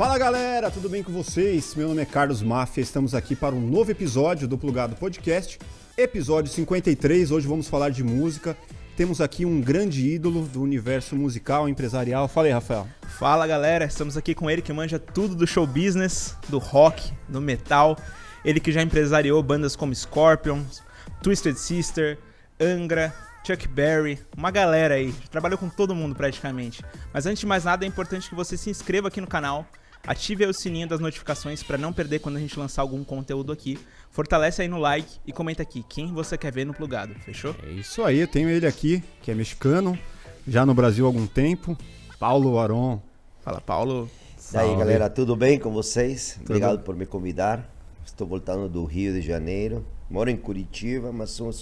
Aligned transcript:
Fala 0.00 0.16
galera, 0.16 0.70
tudo 0.70 0.88
bem 0.88 1.02
com 1.02 1.12
vocês? 1.12 1.74
Meu 1.74 1.88
nome 1.88 2.00
é 2.00 2.06
Carlos 2.06 2.42
Máfia, 2.42 2.80
estamos 2.80 3.14
aqui 3.14 3.36
para 3.36 3.54
um 3.54 3.60
novo 3.60 3.90
episódio 3.90 4.48
do 4.48 4.56
Plugado 4.56 4.96
Podcast, 4.96 5.58
episódio 5.94 6.50
53. 6.50 7.30
Hoje 7.30 7.46
vamos 7.46 7.68
falar 7.68 7.90
de 7.90 8.02
música. 8.02 8.56
Temos 8.96 9.20
aqui 9.20 9.44
um 9.44 9.60
grande 9.60 10.08
ídolo 10.08 10.46
do 10.46 10.62
universo 10.62 11.14
musical, 11.14 11.68
empresarial. 11.68 12.28
Fala 12.28 12.46
aí, 12.46 12.52
Rafael. 12.54 12.88
Fala 13.18 13.46
galera, 13.46 13.84
estamos 13.84 14.16
aqui 14.16 14.34
com 14.34 14.50
ele 14.50 14.62
que 14.62 14.72
manja 14.72 14.98
tudo 14.98 15.34
do 15.34 15.46
show 15.46 15.66
business, 15.66 16.34
do 16.48 16.56
rock, 16.56 17.12
do 17.28 17.38
metal. 17.38 17.94
Ele 18.42 18.58
que 18.58 18.72
já 18.72 18.80
empresariou 18.80 19.42
bandas 19.42 19.76
como 19.76 19.94
Scorpions, 19.94 20.82
Twisted 21.22 21.56
Sister, 21.56 22.18
Angra, 22.58 23.14
Chuck 23.46 23.68
Berry, 23.68 24.18
uma 24.34 24.50
galera 24.50 24.94
aí. 24.94 25.12
Trabalhou 25.30 25.58
com 25.58 25.68
todo 25.68 25.94
mundo 25.94 26.14
praticamente. 26.14 26.82
Mas 27.12 27.26
antes 27.26 27.40
de 27.40 27.46
mais 27.46 27.64
nada, 27.64 27.84
é 27.84 27.88
importante 27.88 28.30
que 28.30 28.34
você 28.34 28.56
se 28.56 28.70
inscreva 28.70 29.08
aqui 29.08 29.20
no 29.20 29.26
canal, 29.26 29.66
ative 30.06 30.46
o 30.46 30.52
sininho 30.52 30.88
das 30.88 31.00
notificações 31.00 31.62
para 31.62 31.78
não 31.78 31.92
perder 31.92 32.18
quando 32.20 32.36
a 32.36 32.40
gente 32.40 32.58
lançar 32.58 32.82
algum 32.82 33.04
conteúdo 33.04 33.52
aqui. 33.52 33.78
Fortalece 34.10 34.62
aí 34.62 34.68
no 34.68 34.78
like 34.78 35.18
e 35.26 35.32
comenta 35.32 35.62
aqui 35.62 35.84
quem 35.88 36.12
você 36.12 36.36
quer 36.36 36.52
ver 36.52 36.64
no 36.64 36.74
plugado, 36.74 37.14
fechou? 37.20 37.54
É 37.62 37.70
isso 37.70 38.02
aí, 38.02 38.18
eu 38.18 38.28
tenho 38.28 38.48
ele 38.48 38.66
aqui, 38.66 39.02
que 39.22 39.30
é 39.30 39.34
mexicano, 39.34 39.98
já 40.46 40.66
no 40.66 40.74
Brasil 40.74 41.04
há 41.04 41.08
algum 41.08 41.26
tempo, 41.26 41.76
Paulo 42.18 42.58
Aron. 42.58 43.00
Fala, 43.42 43.60
Paulo. 43.60 44.10
E 44.52 44.56
aí, 44.56 44.76
galera, 44.76 45.08
tudo 45.08 45.36
bem 45.36 45.58
com 45.58 45.70
vocês? 45.70 46.34
Tudo 46.38 46.50
Obrigado 46.50 46.80
por 46.80 46.96
me 46.96 47.06
convidar. 47.06 47.72
Estou 48.04 48.26
voltando 48.26 48.68
do 48.68 48.84
Rio 48.84 49.12
de 49.12 49.22
Janeiro. 49.22 49.86
Moro 50.10 50.28
em 50.28 50.36
Curitiba, 50.36 51.12
mas 51.12 51.30
sou 51.30 51.52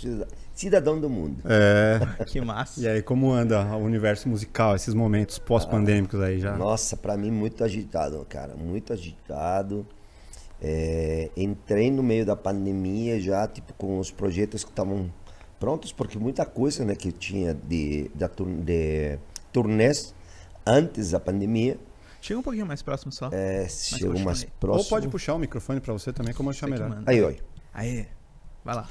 cidadão 0.59 1.01
do 1.01 1.09
mundo. 1.09 1.43
É. 1.45 2.25
que 2.27 2.41
massa. 2.41 2.81
E 2.81 2.89
aí, 2.89 3.03
como 3.03 3.31
anda 3.31 3.65
o 3.77 3.79
universo 3.79 4.29
musical, 4.29 4.75
esses 4.75 4.93
momentos 4.93 5.39
pós-pandêmicos 5.39 6.21
aí 6.21 6.41
já? 6.41 6.57
Nossa, 6.57 6.97
para 6.97 7.17
mim 7.17 7.31
muito 7.31 7.63
agitado, 7.63 8.27
cara. 8.29 8.55
Muito 8.57 8.93
agitado. 8.93 9.87
É, 10.61 11.31
entrei 11.37 11.93
no 11.93 12.03
meio 12.03 12.27
da 12.27 12.35
pandemia 12.35 13.21
já, 13.21 13.47
tipo, 13.47 13.73
com 13.75 14.01
os 14.01 14.11
projetos 14.11 14.65
que 14.65 14.71
estavam 14.71 15.13
prontos, 15.61 15.93
porque 15.93 16.19
muita 16.19 16.45
coisa 16.45 16.85
né, 16.85 16.97
que 16.97 17.13
tinha 17.13 17.55
de, 17.55 18.11
de, 18.13 18.29
de 18.65 19.19
turnês 19.53 20.13
antes 20.67 21.13
da 21.13 21.21
pandemia. 21.21 21.79
Chega 22.21 22.41
um 22.41 22.43
pouquinho 22.43 22.67
mais 22.67 22.83
próximo 22.83 23.13
só. 23.13 23.31
É, 23.31 23.69
chega 23.69 24.19
mais 24.19 24.43
próximo. 24.59 24.83
Ou 24.83 24.85
pode 24.85 25.07
puxar 25.07 25.35
o 25.35 25.39
microfone 25.39 25.79
para 25.79 25.93
você 25.93 26.13
também, 26.13 26.35
como 26.35 26.49
eu 26.49 26.51
achar 26.51 26.69
melhor. 26.69 27.01
Aí, 27.07 27.23
oi. 27.23 27.39
Aí, 27.73 28.09
vai 28.65 28.75
lá. 28.75 28.89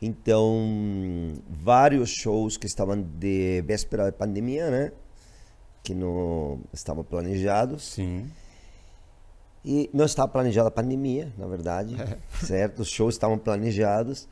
Então, 0.00 1.34
vários 1.48 2.10
shows 2.10 2.56
que 2.56 2.66
estavam 2.66 3.02
de 3.02 3.62
véspera 3.62 4.04
da 4.04 4.12
pandemia, 4.12 4.70
né? 4.70 4.92
Que 5.82 5.94
não 5.94 6.60
estavam 6.72 7.02
planejados. 7.02 7.94
Sim. 7.94 8.30
E 9.64 9.90
não 9.92 10.04
estava 10.04 10.28
planejada 10.28 10.68
a 10.68 10.70
pandemia, 10.70 11.32
na 11.36 11.46
verdade, 11.46 11.96
é. 12.00 12.18
certo? 12.46 12.80
Os 12.80 12.88
shows 12.88 13.14
estavam 13.14 13.36
planejados. 13.36 14.28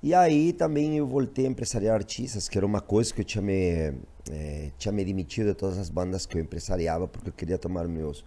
E 0.00 0.14
aí 0.14 0.52
também 0.52 0.96
eu 0.96 1.06
voltei 1.06 1.46
a 1.46 1.48
empresariar 1.48 1.96
artistas, 1.96 2.48
que 2.48 2.56
era 2.56 2.64
uma 2.64 2.80
coisa 2.80 3.12
que 3.12 3.20
eu 3.20 3.24
tinha 3.24 3.42
me, 3.42 3.92
é, 4.30 4.70
tinha 4.78 4.92
me 4.92 5.04
demitido 5.04 5.48
de 5.48 5.54
todas 5.54 5.76
as 5.76 5.90
bandas 5.90 6.24
que 6.24 6.38
eu 6.38 6.40
empresariava, 6.40 7.08
porque 7.08 7.30
eu 7.30 7.32
queria 7.32 7.58
tomar 7.58 7.88
meus, 7.88 8.24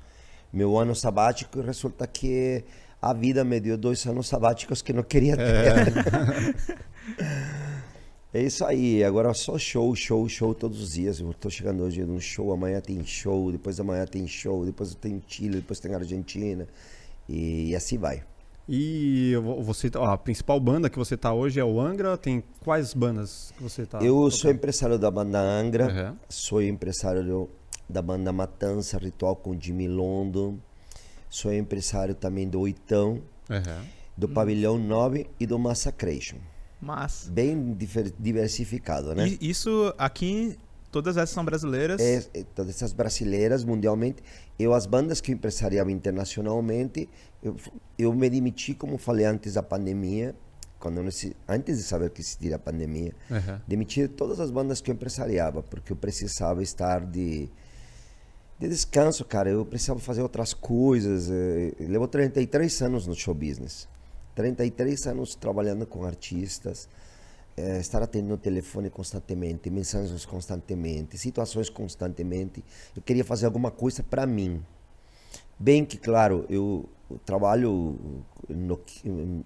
meu 0.52 0.78
ano 0.78 0.94
sabático 0.94 1.60
e 1.60 1.62
resulta 1.62 2.06
que 2.06 2.66
a 3.02 3.14
vida 3.14 3.44
me 3.44 3.60
deu 3.60 3.78
dois 3.78 4.06
anos 4.06 4.28
sabáticos 4.28 4.82
que 4.82 4.94
não 4.94 5.02
queria 5.02 5.36
ter. 5.36 5.44
É, 5.44 6.54
é 8.40 8.44
isso 8.44 8.64
aí, 8.64 9.04
agora 9.04 9.34
só 9.34 9.58
show, 9.58 9.96
show, 9.96 10.30
show 10.30 10.54
todos 10.54 10.82
os 10.82 10.94
dias. 10.94 11.20
Eu 11.20 11.32
estou 11.32 11.50
chegando 11.50 11.84
hoje 11.84 12.06
num 12.06 12.20
show, 12.20 12.52
amanhã 12.52 12.80
tem 12.80 13.04
show, 13.04 13.52
depois 13.52 13.80
amanhã 13.80 14.06
tem 14.06 14.28
show, 14.28 14.64
depois 14.64 14.94
tem 14.94 15.22
Chile, 15.28 15.56
depois 15.56 15.80
tem 15.80 15.96
Argentina 15.96 16.68
e, 17.28 17.70
e 17.70 17.76
assim 17.76 17.98
vai. 17.98 18.24
E 18.70 19.34
você, 19.64 19.90
ó, 19.96 20.06
a 20.06 20.18
principal 20.18 20.60
banda 20.60 20.90
que 20.90 20.98
você 20.98 21.18
tá 21.18 21.34
hoje 21.34 21.60
é 21.60 21.66
o 21.66 21.82
Angra? 21.82 22.16
Tem 22.16 22.44
quais 22.64 22.94
bandas 22.94 23.52
que 23.58 23.64
você 23.64 23.86
tá? 23.86 23.98
Eu 23.98 24.16
tocando? 24.16 24.32
sou 24.32 24.52
empresário 24.52 25.00
da 25.00 25.10
banda 25.10 25.40
Angra, 25.40 25.88
uhum. 25.88 26.18
sou 26.30 26.62
empresário 26.62 27.50
da 27.90 28.02
banda 28.02 28.32
Matança 28.32 29.00
Ritual 29.00 29.36
com 29.36 29.60
Jimmy 29.60 29.88
London, 29.88 30.60
Sou 31.32 31.54
empresário 31.54 32.14
também 32.14 32.46
do 32.46 32.60
Oitão, 32.60 33.22
uhum. 33.50 33.86
do 34.18 34.28
Pavilhão 34.28 34.78
9 34.78 35.28
e 35.40 35.48
do 35.48 35.58
Massacration. 35.58 36.36
Mas... 36.82 37.30
Bem 37.32 37.74
diversificado, 38.20 39.16
né? 39.16 39.38
E 39.40 39.50
isso 39.50 39.94
aqui, 39.98 40.58
todas 40.92 41.16
essas 41.16 41.30
são 41.30 41.46
brasileiras? 41.46 42.02
É, 42.02 42.28
é, 42.34 42.44
todas 42.54 42.76
essas 42.76 42.92
brasileiras, 42.92 43.64
mundialmente. 43.64 44.22
Eu, 44.60 44.74
as 44.74 44.86
bandas 44.86 45.22
que 45.22 45.32
eu 45.32 45.36
empresariava 45.36 45.90
internacionalmente, 45.90 47.08
eu, 47.42 47.56
eu 47.98 48.14
me 48.14 48.30
demiti, 48.30 48.74
como 48.74 48.98
falei 48.98 49.26
antes 49.26 49.54
da 49.54 49.64
pandemia, 49.64 50.36
quando 50.80 50.98
eu, 50.98 51.08
antes 51.48 51.78
de 51.78 51.84
saber 51.84 52.10
que 52.10 52.20
existia 52.20 52.58
a 52.58 52.60
pandemia, 52.60 53.14
uhum. 53.30 53.60
demiti 53.66 54.06
todas 54.10 54.42
as 54.42 54.52
bandas 54.52 54.82
que 54.82 54.92
eu 54.92 54.96
empresariava, 54.96 55.64
porque 55.64 55.94
eu 55.94 55.96
precisava 55.96 56.62
estar 56.62 57.06
de 57.06 57.48
de 58.62 58.70
descanso, 58.70 59.26
cara. 59.26 59.50
Eu 59.50 59.66
precisava 59.66 60.00
fazer 60.00 60.22
outras 60.22 60.54
coisas. 60.54 61.30
Eh, 61.32 61.74
Levou 61.80 62.08
33 62.08 62.82
anos 62.84 63.08
no 63.08 63.16
show 63.16 63.34
business. 63.34 63.88
33 64.36 65.08
anos 65.08 65.34
trabalhando 65.36 65.88
com 65.88 66.06
artistas. 66.06 66.88
É, 67.58 67.80
estar 67.80 68.02
atendendo 68.02 68.36
o 68.36 68.38
telefone 68.38 68.90
constantemente, 68.90 69.70
mensagens 69.70 70.26
constantemente, 70.26 71.18
situações 71.18 71.70
constantemente. 71.70 72.64
Eu 72.96 73.02
queria 73.02 73.26
fazer 73.26 73.46
alguma 73.46 73.70
coisa 73.70 74.02
para 74.02 74.26
mim. 74.26 74.64
Bem 75.60 75.84
que, 75.84 75.98
claro, 75.98 76.46
eu, 76.50 76.88
trabalho 77.26 78.00
no, 78.48 78.80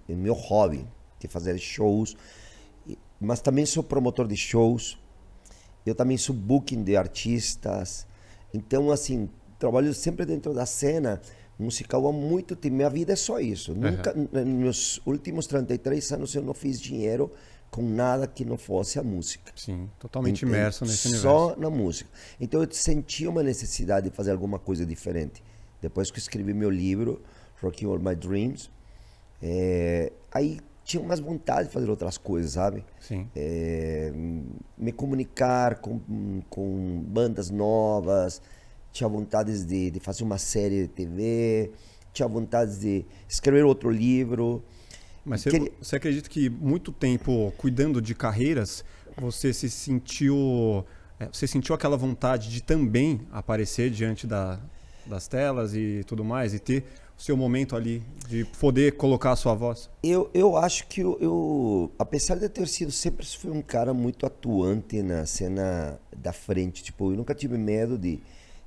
em 0.08 0.14
meu 0.14 0.34
hobby, 0.34 0.86
que 1.18 1.26
é 1.26 1.30
fazer 1.30 1.58
shows, 1.58 2.16
mas 3.20 3.40
também 3.40 3.66
sou 3.66 3.82
promotor 3.82 4.28
de 4.28 4.36
shows. 4.36 4.98
Eu 5.84 5.94
também 5.94 6.16
sou 6.16 6.34
booking 6.34 6.84
de 6.84 6.96
artistas. 6.96 8.06
Então, 8.52 8.90
assim, 8.90 9.28
trabalho 9.58 9.92
sempre 9.94 10.24
dentro 10.24 10.54
da 10.54 10.66
cena 10.66 11.20
musical 11.58 12.06
há 12.06 12.12
muito 12.12 12.54
tempo. 12.54 12.76
Minha 12.76 12.90
vida 12.90 13.12
é 13.12 13.16
só 13.16 13.40
isso. 13.40 13.72
Uhum. 13.72 13.80
Nunca, 13.80 14.14
nos 14.44 15.00
últimos 15.06 15.46
33 15.46 16.12
anos, 16.12 16.34
eu 16.34 16.42
não 16.42 16.54
fiz 16.54 16.80
dinheiro 16.80 17.32
com 17.70 17.82
nada 17.82 18.26
que 18.26 18.44
não 18.44 18.56
fosse 18.56 18.98
a 18.98 19.02
música. 19.02 19.52
Sim, 19.54 19.90
totalmente 19.98 20.44
então, 20.44 20.48
imerso 20.48 20.84
nesse 20.84 21.08
universo. 21.08 21.22
Só 21.22 21.56
na 21.56 21.68
música. 21.68 22.08
Então 22.40 22.62
eu 22.62 22.68
senti 22.70 23.26
uma 23.26 23.42
necessidade 23.42 24.08
de 24.08 24.16
fazer 24.16 24.30
alguma 24.30 24.58
coisa 24.58 24.86
diferente. 24.86 25.42
Depois 25.80 26.10
que 26.10 26.18
eu 26.18 26.22
escrevi 26.22 26.54
meu 26.54 26.70
livro, 26.70 27.22
Rocking 27.60 27.86
All 27.86 27.98
My 27.98 28.14
Dreams, 28.14 28.70
é, 29.42 30.12
aí 30.32 30.58
tinha 30.86 31.02
mais 31.02 31.18
vontade 31.18 31.66
de 31.66 31.74
fazer 31.74 31.90
outras 31.90 32.16
coisas, 32.16 32.52
sabe? 32.52 32.84
Sim. 33.00 33.28
É, 33.34 34.12
me 34.78 34.92
comunicar 34.92 35.80
com, 35.80 36.00
com 36.48 37.04
bandas 37.08 37.50
novas, 37.50 38.40
tinha 38.92 39.08
vontade 39.08 39.64
de, 39.64 39.90
de 39.90 39.98
fazer 39.98 40.22
uma 40.22 40.38
série 40.38 40.82
de 40.82 40.88
TV, 40.88 41.72
tinha 42.12 42.28
vontade 42.28 42.78
de 42.78 43.04
escrever 43.28 43.64
outro 43.64 43.90
livro. 43.90 44.62
Mas 45.24 45.42
você, 45.42 45.72
você 45.82 45.96
acredita 45.96 46.28
que 46.30 46.48
muito 46.48 46.92
tempo 46.92 47.52
cuidando 47.58 48.00
de 48.00 48.14
carreiras, 48.14 48.84
você 49.18 49.52
se 49.52 49.68
sentiu. 49.68 50.84
É, 51.18 51.26
você 51.32 51.48
sentiu 51.48 51.74
aquela 51.74 51.96
vontade 51.96 52.48
de 52.48 52.62
também 52.62 53.22
aparecer 53.32 53.90
diante 53.90 54.24
da, 54.24 54.60
das 55.04 55.26
telas 55.26 55.74
e 55.74 56.04
tudo 56.06 56.22
mais, 56.22 56.54
e 56.54 56.60
ter 56.60 56.84
seu 57.16 57.36
momento 57.36 57.74
ali 57.74 58.02
de 58.28 58.44
poder 58.58 58.96
colocar 58.96 59.32
a 59.32 59.36
sua 59.36 59.54
voz? 59.54 59.88
Eu, 60.02 60.30
eu 60.34 60.56
acho 60.56 60.86
que 60.86 61.00
eu, 61.00 61.16
eu, 61.20 61.92
apesar 61.98 62.36
de 62.36 62.48
ter 62.48 62.68
sido 62.68 62.92
sempre 62.92 63.24
fui 63.24 63.50
um 63.50 63.62
cara 63.62 63.94
muito 63.94 64.26
atuante 64.26 65.02
na 65.02 65.24
cena 65.26 65.98
da 66.16 66.32
frente, 66.32 66.82
tipo, 66.82 67.12
eu 67.12 67.16
nunca 67.16 67.34
tive 67.34 67.56
medo 67.56 67.96
de 67.96 68.20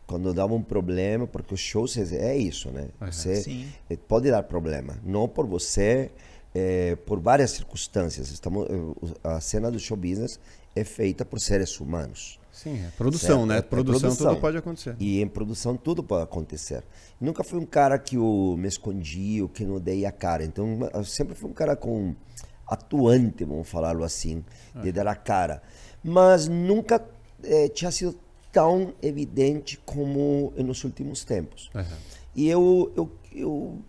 quando 0.08 0.34
dava 0.34 0.56
um 0.56 0.64
problema, 0.64 1.28
porque 1.28 1.54
o 1.54 1.58
show 1.58 1.86
é 2.14 2.36
isso, 2.36 2.72
né? 2.72 2.88
Uhum. 3.00 3.12
Você 3.12 3.36
Sim. 3.36 3.68
Eh, 3.88 3.96
pode 3.96 4.32
dar 4.32 4.42
problema, 4.42 4.98
não 5.06 5.28
por 5.28 5.46
você, 5.46 6.10
é, 6.56 6.96
por 6.96 7.20
várias 7.20 7.52
circunstâncias. 7.52 8.32
Estamos, 8.32 8.68
eh, 8.68 9.18
a 9.24 9.40
cena 9.40 9.70
do 9.70 9.78
show 9.78 9.96
business 9.96 10.40
é 10.76 10.84
feita 10.84 11.24
por 11.24 11.40
seres 11.40 11.80
humanos. 11.80 12.40
Sim, 12.62 12.86
é 12.86 12.92
produção, 12.98 13.38
certo? 13.38 13.46
né? 13.46 13.58
É 13.60 13.62
produção, 13.62 14.02
produção, 14.02 14.28
tudo 14.28 14.42
pode 14.42 14.58
acontecer. 14.58 14.96
E 15.00 15.22
em 15.22 15.28
produção 15.30 15.78
tudo 15.78 16.04
pode 16.04 16.24
acontecer. 16.24 16.84
Nunca 17.20 17.42
fui 17.42 17.58
um 17.58 17.66
cara 17.66 17.98
que 17.98 18.18
eu 18.18 18.56
me 18.58 18.68
escondi 18.68 19.42
ou 19.42 19.48
que 19.48 19.64
não 19.64 19.80
dei 19.80 20.06
a 20.06 20.12
cara. 20.12 20.44
Então, 20.44 20.78
eu 20.94 21.06
sempre 21.06 21.36
fui 21.36 21.50
um 21.50 21.54
cara 21.54 21.78
com 21.78 22.14
atuante, 22.68 23.46
vamos 23.46 23.70
falarlo 23.70 24.04
assim, 24.04 24.44
de 24.82 24.90
é. 24.90 24.92
dar 24.92 25.08
a 25.08 25.16
cara. 25.16 25.64
Mas 26.04 26.50
nunca 26.50 27.02
é, 27.42 27.70
tinha 27.70 27.92
sido 27.92 28.20
tão 28.52 28.94
evidente 29.02 29.80
como 29.86 30.54
nos 30.58 30.84
últimos 30.84 31.24
tempos. 31.24 31.72
Uhum. 31.74 31.84
E 32.36 32.50
eu, 32.50 32.92
eu, 32.94 33.12
eu, 33.34 33.80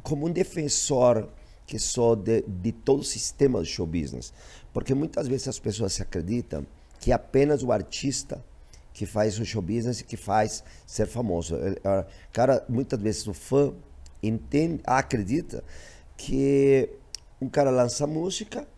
como 0.00 0.28
um 0.28 0.30
defensor 0.30 1.28
que 1.66 1.76
sou 1.76 2.14
de, 2.14 2.42
de 2.42 2.70
todo 2.70 3.00
o 3.00 3.04
sistema 3.04 3.58
do 3.58 3.64
show 3.64 3.84
business, 3.86 4.32
porque 4.72 4.94
muitas 4.94 5.26
vezes 5.26 5.48
as 5.48 5.58
pessoas 5.58 5.94
se 5.94 6.02
acreditam 6.02 6.64
que 7.02 7.10
apenas 7.10 7.64
o 7.64 7.72
artista 7.72 8.44
que 8.92 9.04
faz 9.04 9.36
o 9.40 9.44
show 9.44 9.60
business 9.60 9.98
e 9.98 10.04
que 10.04 10.16
faz 10.16 10.62
ser 10.86 11.08
famoso. 11.08 11.56
Cara, 12.32 12.64
muitas 12.68 13.00
vezes 13.00 13.26
o 13.26 13.34
fã 13.34 13.74
entende, 14.22 14.80
acredita 14.86 15.64
que 16.16 16.88
um 17.40 17.48
cara 17.48 17.70
lança 17.70 18.06
música 18.06 18.68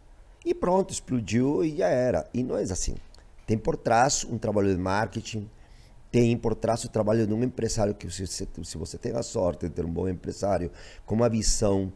e 0.42 0.54
pronto, 0.54 0.90
explodiu 0.90 1.62
e 1.62 1.76
já 1.76 1.88
era. 1.88 2.26
E 2.32 2.42
não 2.42 2.56
é 2.56 2.62
assim. 2.62 2.94
Tem 3.46 3.58
por 3.58 3.76
trás 3.76 4.24
um 4.24 4.38
trabalho 4.38 4.74
de 4.74 4.80
marketing, 4.80 5.50
tem 6.10 6.34
por 6.34 6.54
trás 6.54 6.82
o 6.82 6.88
trabalho 6.88 7.26
de 7.26 7.34
um 7.34 7.44
empresário 7.44 7.94
que 7.94 8.10
se, 8.10 8.26
se 8.26 8.78
você 8.78 8.96
tem 8.96 9.14
a 9.14 9.22
sorte 9.22 9.68
de 9.68 9.74
ter 9.74 9.84
um 9.84 9.92
bom 9.92 10.08
empresário 10.08 10.70
com 11.04 11.14
uma 11.14 11.28
visão 11.28 11.92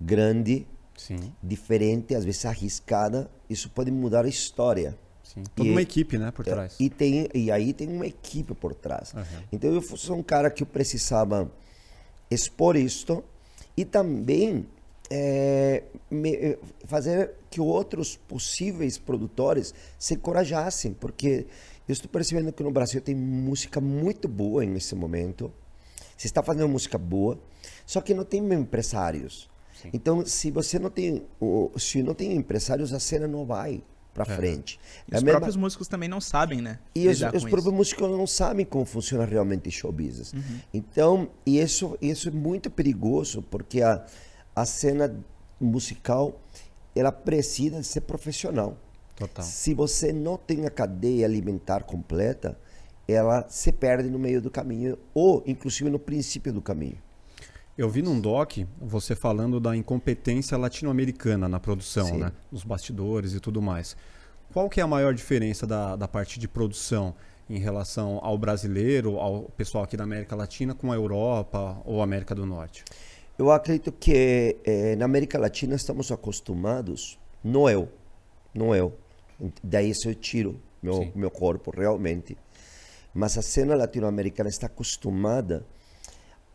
grande, 0.00 0.64
Sim. 0.96 1.32
diferente, 1.42 2.14
às 2.14 2.24
vezes 2.24 2.44
arriscada, 2.44 3.28
isso 3.50 3.68
pode 3.68 3.90
mudar 3.90 4.24
a 4.24 4.28
história. 4.28 4.96
Sim. 5.36 5.44
Toda 5.54 5.68
e, 5.68 5.72
uma 5.72 5.82
equipe, 5.82 6.16
né, 6.16 6.30
por 6.30 6.46
é, 6.48 6.50
trás. 6.50 6.76
E, 6.80 6.88
tem, 6.88 7.28
e 7.34 7.50
aí 7.50 7.74
tem 7.74 7.88
uma 7.88 8.06
equipe 8.06 8.54
por 8.54 8.74
trás. 8.74 9.12
Uhum. 9.12 9.22
Então 9.52 9.70
eu 9.72 9.82
sou 9.82 10.16
um 10.16 10.22
cara 10.22 10.50
que 10.50 10.62
eu 10.62 10.66
precisava 10.66 11.50
expor 12.30 12.74
isto 12.76 13.22
e 13.76 13.84
também 13.84 14.66
é, 15.10 15.82
me, 16.10 16.34
é, 16.34 16.58
fazer 16.84 17.32
que 17.50 17.60
outros 17.60 18.16
possíveis 18.16 18.96
produtores 18.96 19.74
se 19.98 20.14
encorajassem, 20.14 20.94
porque 20.94 21.46
eu 21.86 21.92
estou 21.92 22.10
percebendo 22.10 22.50
que 22.50 22.62
no 22.62 22.70
Brasil 22.70 23.00
tem 23.00 23.14
música 23.14 23.80
muito 23.80 24.26
boa 24.26 24.64
nesse 24.64 24.94
momento. 24.94 25.52
Se 26.16 26.26
está 26.26 26.42
fazendo 26.42 26.68
música 26.68 26.96
boa, 26.96 27.38
só 27.84 28.00
que 28.00 28.14
não 28.14 28.24
tem 28.24 28.40
empresários. 28.54 29.50
Sim. 29.82 29.90
Então, 29.92 30.24
se 30.24 30.50
você 30.50 30.78
não 30.78 30.88
tem, 30.88 31.22
se 31.76 32.02
não 32.02 32.14
tem 32.14 32.32
empresários, 32.32 32.94
a 32.94 32.98
cena 32.98 33.28
não 33.28 33.44
vai 33.44 33.82
para 34.16 34.32
é. 34.32 34.36
frente. 34.36 34.80
E 35.06 35.14
é 35.14 35.18
os 35.18 35.22
mesma... 35.22 35.38
próprios 35.38 35.56
músicos 35.56 35.86
também 35.86 36.08
não 36.08 36.20
sabem, 36.20 36.62
né? 36.62 36.78
E 36.94 37.06
os, 37.06 37.20
os 37.20 37.44
próprios 37.44 37.74
músicos 37.74 38.10
não 38.10 38.26
sabem 38.26 38.64
como 38.64 38.86
funciona 38.86 39.26
realmente 39.26 39.70
show 39.70 39.92
business. 39.92 40.32
Uhum. 40.32 40.60
Então, 40.72 41.28
e 41.44 41.60
isso, 41.60 41.98
isso 42.00 42.28
é 42.28 42.32
muito 42.32 42.70
perigoso, 42.70 43.42
porque 43.42 43.82
a, 43.82 44.04
a 44.54 44.64
cena 44.64 45.14
musical 45.60 46.40
ela 46.94 47.12
precisa 47.12 47.82
ser 47.82 48.00
profissional. 48.00 48.78
Total. 49.14 49.44
Se 49.44 49.74
você 49.74 50.12
não 50.12 50.38
tem 50.38 50.64
a 50.64 50.70
cadeia 50.70 51.26
alimentar 51.26 51.82
completa, 51.84 52.58
ela 53.06 53.46
se 53.48 53.70
perde 53.70 54.08
no 54.08 54.18
meio 54.18 54.40
do 54.40 54.50
caminho 54.50 54.98
ou 55.14 55.42
inclusive 55.46 55.90
no 55.90 55.98
princípio 55.98 56.52
do 56.52 56.62
caminho. 56.62 56.98
Eu 57.76 57.90
vi 57.90 58.00
num 58.00 58.18
doc 58.18 58.56
você 58.80 59.14
falando 59.14 59.60
da 59.60 59.76
incompetência 59.76 60.56
latino-americana 60.56 61.46
na 61.46 61.60
produção, 61.60 62.06
Sim. 62.06 62.18
né? 62.18 62.32
Nos 62.50 62.64
bastidores 62.64 63.34
e 63.34 63.40
tudo 63.40 63.60
mais. 63.60 63.94
Qual 64.50 64.70
que 64.70 64.80
é 64.80 64.82
a 64.82 64.86
maior 64.86 65.12
diferença 65.12 65.66
da, 65.66 65.94
da 65.94 66.08
parte 66.08 66.40
de 66.40 66.48
produção 66.48 67.14
em 67.50 67.58
relação 67.58 68.18
ao 68.22 68.38
brasileiro, 68.38 69.18
ao 69.18 69.42
pessoal 69.42 69.84
aqui 69.84 69.94
da 69.94 70.04
América 70.04 70.34
Latina 70.34 70.74
com 70.74 70.90
a 70.90 70.94
Europa 70.94 71.78
ou 71.84 72.00
América 72.00 72.34
do 72.34 72.46
Norte? 72.46 72.82
Eu 73.38 73.50
acredito 73.50 73.92
que 73.92 74.56
eh, 74.64 74.96
na 74.96 75.04
América 75.04 75.38
Latina 75.38 75.74
estamos 75.74 76.10
acostumados, 76.10 77.18
não 77.44 77.68
eu, 77.68 77.90
não 78.54 78.74
eu, 78.74 78.94
daí 79.62 79.92
eu 80.02 80.14
tiro 80.14 80.58
meu, 80.82 81.12
meu 81.14 81.30
corpo 81.30 81.70
realmente, 81.70 82.38
mas 83.12 83.36
a 83.36 83.42
cena 83.42 83.74
latino-americana 83.74 84.48
está 84.48 84.66
acostumada 84.66 85.66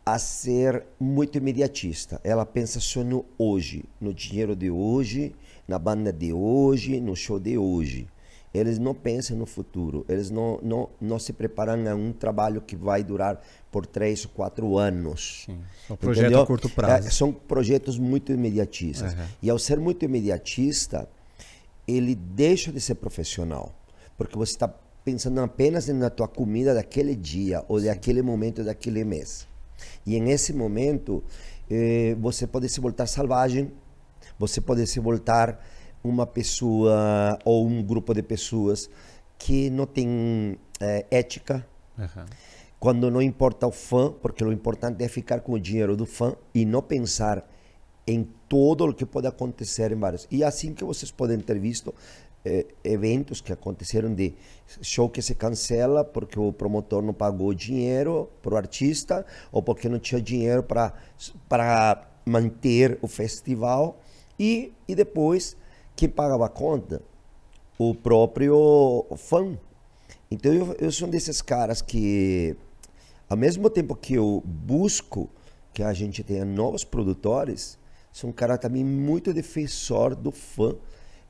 a 0.04 0.18
ser 0.18 0.84
muito 0.98 1.38
imediatista. 1.38 2.20
Ela 2.24 2.44
pensa 2.44 2.80
só 2.80 3.04
no 3.04 3.24
hoje, 3.38 3.84
no 4.00 4.12
dinheiro 4.12 4.56
de 4.56 4.70
hoje, 4.70 5.34
na 5.66 5.78
banda 5.78 6.12
de 6.12 6.32
hoje, 6.32 7.00
no 7.00 7.14
show 7.14 7.38
de 7.38 7.56
hoje. 7.56 8.08
Eles 8.52 8.78
não 8.78 8.94
pensam 8.94 9.34
no 9.36 9.46
futuro, 9.46 10.04
eles 10.08 10.30
não, 10.30 10.58
não, 10.62 10.90
não 11.00 11.18
se 11.18 11.32
preparam 11.32 11.90
a 11.90 11.94
um 11.94 12.12
trabalho 12.12 12.60
que 12.60 12.76
vai 12.76 13.02
durar 13.02 13.40
por 13.70 13.86
três 13.86 14.26
ou 14.26 14.30
quatro 14.30 14.76
anos. 14.76 15.44
Sim, 15.46 15.58
são 15.86 15.96
projetos 15.96 16.38
a 16.38 16.46
curto 16.46 16.68
prazo. 16.68 17.08
É, 17.08 17.10
são 17.10 17.32
projetos 17.32 17.98
muito 17.98 18.30
imediatistas. 18.30 19.14
Uhum. 19.14 19.24
E 19.40 19.48
ao 19.48 19.58
ser 19.58 19.80
muito 19.80 20.04
imediatista, 20.04 21.08
ele 21.88 22.14
deixa 22.14 22.70
de 22.70 22.78
ser 22.78 22.96
profissional, 22.96 23.74
porque 24.18 24.36
você 24.36 24.52
está 24.52 24.68
pensando 25.02 25.40
apenas 25.40 25.88
na 25.88 26.10
tua 26.10 26.28
comida 26.28 26.74
daquele 26.74 27.16
dia 27.16 27.64
ou 27.68 27.80
daquele 27.80 28.20
momento 28.20 28.62
daquele 28.62 29.02
mês. 29.02 29.48
E 30.06 30.20
nesse 30.20 30.52
momento, 30.52 31.22
eh, 31.70 32.16
você 32.20 32.46
pode 32.46 32.68
se 32.68 32.80
voltar 32.80 33.06
selvagem, 33.06 33.70
você 34.38 34.60
pode 34.60 34.86
se 34.86 35.00
voltar 35.00 35.64
uma 36.02 36.26
pessoa 36.26 37.38
ou 37.44 37.66
um 37.66 37.82
grupo 37.82 38.12
de 38.12 38.22
pessoas 38.22 38.90
que 39.38 39.70
não 39.70 39.86
tem 39.86 40.58
eh, 40.80 41.06
ética. 41.10 41.66
Uhum. 41.98 42.24
Quando 42.78 43.10
não 43.10 43.22
importa 43.22 43.66
o 43.66 43.72
fã, 43.72 44.10
porque 44.10 44.44
o 44.44 44.52
importante 44.52 45.04
é 45.04 45.08
ficar 45.08 45.40
com 45.40 45.52
o 45.52 45.60
dinheiro 45.60 45.96
do 45.96 46.04
fã 46.04 46.34
e 46.52 46.64
não 46.64 46.82
pensar 46.82 47.48
em 48.06 48.28
todo 48.48 48.84
o 48.84 48.94
que 48.94 49.06
pode 49.06 49.26
acontecer 49.26 49.92
em 49.92 49.96
vários. 49.96 50.26
E 50.30 50.42
assim 50.42 50.74
que 50.74 50.84
vocês 50.84 51.10
podem 51.10 51.38
ter 51.38 51.58
visto, 51.58 51.94
eh, 52.44 52.66
eventos 52.82 53.40
que 53.40 53.52
aconteceram 53.52 54.12
de 54.14 54.34
show 54.80 55.08
que 55.08 55.22
se 55.22 55.34
cancela 55.34 56.04
porque 56.04 56.38
o 56.38 56.52
promotor 56.52 57.02
não 57.02 57.14
pagou 57.14 57.54
dinheiro 57.54 58.28
para 58.42 58.54
o 58.54 58.56
artista 58.56 59.24
ou 59.52 59.62
porque 59.62 59.88
não 59.88 59.98
tinha 59.98 60.20
dinheiro 60.20 60.62
para 60.62 62.08
manter 62.26 62.98
o 63.00 63.06
festival 63.06 64.00
e, 64.38 64.72
e 64.88 64.94
depois 64.94 65.56
quem 65.94 66.08
pagava 66.08 66.46
a 66.46 66.48
conta? 66.48 67.02
O 67.78 67.94
próprio 67.94 69.06
fã. 69.16 69.56
Então 70.30 70.52
eu, 70.52 70.74
eu 70.80 70.90
sou 70.90 71.06
um 71.06 71.10
desses 71.10 71.40
caras 71.40 71.80
que 71.80 72.56
ao 73.28 73.36
mesmo 73.36 73.70
tempo 73.70 73.94
que 73.94 74.14
eu 74.14 74.42
busco 74.44 75.30
que 75.72 75.82
a 75.82 75.92
gente 75.92 76.22
tenha 76.22 76.44
novos 76.44 76.84
produtores, 76.84 77.78
sou 78.12 78.30
um 78.30 78.32
cara 78.32 78.58
também 78.58 78.84
muito 78.84 79.32
defensor 79.32 80.14
do 80.14 80.30
fã 80.30 80.74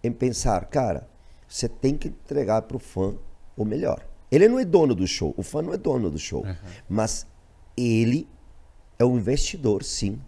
em 0.02 0.12
pensar, 0.12 0.64
cara, 0.66 1.08
você 1.48 1.68
tem 1.68 1.96
que 1.96 2.08
entregar 2.08 2.62
para 2.62 2.76
o 2.76 2.80
fã 2.80 3.14
o 3.56 3.64
melhor. 3.64 4.06
Ele 4.30 4.48
não 4.48 4.58
é 4.58 4.64
dono 4.64 4.94
do 4.94 5.06
show, 5.06 5.34
o 5.36 5.42
fã 5.42 5.60
não 5.60 5.72
é 5.72 5.76
dono 5.76 6.10
do 6.10 6.18
show, 6.18 6.44
uhum. 6.44 6.56
mas 6.88 7.26
ele 7.76 8.28
é 8.98 9.04
um 9.04 9.16
investidor, 9.16 9.84
sim. 9.84 10.20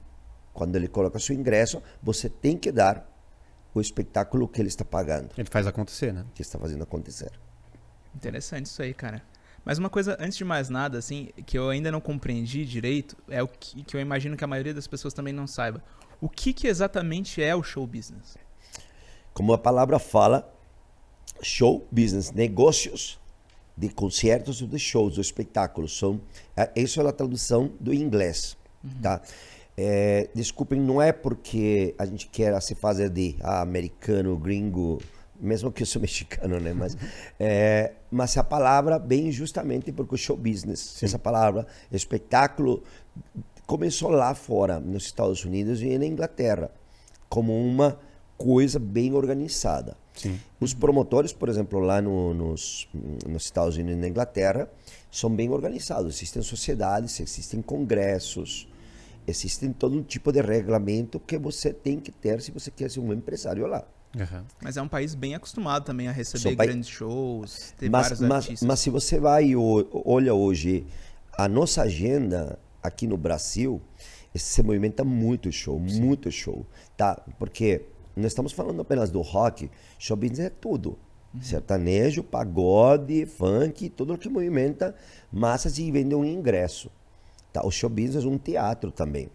Quando 0.52 0.76
ele 0.76 0.86
coloca 0.86 1.18
seu 1.18 1.34
ingresso, 1.34 1.82
você 2.02 2.28
tem 2.28 2.56
que 2.56 2.70
dar 2.70 3.10
o 3.74 3.80
espetáculo 3.80 4.46
que 4.46 4.60
ele 4.60 4.68
está 4.68 4.84
pagando. 4.84 5.30
Ele 5.36 5.48
faz 5.50 5.66
acontecer, 5.66 6.12
né? 6.12 6.24
Que 6.34 6.42
está 6.42 6.58
fazendo 6.58 6.82
acontecer. 6.82 7.32
Interessante 8.14 8.66
isso 8.66 8.80
aí, 8.82 8.94
cara. 8.94 9.22
Mas 9.64 9.78
uma 9.78 9.88
coisa, 9.88 10.16
antes 10.20 10.36
de 10.36 10.44
mais 10.44 10.68
nada, 10.68 10.98
assim, 10.98 11.30
que 11.46 11.58
eu 11.58 11.70
ainda 11.70 11.90
não 11.90 12.00
compreendi 12.00 12.64
direito, 12.64 13.16
é 13.28 13.42
o 13.42 13.48
que, 13.48 13.82
que 13.82 13.96
eu 13.96 14.00
imagino 14.00 14.36
que 14.36 14.44
a 14.44 14.46
maioria 14.46 14.74
das 14.74 14.86
pessoas 14.86 15.14
também 15.14 15.32
não 15.32 15.46
saiba. 15.46 15.82
O 16.20 16.28
que, 16.28 16.52
que 16.52 16.66
exatamente 16.66 17.42
é 17.42 17.56
o 17.56 17.62
show 17.62 17.86
business? 17.86 18.36
Como 19.34 19.52
a 19.52 19.58
palavra 19.58 19.98
fala, 19.98 20.50
show 21.42 21.86
business, 21.90 22.30
negócios 22.30 23.20
de 23.76 23.88
concertos 23.88 24.62
ou 24.62 24.68
de 24.68 24.78
shows, 24.78 25.14
de 25.14 25.20
espetáculos. 25.20 25.98
São, 25.98 26.20
isso 26.76 27.00
é 27.00 27.08
a 27.08 27.12
tradução 27.12 27.72
do 27.80 27.92
inglês, 27.92 28.56
uhum. 28.82 28.90
tá? 29.02 29.20
É, 29.76 30.28
desculpem, 30.32 30.80
não 30.80 31.02
é 31.02 31.12
porque 31.12 31.94
a 31.98 32.06
gente 32.06 32.28
quer 32.28 32.60
se 32.62 32.76
fazer 32.76 33.10
de 33.10 33.34
ah, 33.40 33.60
americano, 33.60 34.36
gringo, 34.36 35.02
mesmo 35.40 35.72
que 35.72 35.82
eu 35.82 35.86
sou 35.86 36.00
mexicano, 36.00 36.60
né? 36.60 36.72
Mas, 36.72 36.96
é, 37.40 37.92
mas 38.10 38.36
a 38.38 38.44
palavra 38.44 38.98
vem 38.98 39.32
justamente 39.32 39.90
porque 39.90 40.14
o 40.14 40.18
show 40.18 40.36
business, 40.36 40.78
Sim. 40.78 41.06
essa 41.06 41.18
palavra, 41.18 41.66
espetáculo, 41.90 42.84
começou 43.66 44.10
lá 44.10 44.32
fora, 44.34 44.78
nos 44.78 45.06
Estados 45.06 45.44
Unidos 45.44 45.82
e 45.82 45.98
na 45.98 46.06
Inglaterra, 46.06 46.70
como 47.28 47.52
uma 47.52 47.98
coisa 48.36 48.78
bem 48.78 49.14
organizada. 49.14 49.96
Sim. 50.14 50.38
Os 50.60 50.72
promotores, 50.74 51.32
por 51.32 51.48
exemplo, 51.48 51.80
lá 51.80 52.00
no, 52.00 52.32
nos, 52.32 52.88
nos 53.26 53.44
Estados 53.44 53.76
Unidos 53.76 53.94
e 53.94 54.00
na 54.00 54.08
Inglaterra, 54.08 54.68
são 55.10 55.30
bem 55.30 55.50
organizados. 55.50 56.16
Existem 56.16 56.42
sociedades, 56.42 57.18
existem 57.20 57.60
congressos, 57.60 58.68
existem 59.26 59.72
todo 59.72 59.96
um 59.96 60.02
tipo 60.02 60.32
de 60.32 60.40
regulamento 60.40 61.18
que 61.20 61.38
você 61.38 61.72
tem 61.72 61.98
que 61.98 62.12
ter 62.12 62.40
se 62.40 62.50
você 62.50 62.70
quer 62.70 62.90
ser 62.90 63.00
um 63.00 63.12
empresário 63.12 63.66
lá. 63.66 63.84
Uhum. 64.16 64.44
Mas 64.62 64.76
é 64.76 64.82
um 64.82 64.88
país 64.88 65.14
bem 65.14 65.34
acostumado 65.34 65.84
também 65.84 66.06
a 66.06 66.12
receber 66.12 66.54
grandes 66.54 66.88
shows, 66.88 67.74
ter 67.76 67.90
mas, 67.90 68.02
vários 68.02 68.20
mas, 68.20 68.32
artistas. 68.32 68.66
Mas 68.66 68.80
se 68.80 68.90
você 68.90 69.18
vai 69.18 69.46
e 69.46 69.56
olha 69.56 70.32
hoje 70.32 70.86
a 71.36 71.48
nossa 71.48 71.82
agenda 71.82 72.56
aqui 72.80 73.08
no 73.08 73.16
Brasil, 73.16 73.82
se 74.34 74.62
movimenta 74.62 75.04
muito 75.04 75.50
show, 75.50 75.82
Sim. 75.88 76.00
muito 76.00 76.30
show, 76.30 76.64
tá? 76.96 77.20
Porque 77.38 77.82
não 78.16 78.26
estamos 78.26 78.52
falando 78.52 78.80
apenas 78.80 79.10
do 79.10 79.20
rock. 79.20 79.70
Show 79.98 80.16
business 80.16 80.40
é 80.46 80.50
tudo. 80.50 80.98
Uhum. 81.34 81.42
Sertanejo, 81.42 82.22
pagode, 82.22 83.26
funk, 83.26 83.88
tudo 83.88 84.16
que 84.16 84.28
movimenta 84.28 84.94
massas 85.32 85.78
e 85.78 85.90
vende 85.90 86.14
um 86.14 86.24
ingresso. 86.24 86.90
Tá? 87.52 87.64
O 87.64 87.70
show 87.70 87.90
business 87.90 88.24
é 88.24 88.28
um 88.28 88.38
teatro 88.38 88.90
também. 88.90 89.28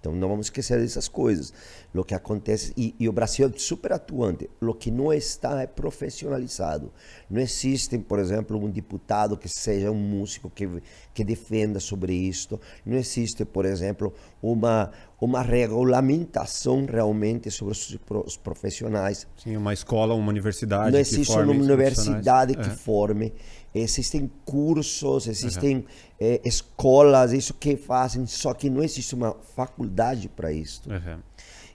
Então 0.00 0.12
não 0.12 0.28
vamos 0.28 0.46
esquecer 0.46 0.80
dessas 0.80 1.08
coisas. 1.08 1.52
O 1.94 2.04
que 2.04 2.14
acontece 2.14 2.72
e, 2.76 2.94
e, 2.98 3.08
o 3.08 3.12
Brasil 3.12 3.46
é 3.46 3.58
super 3.58 3.92
atuante. 3.92 4.50
O 4.60 4.74
que 4.74 4.90
não 4.90 5.12
está 5.12 5.62
é 5.62 5.66
profissionalizado. 5.66 6.92
Não 7.30 7.40
existe, 7.40 7.96
por 7.98 8.18
exemplo, 8.18 8.58
um 8.58 8.68
deputado 8.68 9.36
que 9.36 9.48
seja 9.48 9.90
um 9.90 9.94
músico 9.94 10.50
que 10.50 10.68
que 11.14 11.22
defenda 11.22 11.78
sobre 11.78 12.12
isto. 12.12 12.60
Não 12.84 12.96
existe, 12.96 13.44
por 13.44 13.64
exemplo, 13.64 14.12
uma 14.42 14.90
uma 15.20 15.40
regulamentação 15.40 16.84
realmente 16.84 17.50
sobre 17.50 17.72
os, 17.72 17.96
os 18.26 18.36
profissionais. 18.36 19.26
Sim, 19.36 19.56
uma 19.56 19.72
escola, 19.72 20.14
uma 20.14 20.30
universidade. 20.30 20.90
Não 20.90 20.98
existe 20.98 21.32
uma 21.32 21.52
universidade 21.52 22.54
que 22.54 22.68
é. 22.68 22.70
forme 22.70 23.32
existem 23.74 24.30
cursos, 24.44 25.26
existem 25.26 25.76
uhum. 25.76 25.84
é, 26.20 26.40
escolas, 26.44 27.32
isso 27.32 27.52
que 27.52 27.76
fazem, 27.76 28.24
só 28.26 28.54
que 28.54 28.70
não 28.70 28.82
existe 28.82 29.14
uma 29.14 29.34
faculdade 29.56 30.28
para 30.28 30.52
isso. 30.52 30.82
Uhum. 30.88 31.18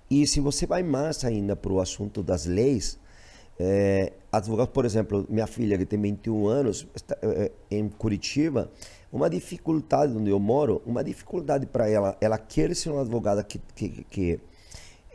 E 0.10 0.26
se 0.26 0.40
você 0.40 0.66
vai 0.66 0.84
mais 0.84 1.24
ainda 1.24 1.56
para 1.56 1.72
o 1.72 1.80
assunto 1.80 2.24
das 2.24 2.46
leis, 2.46 2.98
é, 3.60 4.14
advogados, 4.32 4.74
por 4.74 4.86
exemplo, 4.86 5.26
minha 5.30 5.46
filha 5.46 5.78
que 5.78 5.86
tem 5.86 6.02
21 6.02 6.48
anos, 6.48 6.88
está, 6.96 7.18
é, 7.22 7.52
em 7.70 7.90
Curitiba, 7.90 8.72
uma 9.12 9.30
dificuldade 9.30 10.16
onde 10.16 10.30
eu 10.30 10.40
moro, 10.40 10.82
uma 10.86 11.04
dificuldade 11.04 11.66
para 11.66 11.90
ela, 11.90 12.18
ela 12.22 12.38
quer 12.38 12.76
ser 12.76 12.90
uma 12.90 13.02
advogada 13.02 13.44
que, 13.44 13.60
que, 13.76 14.06
que 14.10 14.40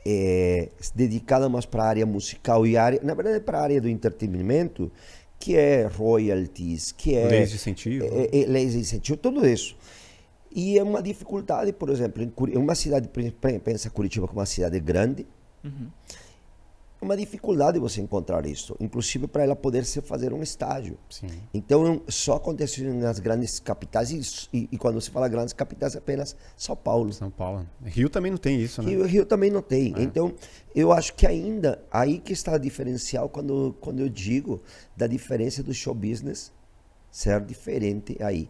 é 0.06 0.68
dedicada 0.94 1.48
mais 1.48 1.64
para 1.64 1.84
a 1.84 1.86
área 1.86 2.06
musical 2.06 2.66
e 2.66 2.76
área, 2.76 3.00
na 3.02 3.14
verdade 3.14 3.40
para 3.40 3.58
a 3.58 3.62
área 3.62 3.80
do 3.80 3.88
entretenimento, 3.88 4.92
que 5.38 5.56
é 5.56 5.86
royalties, 5.86 6.92
que 6.92 7.14
é 7.14 7.26
leis 7.26 7.50
de 7.50 7.56
incentivo, 7.56 8.04
é, 8.04 8.40
é, 8.40 8.46
leis 8.46 8.72
de 8.72 8.78
incentivo, 8.78 9.16
tudo 9.18 9.46
isso. 9.46 9.76
E 10.54 10.78
é 10.78 10.82
uma 10.82 11.02
dificuldade, 11.02 11.72
por 11.72 11.90
exemplo, 11.90 12.22
em 12.22 12.56
uma 12.56 12.76
cidade, 12.76 13.10
pensa 13.62 13.90
Curitiba 13.90 14.28
como 14.28 14.38
uma 14.38 14.46
cidade 14.46 14.78
grande, 14.78 15.26
uhum. 15.64 15.88
é 17.02 17.04
uma 17.04 17.16
dificuldade 17.16 17.80
você 17.80 18.00
encontrar 18.00 18.46
isso, 18.46 18.76
inclusive 18.78 19.26
para 19.26 19.42
ela 19.42 19.56
poder 19.56 19.84
se 19.84 20.00
fazer 20.00 20.32
um 20.32 20.44
estágio. 20.44 20.96
Sim. 21.10 21.26
Então 21.52 22.00
só 22.06 22.36
acontece 22.36 22.84
nas 22.84 23.18
grandes 23.18 23.58
capitais 23.58 24.48
e, 24.52 24.68
e, 24.70 24.78
quando 24.78 25.00
se 25.00 25.10
fala 25.10 25.26
grandes 25.26 25.52
capitais 25.52 25.96
apenas 25.96 26.36
São 26.56 26.76
Paulo. 26.76 27.12
São 27.12 27.32
Paulo. 27.32 27.66
Rio 27.84 28.08
também 28.08 28.30
não 28.30 28.38
tem 28.38 28.60
isso, 28.60 28.80
né? 28.80 28.90
Rio, 28.90 29.04
Rio 29.06 29.26
também 29.26 29.50
não 29.50 29.60
tem. 29.60 29.92
É. 29.96 30.02
Então 30.02 30.32
eu 30.72 30.92
acho 30.92 31.14
que 31.14 31.26
ainda 31.26 31.82
aí 31.90 32.20
que 32.20 32.32
está 32.32 32.52
o 32.52 32.58
diferencial 32.60 33.28
quando 33.28 33.74
quando 33.80 33.98
eu 33.98 34.08
digo 34.08 34.62
da 34.96 35.08
diferença 35.08 35.64
do 35.64 35.74
show 35.74 35.94
business 35.94 36.52
ser 37.10 37.40
diferente 37.40 38.16
aí. 38.22 38.48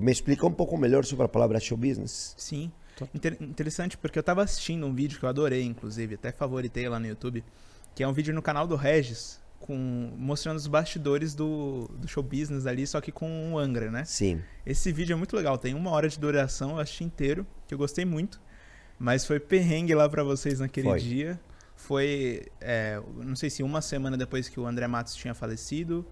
Me 0.00 0.10
explica 0.10 0.46
um 0.46 0.52
pouco 0.52 0.76
melhor 0.78 1.04
sobre 1.04 1.26
a 1.26 1.28
palavra 1.28 1.60
show 1.60 1.76
business? 1.76 2.34
Sim. 2.36 2.72
Inter 3.14 3.36
interessante, 3.40 3.96
porque 3.96 4.18
eu 4.18 4.20
estava 4.20 4.42
assistindo 4.42 4.86
um 4.86 4.94
vídeo 4.94 5.18
que 5.18 5.24
eu 5.24 5.28
adorei, 5.28 5.62
inclusive, 5.62 6.14
até 6.14 6.32
favoritei 6.32 6.88
lá 6.88 6.98
no 6.98 7.06
YouTube, 7.06 7.44
que 7.94 8.02
é 8.02 8.08
um 8.08 8.12
vídeo 8.12 8.34
no 8.34 8.42
canal 8.42 8.66
do 8.66 8.76
Regis, 8.76 9.40
com, 9.58 9.74
mostrando 10.16 10.56
os 10.56 10.66
bastidores 10.66 11.34
do, 11.34 11.88
do 11.98 12.08
show 12.08 12.22
business 12.22 12.66
ali, 12.66 12.86
só 12.86 13.00
que 13.00 13.12
com 13.12 13.52
o 13.52 13.58
Angra, 13.58 13.90
né? 13.90 14.04
Sim. 14.04 14.42
Esse 14.66 14.92
vídeo 14.92 15.14
é 15.14 15.16
muito 15.16 15.34
legal, 15.34 15.56
tem 15.56 15.74
uma 15.74 15.90
hora 15.90 16.08
de 16.08 16.18
duração, 16.18 16.72
eu 16.72 16.78
assisti 16.78 17.04
inteiro, 17.04 17.46
que 17.66 17.74
eu 17.74 17.78
gostei 17.78 18.04
muito, 18.04 18.40
mas 18.98 19.24
foi 19.24 19.40
perrengue 19.40 19.94
lá 19.94 20.08
para 20.08 20.22
vocês 20.22 20.60
naquele 20.60 20.88
foi. 20.88 20.98
dia. 20.98 21.40
Foi, 21.74 22.46
é, 22.60 23.00
não 23.16 23.34
sei 23.34 23.48
se 23.48 23.62
uma 23.62 23.80
semana 23.80 24.14
depois 24.14 24.46
que 24.48 24.60
o 24.60 24.66
André 24.66 24.86
Matos 24.86 25.14
tinha 25.14 25.32
falecido, 25.32 26.06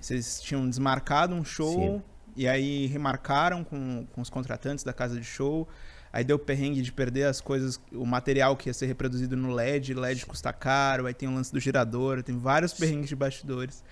vocês 0.00 0.40
tinham 0.40 0.68
desmarcado 0.68 1.36
um 1.36 1.44
show. 1.44 1.72
Sim 1.72 2.02
e 2.38 2.46
aí 2.46 2.86
remarcaram 2.86 3.64
com, 3.64 4.06
com 4.12 4.20
os 4.20 4.30
contratantes 4.30 4.84
da 4.84 4.92
casa 4.92 5.18
de 5.18 5.24
show. 5.24 5.68
Aí 6.12 6.22
deu 6.22 6.38
perrengue 6.38 6.80
de 6.80 6.92
perder 6.92 7.24
as 7.24 7.40
coisas, 7.40 7.80
o 7.92 8.06
material 8.06 8.56
que 8.56 8.68
ia 8.68 8.72
ser 8.72 8.86
reproduzido 8.86 9.36
no 9.36 9.52
LED, 9.52 9.92
LED 9.92 10.24
custa 10.24 10.52
caro, 10.52 11.06
aí 11.06 11.12
tem 11.12 11.28
o 11.28 11.34
lance 11.34 11.52
do 11.52 11.58
girador, 11.58 12.22
tem 12.22 12.38
vários 12.38 12.72
perrengues 12.72 13.08
de 13.08 13.16
bastidores. 13.16 13.82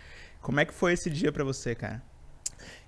Como 0.40 0.60
é 0.60 0.64
que 0.64 0.72
foi 0.72 0.92
esse 0.92 1.10
dia 1.10 1.32
para 1.32 1.42
você, 1.42 1.74
cara? 1.74 2.00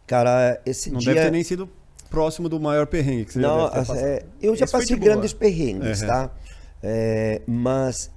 Cara, 0.06 0.62
esse 0.64 0.90
Não 0.90 1.00
dia... 1.00 1.12
deve 1.12 1.26
ter 1.26 1.32
nem 1.32 1.42
sido 1.42 1.68
próximo 2.08 2.48
do 2.48 2.60
maior 2.60 2.86
perrengue 2.86 3.24
que 3.24 3.32
você 3.32 3.40
Não, 3.40 3.68
já 3.68 3.82
deve 3.82 3.98
é, 3.98 4.26
eu 4.40 4.54
já 4.54 4.64
esse 4.64 4.72
passei 4.72 4.96
grandes 4.96 5.32
perrengues, 5.32 6.02
uhum. 6.02 6.06
tá? 6.06 6.30
É, 6.80 7.42
mas 7.46 8.10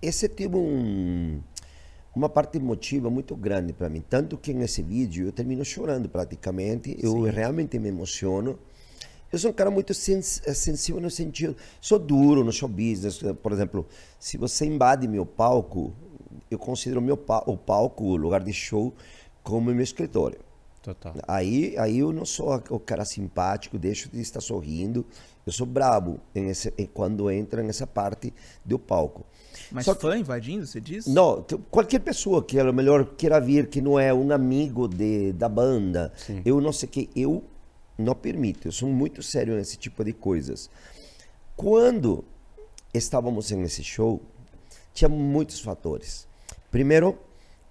esse 0.00 0.28
tipo 0.28 0.56
um 0.56 1.42
uma 2.16 2.30
parte 2.30 2.56
emotiva 2.56 3.10
muito 3.10 3.36
grande 3.36 3.74
para 3.74 3.90
mim. 3.90 4.02
Tanto 4.08 4.38
que 4.38 4.54
nesse 4.54 4.82
vídeo 4.82 5.26
eu 5.26 5.32
termino 5.32 5.62
chorando 5.62 6.08
praticamente, 6.08 6.96
eu 6.98 7.12
Sim. 7.12 7.30
realmente 7.30 7.78
me 7.78 7.90
emociono. 7.90 8.58
Eu 9.30 9.38
sou 9.38 9.50
um 9.50 9.52
cara 9.52 9.70
muito 9.70 9.92
sens 9.92 10.40
eh, 10.46 10.54
sensível 10.54 10.98
no 10.98 11.10
sentido. 11.10 11.54
Sou 11.78 11.98
duro 11.98 12.42
no 12.42 12.50
show 12.50 12.68
business. 12.68 13.20
Por 13.42 13.52
exemplo, 13.52 13.86
se 14.18 14.38
você 14.38 14.64
invade 14.64 15.06
meu 15.06 15.26
palco, 15.26 15.92
eu 16.50 16.58
considero 16.58 17.02
meu 17.02 17.18
pa 17.18 17.44
o 17.46 17.54
palco, 17.54 18.04
o 18.04 18.16
lugar 18.16 18.42
de 18.42 18.52
show, 18.52 18.94
como 19.42 19.70
meu 19.70 19.84
escritório. 19.84 20.38
Total. 20.82 21.16
Aí, 21.28 21.76
aí 21.76 21.98
eu 21.98 22.12
não 22.12 22.24
sou 22.24 22.54
o 22.70 22.80
cara 22.80 23.04
simpático, 23.04 23.78
deixo 23.78 24.08
de 24.08 24.22
estar 24.22 24.40
sorrindo. 24.40 25.04
Eu 25.46 25.52
sou 25.52 25.64
brabo 25.64 26.18
em 26.34 26.48
esse, 26.48 26.72
quando 26.92 27.30
entra 27.30 27.62
nessa 27.62 27.86
parte 27.86 28.34
do 28.64 28.80
palco. 28.80 29.24
Mas 29.70 29.84
Só 29.84 29.94
fã 29.94 30.10
que, 30.10 30.18
invadindo, 30.18 30.66
você 30.66 30.80
diz? 30.80 31.06
Não, 31.06 31.44
qualquer 31.70 32.00
pessoa 32.00 32.42
que 32.42 32.58
a 32.58 32.72
melhor 32.72 33.04
queira 33.16 33.40
vir, 33.40 33.68
que 33.68 33.80
não 33.80 33.96
é 33.98 34.12
um 34.12 34.32
amigo 34.32 34.88
de, 34.88 35.32
da 35.32 35.48
banda, 35.48 36.12
Sim. 36.16 36.42
eu 36.44 36.60
não 36.60 36.72
sei 36.72 36.88
que, 36.88 37.08
eu 37.14 37.44
não 37.96 38.14
permito, 38.14 38.66
eu 38.66 38.72
sou 38.72 38.88
muito 38.88 39.22
sério 39.22 39.54
nesse 39.54 39.76
tipo 39.76 40.04
de 40.04 40.12
coisas. 40.12 40.68
Quando 41.56 42.24
estávamos 42.92 43.48
nesse 43.52 43.84
show, 43.84 44.20
tinha 44.92 45.08
muitos 45.08 45.60
fatores. 45.60 46.26
Primeiro, 46.72 47.16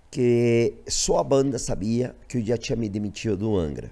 que 0.09 0.75
só 0.87 1.17
a 1.17 1.23
banda 1.25 1.59
sabia 1.59 2.15
que 2.25 2.37
eu 2.37 2.45
já 2.45 2.57
tinha 2.57 2.77
me 2.77 2.87
demitido 2.87 3.35
do 3.35 3.57
Angra. 3.57 3.91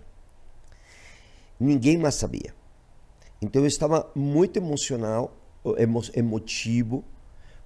Ninguém 1.60 1.98
mais 1.98 2.16
sabia. 2.16 2.54
Então 3.43 3.62
eu 3.62 3.67
estava 3.67 4.09
muito 4.15 4.55
emocional, 4.55 5.35
emo 5.77 6.01
emotivo, 6.15 7.03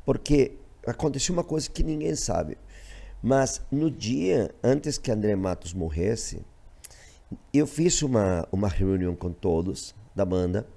porque 0.04 0.58
aconteceu 0.88 1.34
uma 1.34 1.44
coisa 1.44 1.70
que 1.70 1.84
ninguém 1.84 2.16
sabe. 2.16 2.58
Mas 3.22 3.62
no 3.72 3.92
dia 3.92 4.56
antes 4.64 4.98
que 4.98 5.12
André 5.12 5.36
Matos 5.36 5.76
morresse, 5.76 6.42
eu 7.54 7.68
fiz 7.68 8.02
uma, 8.02 8.48
uma 8.52 8.68
reunião 8.68 9.16
com 9.16 9.32
todos 9.32 9.94
da 10.16 10.26
banda 10.26 10.68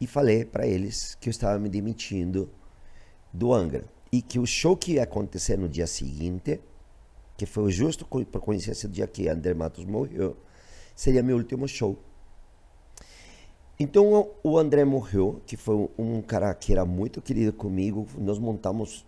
e 0.00 0.06
falei 0.06 0.44
para 0.44 0.66
eles 0.66 1.14
que 1.20 1.28
eu 1.28 1.30
estava 1.30 1.56
me 1.56 1.68
demitindo 1.68 2.50
do 3.32 3.52
Angra 3.54 3.84
e 4.10 4.20
que 4.20 4.40
o 4.40 4.46
show 4.46 4.76
que 4.76 4.94
ia 4.94 5.04
acontecer 5.04 5.56
no 5.56 5.68
dia 5.68 5.86
seguinte, 5.86 6.60
que 7.36 7.46
foi 7.46 7.70
justo 7.70 8.04
por 8.04 8.40
coincidência 8.40 8.88
do 8.88 8.94
dia 8.94 9.06
que 9.06 9.28
André 9.28 9.54
Matos 9.54 9.84
morreu, 9.84 10.36
seria 10.96 11.22
meu 11.22 11.36
último 11.36 11.68
show. 11.68 11.96
Então 13.82 14.28
o 14.44 14.58
André 14.58 14.84
morreu, 14.84 15.40
que 15.46 15.56
foi 15.56 15.88
um 15.96 16.20
cara 16.20 16.52
que 16.52 16.70
era 16.70 16.84
muito 16.84 17.22
querido 17.22 17.50
comigo. 17.50 18.06
Nós 18.18 18.38
montamos 18.38 19.06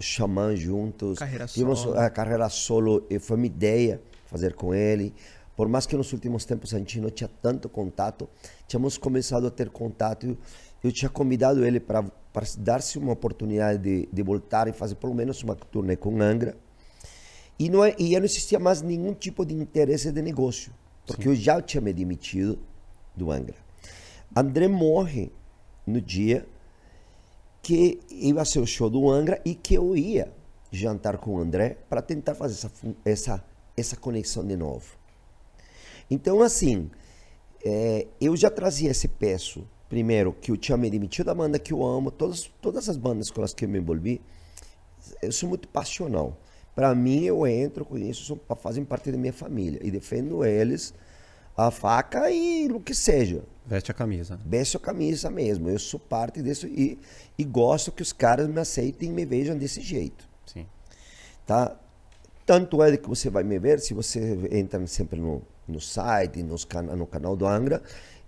Xamã 0.00 0.56
juntos. 0.56 1.20
Carreira 1.20 1.46
solo. 1.46 1.96
A 1.96 2.10
carreira 2.10 2.48
solo 2.48 3.06
foi 3.20 3.36
minha 3.36 3.46
ideia 3.46 4.02
fazer 4.26 4.54
com 4.54 4.74
ele. 4.74 5.14
Por 5.54 5.68
mais 5.68 5.86
que 5.86 5.96
nos 5.96 6.12
últimos 6.12 6.44
tempos 6.44 6.74
a 6.74 6.78
gente 6.78 7.00
não 7.00 7.10
tinha 7.10 7.30
tanto 7.40 7.68
contato, 7.68 8.28
tínhamos 8.66 8.98
começado 8.98 9.46
a 9.46 9.50
ter 9.52 9.70
contato. 9.70 10.26
Eu, 10.26 10.36
eu 10.82 10.90
tinha 10.90 11.08
convidado 11.08 11.64
ele 11.64 11.78
para 11.78 12.04
dar-se 12.58 12.98
uma 12.98 13.12
oportunidade 13.12 13.78
de, 13.78 14.08
de, 14.12 14.22
voltar 14.24 14.66
e 14.66 14.72
fazer 14.72 14.96
pelo 14.96 15.14
menos 15.14 15.44
uma 15.44 15.54
turnê 15.54 15.94
com 15.94 16.20
Angra. 16.20 16.56
E 17.56 17.70
não, 17.70 17.84
é, 17.84 17.94
e 17.96 18.18
não 18.18 18.24
existia 18.24 18.58
mais 18.58 18.82
nenhum 18.82 19.14
tipo 19.14 19.46
de 19.46 19.54
interesse 19.54 20.10
de 20.10 20.22
negócio, 20.22 20.72
porque 21.06 21.22
Sim. 21.22 21.28
eu 21.28 21.34
já 21.36 21.62
tinha 21.62 21.80
me 21.80 21.92
demitido 21.92 22.58
do 23.14 23.30
Angra. 23.30 23.62
André 24.34 24.66
morre 24.66 25.30
no 25.86 26.00
dia 26.00 26.46
que 27.62 28.00
ia 28.10 28.44
ser 28.44 28.60
o 28.60 28.66
show 28.66 28.88
do 28.88 29.08
Angra 29.10 29.40
e 29.44 29.54
que 29.54 29.74
eu 29.74 29.96
ia 29.96 30.32
jantar 30.70 31.18
com 31.18 31.34
o 31.34 31.38
André 31.38 31.76
para 31.88 32.00
tentar 32.00 32.34
fazer 32.34 32.54
essa, 32.54 32.72
essa, 33.04 33.44
essa 33.76 33.96
conexão 33.96 34.44
de 34.44 34.56
novo. 34.56 34.96
Então, 36.10 36.40
assim, 36.42 36.90
é, 37.64 38.06
eu 38.20 38.36
já 38.36 38.50
trazia 38.50 38.90
esse 38.90 39.06
peso. 39.06 39.68
Primeiro, 39.88 40.32
que 40.32 40.50
eu 40.50 40.56
tinha 40.56 40.76
me 40.78 40.88
demitido 40.88 41.26
da 41.26 41.34
banda 41.34 41.58
que 41.58 41.72
eu 41.72 41.84
amo, 41.84 42.10
todas, 42.10 42.50
todas 42.60 42.88
as 42.88 42.96
bandas 42.96 43.30
com 43.30 43.42
as 43.42 43.52
que 43.52 43.66
eu 43.66 43.68
me 43.68 43.78
envolvi, 43.78 44.20
eu 45.20 45.30
sou 45.30 45.48
muito 45.48 45.68
passional. 45.68 46.38
Para 46.74 46.94
mim, 46.94 47.24
eu 47.24 47.46
entro 47.46 47.84
com 47.84 47.98
isso, 47.98 48.40
fazem 48.58 48.84
parte 48.84 49.12
da 49.12 49.18
minha 49.18 49.32
família 49.32 49.78
e 49.82 49.90
defendo 49.90 50.42
eles 50.42 50.94
a 51.54 51.70
faca 51.70 52.30
e 52.30 52.66
o 52.72 52.80
que 52.80 52.94
seja. 52.94 53.44
Veste 53.66 53.90
a 53.90 53.94
camisa. 53.94 54.38
Veste 54.44 54.76
a 54.76 54.80
camisa 54.80 55.30
mesmo. 55.30 55.68
Eu 55.68 55.78
sou 55.78 56.00
parte 56.00 56.42
disso 56.42 56.66
e, 56.66 56.98
e 57.38 57.44
gosto 57.44 57.92
que 57.92 58.02
os 58.02 58.12
caras 58.12 58.48
me 58.48 58.60
aceitem 58.60 59.10
e 59.10 59.12
me 59.12 59.24
vejam 59.24 59.56
desse 59.56 59.80
jeito. 59.80 60.28
Sim. 60.46 60.66
Tá? 61.46 61.76
Tanto 62.44 62.82
é 62.82 62.96
que 62.96 63.08
você 63.08 63.30
vai 63.30 63.44
me 63.44 63.58
ver, 63.58 63.80
se 63.80 63.94
você 63.94 64.36
entra 64.50 64.84
sempre 64.86 65.20
no, 65.20 65.42
no 65.66 65.80
site, 65.80 66.42
nos 66.42 66.64
can 66.64 66.82
no 66.82 67.06
canal 67.06 67.36
do 67.36 67.46
Angra, 67.46 67.80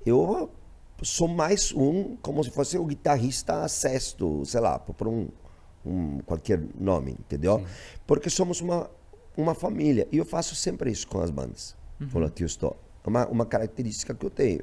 eu 0.07 0.51
sou 1.03 1.27
mais 1.27 1.73
um, 1.73 2.17
como 2.17 2.43
se 2.45 2.51
fosse 2.51 2.79
o 2.79 2.85
guitarrista 2.85 3.67
sexto, 3.67 4.45
sei 4.47 4.61
lá, 4.61 4.79
por 4.79 5.09
um, 5.09 5.29
um 5.85 6.19
qualquer 6.21 6.63
nome, 6.79 7.13
entendeu? 7.13 7.59
Sim. 7.59 7.67
Porque 8.07 8.31
somos 8.31 8.61
uma, 8.61 8.89
uma 9.37 9.55
família. 9.55 10.07
E 10.13 10.19
eu 10.19 10.25
faço 10.25 10.55
sempre 10.55 10.93
isso 10.93 11.09
com 11.09 11.21
as 11.21 11.31
bandas 11.31 11.77
uhum. 12.01 12.31
estou. 12.47 12.77
É 13.05 13.09
uma, 13.09 13.27
uma 13.27 13.47
característica 13.47 14.15
que 14.15 14.25
eu 14.25 14.31
tenho. 14.31 14.61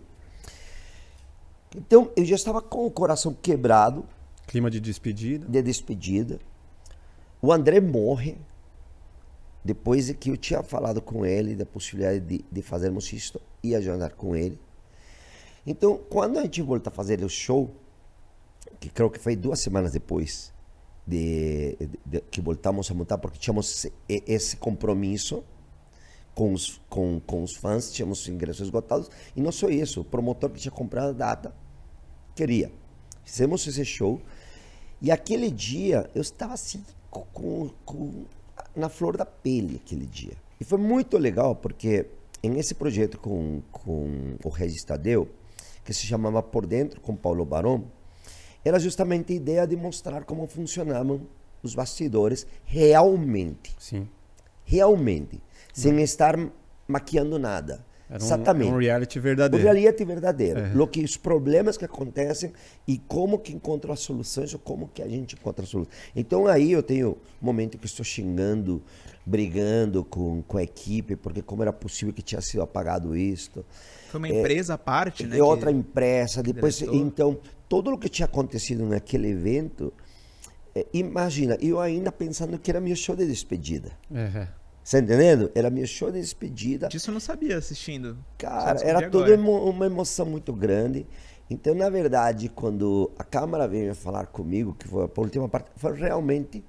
Então, 1.76 2.12
eu 2.16 2.26
já 2.26 2.36
estava 2.36 2.62
com 2.62 2.86
o 2.86 2.92
coração 2.92 3.34
quebrado. 3.34 4.06
Clima 4.48 4.70
de 4.70 4.80
despedida. 4.80 5.48
De 5.48 5.62
despedida. 5.62 6.40
O 7.42 7.52
André 7.52 7.80
morre. 7.80 8.38
Depois 9.64 10.12
que 10.14 10.32
eu 10.32 10.38
tinha 10.38 10.64
falado 10.64 11.02
com 11.02 11.26
ele 11.26 11.56
da 11.56 11.66
possibilidade 11.66 12.20
de, 12.20 12.46
de 12.52 12.62
fazermos 12.62 13.14
isto, 13.14 13.40
ia 13.62 13.80
jantar 13.82 14.14
com 14.14 14.36
ele. 14.36 14.60
Então, 15.66 16.00
quando 16.10 16.40
a 16.40 16.42
gente 16.42 16.62
volta 16.64 16.90
a 16.90 16.92
fazer 16.92 17.24
o 17.24 17.30
show, 17.30 17.70
que 18.80 18.90
creio 18.90 19.12
que 19.12 19.20
foi 19.20 19.36
duas 19.36 19.60
semanas 19.60 19.92
depois 19.92 20.52
de, 21.06 21.78
de, 21.80 22.00
de 22.04 22.22
que 22.22 22.42
voltamos 22.42 22.90
a 22.90 22.94
montar, 22.96 23.20
porque 23.20 23.38
tínhamos 23.38 23.86
esse 24.10 24.58
compromisso 24.58 25.44
com 26.34 26.54
os, 26.54 26.82
com, 26.90 27.20
com 27.20 27.44
os 27.44 27.56
fãs, 27.56 27.92
tínhamos 27.92 28.28
ingressos 28.28 28.62
esgotados, 28.62 29.12
e 29.36 29.42
não 29.42 29.52
só 29.52 29.70
isso, 29.70 30.02
o 30.02 30.04
promotor 30.04 30.50
que 30.50 30.60
tinha 30.60 30.72
comprado 30.72 31.10
a 31.10 31.14
data 31.14 31.61
queria. 32.36 32.72
Fizemos 33.24 33.66
esse 33.68 33.86
show, 33.86 34.22
e 35.02 35.12
aquele 35.12 35.50
dia 35.50 36.10
eu 36.14 36.22
estava 36.22 36.54
assim, 36.54 36.84
com, 37.10 37.70
com, 37.86 38.26
na 38.76 38.90
flor 38.90 39.18
da 39.18 39.26
pele, 39.26 39.82
aquele 39.84 40.06
dia. 40.06 40.34
E 40.60 40.64
foi 40.64 40.78
muito 40.78 41.18
legal, 41.18 41.56
porque 41.56 42.06
em 42.44 42.60
esse 42.60 42.76
projeto 42.76 43.18
com, 43.18 43.62
com 43.72 44.36
o 44.44 44.50
Regis 44.50 44.84
Tadeu, 44.84 45.28
que 45.84 45.94
se 45.94 46.06
chamava 46.06 46.42
Por 46.42 46.66
Dentro 46.66 47.02
com 47.02 47.16
Paulo 47.16 47.46
Barão, 47.46 47.86
era 48.64 48.80
justamente 48.80 49.34
a 49.34 49.36
ideia 49.36 49.68
de 49.68 49.76
mostrar 49.76 50.24
como 50.24 50.48
funcionavam 50.48 51.22
os 51.64 51.74
bastidores 51.74 52.46
realmente. 52.64 53.76
Sim. 53.80 54.08
Realmente. 54.64 55.42
Sem 55.74 56.02
estar 56.02 56.38
maquiando 56.88 57.40
nada. 57.40 57.86
Era 58.12 58.22
um, 58.22 58.26
Exatamente. 58.26 58.72
um 58.74 58.78
reality 58.78 59.20
verdadeiro. 59.22 59.66
Um 59.66 59.72
reality 59.72 60.04
verdadeiro. 60.04 60.60
É. 60.60 60.74
Lo 60.74 60.86
que 60.86 61.02
os 61.02 61.16
problemas 61.16 61.78
que 61.78 61.86
acontecem 61.86 62.52
e 62.86 62.98
como 62.98 63.40
que 63.40 63.54
encontram 63.54 63.94
as 63.94 64.02
soluções 64.02 64.54
ou 64.54 64.60
como 64.60 64.90
que 64.90 65.02
a 65.02 65.08
gente 65.08 65.36
encontra 65.36 65.64
as 65.64 65.70
soluções. 65.70 65.96
Então 66.14 66.46
aí 66.46 66.74
eu 66.74 66.84
tenho 66.84 67.12
um 67.42 67.46
momento 67.46 67.78
que 67.78 67.86
estou 67.86 68.04
xingando, 68.04 68.84
brigando 69.26 70.04
com, 70.04 70.42
com 70.42 70.58
a 70.58 70.64
equipe, 70.64 71.16
porque 71.16 71.42
como 71.42 71.62
era 71.62 71.72
possível 71.72 72.14
que 72.14 72.22
tinha 72.22 72.42
sido 72.42 72.62
apagado 72.62 73.16
isto. 73.16 73.66
Foi 74.10 74.20
uma 74.20 74.28
empresa 74.28 74.74
é, 74.74 74.76
à 74.76 74.78
parte, 74.78 75.26
né? 75.26 75.38
É 75.38 75.44
outra 75.44 75.72
empresa. 75.72 76.44
Depois, 76.44 76.80
diretor. 76.80 76.98
então, 76.98 77.40
tudo 77.70 77.94
o 77.94 77.98
que 77.98 78.10
tinha 78.10 78.26
acontecido 78.26 78.86
naquele 78.86 79.30
evento, 79.30 79.94
é, 80.76 80.86
imagina, 80.94 81.58
eu 81.62 81.80
ainda 81.80 82.12
pensando 82.12 82.60
que 82.60 82.70
era 82.70 82.82
meu 82.82 82.96
show 82.98 83.16
de 83.16 83.26
despedida. 83.26 83.94
Uhum. 84.10 84.48
Você 84.92 85.00
entendendo? 85.00 85.50
Era 85.56 85.70
meu 85.70 85.88
show 85.88 86.12
de 86.12 86.20
despedida. 86.20 86.90
Disso 86.90 87.12
eu 87.12 87.14
não 87.14 87.22
sabia 87.22 87.58
assistindo. 87.58 88.18
Cara, 88.38 88.78
era 88.82 89.10
toda 89.10 89.34
uma 89.38 89.86
emoção 89.86 90.26
muito 90.26 90.52
grande. 90.52 91.08
Então, 91.50 91.74
na 91.74 91.90
verdade, 91.90 92.50
quando 92.50 93.10
a 93.18 93.24
Câmara 93.24 93.70
veio 93.70 93.96
falar 93.96 94.26
comigo, 94.26 94.76
que 94.78 94.86
foi 94.90 95.04
a 95.04 95.22
última 95.22 95.48
parte, 95.48 95.72
foi 95.78 95.98
realmente 95.98 96.62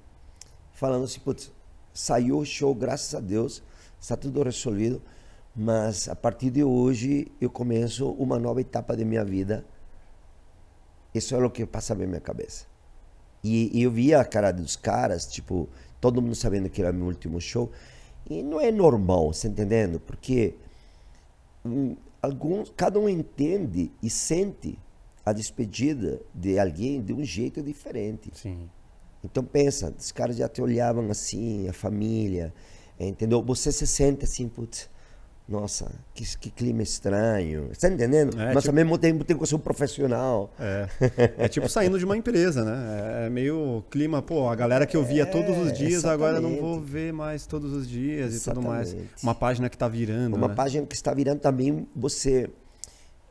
falando 0.71 1.03
assim, 1.03 1.19
putz, 1.19 1.51
saiu 1.93 2.37
o 2.37 2.45
show, 2.45 2.73
graças 2.73 3.13
a 3.13 3.19
Deus, 3.19 3.61
está 3.99 4.15
tudo 4.15 4.41
resolvido. 4.41 5.01
Mas 5.53 6.07
a 6.07 6.15
partir 6.15 6.49
de 6.49 6.63
hoje 6.63 7.29
eu 7.41 7.49
começo 7.49 8.09
uma 8.11 8.39
nova 8.39 8.61
etapa 8.61 8.95
de 8.95 9.03
minha 9.03 9.25
vida. 9.25 9.65
Isso 11.13 11.35
é 11.35 11.45
o 11.45 11.49
que 11.49 11.65
passa 11.65 11.93
na 11.93 12.07
minha 12.07 12.21
cabeça. 12.21 12.67
E, 13.43 13.69
e 13.77 13.83
eu 13.83 13.91
via 13.91 14.21
a 14.21 14.23
cara 14.23 14.53
dos 14.53 14.77
caras, 14.77 15.25
tipo, 15.25 15.67
todo 15.99 16.21
mundo 16.21 16.35
sabendo 16.35 16.69
que 16.69 16.81
era 16.81 16.93
meu 16.93 17.07
último 17.07 17.41
show. 17.41 17.69
E 18.29 18.41
não 18.41 18.59
é 18.59 18.71
normal, 18.71 19.33
você 19.33 19.47
entendendo? 19.47 19.99
Porque 19.99 20.55
hum, 21.65 21.95
alguns, 22.21 22.71
cada 22.75 22.99
um 22.99 23.09
entende 23.09 23.91
e 24.01 24.09
sente 24.09 24.79
a 25.25 25.33
despedida 25.33 26.21
de 26.33 26.59
alguém 26.59 27.01
de 27.01 27.13
um 27.13 27.23
jeito 27.23 27.61
diferente. 27.61 28.31
Sim. 28.33 28.69
Então 29.23 29.43
pensa, 29.43 29.93
os 29.97 30.11
caras 30.11 30.35
já 30.35 30.49
te 30.49 30.61
olhavam 30.61 31.09
assim, 31.09 31.67
a 31.67 31.73
família, 31.73 32.53
entendeu? 32.99 33.41
Você 33.41 33.71
se 33.71 33.87
sente 33.87 34.25
assim, 34.25 34.49
putz, 34.49 34.89
nossa, 35.47 35.91
que, 36.13 36.23
que 36.37 36.49
clima 36.49 36.81
estranho. 36.81 37.67
Você 37.67 37.87
tá 37.87 37.93
entendendo? 37.93 38.39
É, 38.39 38.53
Mas 38.53 38.63
tipo... 38.63 38.69
ao 38.69 38.75
mesmo 38.75 38.97
tempo 38.97 39.25
tem 39.25 39.37
que 39.37 39.45
ser 39.45 39.55
um 39.55 39.59
profissional. 39.59 40.53
É. 40.57 40.87
é 41.37 41.47
tipo 41.49 41.67
saindo 41.67 41.99
de 41.99 42.05
uma 42.05 42.15
empresa, 42.15 42.63
né? 42.63 43.25
É 43.25 43.29
meio 43.29 43.83
clima, 43.89 44.21
pô, 44.21 44.47
a 44.47 44.55
galera 44.55 44.85
que 44.85 44.95
eu 44.95 45.03
via 45.03 45.23
é, 45.23 45.25
todos 45.25 45.57
os 45.57 45.73
dias, 45.73 45.95
exatamente. 45.95 46.13
agora 46.13 46.41
não 46.41 46.55
vou 46.61 46.79
ver 46.79 47.11
mais 47.11 47.45
todos 47.45 47.73
os 47.73 47.87
dias 47.87 48.33
exatamente. 48.33 48.87
e 48.87 48.93
tudo 48.93 49.01
mais. 49.01 49.21
Uma 49.21 49.35
página 49.35 49.69
que 49.69 49.75
está 49.75 49.87
virando. 49.87 50.37
Uma 50.37 50.47
né? 50.47 50.55
página 50.55 50.85
que 50.85 50.95
está 50.95 51.13
virando 51.13 51.39
também 51.39 51.87
você. 51.93 52.49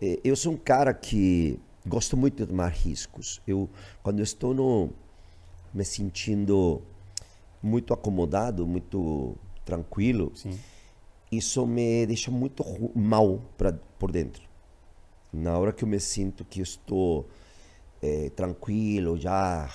É, 0.00 0.20
eu 0.22 0.36
sou 0.36 0.52
um 0.52 0.56
cara 0.56 0.92
que 0.92 1.58
gosto 1.86 2.14
muito 2.14 2.36
de 2.36 2.46
tomar 2.46 2.68
riscos. 2.68 3.40
Eu, 3.46 3.70
quando 4.02 4.18
eu 4.18 4.24
estou 4.24 4.52
no, 4.52 4.90
me 5.72 5.84
sentindo 5.84 6.82
muito 7.62 7.94
acomodado, 7.94 8.66
muito 8.66 9.34
tranquilo. 9.64 10.30
Sim 10.34 10.58
isso 11.32 11.66
me 11.66 12.04
deixa 12.06 12.30
muito 12.30 12.62
mal 12.94 13.40
pra, 13.56 13.72
por 13.98 14.12
dentro. 14.12 14.42
Na 15.32 15.58
hora 15.58 15.72
que 15.72 15.82
eu 15.82 15.88
me 15.88 15.98
sinto 15.98 16.44
que 16.44 16.60
estou 16.60 17.26
é, 18.02 18.30
tranquilo, 18.36 19.18
já 19.18 19.72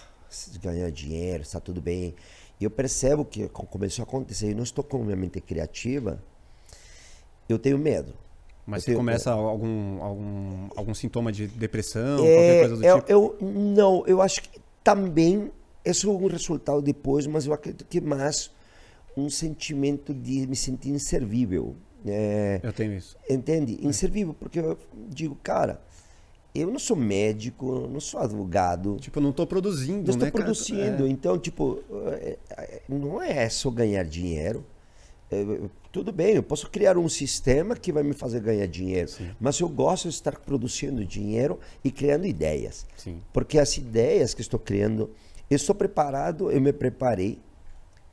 ganhar 0.62 0.92
dinheiro, 0.92 1.42
está 1.42 1.60
tudo 1.60 1.82
bem, 1.82 2.14
e 2.60 2.64
eu 2.64 2.70
percebo 2.70 3.26
que 3.26 3.48
começou 3.50 4.04
a 4.04 4.08
acontecer, 4.08 4.52
eu 4.52 4.56
não 4.56 4.64
estou 4.64 4.84
com 4.84 5.04
minha 5.04 5.16
mente 5.16 5.42
criativa, 5.42 6.22
eu 7.50 7.58
tenho 7.58 7.78
medo. 7.78 8.14
Mas 8.66 8.84
você 8.84 8.94
começa 8.94 9.32
algum, 9.32 10.04
algum, 10.04 10.70
algum 10.76 10.94
sintoma 10.94 11.32
de 11.32 11.48
depressão, 11.48 12.26
é, 12.26 12.36
qualquer 12.36 12.60
coisa 12.60 12.76
do 12.76 12.86
eu, 12.86 13.00
tipo? 13.00 13.12
Eu, 13.12 13.38
não, 13.42 14.04
eu 14.06 14.22
acho 14.22 14.44
que 14.44 14.60
também 14.84 15.52
isso 15.86 16.10
é 16.10 16.14
um 16.14 16.28
resultado 16.28 16.82
depois, 16.82 17.26
mas 17.26 17.46
eu 17.46 17.54
acredito 17.54 17.86
que 17.86 18.02
mais 18.02 18.52
um 19.18 19.30
sentimento 19.30 20.14
de 20.14 20.46
me 20.46 20.56
sentir 20.56 20.90
inservível. 20.90 21.76
É, 22.06 22.60
eu 22.62 22.72
tenho 22.72 22.94
isso. 22.94 23.18
Entende? 23.30 23.80
É. 23.82 23.88
Inservível, 23.88 24.34
porque 24.34 24.60
eu 24.60 24.78
digo, 25.10 25.36
cara, 25.42 25.82
eu 26.54 26.70
não 26.72 26.80
sou 26.80 26.96
médico, 26.96 27.88
não 27.92 28.00
sou 28.00 28.20
advogado. 28.20 28.98
Tipo, 29.00 29.20
não 29.20 29.32
estou 29.32 29.48
produzindo, 29.48 30.04
não 30.04 30.14
estou 30.14 30.26
né, 30.26 30.32
produzindo. 30.32 31.06
É. 31.06 31.10
Então, 31.10 31.38
tipo, 31.38 31.84
é, 32.22 32.38
é, 32.52 32.82
não 32.88 33.22
é 33.22 33.50
só 33.50 33.72
ganhar 33.72 34.04
dinheiro. 34.04 34.64
tudo 35.92 36.12
bem, 36.12 36.36
eu 36.36 36.44
posso 36.44 36.70
criar 36.70 36.98
um 36.98 37.10
sistema 37.10 37.76
que 37.76 37.92
vai 37.92 38.04
me 38.04 38.14
fazer 38.14 38.40
ganhar 38.40 38.68
dinheiro, 38.68 39.10
Sim. 39.10 39.32
mas 39.40 39.60
eu 39.60 39.68
gosto 39.68 40.08
de 40.08 40.14
estar 40.14 40.40
produzindo 40.40 41.04
dinheiro 41.04 41.60
e 41.84 41.92
criando 41.92 42.26
ideias. 42.28 42.86
Sim. 42.96 43.20
Porque 43.34 43.58
as 43.58 43.76
ideias 43.78 44.34
que 44.34 44.42
estou 44.42 44.60
criando, 44.60 45.10
eu 45.50 45.56
estou 45.56 45.76
preparado, 45.76 46.52
eu 46.52 46.62
me 46.62 46.72
preparei 46.72 47.40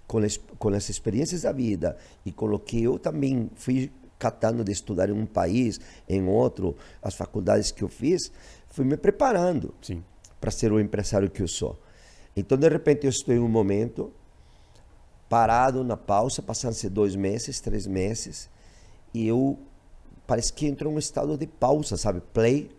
com, 0.06 0.18
as, 0.18 0.36
com 0.58 0.68
as 0.68 0.88
experiências 0.88 1.42
da 1.42 1.52
vida 1.52 1.96
e 2.24 2.32
com 2.32 2.46
o 2.46 2.58
que 2.58 2.82
eu 2.82 2.98
também 2.98 3.50
fui 3.54 3.90
catando 4.18 4.64
de 4.64 4.72
estudar 4.72 5.08
em 5.08 5.12
um 5.12 5.26
país, 5.26 5.80
em 6.08 6.26
outro, 6.26 6.76
as 7.02 7.14
faculdades 7.14 7.70
que 7.70 7.82
eu 7.82 7.88
fiz, 7.88 8.32
fui 8.68 8.84
me 8.84 8.96
preparando 8.96 9.74
para 10.40 10.50
ser 10.50 10.72
o 10.72 10.80
empresário 10.80 11.30
que 11.30 11.42
eu 11.42 11.48
sou. 11.48 11.78
Então, 12.36 12.58
de 12.58 12.68
repente, 12.68 13.04
eu 13.04 13.10
estou 13.10 13.34
em 13.34 13.38
um 13.38 13.48
momento 13.48 14.12
parado 15.28 15.84
na 15.84 15.96
pausa, 15.96 16.42
passando-se 16.42 16.88
dois 16.88 17.14
meses, 17.16 17.60
três 17.60 17.86
meses, 17.86 18.48
e 19.12 19.26
eu 19.26 19.58
parece 20.26 20.52
que 20.52 20.66
entro 20.66 20.90
em 20.90 20.94
um 20.94 20.98
estado 20.98 21.36
de 21.36 21.46
pausa, 21.46 21.96
sabe? 21.96 22.20
Play, 22.32 22.70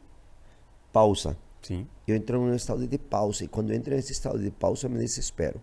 pausa. 0.91 1.37
Sim. 1.61 1.87
Eu 2.07 2.15
entro 2.15 2.37
em 2.37 2.51
um 2.51 2.55
estado 2.55 2.85
de 2.87 2.97
pausa, 2.97 3.43
e 3.43 3.47
quando 3.47 3.71
eu 3.71 3.75
entro 3.75 3.95
nesse 3.95 4.11
estado 4.11 4.39
de 4.39 4.51
pausa, 4.51 4.87
eu 4.87 4.91
me 4.91 4.99
desespero. 4.99 5.61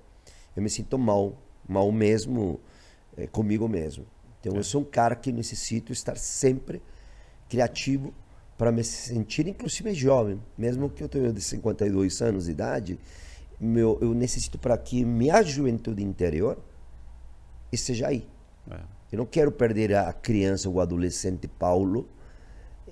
Eu 0.57 0.63
me 0.63 0.71
sinto 0.71 0.99
mal, 0.99 1.37
mal 1.73 1.91
mesmo 1.91 2.61
é, 3.17 3.27
comigo 3.27 3.69
mesmo. 3.69 4.07
Então 4.41 4.55
é. 4.55 4.59
eu 4.59 4.65
sou 4.65 4.83
um 4.83 4.85
cara 4.85 5.17
que 5.17 5.33
necessito 5.33 5.93
estar 5.93 6.17
sempre 6.17 6.83
criativo 7.49 8.13
para 8.57 8.71
me 8.71 8.85
sentir, 8.85 9.49
inclusive 9.49 9.93
jovem, 9.95 10.41
mesmo 10.57 10.89
que 10.89 11.03
eu 11.03 11.09
tenha 11.09 11.33
de 11.33 11.41
52 11.41 12.23
anos 12.23 12.45
de 12.45 12.53
idade, 12.53 12.99
meu, 13.59 13.99
eu 14.01 14.15
necessito 14.15 14.59
para 14.59 14.77
que 14.77 15.05
minha 15.05 15.43
juventude 15.43 16.03
interior 16.03 16.59
esteja 17.71 18.09
aí. 18.09 18.27
É. 18.71 18.79
Eu 19.11 19.19
não 19.19 19.27
quero 19.27 19.53
perder 19.53 19.95
a 19.95 20.13
criança 20.13 20.69
ou 20.69 20.81
adolescente 20.81 21.47
Paulo 21.47 22.09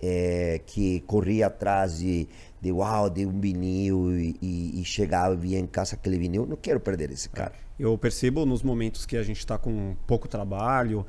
é, 0.02 0.60
que 0.66 1.00
corria 1.00 1.46
atrás 1.46 1.98
de, 1.98 2.28
de 2.60 2.72
uau, 2.72 3.08
de 3.10 3.26
um 3.26 3.40
vinil 3.40 4.18
e, 4.18 4.36
e, 4.40 4.80
e 4.80 4.84
chegava 4.84 5.34
e 5.34 5.36
via 5.36 5.58
em 5.58 5.66
casa 5.66 5.94
aquele 5.94 6.18
vinil. 6.18 6.46
Não 6.46 6.56
quero 6.56 6.80
perder 6.80 7.10
esse 7.10 7.28
cara. 7.28 7.52
É. 7.54 7.69
Eu 7.80 7.96
percebo 7.96 8.44
nos 8.44 8.62
momentos 8.62 9.06
que 9.06 9.16
a 9.16 9.22
gente 9.22 9.38
está 9.38 9.56
com 9.56 9.96
pouco 10.06 10.28
trabalho, 10.28 11.06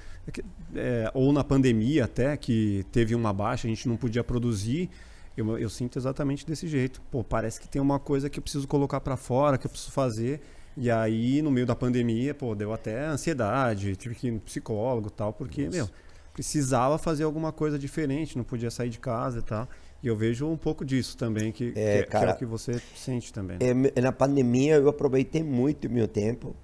é, 0.74 1.12
ou 1.14 1.34
na 1.34 1.44
pandemia 1.44 2.06
até, 2.06 2.38
que 2.38 2.86
teve 2.94 3.14
uma 3.14 3.34
baixa, 3.34 3.68
a 3.68 3.70
gente 3.70 3.90
não 3.90 3.98
podia 3.98 4.24
produzir. 4.24 4.90
Eu, 5.36 5.58
eu 5.58 5.70
sinto 5.70 6.00
exatamente 6.00 6.48
desse 6.48 6.70
jeito. 6.70 7.02
Pô, 7.12 7.26
parece 7.26 7.60
que 7.60 7.68
tem 7.68 7.82
uma 7.82 8.00
coisa 8.00 8.30
que 8.30 8.40
eu 8.40 8.42
preciso 8.42 8.70
colocar 8.70 9.02
para 9.02 9.18
fora, 9.18 9.58
que 9.58 9.68
eu 9.68 9.70
preciso 9.70 9.92
fazer. 9.92 10.40
E 10.78 10.90
aí, 10.90 11.42
no 11.42 11.52
meio 11.52 11.66
da 11.66 11.76
pandemia, 11.76 12.34
pô, 12.34 12.56
deu 12.56 12.72
até 12.72 13.06
ansiedade, 13.06 13.98
tive 13.98 14.16
que 14.16 14.28
ir 14.30 14.32
no 14.32 14.40
psicólogo 14.40 15.10
e 15.10 15.12
tal, 15.12 15.34
porque, 15.34 15.66
Nossa. 15.66 15.78
meu, 15.78 15.90
precisava 16.34 16.98
fazer 16.98 17.26
alguma 17.26 17.52
coisa 17.52 17.78
diferente, 17.78 18.38
não 18.38 18.46
podia 18.46 18.72
sair 18.72 18.90
de 18.90 18.98
casa 18.98 19.40
e 19.40 19.42
tal. 19.42 19.68
E 20.04 20.08
eu 20.08 20.16
vejo 20.16 20.48
um 20.48 20.58
pouco 20.58 20.84
disso 20.84 21.16
também, 21.16 21.52
que 21.52 21.74
é, 21.76 22.02
que, 22.04 22.10
cara, 22.10 22.26
que 22.28 22.32
é 22.32 22.36
o 22.36 22.38
que 22.40 22.46
você 22.46 22.82
sente 22.96 23.32
também. 23.32 23.58
Né? 23.60 23.92
É, 23.96 24.02
na 24.02 24.12
pandemia 24.12 24.76
eu 24.76 24.90
aproveitei 24.90 25.44
muito 25.44 25.88
o 25.88 25.92
meu 25.92 26.08
tempo. 26.08 26.56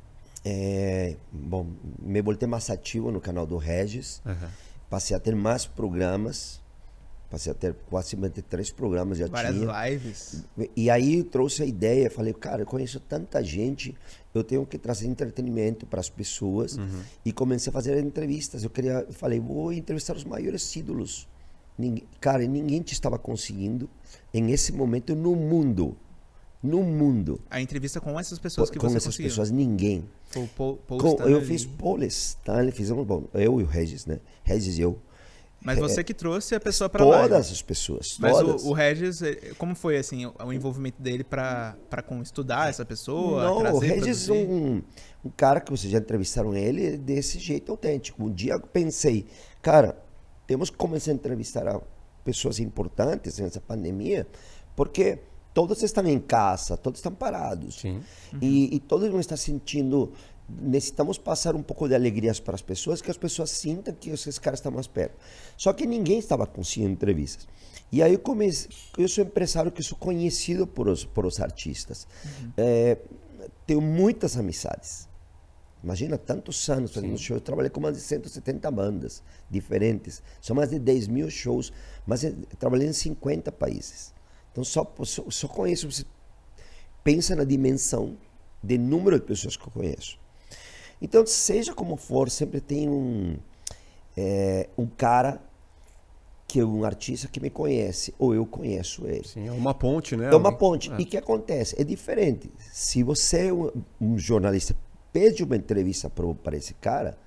É, 0.43 1.15
bom, 1.31 1.67
me 1.99 2.21
voltei 2.21 2.47
mais 2.47 2.69
ativo 2.69 3.11
no 3.11 3.21
canal 3.21 3.45
do 3.45 3.57
Regis. 3.57 4.21
Uhum. 4.25 4.47
Passei 4.89 5.15
a 5.15 5.19
ter 5.19 5.35
mais 5.35 5.65
programas. 5.65 6.59
Passei 7.29 7.51
a 7.51 7.55
ter 7.55 7.75
quase 7.89 8.15
três 8.49 8.71
programas 8.71 9.17
já 9.17 9.27
Várias 9.27 9.53
tinha. 9.53 9.89
lives. 9.89 10.45
E 10.75 10.89
aí 10.89 11.21
trouxe 11.23 11.61
a 11.61 11.65
ideia, 11.65 12.09
falei, 12.09 12.33
cara, 12.33 12.61
eu 12.61 12.65
conheço 12.65 13.01
tanta 13.01 13.43
gente, 13.43 13.93
eu 14.33 14.45
tenho 14.45 14.65
que 14.65 14.77
trazer 14.77 15.07
entretenimento 15.07 15.85
para 15.85 15.99
as 15.99 16.09
pessoas. 16.09 16.77
Uhum. 16.77 17.01
E 17.25 17.33
comecei 17.33 17.69
a 17.69 17.73
fazer 17.73 18.01
entrevistas. 18.01 18.63
Eu 18.63 18.69
queria, 18.69 19.05
falei, 19.11 19.41
vou 19.41 19.73
entrevistar 19.73 20.15
os 20.15 20.23
maiores 20.23 20.73
ídolos 20.73 21.27
Ninguém, 21.77 22.07
cara, 22.19 22.45
ninguém 22.45 22.81
te 22.81 22.93
estava 22.93 23.19
conseguindo 23.19 23.89
em 24.33 24.51
esse 24.51 24.71
momento 24.71 25.15
no 25.15 25.35
mundo. 25.35 25.95
No 26.61 26.81
mundo. 26.81 27.39
A 27.51 27.61
entrevista 27.61 28.01
com 28.01 28.19
essas 28.19 28.39
pessoas 28.39 28.69
que 28.69 28.79
com 28.79 28.87
você 28.87 28.93
Com 28.93 28.97
essas 28.97 29.13
conseguiu. 29.13 29.29
pessoas, 29.29 29.51
ninguém. 29.51 30.09
Paul, 30.55 30.77
Paul 30.77 30.99
com, 30.99 31.23
eu 31.23 31.41
fiz 31.41 31.65
Paul 31.65 32.03
Stanley, 32.03 32.71
fizemos, 32.71 33.05
bom, 33.05 33.25
eu 33.33 33.61
e 33.61 33.63
o 33.63 33.67
Regis, 33.67 34.05
né? 34.05 34.19
Regis 34.43 34.77
e 34.77 34.81
eu. 34.81 34.99
Mas 35.61 35.79
você 35.79 36.03
que 36.03 36.13
trouxe 36.13 36.55
a 36.55 36.59
pessoa 36.59 36.89
para 36.89 37.03
lá. 37.03 37.23
Todas 37.23 37.51
as 37.51 37.61
pessoas. 37.61 38.17
Mas 38.19 38.37
todas. 38.37 38.63
O, 38.63 38.69
o, 38.69 38.73
Regis, 38.73 39.21
eh, 39.21 39.53
como 39.57 39.75
foi 39.75 39.97
assim 39.97 40.25
o 40.25 40.53
envolvimento 40.53 41.01
dele 41.01 41.23
para 41.23 41.75
estudar 42.21 42.69
essa 42.69 42.85
pessoa? 42.85 43.43
Não, 43.43 43.73
o 43.73 43.79
Regis 43.79 44.29
é 44.29 44.33
um, 44.33 44.81
um 45.25 45.29
cara 45.29 45.59
que 45.59 45.71
vocês 45.71 45.91
já 45.91 45.99
entrevistaram 45.99 46.55
ele 46.55 46.97
desse 46.97 47.39
jeito 47.39 47.71
autêntico. 47.71 48.23
Um 48.23 48.31
dia 48.31 48.53
eu 48.53 48.61
pensei, 48.61 49.25
cara, 49.61 49.97
temos 50.47 50.69
que 50.69 50.77
começar 50.77 51.11
a 51.11 51.13
entrevistar 51.13 51.81
pessoas 52.23 52.59
importantes 52.59 53.37
nessa 53.37 53.61
pandemia, 53.61 54.25
porque 54.75 55.19
todos 55.53 55.81
estão 55.83 56.05
em 56.07 56.19
casa, 56.19 56.77
todos 56.77 56.99
estão 56.99 57.13
parados. 57.13 57.83
Uhum. 57.83 58.01
E, 58.41 58.75
e 58.75 58.79
todos 58.79 59.09
não 59.11 59.19
estão 59.19 59.37
sentindo. 59.37 60.13
Necessitamos 60.49 61.17
passar 61.17 61.55
um 61.55 61.61
pouco 61.61 61.89
de 61.89 61.95
alegrias 61.95 62.39
para 62.39 62.55
as 62.55 62.61
pessoas, 62.61 63.01
que 63.01 63.11
as 63.11 63.17
pessoas 63.17 63.49
sintam 63.49 63.93
que 63.93 64.09
esses 64.09 64.39
caras 64.39 64.59
estão 64.59 64.71
mais 64.71 64.87
perto. 64.87 65.15
Só 65.57 65.73
que 65.73 65.85
ninguém 65.85 66.19
estava 66.19 66.47
conseguindo 66.47 66.91
entrevistas. 66.91 67.47
E 67.91 68.01
aí 68.01 68.13
eu 68.13 68.19
comecei. 68.19 68.69
Eu 68.97 69.07
sou 69.07 69.23
empresário 69.23 69.71
que 69.71 69.83
sou 69.83 69.97
conhecido 69.97 70.65
por 70.65 70.87
os, 70.87 71.03
por 71.03 71.25
os 71.25 71.39
artistas. 71.39 72.07
Uhum. 72.23 72.51
É, 72.55 72.97
tenho 73.65 73.81
muitas 73.81 74.37
amizades. 74.37 75.07
Imagina 75.83 76.17
tantos 76.17 76.67
anos 76.69 76.93
fazendo 76.93 77.17
show. 77.17 77.37
Eu 77.37 77.41
trabalhei 77.41 77.69
com 77.69 77.79
mais 77.79 77.95
de 77.95 78.01
170 78.01 78.69
bandas 78.71 79.23
diferentes. 79.49 80.21
São 80.41 80.55
mais 80.55 80.69
de 80.69 80.79
10 80.79 81.07
mil 81.07 81.29
shows. 81.29 81.71
Mas 82.05 82.23
eu 82.23 82.35
trabalhei 82.57 82.87
em 82.87 82.93
50 82.93 83.51
países. 83.51 84.13
Então 84.51 84.63
só, 84.63 84.91
só, 85.03 85.23
só 85.29 85.47
conheço. 85.47 85.89
Você 85.89 86.03
pensa 87.03 87.35
na 87.35 87.43
dimensão 87.43 88.17
de 88.61 88.77
número 88.77 89.19
de 89.19 89.25
pessoas 89.25 89.55
que 89.55 89.67
eu 89.67 89.71
conheço. 89.71 90.19
Então, 91.01 91.25
seja 91.25 91.73
como 91.73 91.95
for, 91.95 92.29
sempre 92.29 92.59
tem 92.59 92.89
um, 92.89 93.37
é, 94.15 94.67
um 94.77 94.87
cara 94.87 95.41
que 96.47 96.59
é 96.61 96.65
um 96.65 96.83
artista 96.85 97.27
que 97.27 97.39
me 97.39 97.49
conhece, 97.49 98.15
ou 98.17 98.33
eu 98.33 98.45
conheço 98.45 99.05
ele. 99.05 99.27
Sim, 99.27 99.47
é 99.47 99.51
uma 99.51 99.73
ponte, 99.73 100.15
né? 100.15 100.29
É 100.31 100.35
uma 100.35 100.57
ponte. 100.57 100.89
É. 100.91 100.95
E 100.99 101.03
o 101.03 101.05
que 101.05 101.17
acontece? 101.17 101.79
É 101.79 101.83
diferente. 101.83 102.49
Se 102.71 103.03
você 103.03 103.47
é 103.47 103.53
um, 103.53 103.69
um 103.99 104.17
jornalista 104.17 104.75
pede 105.11 105.43
uma 105.43 105.55
entrevista 105.55 106.09
para 106.09 106.55
esse 106.55 106.73
cara 106.75 107.17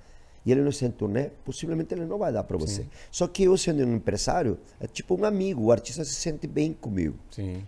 e 0.45 0.51
ele 0.51 0.61
não 0.61 0.71
em 0.71 0.91
turnê, 0.91 1.29
possivelmente 1.45 1.93
ele 1.93 2.05
não 2.05 2.17
vai 2.17 2.33
dar 2.33 2.43
para 2.43 2.57
você. 2.57 2.83
Sim. 2.83 2.89
Só 3.11 3.27
que 3.27 3.43
eu, 3.43 3.55
sendo 3.57 3.85
um 3.85 3.95
empresário, 3.95 4.57
é 4.79 4.87
tipo 4.87 5.15
um 5.15 5.23
amigo, 5.23 5.63
o 5.63 5.71
artista 5.71 6.03
se 6.03 6.15
sente 6.15 6.47
bem 6.47 6.73
comigo. 6.73 7.17
Sim. 7.29 7.63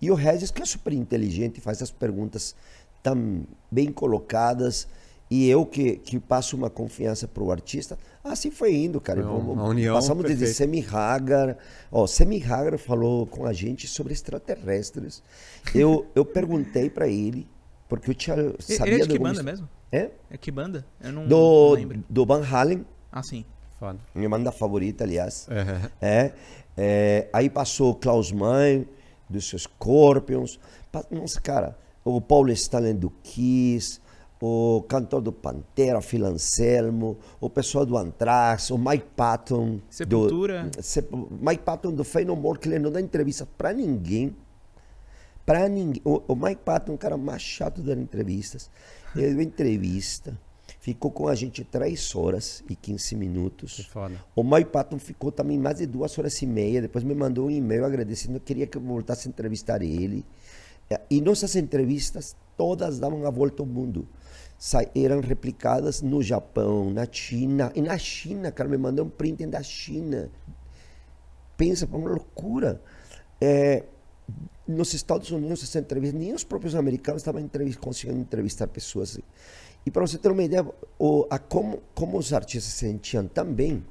E 0.00 0.10
o 0.10 0.14
Regis, 0.14 0.50
que 0.50 0.62
é 0.62 0.64
super 0.64 0.92
inteligente, 0.92 1.60
faz 1.60 1.80
as 1.80 1.90
perguntas 1.90 2.54
tão 3.02 3.44
bem 3.70 3.92
colocadas, 3.92 4.88
e 5.30 5.48
eu 5.48 5.64
que, 5.66 5.96
que 5.96 6.18
passo 6.18 6.56
uma 6.56 6.70
confiança 6.70 7.28
para 7.28 7.42
o 7.42 7.52
artista, 7.52 7.98
assim 8.24 8.50
foi 8.50 8.74
indo, 8.74 9.00
cara. 9.00 9.22
Não, 9.22 9.38
uma 9.38 9.64
união 9.64 9.94
Passamos 9.94 10.22
perfeita. 10.22 10.40
desde 10.40 10.56
Semi 10.56 10.84
Hagar. 10.90 11.56
Ó, 11.92 12.06
Semi 12.06 12.42
Hagar 12.42 12.78
falou 12.78 13.26
com 13.26 13.44
a 13.44 13.52
gente 13.52 13.86
sobre 13.86 14.12
extraterrestres. 14.12 15.22
Eu, 15.74 16.06
eu 16.14 16.24
perguntei 16.24 16.88
para 16.88 17.08
ele 17.08 17.46
porque 17.88 18.10
eu 18.10 18.14
tinha 18.14 18.36
sabia 18.60 18.94
Ele 18.94 19.02
é 19.02 19.06
de 19.06 19.08
que 19.08 19.18
banda 19.18 19.42
mesmo? 19.42 19.68
É? 19.90 20.10
É 20.30 20.36
que 20.36 20.50
banda? 20.50 20.84
Eu 21.00 21.12
não, 21.12 21.26
do, 21.26 21.36
não 21.36 21.70
lembro. 21.70 22.04
Do 22.08 22.26
Van 22.26 22.44
Halen. 22.44 22.84
Ah, 23.10 23.22
sim. 23.22 23.44
Foda. 23.78 23.98
Minha 24.14 24.28
banda 24.28 24.52
favorita, 24.52 25.04
aliás. 25.04 25.48
Uhum. 25.48 25.88
É, 26.00 26.32
é, 26.76 27.28
aí 27.32 27.48
passou 27.48 27.94
Klaus 27.94 28.30
Mann, 28.30 28.84
dos 29.28 29.50
Scorpions. 29.50 30.60
Nossa, 31.10 31.40
cara, 31.40 31.78
o 32.04 32.20
Paulo 32.20 32.50
Stalin 32.50 32.96
do 32.96 33.10
Kiss, 33.22 34.00
o 34.40 34.84
cantor 34.88 35.20
do 35.20 35.32
Pantera, 35.32 36.00
Phil 36.00 36.24
Anselmo, 36.26 37.18
o 37.40 37.48
pessoal 37.48 37.86
do 37.86 37.96
Anthrax, 37.96 38.70
o 38.70 38.78
Mike 38.78 39.06
Patton. 39.16 39.80
Sepultura. 39.88 40.70
Do, 40.70 41.38
Mike 41.40 41.62
Patton 41.62 41.92
do 41.92 42.04
Fey 42.04 42.24
No 42.24 42.36
More, 42.36 42.58
que 42.58 42.68
ele 42.68 42.78
não 42.78 42.90
dá 42.90 43.00
entrevista 43.00 43.46
pra 43.56 43.72
ninguém. 43.72 44.34
Pra 45.48 45.66
ninguém. 45.66 46.02
O, 46.04 46.22
o 46.28 46.36
Mike 46.36 46.60
Patton 46.62 46.92
é 46.92 46.94
um 46.94 46.98
cara 46.98 47.16
mais 47.16 47.40
chato 47.40 47.80
dando 47.80 48.02
entrevistas. 48.02 48.70
Ele 49.16 49.32
deu 49.32 49.40
entrevista, 49.40 50.38
ficou 50.78 51.10
com 51.10 51.26
a 51.26 51.34
gente 51.34 51.64
3 51.64 52.14
horas 52.14 52.62
e 52.68 52.76
15 52.76 53.16
minutos. 53.16 53.78
O 54.36 54.44
Mike 54.44 54.70
Patton 54.70 54.98
ficou 54.98 55.32
também 55.32 55.58
mais 55.58 55.78
de 55.78 55.86
duas 55.86 56.18
horas 56.18 56.42
e 56.42 56.46
meia. 56.46 56.82
Depois 56.82 57.02
me 57.02 57.14
mandou 57.14 57.46
um 57.46 57.50
e-mail 57.50 57.86
agradecendo, 57.86 58.38
queria 58.38 58.66
que 58.66 58.76
eu 58.76 58.82
voltasse 58.82 59.26
a 59.26 59.30
entrevistar 59.30 59.80
ele. 59.80 60.22
É, 60.90 61.00
e 61.10 61.18
nossas 61.22 61.56
entrevistas 61.56 62.36
todas 62.54 62.98
davam 62.98 63.24
a 63.26 63.30
volta 63.30 63.62
ao 63.62 63.66
mundo. 63.66 64.06
eram 64.94 65.20
replicadas 65.20 66.02
no 66.02 66.22
Japão, 66.22 66.90
na 66.90 67.10
China. 67.10 67.72
E 67.74 67.80
na 67.80 67.96
China, 67.96 68.52
cara, 68.52 68.68
me 68.68 68.76
mandou 68.76 69.06
um 69.06 69.08
print 69.08 69.46
da 69.46 69.62
China. 69.62 70.30
Pensa, 71.56 71.86
uma 71.86 72.10
loucura. 72.10 72.82
É, 73.40 73.84
nos 74.68 74.92
Estados 74.92 75.30
Unidos 75.30 75.62
essa 75.62 75.78
entrevista, 75.78 76.16
nem 76.16 76.34
os 76.34 76.44
próprios 76.44 76.74
americanos 76.74 77.22
estavam 77.22 77.40
entrevist, 77.40 77.80
conseguindo 77.80 78.20
entrevistar 78.20 78.66
pessoas. 78.66 79.18
E 79.86 79.90
para 79.90 80.06
você 80.06 80.18
ter 80.18 80.30
uma 80.30 80.42
ideia, 80.42 80.66
o, 80.98 81.26
a 81.30 81.38
como, 81.38 81.82
como 81.94 82.18
os 82.18 82.34
artistas 82.34 82.72
se 82.74 82.80
sentiam 82.80 83.26
também, 83.26 83.82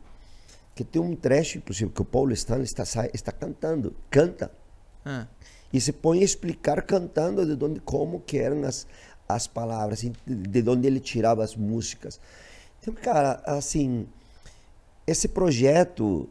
que 0.75 0.83
tem 0.83 1.01
um 1.01 1.15
trecho, 1.15 1.57
inclusive, 1.57 1.91
que 1.91 2.01
o 2.01 2.05
Paulo 2.05 2.31
Stanley 2.33 2.65
está, 2.65 2.83
está 3.11 3.31
cantando, 3.31 3.95
canta. 4.11 4.51
Ah. 5.03 5.25
E 5.73 5.81
se 5.81 5.91
põe 5.91 6.19
a 6.21 6.23
explicar 6.23 6.83
cantando 6.83 7.43
de 7.43 7.65
onde, 7.65 7.79
como 7.79 8.21
que 8.21 8.37
eram 8.37 8.63
as, 8.63 8.85
as 9.27 9.47
palavras, 9.47 10.05
de 10.25 10.69
onde 10.69 10.85
ele 10.85 10.99
tirava 10.99 11.43
as 11.43 11.55
músicas. 11.55 12.19
Então, 12.79 12.93
cara, 12.93 13.41
assim, 13.45 14.07
esse 15.07 15.27
projeto 15.27 16.29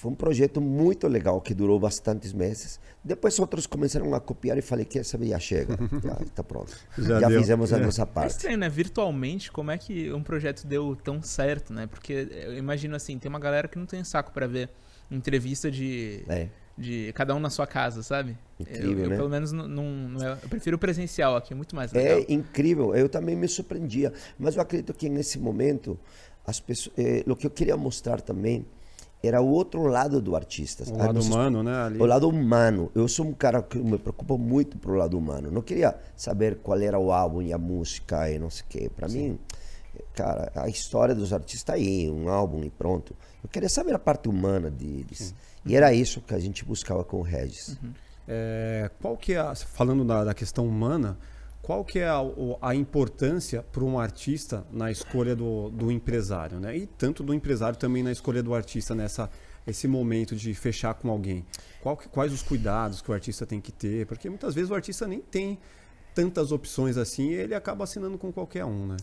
foi 0.00 0.10
um 0.10 0.14
projeto 0.14 0.62
muito 0.62 1.06
legal 1.06 1.38
que 1.42 1.52
durou 1.52 1.78
bastantes 1.78 2.32
meses. 2.32 2.80
Depois 3.04 3.38
outros 3.38 3.66
começaram 3.66 4.14
a 4.14 4.20
copiar 4.20 4.56
e 4.56 4.62
falei 4.62 4.86
que 4.86 4.98
essa 4.98 5.22
já 5.22 5.38
chega, 5.38 5.76
já 6.02 6.24
está 6.24 6.42
pronto. 6.42 6.74
Já, 6.96 7.20
já 7.20 7.28
fizemos 7.28 7.70
a 7.70 7.76
é. 7.76 7.80
nossa 7.80 8.06
parte. 8.06 8.32
É 8.32 8.36
estranho, 8.36 8.56
né? 8.56 8.68
Virtualmente, 8.70 9.52
como 9.52 9.70
é 9.70 9.76
que 9.76 10.10
um 10.10 10.22
projeto 10.22 10.66
deu 10.66 10.96
tão 10.96 11.20
certo, 11.20 11.74
né? 11.74 11.86
Porque 11.86 12.26
eu 12.30 12.56
imagino 12.56 12.96
assim, 12.96 13.18
tem 13.18 13.28
uma 13.28 13.38
galera 13.38 13.68
que 13.68 13.78
não 13.78 13.84
tem 13.84 14.02
saco 14.02 14.32
para 14.32 14.46
ver 14.46 14.70
entrevista 15.10 15.70
de 15.70 16.24
é. 16.30 16.48
de 16.78 17.12
cada 17.12 17.34
um 17.34 17.40
na 17.40 17.50
sua 17.50 17.66
casa, 17.66 18.02
sabe? 18.02 18.38
Incrível, 18.58 18.90
eu, 18.90 19.04
eu 19.04 19.10
né? 19.10 19.16
pelo 19.16 19.28
menos 19.28 19.52
não, 19.52 19.68
não, 19.68 20.22
eu 20.22 20.48
prefiro 20.48 20.76
o 20.76 20.78
presencial 20.78 21.36
aqui, 21.36 21.52
é 21.52 21.56
muito 21.56 21.76
mais 21.76 21.92
legal. 21.92 22.20
É 22.20 22.32
incrível. 22.32 22.94
Eu 22.94 23.06
também 23.06 23.36
me 23.36 23.46
surpreendia, 23.46 24.14
mas 24.38 24.56
eu 24.56 24.62
acredito 24.62 24.94
que 24.94 25.10
nesse 25.10 25.38
momento 25.38 26.00
as 26.46 26.58
pessoas, 26.58 26.94
eh, 26.96 27.22
o 27.26 27.36
que 27.36 27.46
eu 27.46 27.50
queria 27.50 27.76
mostrar 27.76 28.22
também 28.22 28.64
era 29.22 29.40
o 29.40 29.48
outro 29.48 29.86
lado 29.86 30.20
do 30.20 30.34
artista. 30.34 30.84
O 30.90 30.96
lado 30.96 31.20
humano, 31.20 31.62
né? 31.62 31.74
Ali. 31.74 31.98
O 32.00 32.06
lado 32.06 32.28
humano. 32.28 32.90
Eu 32.94 33.06
sou 33.06 33.26
um 33.26 33.32
cara 33.32 33.62
que 33.62 33.78
me 33.78 33.98
preocupa 33.98 34.36
muito 34.36 34.78
pro 34.78 34.94
lado 34.94 35.18
humano. 35.18 35.50
Não 35.50 35.60
queria 35.60 35.94
saber 36.16 36.58
qual 36.62 36.78
era 36.80 36.98
o 36.98 37.12
álbum 37.12 37.42
e 37.42 37.52
a 37.52 37.58
música 37.58 38.30
e 38.30 38.38
não 38.38 38.48
sei 38.48 38.62
o 38.62 38.66
quê. 38.68 38.90
Para 38.94 39.08
mim, 39.08 39.38
cara, 40.14 40.50
a 40.54 40.68
história 40.68 41.14
dos 41.14 41.32
artistas 41.32 41.62
tá 41.62 41.74
aí, 41.74 42.10
um 42.10 42.28
álbum 42.30 42.64
e 42.64 42.70
pronto. 42.70 43.14
Eu 43.42 43.48
queria 43.50 43.68
saber 43.68 43.94
a 43.94 43.98
parte 43.98 44.28
humana 44.28 44.70
deles. 44.70 45.18
Sim. 45.18 45.34
E 45.66 45.76
era 45.76 45.92
isso 45.92 46.22
que 46.22 46.34
a 46.34 46.38
gente 46.38 46.64
buscava 46.64 47.04
com 47.04 47.18
o 47.18 47.22
Regis. 47.22 47.76
Uhum. 47.82 47.92
É, 48.26 48.90
qual 49.02 49.16
que 49.16 49.34
é, 49.34 49.54
falando 49.54 50.04
da, 50.04 50.24
da 50.24 50.34
questão 50.34 50.66
humana, 50.66 51.18
qual 51.70 51.84
que 51.84 52.00
é 52.00 52.08
a, 52.08 52.18
a 52.60 52.74
importância 52.74 53.62
para 53.70 53.84
um 53.84 53.96
artista 53.96 54.66
na 54.72 54.90
escolha 54.90 55.36
do, 55.36 55.70
do 55.70 55.92
empresário, 55.92 56.58
né? 56.58 56.76
E 56.76 56.84
tanto 56.84 57.22
do 57.22 57.32
empresário 57.32 57.78
também 57.78 58.02
na 58.02 58.10
escolha 58.10 58.42
do 58.42 58.52
artista 58.52 58.92
nessa 58.92 59.30
esse 59.64 59.86
momento 59.86 60.34
de 60.34 60.52
fechar 60.52 60.94
com 60.94 61.08
alguém? 61.08 61.46
Qual 61.80 61.96
que- 61.96 62.08
quais 62.08 62.32
os 62.32 62.42
cuidados 62.42 63.00
que 63.00 63.08
o 63.08 63.14
artista 63.14 63.46
tem 63.46 63.60
que 63.60 63.70
ter? 63.70 64.04
Porque 64.06 64.28
muitas 64.28 64.52
vezes 64.52 64.68
o 64.68 64.74
artista 64.74 65.06
nem 65.06 65.20
tem 65.20 65.60
tantas 66.12 66.50
opções 66.50 66.96
assim 66.96 67.28
e 67.28 67.34
ele 67.34 67.54
acaba 67.54 67.84
assinando 67.84 68.18
com 68.18 68.32
qualquer 68.32 68.64
um, 68.64 68.86
né? 68.88 68.96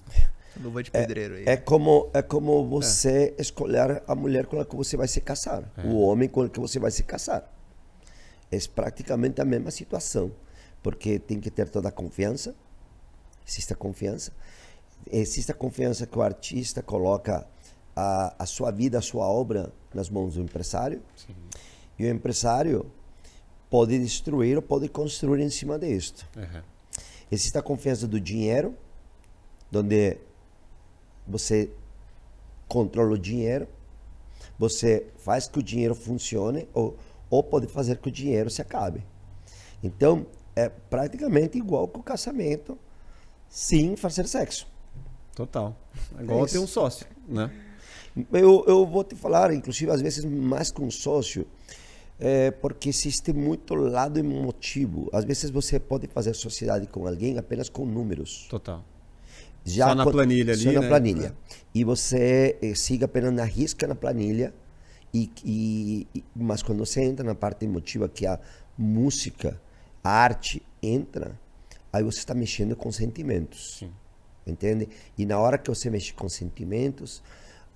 Luva 0.62 0.84
de 0.84 0.92
pedreiro 0.92 1.36
aí. 1.36 1.46
É 1.48 1.56
como, 1.56 2.10
é 2.14 2.22
como 2.22 2.68
você 2.68 3.34
escolher 3.38 4.04
a 4.06 4.14
mulher 4.14 4.46
com 4.46 4.60
a 4.60 4.66
que 4.66 4.76
você 4.76 4.98
vai 4.98 5.08
se 5.08 5.22
casar, 5.22 5.72
o 5.86 6.02
homem 6.02 6.28
com 6.28 6.42
o 6.42 6.50
que 6.50 6.60
você 6.60 6.80
vai 6.80 6.92
se 6.92 7.04
casar. 7.04 7.50
É 8.52 8.58
praticamente 8.76 9.40
a 9.40 9.46
mesma 9.46 9.72
situação, 9.72 10.34
porque 10.88 11.19
tem 11.19 11.38
que 11.38 11.52
ter 11.52 11.67
toda 11.67 11.89
a 11.89 11.91
confiança, 11.91 12.56
existe 13.45 13.73
a 13.73 13.76
confiança, 13.76 14.32
existe 15.12 15.52
a 15.52 15.54
confiança 15.54 16.08
que 16.08 16.17
o 16.17 16.21
artista 16.21 16.82
coloca 16.82 17.45
a, 17.93 18.34
a 18.39 18.45
sua 18.45 18.71
vida, 18.71 18.97
a 18.97 19.02
sua 19.02 19.28
obra 19.28 19.69
nas 19.93 20.10
mãos 20.10 20.36
do 20.36 20.41
empresário, 20.41 21.02
e 22.00 22.06
o 22.06 22.10
empresário 22.10 22.89
pode 23.69 24.00
destruir 24.00 24.56
ou 24.56 24.62
pode 24.62 24.88
construir 24.88 25.41
em 25.41 25.50
cima 25.50 25.78
disto. 25.78 26.26
Uhum. 26.38 26.62
Existe 27.30 27.58
a 27.58 27.62
confiança 27.62 28.08
do 28.08 28.17
dinheiro, 28.17 28.73
onde 29.76 30.17
você 31.28 31.69
controla 32.65 33.12
o 33.12 33.19
dinheiro, 33.19 33.67
você 34.58 35.06
faz 35.17 35.50
que 35.50 35.60
o 35.60 35.62
dinheiro 35.62 35.93
funcione 35.93 36.65
ou, 36.73 36.95
ou 37.30 37.43
pode 37.43 37.67
fazer 37.67 37.97
que 37.97 38.08
o 38.08 38.12
dinheiro 38.12 38.50
se 38.50 38.62
acabe. 38.62 39.04
Então, 39.84 40.26
é 40.63 40.70
praticamente 40.70 41.58
igual 41.58 41.88
com 41.88 42.00
o 42.00 42.04
casamento, 42.04 42.78
sem 43.50 43.96
fazer 43.96 44.28
sexo. 44.28 44.67
Total. 45.36 45.76
É 46.20 46.24
igual 46.24 46.46
É 46.46 46.48
ter 46.48 46.60
um 46.60 46.67
sócio, 46.67 47.06
né? 47.28 47.52
Eu, 48.32 48.65
eu 48.67 48.86
vou 48.86 49.04
te 49.04 49.15
falar, 49.15 49.54
inclusive, 49.54 49.91
às 49.91 50.02
vezes 50.02 50.26
mais 50.26 50.72
com 50.72 50.89
sócio, 50.89 51.46
é, 52.20 52.50
porque 52.50 52.89
existe 52.89 53.32
muito 53.32 53.76
lado 53.76 54.17
emotivo. 54.17 55.08
Às 55.13 55.24
vezes 55.24 55.52
você 55.52 55.80
pode 55.80 56.08
fazer 56.08 56.34
sociedade 56.34 56.88
com 56.88 57.06
alguém 57.08 57.38
apenas 57.38 57.70
com 57.70 57.86
números. 57.86 58.48
Total. 58.50 58.84
Já 59.63 59.89
Só 59.89 59.96
na 59.96 60.06
planilha 60.10 60.54
ali, 60.54 60.63
Só 60.63 60.72
na 60.72 60.82
né? 60.82 60.88
planilha. 60.88 61.28
É. 61.28 61.56
E 61.76 61.84
você 61.84 62.58
eh, 62.62 62.74
siga 62.74 63.06
apenas 63.06 63.34
na 63.34 63.43
risca 63.43 63.86
na 63.86 63.93
planilha. 63.96 64.52
E, 65.13 65.30
e- 65.46 66.08
e- 66.15 66.24
mas 66.36 66.63
quando 66.63 66.80
você 66.86 67.02
entra 67.04 67.24
na 67.24 67.36
parte 67.36 67.65
emotiva, 67.65 68.10
que 68.10 68.26
a 68.26 68.39
música, 68.78 69.60
a 70.08 70.10
arte 70.10 70.63
entra, 70.82 71.38
aí 71.91 72.02
você 72.02 72.20
está 72.20 72.34
mexendo 72.34 72.76
com 72.76 72.91
sentimentos. 72.91 73.78
Sim. 73.80 73.91
Entende? 74.46 74.88
E 75.17 75.26
na 75.26 75.38
hora 75.38 75.58
que 75.58 75.70
você 75.70 75.89
mexe 75.89 76.13
com 76.13 76.30
sentimentos, 76.30 77.22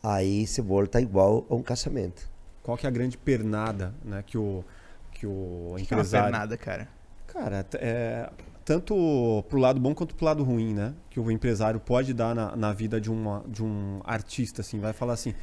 aí 0.01 0.47
você 0.47 0.61
volta 0.61 1.01
igual 1.01 1.45
a 1.49 1.55
um 1.55 1.61
casamento. 1.61 2.29
Qual 2.63 2.77
que 2.77 2.85
é 2.85 2.89
a 2.89 2.91
grande 2.91 3.17
pernada, 3.17 3.93
né, 4.03 4.23
que 4.25 4.37
o 4.37 4.63
que 5.11 5.27
o 5.27 5.73
Que 5.75 5.81
é 5.81 5.83
empresário 5.83 6.31
pernada, 6.31 6.57
cara. 6.57 6.87
Cara, 7.27 7.65
é, 7.73 8.29
tanto 8.63 9.43
pro 9.49 9.59
lado 9.59 9.79
bom 9.79 9.93
quanto 9.93 10.15
pro 10.15 10.25
lado 10.25 10.43
ruim, 10.43 10.73
né? 10.73 10.93
Que 11.09 11.19
o 11.19 11.29
empresário 11.29 11.79
pode 11.79 12.13
dar 12.13 12.33
na, 12.33 12.55
na 12.55 12.73
vida 12.73 13.01
de, 13.01 13.11
uma, 13.11 13.43
de 13.47 13.63
um 13.63 13.99
artista, 14.05 14.61
assim, 14.61 14.79
vai 14.79 14.93
falar 14.93 15.13
assim, 15.13 15.33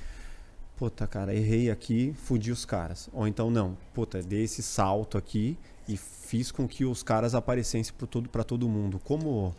puta, 0.76 1.06
cara, 1.06 1.34
errei 1.34 1.70
aqui, 1.70 2.14
fudi 2.14 2.50
os 2.50 2.64
caras. 2.64 3.10
Ou 3.12 3.28
então, 3.28 3.50
não, 3.50 3.76
puta, 3.92 4.22
dei 4.22 4.44
esse 4.44 4.62
salto 4.62 5.18
aqui 5.18 5.58
e 5.88 5.96
fiz 5.96 6.52
com 6.52 6.68
que 6.68 6.84
os 6.84 7.02
caras 7.02 7.34
aparecessem 7.34 7.92
para 7.96 8.06
todo, 8.06 8.28
pra 8.28 8.44
todo 8.44 8.68
mundo. 8.68 9.00
Como, 9.02 9.54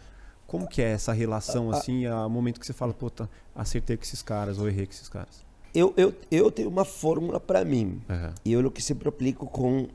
como 0.45 0.67
que 0.67 0.81
é 0.81 0.91
essa 0.91 1.11
relação, 1.11 1.71
assim, 1.71 2.05
a 2.05 2.29
momento 2.29 2.59
que 2.59 2.65
você 2.65 2.73
fala, 2.73 2.93
puta, 2.93 3.27
acertei 3.55 3.97
com 3.97 4.03
esses 4.03 4.21
caras 4.21 4.59
ou 4.59 4.67
errei 4.69 4.85
com 4.85 4.93
esses 4.93 5.09
caras? 5.09 5.43
Eu, 5.73 5.93
eu, 5.97 6.13
eu 6.31 6.51
tenho 6.51 6.69
uma 6.69 6.85
fórmula 6.85 7.39
para 7.39 7.65
mim. 7.65 8.01
Aham. 8.09 8.33
E 8.45 8.51
eu 8.53 8.61
é 8.61 8.65
o 8.65 8.71
que 8.71 8.81
sempre 8.81 9.09
aplico 9.09 9.45
com, 9.47 9.87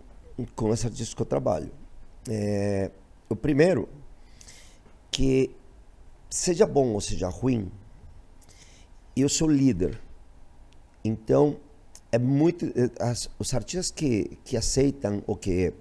com 0.55 0.71
os 0.71 0.85
artistas 0.85 1.15
que 1.15 1.23
eu 1.23 1.27
trabalho. 1.27 1.71
É, 2.29 2.91
o 3.29 3.37
primeiro, 3.37 3.89
que 5.11 5.51
seja 6.31 6.67
bom 6.67 6.89
ou 6.95 7.01
seja 7.01 7.29
ruim, 7.29 7.71
eu 9.17 9.29
sou 9.29 9.49
líder. 9.49 10.01
Então, 11.05 11.57
é 12.11 12.19
muito. 12.19 12.67
eh, 12.67 12.91
as- 13.01 13.29
os 13.39 13.53
artistas 13.55 13.91
que, 13.91 14.39
que 14.45 14.57
aceitam 14.57 15.23
ou 15.27 15.37
que 15.37 15.73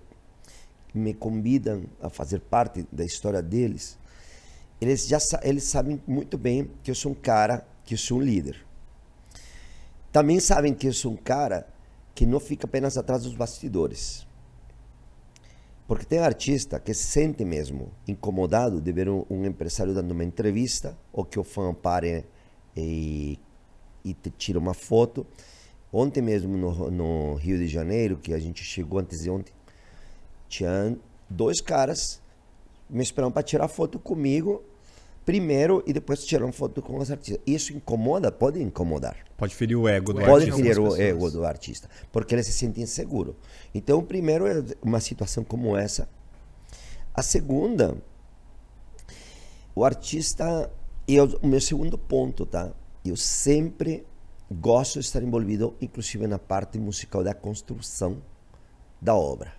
me 0.94 1.14
convidam 1.14 1.84
a 2.02 2.10
fazer 2.10 2.40
parte 2.40 2.86
da 2.92 3.04
história 3.04 3.42
deles, 3.42 3.98
eles 4.80 5.08
já 5.08 5.18
eles 5.42 5.64
sabem 5.64 6.02
muito 6.06 6.38
bem 6.38 6.70
que 6.84 6.92
eu 6.92 6.96
sou 6.96 7.14
um 7.14 7.16
cara, 7.16 7.66
que 7.86 7.94
eu 7.94 7.98
sou 7.98 8.20
um 8.20 8.22
líder. 8.22 8.66
Também 10.12 10.40
sabem 10.40 10.74
que 10.74 10.88
eu 10.88 10.94
sou 10.94 11.14
um 11.14 11.18
cara 11.18 11.68
que 12.14 12.26
não 12.26 12.40
fica 12.40 12.68
apenas 12.68 12.98
atrás 12.98 13.24
dos 13.24 13.34
bastidores. 13.34 14.28
Porque 15.88 16.06
tem 16.06 16.20
artista 16.20 16.80
que 16.80 16.94
se 16.94 17.04
sente 17.04 17.44
mesmo 17.44 17.92
incomodado 18.08 18.80
de 18.80 18.92
ver 18.92 19.10
um, 19.10 19.26
um 19.30 19.46
empresário 19.46 19.94
dando 19.94 20.12
uma 20.12 20.24
entrevista 20.24 20.98
ou 21.12 21.26
que 21.26 21.40
o 21.40 21.44
fã 21.44 21.74
pare 21.74 22.26
e, 22.76 23.40
e 24.04 24.14
te 24.14 24.30
tira 24.30 24.60
uma 24.60 24.74
foto. 24.74 25.26
Ontem 25.92 26.22
mesmo 26.22 26.58
no, 26.58 26.92
no 26.92 27.36
Rio 27.36 27.58
de 27.58 27.68
Janeiro, 27.68 28.18
que 28.18 28.34
a 28.34 28.40
gente 28.40 28.64
chegou 28.64 29.00
antes 29.00 29.24
de 29.24 29.30
ontem, 29.30 29.54
tinha 30.48 30.98
dois 31.30 31.62
caras 31.62 32.22
me 32.90 33.02
esperando 33.02 33.32
para 33.34 33.44
tirar 33.44 33.68
foto 33.68 33.98
comigo 34.00 34.64
primeiro 35.26 35.82
e 35.88 35.94
depois 35.94 36.26
tiraram 36.26 36.52
foto 36.52 36.82
com 36.82 36.98
os 36.98 37.10
artistas. 37.10 37.42
Isso 37.48 37.72
incomoda? 37.74 38.32
Pode 38.32 38.62
incomodar. 38.62 39.16
Pode 39.38 39.56
ferir 39.56 39.76
o 39.78 39.88
ego 39.88 40.14
do 40.14 40.20
Pode 40.22 40.46
de 40.46 40.52
artista. 40.52 40.74
ferir 40.74 40.82
o 40.82 40.96
ego 41.02 41.32
do 41.32 41.46
artista, 41.46 41.90
porque 42.12 42.36
ele 42.36 42.44
se 42.44 42.52
sente 42.52 42.82
inseguro. 42.82 43.36
Então, 43.74 44.00
o 44.00 44.04
primeiro 44.04 44.46
é 44.46 44.62
uma 44.82 45.00
situação 45.00 45.44
como 45.44 45.78
essa. 45.78 46.10
A 47.14 47.22
segunda, 47.24 47.96
o 49.76 49.84
artista, 49.86 50.70
e 51.08 51.16
eu- 51.16 51.40
o 51.42 51.48
meu 51.48 51.62
segundo 51.62 51.98
ponto, 51.98 52.46
tá? 52.46 52.72
Eu 53.06 53.16
sempre 53.16 54.06
gosto 54.52 55.00
de 55.00 55.06
estar 55.06 55.24
envolvido, 55.24 55.74
inclusive 55.82 56.28
na 56.28 56.38
parte 56.38 56.78
musical 56.78 57.24
da 57.24 57.34
construção 57.34 58.22
da 59.02 59.16
obra. 59.16 59.54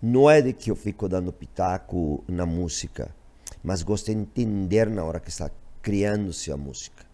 Não 0.00 0.30
é 0.30 0.42
de 0.42 0.52
que 0.52 0.70
eu 0.70 0.76
fico 0.76 1.08
dando 1.08 1.32
pitaco 1.32 2.22
na 2.28 2.44
música, 2.46 3.14
mas 3.62 3.82
gosto 3.82 4.06
de 4.06 4.12
entender 4.12 4.88
na 4.88 5.02
hora 5.04 5.20
que 5.20 5.30
está 5.30 5.50
criando-se 5.82 6.52
a 6.52 6.56
música 6.56 7.06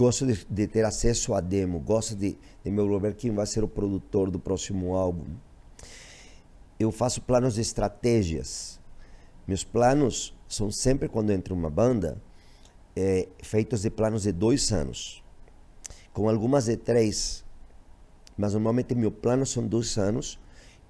gosto 0.00 0.26
de, 0.26 0.46
de 0.48 0.66
ter 0.66 0.84
acesso 0.84 1.34
a 1.34 1.40
demo, 1.40 1.78
gosto 1.78 2.14
de, 2.14 2.38
de 2.64 2.70
me 2.70 2.82
envolver 2.82 3.14
quem 3.14 3.34
vai 3.34 3.46
ser 3.46 3.62
o 3.62 3.68
produtor 3.68 4.30
do 4.30 4.38
próximo 4.38 4.94
álbum. 4.94 5.26
Eu 6.78 6.90
faço 6.90 7.20
planos 7.20 7.54
de 7.54 7.60
estratégias. 7.60 8.80
Meus 9.46 9.64
planos 9.64 10.34
são 10.48 10.70
sempre, 10.70 11.08
quando 11.08 11.30
entra 11.30 11.52
uma 11.52 11.68
banda, 11.68 12.20
eh, 12.96 13.28
feitos 13.42 13.82
de 13.82 13.90
planos 13.90 14.22
de 14.22 14.32
dois 14.32 14.72
anos, 14.72 15.22
com 16.12 16.28
algumas 16.28 16.64
de 16.64 16.76
três, 16.78 17.44
mas 18.38 18.54
normalmente 18.54 18.94
meu 18.94 19.10
plano 19.10 19.44
são 19.44 19.66
dois 19.66 19.98
anos, 19.98 20.38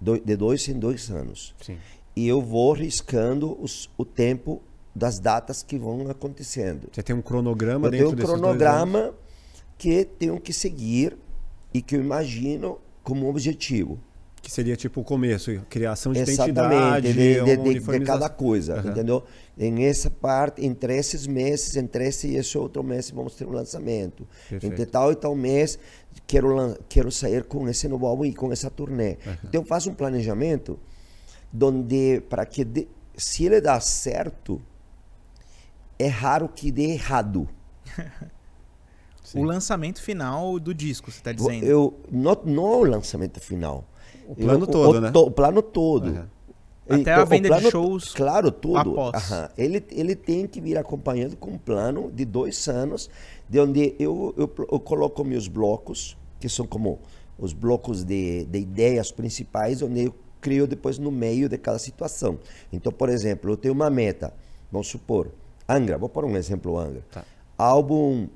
de 0.01 0.37
dois 0.37 0.67
em 0.69 0.79
dois 0.79 1.11
anos. 1.11 1.55
Sim. 1.61 1.77
E 2.17 2.27
eu 2.27 2.41
vou 2.41 2.73
riscando 2.73 3.57
os, 3.61 3.89
o 3.97 4.05
tempo 4.05 4.63
das 4.95 5.19
datas 5.19 5.63
que 5.63 5.79
vão 5.79 6.11
acontecendo. 6.11 6.89
Você 6.93 7.03
tem 7.03 7.15
um 7.15 7.23
cronograma 7.23 7.87
Eu 7.87 7.91
dentro 7.91 8.17
tenho 8.17 8.29
um 8.29 8.33
cronograma 8.33 9.15
que 9.79 10.05
tenho 10.05 10.41
que 10.41 10.53
seguir 10.53 11.17
e 11.73 11.81
que 11.81 11.97
eu 11.97 12.01
imagino 12.01 12.79
como 13.03 13.29
objetivo. 13.29 13.99
Que 14.43 14.51
seria 14.51 14.75
tipo 14.77 15.03
o 15.03 15.05
começo, 15.05 15.51
criação 15.69 16.13
de 16.13 16.21
Exatamente, 16.21 16.51
identidade, 16.51 17.13
de, 17.13 17.75
de, 17.75 17.99
de- 17.99 18.05
cada 18.07 18.29
coisa, 18.29 18.77
Aham. 18.81 18.91
entendeu? 18.91 19.23
Em 19.59 19.85
essa 19.85 20.11
parte, 20.11 20.65
entre 20.65 20.97
esses 20.97 21.27
meses, 21.27 21.77
entre 21.77 22.07
esse 22.09 22.27
e 22.29 22.37
esse 22.37 22.57
outro 22.57 22.83
mês, 22.83 23.11
vamos 23.11 23.35
ter 23.35 23.47
um 23.47 23.53
lançamento. 23.53 24.27
Perfeito. 24.49 24.73
Entre 24.73 24.87
tal 24.87 25.13
e 25.13 25.15
tal 25.17 25.35
mês, 25.37 25.79
quero, 26.27 26.75
quero 26.89 27.13
sair 27.13 27.45
com 27.45 27.69
esse 27.69 27.87
novo 27.87 28.07
álbum 28.07 28.25
e 28.25 28.33
com 28.35 28.51
essa 28.51 28.71
turnê. 28.71 29.19
Então, 29.45 29.63
faço 29.65 29.91
um 29.91 29.95
planejamento 29.95 30.79
donde, 31.53 32.23
para 32.31 32.47
que, 32.47 32.65
de- 32.65 32.89
se 33.17 33.45
ele 33.45 33.61
dá 33.61 33.79
certo, 33.79 34.61
é 35.99 36.07
raro 36.09 36.49
que 36.49 36.73
dê 36.73 36.93
errado. 36.93 37.47
O 39.33 39.45
lançamento 39.45 40.03
final 40.03 40.59
do 40.59 40.75
disco, 40.75 41.09
você 41.09 41.21
tá 41.23 41.33
Vou- 41.33 41.51
dizendo. 41.51 41.65
Eu, 41.65 42.01
não, 42.11 42.37
não 42.45 42.65
o 42.81 42.85
lançamento 42.85 43.39
final. 43.39 43.85
O 44.31 44.35
plano 44.37 44.63
Eu- 44.65 44.67
todo, 44.67 44.97
o, 44.97 45.01
né? 45.01 45.11
to- 45.11 45.27
o 45.27 45.31
plano 45.31 45.63
todo. 45.63 46.09
Aham. 46.11 46.29
Até 46.89 47.13
a 47.13 47.25
venda 47.25 47.49
de 47.49 47.55
plano- 47.55 47.71
shows 47.71 48.13
Claro, 48.15 48.51
tudo. 48.51 48.99
Aham. 49.01 49.49
Ele, 49.57 49.85
ele 49.93 50.17
tem 50.17 50.47
que 50.47 50.61
vir 50.61 50.77
acompanhando 50.77 51.37
com 51.37 51.51
um 51.53 51.59
plano 51.59 52.11
de 52.13 52.25
dois 52.25 52.67
anos, 52.69 53.09
de 53.49 53.61
onde 53.61 53.95
eu, 53.99 54.35
eu, 54.37 54.51
eu 54.73 54.81
coloco 54.81 55.23
meus 55.25 55.47
blocos, 55.47 56.17
que 56.41 56.49
são 56.49 56.67
como 56.67 56.99
os 57.39 57.53
blocos 57.53 58.03
de, 58.05 58.45
de 58.45 58.59
ideias 58.59 59.13
principais, 59.13 59.83
onde 59.83 60.05
eu 60.07 60.15
crio 60.41 60.67
depois 60.67 60.99
no 60.99 61.11
meio 61.11 61.49
de 61.49 61.57
cada 61.59 61.79
situação. 61.79 62.39
Então, 62.73 62.91
por 62.93 63.09
exemplo, 63.09 63.51
eu 63.53 63.57
tenho 63.57 63.75
uma 63.75 63.91
meta, 63.91 64.33
vamos 64.71 64.89
supor, 64.89 65.29
Angra, 65.69 65.97
vou 65.97 66.09
pôr 66.09 66.25
um 66.25 66.37
exemplo 66.37 66.77
Angra. 66.79 67.05
Tá. 67.13 67.25
Álbum 67.57 68.27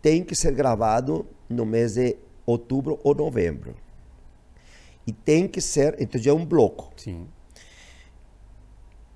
tem 0.00 0.22
que 0.22 0.34
ser 0.36 0.52
gravado 0.52 1.26
no 1.48 1.64
mês 1.66 1.94
de 1.94 2.16
outubro 2.46 2.98
ou 3.02 3.14
novembro. 3.14 3.74
E 5.06 5.12
tem 5.12 5.46
que 5.46 5.60
ser, 5.60 5.96
então 6.00 6.20
já 6.20 6.30
é 6.30 6.34
um 6.34 6.44
bloco. 6.44 6.92
Sim. 6.96 7.26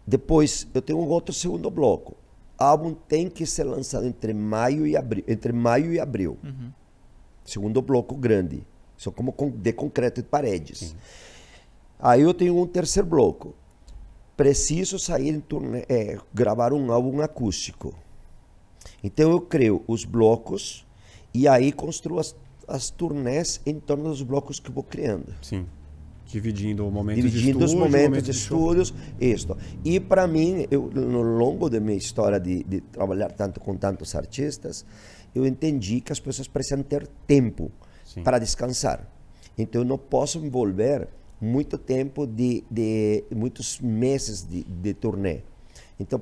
Depois 0.07 0.67
eu 0.73 0.83
tenho 0.83 0.99
um 0.99 1.09
outro 1.09 1.35
segundo 1.35 1.71
bloco. 1.71 2.17
O 2.59 2.65
álbum 2.65 2.95
tem 2.95 3.29
que 3.29 3.47
ser 3.47 3.65
lançado 3.65 4.07
entre 4.07 4.33
maio 4.33 4.87
e 4.87 4.97
abril, 4.97 5.25
entre 5.29 5.53
maio 5.53 5.93
e 5.93 6.01
abril. 6.01 6.39
Segundo 7.45 7.81
bloco 7.81 8.15
grande. 8.15 8.67
São 8.97 9.13
como 9.13 9.35
de 9.51 9.73
concreto 9.73 10.23
de 10.23 10.29
paredes. 10.29 10.95
Aí 11.99 12.23
eu 12.23 12.35
tenho 12.35 12.59
um 12.59 12.67
terceiro 12.67 13.09
bloco. 13.09 13.55
Preciso 14.37 14.99
sair 14.99 15.31
em 15.31 15.41
turnê, 15.41 15.85
é, 15.89 16.19
gravar 16.33 16.73
um 16.73 16.93
álbum 16.93 17.21
acústico. 17.21 17.95
Então 19.03 19.31
eu 19.31 19.41
crio 19.41 19.85
os 19.87 20.05
blocos 20.05 20.87
e 21.33 21.47
aí 21.47 21.73
construo 21.73 22.19
as, 22.19 22.35
as 22.67 22.91
turnés 22.91 23.61
em 23.67 23.79
torno 23.79 24.05
dos 24.05 24.23
blocos 24.23 24.59
que 24.59 24.71
eu 24.71 24.75
vou 24.75 24.83
criando 24.83 25.35
Sim. 25.43 25.67
Dividindo 26.29 26.87
o 26.87 26.91
momento 26.91 27.17
dividindo 27.17 27.59
de 27.59 27.65
os 27.65 27.75
momentos 27.75 28.09
momento 28.09 28.25
de 28.25 28.31
estudos, 28.31 28.95
isto. 29.19 29.57
E 29.83 29.99
para 29.99 30.27
mim, 30.27 30.67
eu, 30.71 30.91
no 30.95 31.23
longo 31.23 31.71
da 31.71 31.81
minha 31.81 31.97
história 31.97 32.39
de, 32.39 32.63
de 32.65 32.83
trabalhar 32.83 33.33
tanto 33.33 33.59
com 33.59 33.75
tantos 33.75 34.15
artistas, 34.15 34.85
eu 35.35 35.47
entendi 35.47 36.03
que 36.03 36.13
as 36.13 36.21
pessoas 36.21 36.47
precisam 36.47 36.83
ter 36.83 37.07
tempo 37.27 37.73
Sim. 38.05 38.23
para 38.23 38.39
descansar. 38.39 39.11
Então 39.57 39.81
eu 39.81 39.85
não 39.87 39.97
posso 39.97 40.39
envolver 40.39 41.09
muito 41.41 41.79
tempo 41.79 42.27
de, 42.27 42.63
de 42.71 43.25
muitos 43.35 43.81
meses 43.81 44.47
de, 44.47 44.63
de 44.65 44.95
turnê. 44.95 45.41
Então 45.99 46.21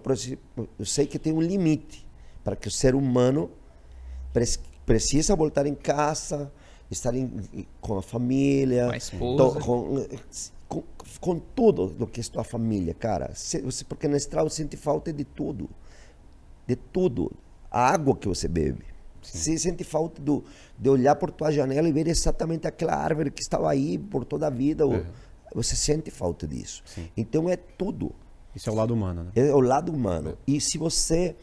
eu 0.78 0.84
sei 0.84 1.06
que 1.06 1.18
tem 1.18 1.32
um 1.32 1.40
limite 1.40 2.06
para 2.44 2.54
que 2.54 2.68
o 2.68 2.70
ser 2.70 2.94
humano 2.94 3.50
precisa 4.84 5.34
voltar 5.34 5.66
em 5.66 5.74
casa, 5.74 6.52
estar 6.90 7.14
em- 7.14 7.66
com 7.80 7.98
a 7.98 8.02
família, 8.02 8.86
Com 8.86 8.92
a 8.92 8.96
esposa. 8.96 9.60
com, 9.60 10.06
com, 10.68 10.82
com 11.20 11.38
tudo 11.38 11.88
do 11.88 12.06
que 12.06 12.20
é 12.20 12.24
tua 12.24 12.44
família, 12.44 12.94
cara. 12.94 13.30
Você, 13.34 13.84
porque 13.88 14.06
na 14.08 14.16
estrada 14.16 14.48
você 14.48 14.62
sente 14.62 14.76
falta 14.76 15.12
de 15.12 15.24
tudo, 15.24 15.68
de 16.66 16.76
tudo. 16.76 17.32
A 17.70 17.88
água 17.90 18.16
que 18.16 18.28
você 18.28 18.48
bebe. 18.48 18.84
Você 19.22 19.58
sente 19.58 19.82
falta 19.82 20.22
do, 20.22 20.44
de 20.78 20.88
olhar 20.88 21.16
por 21.16 21.30
tua 21.32 21.50
janela 21.50 21.88
e 21.88 21.92
ver 21.92 22.06
exatamente 22.06 22.66
aquela 22.66 22.94
árvore 22.94 23.30
que 23.30 23.42
estava 23.42 23.68
aí 23.70 23.98
por 23.98 24.24
toda 24.24 24.46
a 24.46 24.50
vida. 24.50 24.86
ou- 24.86 25.04
Você 25.54 25.74
sente 25.74 26.10
falta 26.10 26.46
disso. 26.46 26.82
Sim. 26.84 27.08
Então 27.16 27.48
é 27.48 27.56
tudo. 27.56 28.12
Isso 28.54 28.68
é 28.68 28.72
o 28.72 28.76
lado 28.76 28.94
humano, 28.94 29.24
né? 29.24 29.30
É 29.34 29.52
o 29.54 29.60
lado 29.60 29.92
humano. 29.92 30.36
E 30.46 30.60
se 30.60 30.78
você 30.78 31.34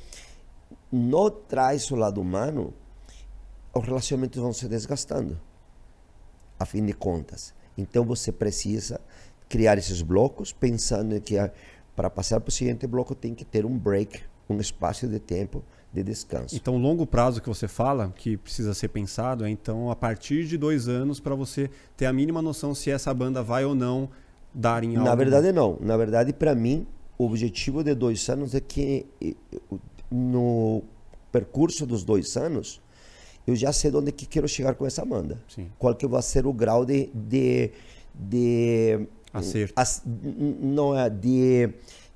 não 0.91 1.29
traz 1.29 1.89
o 1.91 1.95
lado 1.95 2.21
humano, 2.21 2.73
os 3.73 3.85
relacionamentos 3.85 4.41
vão 4.41 4.53
se 4.53 4.67
desgastando, 4.67 5.39
a 6.59 6.65
fim 6.65 6.85
de 6.85 6.93
contas. 6.93 7.53
Então 7.77 8.05
você 8.05 8.31
precisa 8.31 9.01
criar 9.49 9.77
esses 9.77 10.01
blocos, 10.01 10.51
pensando 10.51 11.19
que 11.19 11.35
para 11.95 12.09
passar 12.09 12.39
para 12.39 12.49
o 12.49 12.51
seguinte 12.51 12.87
bloco 12.87 13.13
tem 13.15 13.33
que 13.33 13.45
ter 13.45 13.65
um 13.65 13.77
break, 13.77 14.21
um 14.49 14.59
espaço 14.59 15.07
de 15.07 15.19
tempo 15.19 15.63
de 15.93 16.01
descanso. 16.01 16.55
Então, 16.55 16.75
o 16.75 16.79
longo 16.79 17.05
prazo 17.05 17.39
que 17.39 17.47
você 17.47 17.67
fala, 17.67 18.11
que 18.15 18.35
precisa 18.35 18.73
ser 18.73 18.87
pensado, 18.87 19.45
é 19.45 19.49
então 19.49 19.91
a 19.91 19.95
partir 19.95 20.47
de 20.47 20.57
dois 20.57 20.87
anos 20.87 21.19
para 21.19 21.35
você 21.35 21.69
ter 21.95 22.07
a 22.07 22.13
mínima 22.13 22.41
noção 22.41 22.73
se 22.73 22.89
essa 22.89 23.13
banda 23.13 23.43
vai 23.43 23.63
ou 23.63 23.75
não 23.75 24.09
dar 24.51 24.83
em 24.83 24.95
algo. 24.95 25.07
Na 25.07 25.15
verdade, 25.15 25.51
não. 25.51 25.77
Na 25.79 25.95
verdade, 25.95 26.33
para 26.33 26.55
mim, 26.55 26.87
o 27.15 27.25
objetivo 27.25 27.83
de 27.83 27.93
dois 27.93 28.27
anos 28.27 28.55
é 28.55 28.59
que 28.59 29.05
eh, 29.21 29.35
no 30.11 30.81
percurso 31.31 31.85
dos 31.85 32.03
dois 32.03 32.35
anos, 32.37 32.81
eu 33.45 33.55
já 33.55 33.71
sei 33.73 33.91
onde 33.93 34.11
que 34.11 34.25
quero 34.25 34.47
chegar 34.47 34.75
com 34.75 34.85
essa 34.85 35.03
banda. 35.05 35.41
Sim. 35.47 35.69
Qual 35.77 35.93
que 35.95 36.07
vai 36.07 36.21
ser 36.21 36.45
o 36.45 36.53
grau 36.53 36.85
de... 36.85 37.09
de, 37.13 37.71
de 38.13 39.07
Acerto. 39.33 39.73
as- 39.75 40.03
não 40.61 40.95
é 40.97 41.09
de 41.09 41.69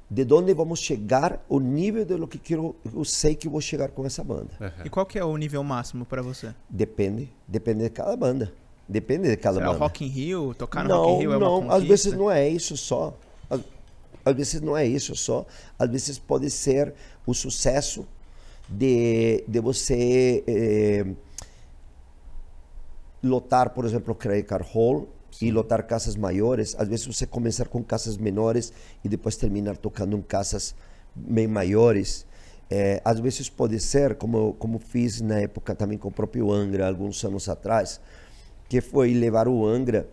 de 0.09 0.23
onde 0.33 0.53
vamos 0.53 0.79
chegar 0.79 1.43
o 1.49 1.59
nível 1.59 2.05
de 2.05 2.15
lo 2.15 2.27
que 2.29 2.37
quero 2.37 2.73
eu 2.95 3.03
sei 3.03 3.35
que 3.35 3.49
vou 3.49 3.59
chegar 3.59 3.89
com 3.89 4.05
essa 4.05 4.23
banda 4.23 4.51
Aham. 4.61 4.85
E 4.85 4.89
qual 4.89 5.05
que 5.05 5.19
é 5.19 5.25
o 5.25 5.35
nível 5.35 5.61
máximo 5.65 6.05
pra 6.05 6.21
você? 6.21 6.53
depende 6.69 7.29
depende 7.47 7.83
de 7.83 7.89
cada 7.89 8.15
banda 8.15 8.53
depende 8.87 9.27
de 9.29 9.35
cada 9.35 9.59
É 9.59 9.63
o 9.63 9.65
banda 9.71 9.79
Rock 9.79 10.05
in 10.05 10.07
Rio? 10.07 10.53
Tocar 10.53 10.83
no 10.83 10.89
não, 10.89 10.97
Rock 11.03 11.11
in 11.15 11.19
Rio 11.19 11.33
é 11.33 11.37
uma 11.37 11.45
não, 11.45 11.71
às 11.71 11.83
vezes 11.83 12.13
não 12.13 12.31
é 12.31 12.47
isso 12.47 12.77
só. 12.77 13.17
Às, 13.49 13.59
às 14.23 14.35
vezes 14.35 14.61
não 14.61 14.77
é 14.77 14.85
isso 14.85 15.13
só. 15.15 15.45
Às 15.77 15.89
vezes 15.89 16.17
pode 16.19 16.49
ser 16.49 16.93
o 17.25 17.33
sucesso 17.33 18.07
de, 18.69 19.43
de 19.47 19.59
você 19.59 20.43
eh, 20.47 21.05
lotar, 23.23 23.71
por 23.71 23.85
exemplo, 23.85 24.13
o 24.13 24.15
Credit 24.15 24.47
Card 24.47 24.67
Hall 24.73 25.07
e 25.41 25.51
lotar 25.51 25.85
casas 25.85 26.15
maiores. 26.15 26.75
Às 26.77 26.87
vezes 26.87 27.05
você 27.05 27.25
começar 27.25 27.67
com 27.67 27.83
casas 27.83 28.17
menores 28.17 28.73
e 29.03 29.09
depois 29.09 29.37
terminar 29.37 29.77
tocando 29.77 30.17
em 30.17 30.21
casas 30.21 30.75
bem 31.15 31.47
maiores. 31.47 32.25
Eh, 32.69 33.01
às 33.05 33.19
vezes 33.19 33.49
pode 33.49 33.79
ser, 33.79 34.15
como, 34.15 34.53
como 34.53 34.79
fiz 34.79 35.21
na 35.21 35.39
época 35.39 35.73
também 35.73 35.97
com 35.97 36.09
o 36.09 36.11
próprio 36.11 36.51
Angra, 36.51 36.87
alguns 36.87 37.23
anos 37.23 37.47
atrás, 37.47 38.01
que 38.67 38.81
foi 38.81 39.13
levar 39.13 39.47
o 39.47 39.65
Angra 39.65 40.09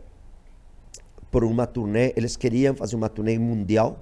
por 1.30 1.42
uma 1.42 1.66
turnê. 1.66 2.12
Eles 2.16 2.36
queriam 2.36 2.74
fazer 2.76 2.94
uma 2.94 3.08
turnê 3.08 3.36
mundial 3.38 3.98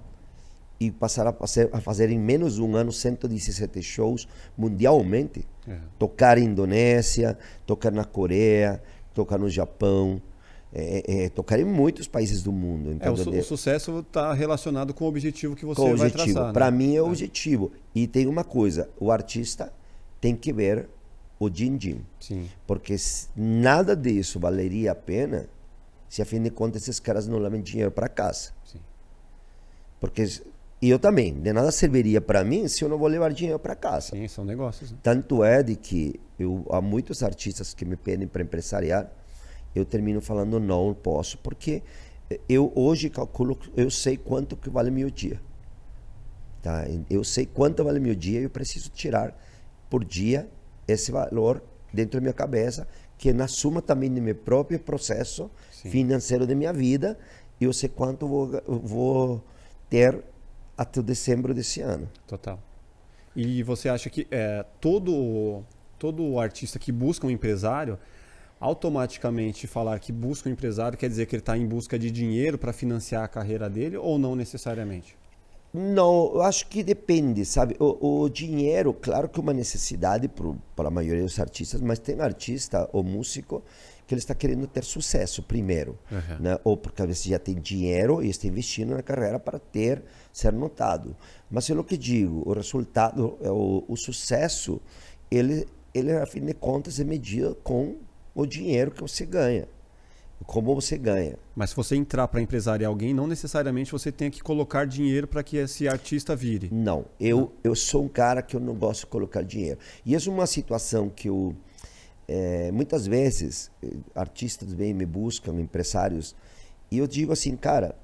e 0.80 0.90
passar 0.90 1.26
a 1.26 1.32
fazer, 1.32 1.68
a 1.72 1.80
fazer 1.80 2.10
em 2.10 2.18
menos 2.18 2.56
de 2.56 2.62
um 2.62 2.74
ano 2.76 2.92
117 2.92 3.82
shows 3.82 4.26
mundialmente. 4.56 5.46
É. 5.68 5.78
Tocar 5.98 6.38
em 6.38 6.44
Indonésia, 6.44 7.38
tocar 7.66 7.92
na 7.92 8.04
Coreia, 8.04 8.82
tocar 9.14 9.38
no 9.38 9.48
Japão, 9.48 10.20
é, 10.72 11.24
é, 11.24 11.28
tocar 11.28 11.60
em 11.60 11.64
muitos 11.64 12.08
países 12.08 12.42
do 12.42 12.50
mundo. 12.50 12.96
É, 12.98 13.10
o, 13.10 13.16
su- 13.16 13.30
o 13.30 13.42
sucesso 13.44 14.00
está 14.00 14.32
relacionado 14.32 14.92
com 14.94 15.04
o 15.04 15.08
objetivo 15.08 15.54
que 15.54 15.64
você 15.64 15.80
com 15.80 15.92
o 15.92 15.96
vai 15.96 16.08
objetivo. 16.08 16.34
traçar. 16.34 16.52
Para 16.52 16.70
né? 16.70 16.76
mim 16.78 16.96
é 16.96 17.02
o 17.02 17.06
objetivo. 17.06 17.70
E 17.94 18.06
tem 18.06 18.26
uma 18.26 18.42
coisa, 18.42 18.88
o 18.98 19.12
artista 19.12 19.72
tem 20.20 20.34
que 20.34 20.52
ver 20.52 20.88
o 21.38 21.48
din-din. 21.48 22.00
Sim. 22.18 22.48
Porque 22.66 22.96
nada 23.36 23.94
disso 23.94 24.40
valeria 24.40 24.92
a 24.92 24.94
pena 24.94 25.48
se, 26.08 26.20
a 26.20 26.24
fim 26.24 26.42
de 26.42 26.50
contas, 26.50 26.82
esses 26.82 27.00
caras 27.00 27.26
não 27.26 27.38
levam 27.38 27.60
dinheiro 27.60 27.90
para 27.90 28.08
casa. 28.08 28.50
Sim. 28.64 28.78
Porque 30.00 30.26
e 30.82 30.90
eu 30.90 30.98
também, 30.98 31.32
de 31.32 31.52
nada 31.52 31.70
serviria 31.70 32.20
para 32.20 32.42
mim 32.42 32.66
se 32.66 32.82
eu 32.82 32.88
não 32.88 32.98
vou 32.98 33.06
levar 33.06 33.32
dinheiro 33.32 33.56
para 33.56 33.76
casa. 33.76 34.16
Sim, 34.16 34.26
são 34.26 34.44
negócios. 34.44 34.90
né? 34.90 34.98
Tanto 35.00 35.44
é 35.44 35.62
de 35.62 35.76
que 35.76 36.18
eu, 36.36 36.66
há 36.70 36.80
muitos 36.80 37.22
artistas 37.22 37.72
que 37.72 37.84
me 37.84 37.94
pedem 37.94 38.26
para 38.26 38.42
empresariar, 38.42 39.08
eu 39.76 39.84
termino 39.84 40.20
falando 40.20 40.58
não 40.58 40.92
posso, 40.92 41.38
porque 41.38 41.84
eu 42.48 42.72
hoje 42.74 43.08
calculo, 43.08 43.56
eu 43.76 43.88
sei 43.92 44.16
quanto 44.16 44.56
que 44.56 44.68
vale 44.68 44.90
meu 44.90 45.08
dia. 45.08 45.40
Tá? 46.60 46.84
Eu 47.08 47.22
sei 47.22 47.46
quanto 47.46 47.84
vale 47.84 48.00
meu 48.00 48.16
dia 48.16 48.40
e 48.40 48.42
eu 48.42 48.50
preciso 48.50 48.90
tirar 48.90 49.40
por 49.88 50.04
dia 50.04 50.48
esse 50.88 51.12
valor 51.12 51.62
dentro 51.92 52.18
da 52.18 52.22
minha 52.22 52.32
cabeça, 52.32 52.88
que 53.16 53.28
é 53.28 53.32
na 53.32 53.46
suma 53.46 53.80
também 53.80 54.12
do 54.12 54.20
meu 54.20 54.34
próprio 54.34 54.80
processo 54.80 55.48
Sim. 55.70 55.90
financeiro 55.90 56.44
da 56.44 56.56
minha 56.56 56.72
vida, 56.72 57.16
eu 57.60 57.72
sei 57.72 57.88
quanto 57.88 58.26
vou, 58.26 58.50
vou 58.66 59.44
ter 59.88 60.24
até 60.76 61.02
dezembro 61.02 61.54
desse 61.54 61.80
ano. 61.80 62.08
Total. 62.26 62.58
E 63.34 63.62
você 63.62 63.88
acha 63.88 64.10
que 64.10 64.26
é, 64.30 64.64
todo, 64.80 65.62
todo 65.98 66.38
artista 66.38 66.78
que 66.78 66.92
busca 66.92 67.26
um 67.26 67.30
empresário, 67.30 67.98
automaticamente 68.60 69.66
falar 69.66 69.98
que 69.98 70.12
busca 70.12 70.48
um 70.48 70.52
empresário 70.52 70.96
quer 70.96 71.08
dizer 71.08 71.26
que 71.26 71.34
ele 71.34 71.40
está 71.40 71.56
em 71.56 71.66
busca 71.66 71.98
de 71.98 72.10
dinheiro 72.10 72.58
para 72.58 72.72
financiar 72.72 73.24
a 73.24 73.28
carreira 73.28 73.68
dele 73.68 73.96
ou 73.96 74.18
não 74.18 74.36
necessariamente? 74.36 75.16
Não, 75.74 76.32
eu 76.34 76.42
acho 76.42 76.66
que 76.68 76.82
depende, 76.82 77.46
sabe? 77.46 77.76
O, 77.78 78.22
o 78.24 78.28
dinheiro, 78.28 78.92
claro 78.92 79.28
que 79.28 79.40
é 79.40 79.42
uma 79.42 79.54
necessidade 79.54 80.28
para 80.76 80.88
a 80.88 80.90
maioria 80.90 81.22
dos 81.22 81.38
artistas, 81.40 81.80
mas 81.80 81.98
tem 81.98 82.20
artista 82.20 82.88
ou 82.92 83.02
músico 83.02 83.62
que 84.06 84.12
ele 84.12 84.18
está 84.18 84.34
querendo 84.34 84.66
ter 84.66 84.84
sucesso 84.84 85.42
primeiro, 85.42 85.98
Uhum. 86.10 86.38
né? 86.40 86.58
Ou 86.62 86.76
porque 86.76 87.06
vezes 87.06 87.24
já 87.24 87.38
tem 87.38 87.54
dinheiro 87.54 88.22
e 88.22 88.28
está 88.28 88.46
investindo 88.46 88.94
na 88.94 89.02
carreira 89.02 89.38
para 89.38 89.58
ter, 89.58 90.02
ser 90.30 90.52
notado. 90.52 91.16
Mas 91.50 91.70
é 91.70 91.74
o 91.74 91.82
que 91.82 91.96
digo, 91.96 92.42
o 92.44 92.52
resultado, 92.52 93.38
é 93.40 93.50
o, 93.50 93.82
o 93.88 93.96
sucesso, 93.96 94.78
ele, 95.30 95.66
ele, 95.94 96.12
a 96.12 96.26
fim 96.26 96.44
de 96.44 96.52
contas, 96.52 97.00
é 97.00 97.04
medido 97.04 97.56
com 97.62 97.96
o 98.34 98.44
dinheiro 98.44 98.90
que 98.90 99.00
você 99.00 99.24
ganha. 99.24 99.66
Como 100.46 100.74
você 100.74 100.98
ganha. 100.98 101.36
Mas 101.54 101.70
se 101.70 101.76
você 101.76 101.96
entrar 101.96 102.26
para 102.28 102.40
empresariar 102.40 102.88
alguém, 102.88 103.14
não 103.14 103.26
necessariamente 103.26 103.92
você 103.92 104.10
tem 104.10 104.30
que 104.30 104.42
colocar 104.42 104.86
dinheiro 104.86 105.26
para 105.26 105.42
que 105.42 105.56
esse 105.56 105.86
artista 105.88 106.34
vire. 106.34 106.68
Não, 106.72 107.04
eu, 107.20 107.52
eu 107.62 107.74
sou 107.74 108.04
um 108.04 108.08
cara 108.08 108.42
que 108.42 108.56
eu 108.56 108.60
não 108.60 108.74
gosto 108.74 109.00
de 109.00 109.06
colocar 109.06 109.42
dinheiro. 109.42 109.78
E 110.04 110.14
isso 110.14 110.30
é 110.30 110.32
uma 110.32 110.46
situação 110.46 111.08
que 111.08 111.28
eu, 111.28 111.54
eh, 112.26 112.70
muitas 112.72 113.06
vezes, 113.06 113.70
eh, 113.82 113.88
artistas 114.14 114.72
vêm 114.72 114.92
me 114.94 115.06
buscam, 115.06 115.60
empresários, 115.60 116.34
e 116.90 116.98
eu 116.98 117.06
digo 117.06 117.32
assim, 117.32 117.56
cara, 117.56 117.94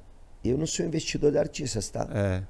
eu 0.44 0.56
não 0.56 0.66
sou 0.66 0.86
investidor 0.86 1.32
de 1.32 1.38
artistas, 1.38 1.88
tá? 1.88 2.08
É, 2.12 2.42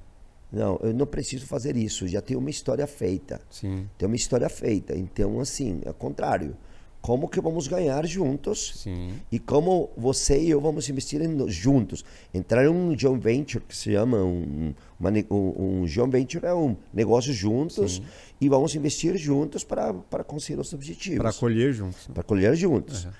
Não, 0.52 0.78
eu 0.82 0.94
não 0.94 1.06
preciso 1.06 1.46
fazer 1.46 1.76
isso, 1.76 2.06
já 2.08 2.20
tenho 2.20 2.38
uma 2.40 2.50
história 2.50 2.86
feita. 2.86 3.40
sim. 3.50 3.88
Tem 3.98 4.06
uma 4.06 4.16
história 4.16 4.48
feita. 4.48 4.96
Então, 4.96 5.40
assim, 5.40 5.80
é 5.84 5.90
o 5.90 5.94
contrário. 5.94 6.56
Como 7.00 7.28
que 7.28 7.40
vamos 7.40 7.68
ganhar 7.68 8.04
juntos 8.06 8.80
Sim. 8.82 9.12
e 9.30 9.38
como 9.38 9.88
você 9.96 10.40
e 10.40 10.50
eu 10.50 10.60
vamos 10.60 10.88
investir 10.88 11.20
em- 11.22 11.48
juntos. 11.48 12.04
Entrar 12.34 12.64
em 12.64 12.68
um 12.68 12.96
joint 12.98 13.20
venture, 13.22 13.62
que 13.64 13.76
se 13.76 13.92
chama 13.92 14.18
um, 14.18 14.74
uma 14.98 15.10
um, 15.30 15.80
um 15.82 15.86
joint 15.86 16.10
venture, 16.10 16.44
é 16.44 16.52
um 16.54 16.76
negócio 16.92 17.32
juntos 17.32 18.02
e 18.40 18.48
vamos 18.48 18.74
investir 18.74 19.16
juntos 19.16 19.64
para, 19.64 19.94
para 19.94 20.24
conseguir 20.24 20.60
os 20.60 20.72
objetivos. 20.72 21.18
Para 21.18 21.32
colher 21.32 21.72
juntos. 21.72 22.08
Para 22.12 22.22
colher 22.22 22.54
juntos. 22.56 23.04
Uhum. 23.04 23.10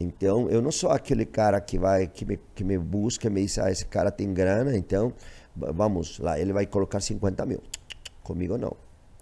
Então, 0.00 0.48
eu 0.48 0.62
não 0.62 0.70
sou 0.70 0.90
aquele 0.90 1.26
cara 1.26 1.60
que 1.60 1.78
vai 1.78 2.06
que 2.06 2.24
me, 2.24 2.38
que 2.54 2.62
me 2.64 2.78
busca, 2.78 3.28
me 3.28 3.42
diz, 3.42 3.58
ah, 3.58 3.70
esse 3.70 3.84
cara 3.84 4.10
tem 4.12 4.32
grana, 4.32 4.76
então 4.76 5.12
va- 5.56 5.72
vamos 5.72 6.18
lá, 6.20 6.38
ele 6.38 6.52
vai 6.52 6.66
colocar 6.66 7.00
50 7.00 7.44
mil. 7.44 7.60
Comigo 8.22 8.56
não. 8.56 8.76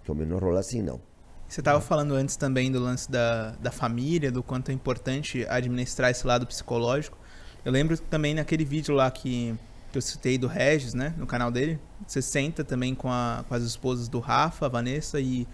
Comigo 0.05 0.29
não 0.29 0.37
rola 0.37 0.59
assim, 0.59 0.81
não. 0.81 1.01
Você 1.47 1.61
estava 1.61 1.79
falando 1.79 2.13
antes 2.13 2.35
também 2.35 2.71
do 2.71 2.79
lance 2.79 3.09
da, 3.09 3.51
da 3.51 3.71
família, 3.71 4.31
do 4.31 4.43
quanto 4.43 4.69
é 4.69 4.73
importante 4.73 5.45
administrar 5.47 6.11
esse 6.11 6.27
lado 6.27 6.45
psicológico. 6.45 7.17
Eu 7.63 7.71
lembro 7.71 7.97
também 7.97 8.33
naquele 8.33 8.65
vídeo 8.65 8.93
lá 8.93 9.09
que, 9.09 9.55
que 9.91 9.97
eu 9.97 10.01
citei 10.01 10.37
do 10.37 10.47
Regis, 10.47 10.93
né? 10.93 11.13
No 11.17 11.25
canal 11.25 11.49
dele. 11.49 11.79
Você 12.05 12.21
senta 12.21 12.63
também 12.63 12.93
com, 12.93 13.09
a, 13.09 13.45
com 13.47 13.55
as 13.55 13.63
esposas 13.63 14.09
do 14.09 14.19
Rafa, 14.19 14.65
a 14.65 14.69
Vanessa 14.69 15.19
e, 15.21 15.47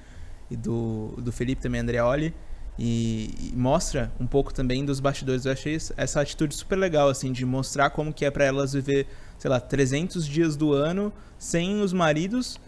e 0.50 0.56
do, 0.56 1.14
do 1.18 1.32
Felipe 1.32 1.62
também, 1.62 1.82
Andreoli. 1.82 2.34
E, 2.78 3.52
e 3.54 3.56
mostra 3.56 4.12
um 4.20 4.26
pouco 4.26 4.52
também 4.52 4.84
dos 4.84 5.00
bastidores. 5.00 5.46
Eu 5.46 5.52
achei 5.52 5.76
essa- 5.96 6.22
atitude 6.22 6.56
super 6.56 6.76
legal, 6.76 7.08
assim, 7.08 7.32
de 7.32 7.46
mostrar 7.46 7.92
como 7.92 8.12
que 8.12 8.26
é 8.26 8.32
para 8.32 8.46
elas 8.46 8.74
viver, 8.74 9.06
sei 9.38 9.50
lá, 9.50 9.60
300 9.60 10.26
dias 10.28 10.56
do 10.56 10.74
ano 10.74 11.14
sem 11.38 11.82
os 11.82 11.94
maridos 11.94 12.60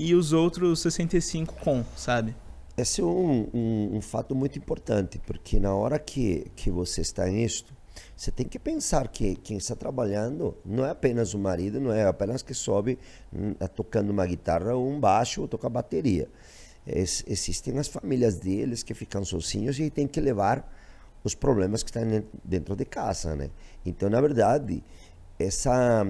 e 0.00 0.16
os 0.16 0.32
outros 0.32 0.80
65 0.80 1.54
com, 1.54 1.84
sabe? 1.96 2.34
Esse 2.76 3.00
é 3.00 3.04
um, 3.04 3.48
um, 3.52 3.96
um 3.96 4.00
fato 4.00 4.34
muito 4.34 4.58
importante, 4.58 5.18
porque 5.26 5.60
na 5.60 5.74
hora 5.74 5.98
que, 5.98 6.50
que 6.56 6.70
você 6.70 7.02
está 7.02 7.26
nisto, 7.26 7.72
você 8.16 8.30
tem 8.30 8.46
que 8.48 8.58
pensar 8.58 9.08
que 9.08 9.36
quem 9.36 9.58
está 9.58 9.76
trabalhando 9.76 10.56
não 10.64 10.84
é 10.84 10.90
apenas 10.90 11.34
o 11.34 11.38
marido, 11.38 11.78
não 11.78 11.92
é 11.92 12.04
apenas 12.06 12.42
que 12.42 12.54
sobe 12.54 12.98
hum, 13.32 13.52
tocando 13.74 14.10
uma 14.10 14.24
guitarra 14.26 14.74
ou 14.74 14.88
um 14.88 14.98
baixo 14.98 15.42
ou 15.42 15.48
toca 15.48 15.68
bateria. 15.68 16.28
Es- 16.86 17.22
existem 17.28 17.78
as 17.78 17.88
famílias 17.88 18.36
deles 18.36 18.82
que 18.82 18.94
ficam 18.94 19.24
sozinhos 19.24 19.78
e 19.78 19.90
tem 19.90 20.06
que 20.08 20.20
levar 20.20 20.66
os 21.22 21.34
problemas 21.34 21.82
que 21.82 21.90
estão 21.90 22.06
den- 22.08 22.24
dentro 22.42 22.74
de 22.74 22.84
casa, 22.86 23.36
né? 23.36 23.50
Então, 23.84 24.08
na 24.08 24.20
verdade, 24.20 24.82
essa 25.38 26.06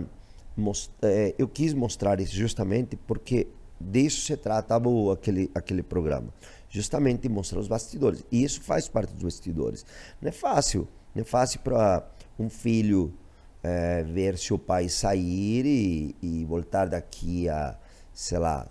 eh, 1.02 1.34
eu 1.38 1.48
quis 1.48 1.74
mostrar 1.74 2.20
isso 2.20 2.34
justamente 2.34 2.96
porque 2.96 3.48
disso 3.90 4.22
se 4.26 4.36
tratava 4.36 4.88
o- 4.88 5.10
aquele 5.10 5.50
aquele 5.54 5.82
programa, 5.82 6.28
justamente 6.68 7.28
mostrar 7.28 7.58
os 7.60 7.68
bastidores. 7.68 8.24
E 8.30 8.42
isso 8.42 8.60
faz 8.62 8.88
parte 8.88 9.12
dos 9.14 9.22
bastidores. 9.24 9.84
Não 10.20 10.28
é 10.28 10.32
fácil, 10.32 10.86
não 11.14 11.22
é 11.22 11.24
fácil 11.24 11.60
para 11.60 12.06
um 12.38 12.48
filho 12.48 13.12
eh, 13.64 14.02
ver 14.04 14.36
seu 14.38 14.58
pai 14.58 14.88
sair 14.88 15.64
e, 15.66 16.16
e 16.22 16.44
voltar 16.44 16.88
daqui 16.88 17.48
a, 17.48 17.76
sei 18.12 18.38
lá, 18.38 18.66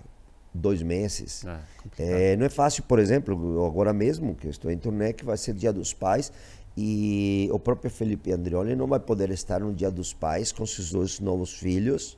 dois 0.54 0.82
meses. 0.82 1.46
É. 1.46 2.34
É, 2.34 2.36
não 2.36 2.46
é 2.46 2.50
fácil, 2.50 2.84
por 2.84 3.00
exemplo, 3.00 3.66
agora 3.66 3.94
mesmo 3.94 4.36
que 4.36 4.48
eu 4.48 4.52
estou 4.52 4.70
em 4.70 4.78
turnê, 4.78 5.14
que 5.14 5.24
vai 5.24 5.38
ser 5.38 5.54
Dia 5.54 5.72
dos 5.72 5.94
Pais, 5.94 6.32
e 6.76 7.50
o 7.54 7.60
próprio 7.60 7.90
Felipe 7.90 8.32
Andreoli 8.34 8.76
não 8.76 8.88
vai 8.88 9.00
poder 9.00 9.30
estar 9.30 9.60
no 9.62 9.74
Dia 9.74 9.90
dos 9.92 10.14
Pais 10.14 10.52
com 10.52 10.66
seus 10.66 10.92
dois 10.92 11.20
novos 11.22 11.54
filhos 11.54 12.18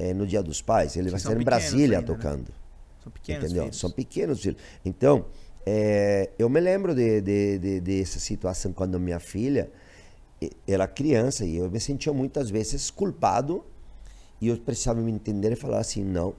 é, 0.00 0.14
no 0.14 0.26
Dia 0.26 0.42
dos 0.42 0.62
Pais. 0.62 0.96
Ele 0.96 1.10
vai 1.10 1.18
estar 1.18 1.38
em 1.38 1.44
Brasília 1.44 1.98
ainda, 1.98 2.12
né? 2.12 2.18
tocando. 2.18 2.54
São 3.02 3.12
pequenos 3.12 3.44
entendeu? 3.44 3.62
filhos. 3.64 3.78
São 3.78 3.90
pequenos 3.90 4.40
filhos. 4.40 4.60
Então, 4.84 5.26
é, 5.66 6.30
eu 6.38 6.48
me 6.48 6.58
lembro 6.58 6.94
de, 6.94 7.20
de, 7.20 7.58
de- 7.58 7.80
dessa 7.80 8.18
situação 8.18 8.72
quando 8.72 8.98
minha 8.98 9.20
filha 9.20 9.70
era 10.66 10.88
criança 10.88 11.44
e 11.44 11.56
eu 11.56 11.70
me 11.70 11.78
sentia 11.78 12.12
muitas 12.14 12.48
vezes 12.48 12.90
culpado 12.90 13.62
e 14.40 14.48
eu 14.48 14.56
precisava 14.56 15.00
me 15.02 15.12
entender 15.12 15.52
e 15.52 15.56
falar 15.56 15.80
assim, 15.80 16.02
não, 16.02 16.34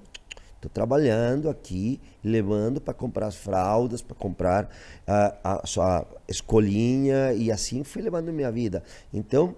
estou 0.56 0.72
trabalhando 0.72 1.48
aqui, 1.52 2.02
levando 2.24 2.82
para 2.82 2.96
comprar 2.96 3.28
as 3.28 3.36
fraldas, 3.36 4.02
para 4.02 4.16
comprar 4.16 4.76
a, 5.06 5.62
a 5.62 5.68
sua 5.68 6.08
escolinha 6.28 7.32
e 7.34 7.52
assim 7.52 7.84
fui 7.84 8.02
levando 8.02 8.34
minha 8.34 8.52
vida. 8.52 8.84
Então, 9.14 9.56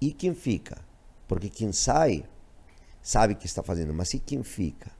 e 0.00 0.10
quem 0.10 0.34
fica? 0.34 0.85
Porque 1.26 1.48
quem 1.48 1.72
sai 1.72 2.24
sabe 3.02 3.34
o 3.34 3.36
que 3.36 3.46
está 3.46 3.62
fazendo, 3.62 3.92
mas 3.94 4.12
e 4.14 4.18
quem 4.18 4.42
fica? 4.42 4.90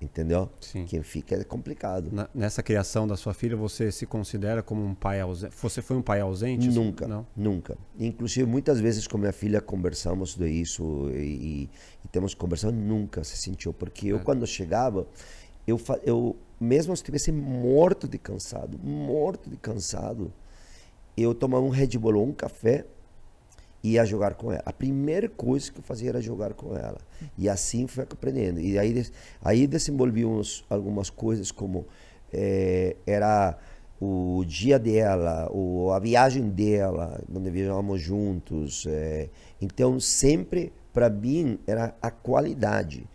Entendeu? 0.00 0.50
Sim. 0.60 0.84
Quem 0.84 1.00
fica 1.02 1.36
é 1.36 1.44
complicado. 1.44 2.10
Na- 2.10 2.28
nessa 2.34 2.60
criação 2.60 3.06
da 3.06 3.16
sua 3.16 3.32
filha, 3.32 3.56
você 3.56 3.92
se 3.92 4.04
considera 4.04 4.60
como 4.60 4.84
um 4.84 4.96
pai 4.96 5.20
ausente? 5.20 5.54
Você 5.62 5.80
foi 5.80 5.96
um 5.96 6.02
pai 6.02 6.20
ausente? 6.20 6.68
Nunca, 6.68 7.06
Não. 7.06 7.24
nunca. 7.36 7.78
Inclusive, 7.96 8.44
muitas 8.44 8.80
vezes 8.80 9.06
com 9.06 9.16
minha 9.16 9.32
filha 9.32 9.60
conversamos 9.60 10.34
de 10.34 10.48
isso 10.48 11.08
e, 11.14 11.70
e 12.04 12.08
temos 12.10 12.34
conversado, 12.34 12.74
nunca 12.76 13.22
se 13.22 13.36
sentiu. 13.36 13.72
Porque 13.72 14.08
eu, 14.08 14.18
quando 14.18 14.44
chegava, 14.44 15.06
eu, 15.68 15.80
eu 16.04 16.36
mesmo 16.58 16.96
se 16.96 17.02
estivesse 17.02 17.30
morto 17.30 18.08
de 18.08 18.18
cansado, 18.18 18.76
morto 18.80 19.48
de 19.48 19.56
cansado, 19.56 20.32
eu 21.16 21.32
tomava 21.32 21.64
um 21.64 21.68
Red 21.70 21.96
Bull 21.96 22.16
ou 22.16 22.26
um 22.26 22.32
café 22.32 22.84
e 22.84 23.01
ia 23.82 24.04
jogar 24.04 24.34
com 24.34 24.52
ela. 24.52 24.62
A 24.64 24.72
primeira 24.72 25.28
coisa 25.28 25.70
que 25.72 25.78
eu 25.78 25.82
fazia 25.82 26.10
era 26.10 26.20
jogar 26.20 26.54
com 26.54 26.76
ela. 26.76 26.98
E 27.36 27.48
assim 27.48 27.86
foi 27.86 28.04
aprendendo. 28.04 28.60
E 28.60 28.78
aí, 28.78 29.04
aí 29.42 29.66
desenvolvi 29.66 30.24
uns, 30.24 30.64
algumas 30.70 31.10
coisas 31.10 31.50
como 31.50 31.86
eh, 32.32 32.96
era 33.06 33.58
o 34.00 34.44
dia 34.46 34.78
dela, 34.78 35.48
o, 35.52 35.90
a 35.92 35.98
viagem 35.98 36.48
dela, 36.48 37.20
onde 37.34 37.50
viajávamos 37.50 38.00
juntos. 38.00 38.84
eh. 38.86 39.28
então, 39.60 39.98
sempre, 40.00 40.72
para 40.92 41.08
mim, 41.10 41.58
era 41.66 41.94
a 42.02 42.10
qualidade 42.10 43.06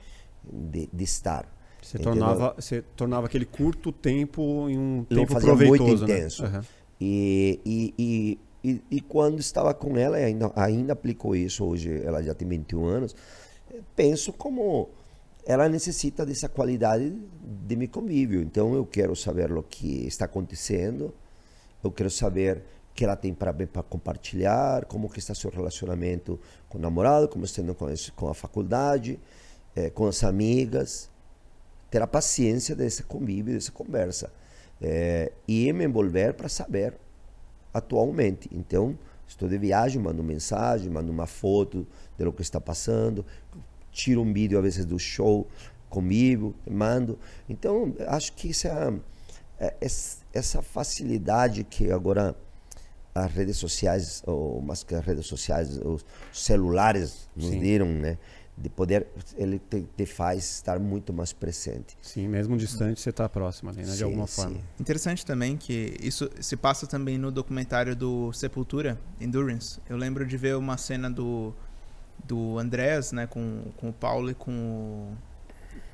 de, 0.43 0.89
de 0.91 1.03
estar. 1.03 1.45
Você 1.81 1.97
Entendeu? 1.97 2.13
tornava, 2.19 2.53
você 2.57 2.81
tornava 2.95 3.27
aquele 3.27 3.45
curto 3.45 3.91
tempo 3.91 4.67
em 4.69 4.77
um 4.77 5.05
Eu 5.09 5.17
tempo 5.17 5.33
fazia 5.33 5.55
muito 5.55 5.67
proveitoso, 5.77 6.07
né? 6.07 6.17
intenso. 6.17 6.45
Aham. 6.45 6.65
E, 6.99 7.59
e, 7.65 7.93
e, 7.97 8.39
e, 8.63 8.81
e 8.89 9.01
quando 9.01 9.39
estava 9.39 9.73
com 9.73 9.97
ela, 9.97 10.17
ainda, 10.17 10.51
ainda 10.55 10.93
aplicou 10.93 11.35
isso, 11.35 11.63
hoje 11.65 12.01
ela 12.03 12.21
já 12.21 12.33
tem 12.33 12.47
21 12.47 12.85
anos, 12.85 13.15
penso 13.95 14.33
como 14.33 14.89
ela 15.45 15.69
necessita 15.69 16.25
dessa 16.25 16.49
qualidade 16.49 17.09
de 17.65 17.75
meu 17.75 17.87
convívio. 17.87 18.41
Então 18.41 18.73
eu 18.73 18.85
quero 18.85 19.15
saber 19.15 19.51
o 19.51 19.63
que 19.63 20.05
está 20.05 20.25
acontecendo, 20.25 21.13
eu 21.83 21.91
quero 21.91 22.09
saber 22.09 22.57
o 22.91 22.93
que 22.93 23.05
ela 23.05 23.15
tem 23.15 23.33
para 23.33 23.53
compartilhar, 23.83 24.85
como 24.85 25.09
que 25.09 25.19
está 25.19 25.33
seu 25.33 25.49
relacionamento 25.49 26.39
com 26.67 26.77
o 26.77 26.81
namorado, 26.81 27.29
como 27.29 27.45
está 27.45 27.61
com, 27.73 27.87
com 28.15 28.27
a 28.27 28.33
faculdade, 28.33 29.19
eh, 29.75 29.89
com 29.89 30.07
as 30.07 30.23
amigas 30.23 31.09
ter 31.89 32.01
a 32.01 32.07
paciência 32.07 32.75
desse 32.75 33.03
convívio, 33.03 33.53
dessa 33.53 33.71
conversa. 33.71 34.31
É, 34.81 35.31
e 35.47 35.71
me 35.73 35.85
envolver 35.85 36.33
para 36.33 36.49
saber 36.49 36.93
atualmente. 37.77 38.49
Então, 38.51 38.97
estou 39.27 39.47
de 39.47 39.57
viagem, 39.57 40.01
mando 40.01 40.23
mensagem, 40.23 40.89
mando 40.89 41.11
uma 41.11 41.27
foto 41.27 41.85
de 42.17 42.23
lo 42.25 42.33
que 42.33 42.41
está 42.41 42.59
passando, 42.59 43.25
tiro 43.91 44.21
um 44.21 44.31
vídeo 44.33 44.57
às 44.57 44.63
vezes 44.63 44.85
do 44.85 44.99
show 44.99 45.47
comigo, 45.89 46.53
mando. 46.69 47.17
Então, 47.49 47.93
acho 48.07 48.33
que 48.33 48.49
isso 48.49 48.67
é, 48.67 49.73
es- 49.81 50.19
essa 50.33 50.61
facilidade 50.61 51.63
que 51.63 51.91
agora 51.91 52.35
as 53.15 53.31
redes 53.31 53.57
sociais, 53.57 54.21
ou 54.27 54.61
mais 54.61 54.83
que 54.83 54.93
as 54.93 55.03
redes 55.03 55.25
sociais, 55.25 55.79
os 55.83 56.05
celulares 56.31 57.27
nos 57.35 57.47
Sim. 57.49 57.59
deram, 57.59 57.87
né? 57.87 58.17
De 58.59 58.69
poder, 58.69 59.05
ele 59.35 59.59
te, 59.59 59.85
te 59.95 60.05
faz 60.07 60.43
estar 60.55 60.79
muito 60.79 61.13
mais 61.13 61.31
presente. 61.31 61.95
Sim, 62.01 62.27
mesmo 62.27 62.57
distante, 62.57 62.99
você 62.99 63.11
está 63.11 63.29
próximo 63.29 63.69
ali, 63.69 63.83
né? 63.83 63.91
De 63.91 63.97
Sim, 63.97 64.03
alguma 64.05 64.25
sim. 64.25 64.41
forma. 64.41 64.57
Interessante 64.79 65.23
também 65.23 65.55
que 65.55 65.95
isso 66.01 66.27
se 66.39 66.57
passa 66.57 66.87
também 66.87 67.19
no 67.19 67.31
documentário 67.31 67.95
do 67.95 68.33
Sepultura, 68.33 68.99
Endurance. 69.21 69.79
Eu 69.87 69.95
lembro 69.95 70.25
de 70.25 70.35
ver 70.37 70.55
uma 70.55 70.75
cena 70.75 71.07
do, 71.07 71.53
do 72.25 72.57
Andrés, 72.57 73.11
né, 73.11 73.27
com, 73.27 73.65
com 73.77 73.89
o 73.89 73.93
Paulo 73.93 74.31
e 74.31 74.33
com 74.33 74.51
o... 74.51 75.17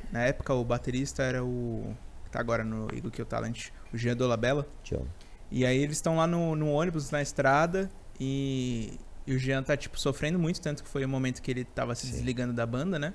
Na 0.09 0.21
época 0.21 0.53
o 0.53 0.63
baterista 0.63 1.21
era 1.21 1.43
o... 1.43 1.93
que 2.23 2.31
tá 2.31 2.39
agora 2.39 2.63
no 2.63 2.87
Eagle 2.95 3.11
Kill 3.11 3.25
Talent, 3.25 3.71
o 3.93 3.97
Jean 3.97 4.15
Dolabella. 4.15 4.65
Tchau. 4.83 5.05
E 5.51 5.65
aí 5.65 5.77
eles 5.83 5.97
estão 5.97 6.15
lá 6.15 6.25
no, 6.25 6.55
no 6.55 6.69
ônibus, 6.69 7.11
na 7.11 7.21
estrada, 7.21 7.89
e, 8.19 8.93
e 9.25 9.33
o 9.33 9.39
Jean 9.39 9.63
tá, 9.63 9.75
tipo, 9.77 9.99
sofrendo 9.99 10.37
muito, 10.37 10.59
tanto 10.61 10.83
que 10.83 10.89
foi 10.89 11.03
o 11.05 11.09
momento 11.09 11.41
que 11.41 11.49
ele 11.49 11.63
tava 11.63 11.95
se 11.95 12.05
Sim. 12.07 12.13
desligando 12.13 12.53
da 12.53 12.65
banda, 12.65 12.99
né? 12.99 13.13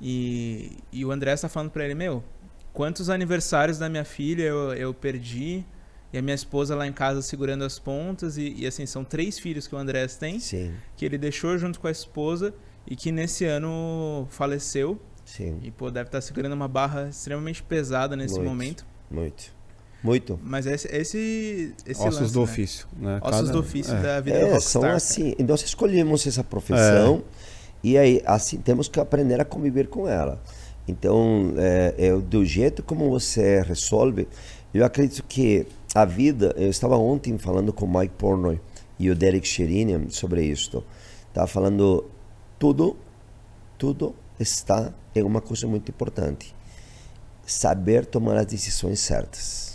E, 0.00 0.78
e 0.90 1.04
o 1.04 1.12
André 1.12 1.36
tá 1.36 1.48
falando 1.48 1.70
pra 1.70 1.84
ele, 1.84 1.94
meu, 1.94 2.24
quantos 2.72 3.08
aniversários 3.08 3.78
da 3.78 3.88
minha 3.88 4.04
filha 4.04 4.42
eu, 4.42 4.74
eu 4.74 4.92
perdi, 4.92 5.64
e 6.12 6.18
a 6.18 6.22
minha 6.22 6.34
esposa 6.34 6.74
lá 6.74 6.86
em 6.86 6.92
casa 6.92 7.22
segurando 7.22 7.64
as 7.64 7.78
pontas, 7.78 8.36
e, 8.36 8.52
e 8.58 8.66
assim, 8.66 8.84
são 8.84 9.04
três 9.04 9.38
filhos 9.38 9.66
que 9.66 9.74
o 9.74 9.78
André 9.78 10.06
tem, 10.08 10.40
Sim, 10.40 10.74
que 10.96 11.04
ele 11.04 11.16
deixou 11.16 11.56
junto 11.56 11.78
com 11.78 11.86
a 11.86 11.90
esposa, 11.90 12.52
e 12.86 12.96
que 12.96 13.12
nesse 13.12 13.44
ano 13.44 14.26
faleceu, 14.30 15.00
sim, 15.24 15.60
e 15.62 15.70
pô, 15.70 15.88
deve 15.88 16.08
estar 16.08 16.20
segurando 16.20 16.52
uma 16.52 16.66
barra 16.66 17.08
extremamente 17.08 17.62
pesada 17.62 18.16
nesse 18.16 18.34
Muito. 18.34 18.48
momento. 18.48 18.86
muito. 19.08 19.54
Muito. 20.02 20.38
Mas 20.42 20.66
esse, 20.66 20.88
esse, 20.88 21.74
esse 21.86 22.00
Ossos 22.02 22.20
lance, 22.20 22.32
do 22.32 22.38
né? 22.40 22.44
ofício. 22.44 22.86
Né? 22.98 23.20
Ossos 23.22 23.40
Cada- 23.40 23.52
do 23.52 23.58
ofício 23.60 23.94
é. 23.94 24.02
da 24.02 24.20
vida 24.20 24.36
É, 24.38 24.42
rockstar. 24.52 24.60
são 24.60 24.84
assim. 24.84 25.34
Nós 25.46 25.62
escolhemos 25.62 26.26
essa 26.26 26.42
profissão 26.42 27.22
e 27.82 27.96
aí 27.96 28.20
assim 28.24 28.58
temos 28.58 28.88
que 28.88 28.98
aprender 28.98 29.40
a 29.40 29.44
conviver 29.44 29.88
com 29.88 30.08
ela. 30.08 30.42
Então, 30.88 31.54
é, 31.56 31.94
é, 31.96 32.16
do 32.16 32.44
jeito 32.44 32.82
como 32.82 33.08
você 33.08 33.62
resolve, 33.62 34.26
eu 34.74 34.84
acredito 34.84 35.22
que 35.28 35.66
a 35.94 36.04
vida. 36.04 36.52
Eu 36.56 36.68
estava 36.70 36.96
ontem 36.96 37.38
falando 37.38 37.72
com 37.72 37.84
o 37.84 37.98
Mike 37.98 38.14
Pornoy 38.18 38.60
e 38.98 39.08
o 39.10 39.14
Derek 39.14 39.46
Sherinian 39.46 40.08
sobre 40.08 40.44
isso. 40.44 40.82
Estava 41.28 41.46
falando 41.46 42.10
tudo, 42.58 42.96
tudo 43.78 44.14
está 44.40 44.92
em 45.14 45.22
uma 45.22 45.40
coisa 45.40 45.66
muito 45.68 45.90
importante: 45.90 46.54
saber 47.46 48.04
tomar 48.06 48.36
as 48.36 48.46
decisões 48.46 48.98
certas. 48.98 49.71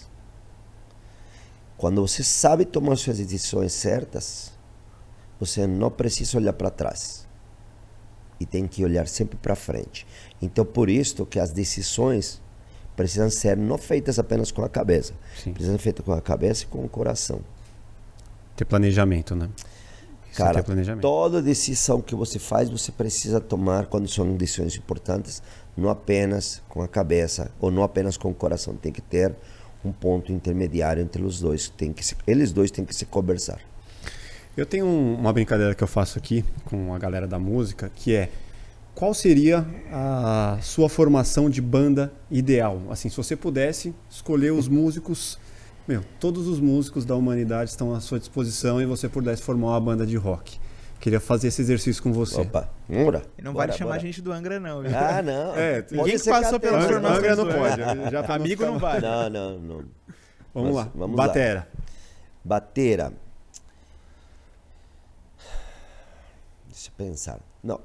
Quando 1.78 2.01
você 2.01 2.23
sabe 2.23 2.65
tomar 2.65 2.95
suas 2.95 3.19
decisões 3.19 3.71
certas, 3.71 4.51
você 5.39 5.67
não 5.67 5.91
precisa 5.91 6.38
olhar 6.38 6.53
para 6.53 6.71
trás. 6.71 7.28
E 8.39 8.45
tem 8.45 8.67
que 8.67 8.84
olhar 8.84 9.07
sempre 9.07 9.38
para 9.38 9.55
frente. 9.55 10.05
Então, 10.41 10.65
por 10.65 10.89
isso 10.89 11.25
que 11.25 11.39
as 11.39 11.51
decisões 11.51 12.41
precisam 12.95 13.30
ser 13.30 13.55
não 13.55 13.78
feitas 13.78 14.17
apenas 14.17 14.51
com 14.51 14.63
a 14.63 14.69
cabeça. 14.69 15.13
Sim. 15.41 15.53
Precisam 15.53 15.78
ser 15.78 15.84
feitas 15.84 16.03
com 16.03 16.13
a 16.13 16.21
cabeça 16.21 16.63
e 16.63 16.67
com 16.67 16.84
o 16.84 16.89
coração. 16.89 17.41
Ter 18.55 18.65
planejamento, 18.65 19.36
né? 19.36 19.49
Isso 20.32 20.41
é 20.41 20.45
Cara, 20.45 20.63
planejamento. 20.63 21.01
toda 21.01 21.41
decisão 21.41 22.01
que 22.01 22.15
você 22.15 22.39
faz, 22.39 22.69
você 22.69 22.91
precisa 22.91 23.39
tomar 23.39 23.86
quando 23.86 24.07
são 24.07 24.36
decisões 24.36 24.75
importantes, 24.75 25.43
não 25.75 25.89
apenas 25.89 26.61
com 26.67 26.82
a 26.82 26.88
cabeça 26.88 27.51
ou 27.59 27.69
não 27.69 27.84
apenas 27.84 28.17
com 28.17 28.32
o 28.32 28.34
coração. 28.34 28.75
Tem 28.75 28.91
que 28.91 29.01
ter 29.01 29.36
um 29.84 29.91
ponto 29.91 30.32
intermediário 30.32 31.01
entre 31.01 31.23
os 31.23 31.39
dois. 31.39 31.69
Tem 31.69 31.91
que 31.93 32.05
se, 32.05 32.15
eles 32.25 32.51
dois 32.51 32.71
têm 32.71 32.84
que 32.86 32.95
se 32.95 33.05
conversar. 33.05 33.59
Eu 34.55 34.65
tenho 34.65 34.86
um- 34.86 35.15
uma 35.15 35.32
brincadeira 35.32 35.75
que 35.75 35.84
eu 35.84 35.88
faço 35.88 36.17
aqui 36.17 36.43
com 36.65 36.93
a 36.93 36.97
galera 36.97 37.28
da 37.28 37.38
música, 37.38 37.91
que 37.95 38.15
é 38.15 38.30
qual 38.95 39.13
seria 39.13 39.63
a 39.91 40.57
sua 40.61 40.89
formação 40.89 41.49
de 41.49 41.61
banda 41.61 42.11
ideal? 42.32 42.82
Assim, 42.89 43.09
se 43.09 43.15
você 43.17 43.36
pudesse 43.36 43.93
escolher 44.09 44.51
os 44.51 44.67
músicos, 44.67 45.38
meu, 45.88 46.01
todos 46.19 46.47
os 46.47 46.59
músicos 46.59 47.05
da 47.05 47.15
humanidade 47.15 47.69
estão 47.69 47.93
à 47.93 47.99
sua 47.99 48.17
disposição 48.17 48.82
e 48.82 48.86
você 48.88 49.07
pudesse 49.07 49.43
formar 49.43 49.67
uma 49.67 49.80
banda 49.82 50.05
de 50.05 50.17
rock. 50.17 50.59
Queria 51.00 51.20
fazer 51.20 51.48
esse 51.50 51.62
exercício 51.62 52.02
com 52.02 52.12
você. 52.12 52.41
Opa, 52.41 52.70
vamos 52.89 53.22
E 53.38 53.41
não 53.41 53.54
vale 53.54 53.72
chamar 53.72 53.95
a 53.95 54.00
gente 54.00 54.22
do 54.22 54.32
Angra, 54.32 54.60
não. 54.60 54.82
viu? 54.82 54.91
Ah, 54.98 55.22
não. 55.22 55.56
É, 55.56 55.86
ninguém 55.91 56.18
que 56.18 56.30
passou 56.30 56.60
pelas 56.60 56.86
cadeira. 56.86 57.10
Angra, 57.10 57.36
não 57.36 57.45
pode. 57.45 57.82
Já 58.12 58.24
pra 58.24 58.38
não 58.38 58.45
Amigo 58.45 58.66
não 58.66 58.80
vale. 58.80 59.02
Não, 59.02 59.30
não, 59.30 59.60
não. 59.60 59.86
Vamos 60.54 60.76
Mas 60.76 60.76
lá. 60.76 60.91
vamos 60.95 61.18
lá. 61.18 61.28
Batera. 61.28 61.68
Bateira. 62.43 63.14
Deixa 66.68 66.89
eu 66.89 66.93
pensar. 66.98 67.39
Não. 67.64 67.80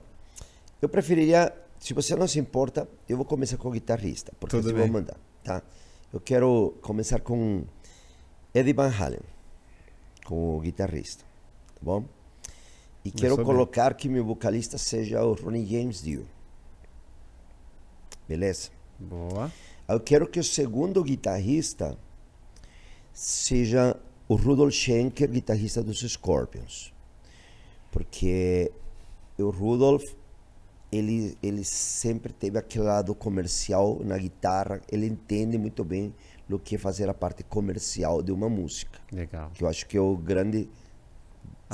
Eu 0.81 0.89
preferiria, 0.89 1.53
se 1.79 1.93
você 1.95 2.17
não 2.17 2.27
se 2.27 2.39
importa, 2.39 2.89
eu 3.09 3.17
vou 3.17 3.27
começar 3.27 3.57
com 3.57 3.69
o 3.69 3.73
guitarrista, 3.73 4.33
porque 4.41 4.57
Tudo 4.57 4.67
assim 4.69 4.75
bem. 4.77 4.85
vou 4.85 4.93
mandar, 5.01 5.17
tá? 5.45 5.63
Eu 6.13 6.21
quero 6.21 6.75
começar 6.83 7.21
com 7.21 7.65
Eddie 8.55 8.73
Van 8.73 8.91
Halen, 8.91 9.21
com 10.25 10.57
o 10.57 10.61
guitarrista, 10.61 11.25
tá 11.75 11.81
bom? 11.83 12.05
E 13.05 13.11
quero 13.11 13.37
bem. 13.37 13.45
colocar 13.45 13.95
que 13.95 14.09
meu 14.09 14.25
vocalista 14.25 14.79
seja 14.79 15.25
o 15.25 15.33
Ronnie 15.35 15.67
James 15.67 16.03
Dio. 16.03 16.27
Beleza? 18.29 18.71
Boa. 18.99 19.51
Eu 19.89 20.01
quero 20.01 20.27
que 20.27 20.39
o 20.39 20.45
segundo 20.45 21.03
guitarrista 21.03 21.99
seja 23.13 23.97
o 24.29 24.37
Rudolf 24.37 24.73
Schenker, 24.73 25.29
guitarrista 25.29 25.83
dos 25.83 26.01
Scorpions. 26.01 26.93
Porque 27.91 28.73
o 29.37 29.51
Rudolf, 29.51 30.03
ele, 30.91 31.37
ele 31.43 31.65
sempre 31.65 32.33
teve 32.33 32.59
aquele 32.59 32.85
lado 32.85 33.15
comercial 33.15 34.01
na 34.05 34.17
guitarra, 34.17 34.81
ele 34.91 35.07
entende 35.07 35.59
muito 35.59 35.85
bem 35.85 36.15
o 36.51 36.59
que 36.59 36.75
é 36.75 36.79
fazer 36.79 37.09
a 37.09 37.15
parte 37.15 37.43
comercial 37.43 38.23
de 38.23 38.31
uma 38.31 38.49
música. 38.49 39.01
Legal. 39.11 39.51
Que 39.55 39.65
eu 39.65 39.69
acho 39.69 39.87
que 39.87 39.97
é 39.97 40.01
o 40.01 40.17
grande 40.17 40.69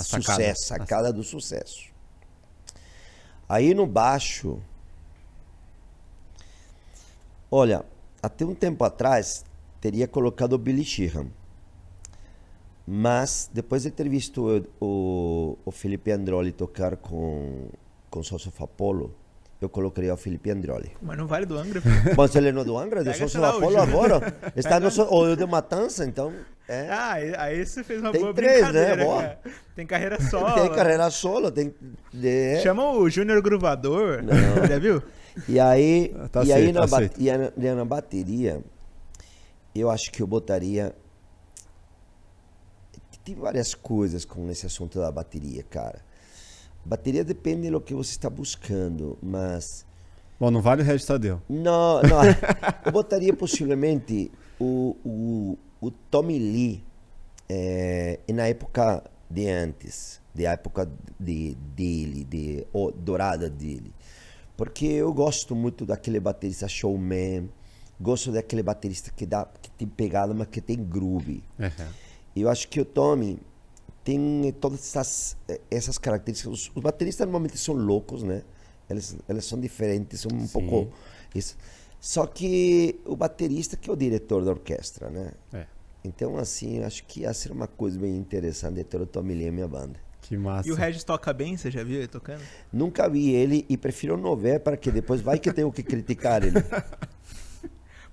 A 0.00 0.04
sacada. 0.04 0.32
sucesso, 0.32 0.66
sacada 0.66 1.12
do 1.12 1.22
sucesso. 1.22 1.88
Aí 3.48 3.74
no 3.74 3.86
baixo, 3.86 4.60
olha, 7.50 7.84
até 8.22 8.44
um 8.44 8.54
tempo 8.54 8.84
atrás 8.84 9.44
teria 9.80 10.06
colocado 10.06 10.52
o 10.52 10.58
Billy 10.58 10.84
Sheehan. 10.84 11.28
Mas 12.86 13.50
depois 13.52 13.82
de 13.82 13.90
ter 13.90 14.08
visto 14.08 14.64
o, 14.80 15.58
o, 15.64 15.70
Felipe 15.70 16.10
Androli 16.10 16.52
tocar 16.52 16.96
com 16.96 17.68
com 18.10 18.22
Sosso 18.22 18.52
Apollo, 18.58 19.14
eu 19.60 19.68
colocaria 19.68 20.12
o 20.14 20.16
Felipe 20.16 20.50
Androli. 20.50 20.92
Mas 21.02 21.16
não 21.18 21.26
vale 21.26 21.44
do 21.46 21.56
Angra. 21.58 21.80
Mas 22.16 22.34
ele 22.36 22.52
não 22.52 22.62
é 22.62 22.64
do 22.64 22.78
Angra, 22.78 23.00
do 23.02 23.06
Pega, 23.10 23.18
Sosso 23.18 23.32
sei 23.32 23.40
lá, 23.40 23.54
o 23.54 23.56
Apollo 23.58 23.78
Júnior. 23.80 23.88
agora. 24.14 24.34
Está 24.56 24.78
no, 24.80 24.90
so- 24.90 25.06
ou 25.10 25.34
de 25.34 25.46
Matança, 25.46 26.04
então. 26.04 26.32
É. 26.68 26.88
Ah, 26.90 27.12
aí- 27.38 27.64
você 27.64 27.82
fez 27.82 28.00
uma 28.00 28.12
Tem 28.12 28.20
boa 28.20 28.34
três, 28.34 28.60
né? 28.60 28.66
brincadeira, 28.72 29.04
Boa. 29.04 29.22
cara. 29.22 29.38
Tem 29.74 29.86
carreira 29.86 30.20
solo. 30.30 30.54
Tem 30.54 30.72
carreira 30.72 31.10
solo, 31.10 31.50
tem. 31.50 31.74
é. 32.22 32.60
Chama 32.62 32.90
o 32.92 33.08
Júnior 33.08 33.40
Gruvador. 33.42 34.20
Já 34.68 34.78
viu? 34.78 35.02
E 35.48 35.58
aí, 35.58 36.14
Tá 36.30 36.44
e 36.44 36.52
aí 36.52 36.62
aceito, 36.62 36.74
na, 36.74 36.86
tá 36.86 36.96
aceito. 36.96 37.20
e 37.20 37.30
aí 37.30 37.38
na- 37.56 37.74
na 37.74 37.84
bateria, 37.84 38.62
eu 39.74 39.90
acho 39.90 40.10
que 40.12 40.20
eu 40.22 40.26
botaria. 40.26 40.94
Tem 43.24 43.34
várias 43.34 43.74
coisas 43.74 44.24
com 44.24 44.48
esse 44.50 44.64
assunto 44.66 44.98
da 44.98 45.10
bateria, 45.12 45.62
cara. 45.62 46.00
Bateria 46.88 47.22
depende 47.22 47.68
do 47.70 47.82
que 47.82 47.92
você 47.92 48.12
está 48.12 48.30
buscando, 48.30 49.18
mas. 49.22 49.84
Bom, 50.40 50.50
não 50.50 50.62
vale 50.62 50.80
o 50.80 50.84
Regis 50.86 51.04
Tadeu. 51.04 51.42
Não, 51.46 52.00
não. 52.00 52.22
eu 52.82 52.90
botaria 52.90 53.34
possivelmente 53.34 54.32
o, 54.58 54.96
o, 55.04 55.58
o 55.82 55.90
Tommy 55.90 56.38
Lee 56.38 56.84
eh, 57.46 58.20
na 58.32 58.48
época 58.48 59.04
de 59.28 59.50
antes, 59.50 60.18
da 60.34 60.52
época 60.52 60.90
de, 61.20 61.54
dele, 61.76 62.24
de, 62.24 62.66
dourada 62.96 63.50
dele. 63.50 63.92
Porque 64.56 64.86
eu 64.86 65.12
gosto 65.12 65.54
muito 65.54 65.84
daquele 65.84 66.18
baterista 66.18 66.66
showman, 66.66 67.50
gosto 68.00 68.32
daquele 68.32 68.62
baterista 68.62 69.10
que, 69.14 69.26
dá, 69.26 69.46
que 69.60 69.70
tem 69.72 69.86
pegada, 69.86 70.32
mas 70.32 70.48
que 70.48 70.62
tem 70.62 70.82
groove. 70.82 71.44
É. 71.58 71.70
Eu 72.34 72.48
acho 72.48 72.66
que 72.66 72.80
o 72.80 72.84
Tommy 72.86 73.38
tem 74.08 74.50
todas 74.58 74.80
essas, 74.80 75.36
eh, 75.46 75.60
essas 75.70 75.98
características. 75.98 76.50
Os, 76.50 76.72
os 76.74 76.82
bateristas 76.82 77.26
normalmente 77.26 77.58
são 77.58 77.74
loucos, 77.74 78.22
né? 78.22 78.42
Eles, 78.88 79.14
eles 79.28 79.44
são 79.44 79.60
diferentes, 79.60 80.20
são 80.20 80.30
um 80.32 80.46
Sim. 80.46 80.48
pouco. 80.48 80.90
Isso. 81.34 81.58
Só 82.00 82.26
que 82.26 82.98
o 83.04 83.14
baterista 83.14 83.76
que 83.76 83.90
é 83.90 83.92
o 83.92 83.96
diretor 83.96 84.42
da 84.46 84.52
orquestra, 84.52 85.10
né? 85.10 85.32
É. 85.52 85.66
Então, 86.02 86.38
assim, 86.38 86.82
acho 86.82 87.04
que 87.04 87.20
ia 87.20 87.34
ser 87.34 87.52
uma 87.52 87.66
coisa 87.66 87.98
bem 87.98 88.16
interessante 88.16 88.82
ter 88.82 88.98
o 88.98 89.04
Tommy 89.04 89.34
Lee 89.34 89.48
em 89.48 89.50
minha 89.50 89.68
banda. 89.68 90.00
Que 90.22 90.38
massa. 90.38 90.66
E 90.66 90.72
o 90.72 90.74
Regis 90.74 91.04
toca 91.04 91.30
bem, 91.34 91.58
você 91.58 91.70
já 91.70 91.84
viu 91.84 91.98
ele 91.98 92.08
tocando? 92.08 92.40
Nunca 92.72 93.10
vi 93.10 93.34
ele 93.34 93.66
e 93.68 93.76
prefiro 93.76 94.16
não 94.16 94.34
ver 94.34 94.60
para 94.60 94.78
que 94.78 94.90
depois 94.90 95.20
vai 95.20 95.38
que 95.38 95.52
tenho 95.52 95.70
que 95.70 95.82
criticar 95.82 96.42
ele. 96.42 96.56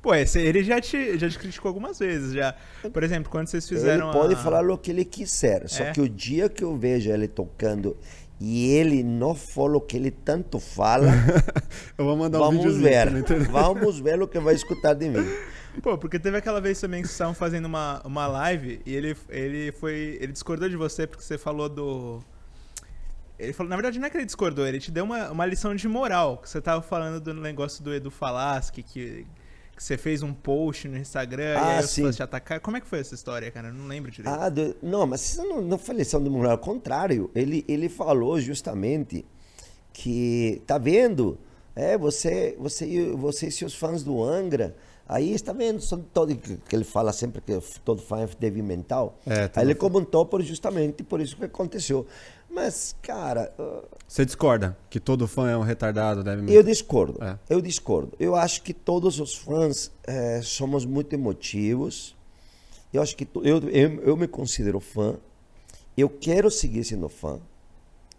Pô, 0.05 0.13
esse, 0.13 0.39
ele 0.39 0.63
já 0.63 0.79
te, 0.79 1.17
já 1.17 1.27
te 1.27 1.39
criticou 1.39 1.69
algumas 1.69 1.97
vezes. 1.97 2.31
já. 2.31 2.53
Por 2.93 3.01
exemplo, 3.01 3.31
quando 3.31 3.47
vocês 3.47 3.67
Ele 3.71 3.79
fizeram 3.79 4.11
pode 4.11 4.35
a... 4.35 4.37
falar 4.37 4.69
o 4.69 4.77
que 4.77 4.91
ele 4.91 5.03
quiser, 5.03 5.67
só 5.67 5.83
É? 5.85 5.91
que 5.93 5.99
o 5.99 6.07
dia 6.07 6.47
que 6.47 6.63
eu 6.63 6.77
vejo 6.77 7.09
ele 7.09 7.27
tocando 7.27 7.97
e 8.39 8.69
ele 8.73 9.01
não 9.01 9.33
fala 9.33 9.77
o 9.77 9.81
que 9.81 9.97
ele 9.97 10.11
tanto 10.11 10.59
fala, 10.59 11.07
Eu 11.97 12.05
vou 12.05 12.15
mandar 12.15 12.37
um 12.37 12.41
vamos 12.43 12.65
vídeo 12.65 12.81
ver. 12.83 13.07
internet. 13.17 13.49
Vamos 13.49 13.99
ver 13.99 14.21
o 14.21 14.27
que 14.27 14.37
vai 14.37 14.53
escutar 14.53 14.93
de 14.93 15.09
mim. 15.09 15.25
Pô, 15.81 15.97
porque 15.97 16.19
teve 16.19 16.37
aquela 16.37 16.61
vez 16.61 16.79
também 16.79 17.01
que 17.01 17.07
vocês 17.07 17.15
estavam 17.15 17.33
fazendo 17.33 17.65
uma, 17.65 17.99
uma 18.05 18.27
live 18.27 18.81
e 18.85 18.93
ele, 18.95 19.17
ele 19.27 19.71
foi. 19.71 20.19
Ele 20.21 20.31
discordou 20.31 20.69
de 20.69 20.75
você 20.77 21.07
porque 21.07 21.23
você 21.23 21.35
falou 21.35 21.67
do. 21.67 22.23
Ele 23.39 23.53
falou, 23.53 23.71
na 23.71 23.75
verdade, 23.75 23.97
não 23.97 24.05
é 24.05 24.09
que 24.11 24.17
ele 24.17 24.25
discordou, 24.25 24.67
ele 24.67 24.79
te 24.79 24.91
deu 24.91 25.03
uma, 25.03 25.31
uma 25.31 25.45
lição 25.47 25.73
de 25.73 25.87
moral. 25.87 26.37
Que 26.37 26.47
você 26.47 26.61
tava 26.61 26.83
falando 26.83 27.19
do 27.19 27.33
negócio 27.33 27.83
do 27.83 27.91
Edu 27.91 28.11
Falaschi, 28.11 28.83
que, 28.83 29.25
que 29.75 29.83
você 29.83 29.97
fez 29.97 30.23
um 30.23 30.33
post 30.33 30.87
no 30.87 30.97
Instagram 30.97 31.55
Ah, 31.57 31.67
e 31.67 31.71
aí 31.73 31.77
as 31.79 31.89
sim. 31.89 31.95
pessoas 32.01 32.15
te 32.15 32.23
atacaram. 32.23 32.61
Como 32.61 32.77
é 32.77 32.81
que 32.81 32.87
foi 32.87 32.99
essa 32.99 33.13
história, 33.13 33.51
cara? 33.51 33.67
Eu 33.67 33.73
não 33.73 33.87
lembro 33.87 34.09
direito. 34.09 34.33
Ah, 34.33 34.47
do- 34.49 34.75
não, 34.81 35.05
mas 35.05 35.35
não, 35.37 35.61
não 35.61 35.77
foi 35.77 35.95
lição 35.95 36.23
de 36.23 36.29
moral. 36.29 36.53
Ao 36.53 36.57
contrário, 36.57 37.29
ele, 37.35 37.65
ele 37.67 37.89
falou 37.89 38.39
justamente 38.39 39.25
que, 39.93 40.61
tá 40.65 40.77
vendo? 40.77 41.37
É, 41.75 41.97
você, 41.97 42.55
você, 42.57 42.85
e- 42.85 43.11
você 43.11 43.47
e 43.47 43.51
seus 43.51 43.73
fãs 43.75 44.01
do 44.01 44.23
Angra, 44.23 44.75
aí 45.07 45.33
está 45.33 45.51
vendo, 45.51 45.81
são 45.81 45.99
todo, 46.13 46.33
que 46.35 46.57
ele 46.75 46.85
fala 46.85 47.11
sempre 47.11 47.41
que 47.41 47.59
todo 47.83 48.01
fã 48.01 48.21
é 48.21 48.29
débil 48.39 48.63
mental. 48.63 49.19
É, 49.27 49.49
aí 49.55 49.65
ele 49.65 49.75
comentou 49.75 50.25
por 50.25 50.41
justamente 50.41 51.03
por 51.03 51.19
isso 51.19 51.35
que 51.35 51.43
aconteceu. 51.45 52.07
Mas, 52.55 52.95
cara, 53.01 53.53
Você 54.07 54.23
discorda 54.25 54.77
que 54.89 54.97
todo 54.97 55.27
fã 55.27 55.49
é 55.49 55.57
um 55.57 55.61
retardado, 55.61 56.23
deve 56.23 56.49
eu 56.55 56.63
discordo. 56.63 57.21
É. 57.21 57.37
Eu 57.49 57.59
discordo. 57.59 58.13
Eu 58.17 58.33
acho 58.33 58.61
que 58.61 58.73
todos 58.73 59.19
os 59.19 59.35
fãs 59.35 59.91
eh, 60.07 60.39
somos 60.41 60.85
muito 60.85 61.11
emotivos 61.11 62.15
Eu 62.93 63.01
acho 63.01 63.13
que 63.17 63.27
eu, 63.35 63.59
eu, 63.69 64.01
eu 64.01 64.15
me 64.15 64.25
considero 64.25 64.79
fã. 64.79 65.17
Eu 65.97 66.09
quero 66.09 66.49
seguir 66.49 66.85
sendo 66.85 67.09
fã. 67.09 67.41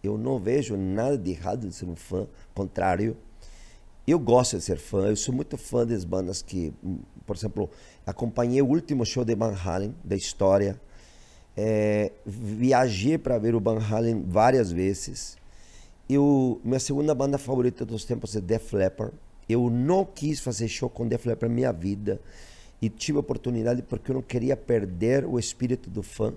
Eu 0.05 0.19
não 0.19 0.39
vejo 0.39 0.77
nada 0.77 1.17
de 1.17 1.31
errado 1.31 1.67
de 1.67 1.75
ser 1.75 1.87
um 1.87 1.97
fã. 1.97 2.27
Contrário, 2.55 3.17
eu 4.07 4.19
gosto 4.19 4.59
de 4.59 4.63
ser 4.63 4.77
fã. 4.77 5.07
Eu 5.07 5.17
sou 5.17 5.35
muito 5.35 5.57
fã 5.57 5.87
das 5.87 6.05
bandas 6.05 6.43
que, 6.43 6.75
por 7.25 7.35
exemplo, 7.35 7.71
acompanhei 8.05 8.61
o 8.61 8.67
último 8.67 9.07
show 9.07 9.25
de 9.25 9.35
Van 9.35 9.55
Halen 9.55 9.95
da 10.05 10.15
história. 10.15 10.79
É, 11.57 12.13
viajei 12.25 13.17
para 13.17 13.39
ver 13.39 13.55
o 13.55 13.61
Van 13.61 13.79
Halen 13.79 14.25
várias 14.29 14.71
vezes. 14.71 15.37
Eu, 16.09 16.61
minha 16.65 16.79
segunda 16.79 17.15
banda 17.15 17.39
favorita 17.39 17.85
dos 17.85 18.05
tempos 18.05 18.37
é 18.37 18.41
Def 18.41 18.73
Leppard. 18.73 19.15
Eu 19.49 19.71
não 19.71 20.05
quis 20.05 20.41
fazer 20.41 20.69
show 20.69 20.91
com 20.91 21.07
Def 21.07 21.25
Leppard 21.25 21.49
na 21.53 21.55
minha 21.55 21.73
vida 21.73 22.21
e 22.81 22.89
tive 22.89 23.17
a 23.19 23.21
oportunidade 23.21 23.83
porque 23.83 24.11
eu 24.11 24.15
não 24.15 24.23
queria 24.23 24.57
perder 24.57 25.25
o 25.25 25.39
espírito 25.39 25.89
do 25.89 26.03
fã. 26.03 26.35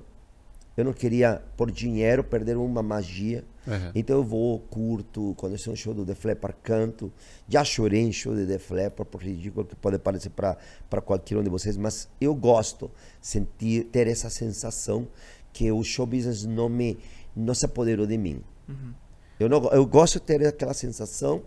Eu 0.80 0.86
não 0.86 0.94
queria, 0.94 1.42
por 1.58 1.70
dinheiro, 1.70 2.24
perder 2.24 2.56
uma 2.56 2.82
magia. 2.82 3.44
Uhum. 3.68 3.92
Então 3.94 4.16
eu 4.16 4.24
vou, 4.24 4.60
curto, 4.60 5.34
quando 5.36 5.58
eu 5.58 5.74
um 5.74 5.76
show 5.76 5.94
do 5.94 6.06
Def 6.06 6.24
Leppard, 6.24 6.58
canto. 6.64 7.12
Já 7.50 7.66
chorei 7.66 8.00
em 8.00 8.14
show 8.14 8.34
de 8.34 8.46
Def 8.46 8.72
Leppard, 8.72 9.12
por 9.12 9.22
ridículo 9.22 9.66
que 9.66 9.76
pode 9.76 10.00
parecer 10.00 10.30
para 10.30 11.02
qualquer 11.02 11.38
um 11.38 11.44
de 11.44 11.50
vocês, 11.50 11.76
mas 11.76 12.08
eu 12.22 12.34
gosto 12.34 12.90
sentir, 13.20 13.88
ter 13.92 14.08
essa 14.08 14.30
sensação 14.30 15.06
que 15.52 15.70
o 15.70 15.84
show 15.84 16.06
business 16.06 16.46
não, 16.46 16.70
me, 16.70 16.98
não 17.36 17.54
se 17.54 17.66
apoderou 17.66 18.08
de 18.08 18.18
mim. 18.18 18.42
Uhum. 18.70 18.94
Eu, 19.38 19.50
não, 19.50 19.62
eu 19.72 19.86
gosto 19.86 20.14
de 20.14 20.26
ter 20.26 20.48
aquela 20.48 20.74
sensação 20.74 21.44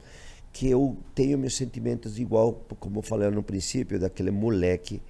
que 0.52 0.68
eu 0.68 0.94
tenho 1.14 1.38
meus 1.38 1.56
sentimentos 1.56 2.18
igual, 2.18 2.52
como 2.78 2.98
eu 2.98 3.02
falei 3.02 3.30
no 3.30 3.42
princípio, 3.42 3.98
daquele 3.98 4.30
moleque 4.30 5.00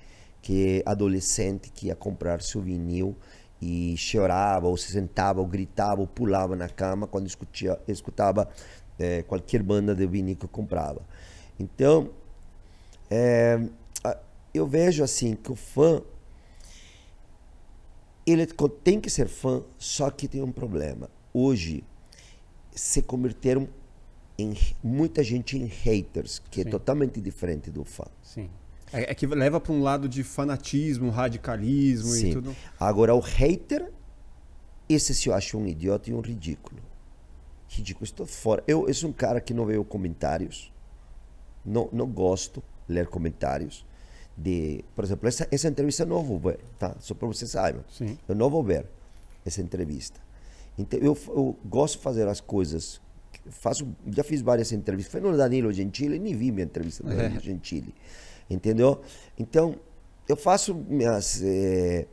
que 0.40 0.82
adolescente 0.84 1.70
que 1.72 1.86
ia 1.86 1.96
comprar 1.96 2.40
seu 2.42 2.60
vinil 2.60 3.16
e 3.62 3.96
chorava, 3.96 4.66
ou 4.66 4.76
se 4.76 4.90
sentava, 4.90 5.40
ou 5.40 5.46
gritava, 5.46 6.00
ou 6.00 6.06
pulava 6.06 6.56
na 6.56 6.68
cama 6.68 7.06
quando 7.06 7.28
escutia, 7.28 7.80
escutava 7.86 8.48
é, 8.98 9.22
qualquer 9.22 9.62
banda 9.62 9.94
de 9.94 10.04
vinil 10.04 10.34
que 10.34 10.44
eu 10.44 10.48
comprava. 10.48 11.00
Então, 11.60 12.10
é, 13.08 13.60
eu 14.52 14.66
vejo 14.66 15.04
assim 15.04 15.36
que 15.36 15.52
o 15.52 15.54
fã 15.54 16.02
ele 18.26 18.46
tem 18.82 19.00
que 19.00 19.08
ser 19.08 19.28
fã, 19.28 19.62
só 19.78 20.10
que 20.10 20.26
tem 20.26 20.42
um 20.42 20.52
problema. 20.52 21.08
Hoje 21.32 21.84
se 22.72 23.00
converteram 23.00 23.68
em 24.36 24.56
muita 24.82 25.22
gente 25.22 25.56
em 25.56 25.66
haters, 25.66 26.40
que 26.50 26.60
é 26.60 26.64
Sim. 26.64 26.68
é 26.68 26.72
totalmente 26.72 27.20
diferente 27.20 27.70
do 27.70 27.84
fã. 27.84 28.06
Sim. 28.22 28.50
É, 28.92 29.10
é 29.10 29.14
que 29.14 29.26
leva 29.26 29.60
para 29.60 29.72
um 29.72 29.82
lado 29.82 30.08
de 30.08 30.22
fanatismo, 30.22 31.10
radicalismo 31.10 32.10
Sim. 32.10 32.30
e 32.30 32.32
tudo. 32.34 32.56
Agora, 32.78 33.14
o 33.14 33.20
hater, 33.20 33.90
esse 34.88 35.14
se 35.14 35.28
eu 35.28 35.34
acho 35.34 35.58
um 35.58 35.66
idiota 35.66 36.10
e 36.10 36.14
um 36.14 36.20
ridículo. 36.20 36.80
Ridículo, 37.68 38.04
estou 38.04 38.26
fora. 38.26 38.62
Eu, 38.66 38.86
eu 38.86 38.94
sou 38.94 39.10
um 39.10 39.12
cara 39.12 39.40
que 39.40 39.54
não 39.54 39.64
vejo 39.64 39.84
comentários. 39.84 40.72
Não, 41.64 41.88
não 41.92 42.06
gosto 42.06 42.62
de 42.86 42.94
ler 42.94 43.06
comentários. 43.06 43.86
De, 44.36 44.84
por 44.94 45.04
exemplo, 45.04 45.28
essa, 45.28 45.46
essa 45.50 45.68
entrevista 45.68 46.02
eu 46.02 46.06
não 46.06 46.22
vou 46.22 46.38
ver, 46.38 46.58
tá? 46.78 46.96
Só 47.00 47.14
para 47.14 47.28
você 47.28 47.46
saibam. 47.46 47.84
Sim. 47.90 48.18
Eu 48.28 48.34
não 48.34 48.50
vou 48.50 48.62
ver 48.62 48.86
essa 49.44 49.60
entrevista. 49.60 50.20
Então, 50.76 50.98
eu, 51.00 51.16
eu 51.28 51.56
gosto 51.64 51.96
de 51.96 52.02
fazer 52.02 52.26
as 52.26 52.40
coisas 52.40 53.00
faço, 53.50 53.86
já 54.06 54.22
fiz 54.22 54.40
várias 54.42 54.72
entrevistas. 54.72 55.10
Foi 55.10 55.20
no 55.20 55.36
Danilo 55.36 55.72
Gentili, 55.72 56.18
nem 56.18 56.34
vi 56.34 56.50
minha 56.50 56.64
entrevista 56.64 57.02
do 57.02 57.14
Danilo 57.14 57.38
é. 57.38 57.40
Gentili. 57.40 57.94
Entendeu? 58.48 59.00
Então, 59.38 59.76
eu 60.28 60.36
faço 60.36 60.74
minhas, 60.74 61.42
eh, 61.42 62.06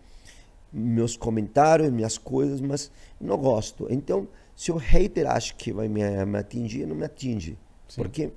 meus 0.72 1.18
comentários, 1.18 1.92
minhas 1.92 2.18
coisas, 2.18 2.62
mas 2.62 2.92
não 3.20 3.38
gosto. 3.38 3.88
Então, 3.90 4.28
se 4.56 4.72
o 4.72 4.78
hater 4.78 5.30
acha 5.30 5.54
que 5.54 5.72
vai 5.72 5.88
me, 5.88 6.02
me 6.26 6.38
atingir, 6.38 6.86
não 6.86 6.96
me 6.96 7.06
atinge. 7.06 7.58
Sim. 7.88 8.02
Porque 8.02 8.32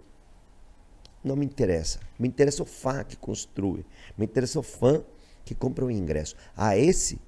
não 1.22 1.36
me 1.36 1.44
interessa. 1.44 2.00
Me 2.18 2.28
interessa 2.28 2.62
o 2.62 2.66
fã 2.66 3.04
que 3.04 3.16
construi. 3.16 3.84
Me 4.16 4.24
interessa 4.24 4.58
o 4.58 4.62
fã 4.62 5.02
que 5.44 5.54
compra 5.54 5.84
o 5.84 5.90
ingresso. 5.90 6.36
A 6.56 6.76
esse 6.76 7.20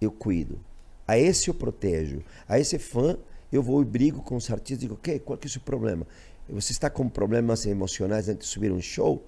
eu 0.00 0.10
cuido. 0.10 0.58
A 1.06 1.18
esse 1.18 1.48
eu 1.48 1.54
protejo. 1.54 2.22
A 2.46 2.58
esse 2.58 2.78
fã 2.78 3.16
eu 3.50 3.62
vou 3.62 3.80
e 3.80 3.84
brigo 3.84 4.22
com 4.22 4.36
os 4.36 4.50
artistas 4.50 4.78
e 4.78 4.80
digo, 4.80 4.94
ok, 4.94 5.18
qual 5.20 5.38
que 5.38 5.46
é 5.46 5.48
o 5.48 5.50
seu 5.50 5.62
problema? 5.62 6.06
Você 6.48 6.72
está 6.72 6.88
com 6.90 7.08
problemas 7.08 7.66
emocionais 7.66 8.28
antes 8.28 8.46
de 8.46 8.52
subir 8.52 8.72
um 8.72 8.80
show? 8.80 9.24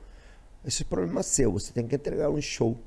Esse 0.65 0.83
é 0.83 0.87
problema 0.87 1.23
seu, 1.23 1.53
você 1.53 1.73
tem 1.73 1.87
que 1.87 1.95
entregar 1.95 2.31
um 2.31 2.41
show. 2.41 2.79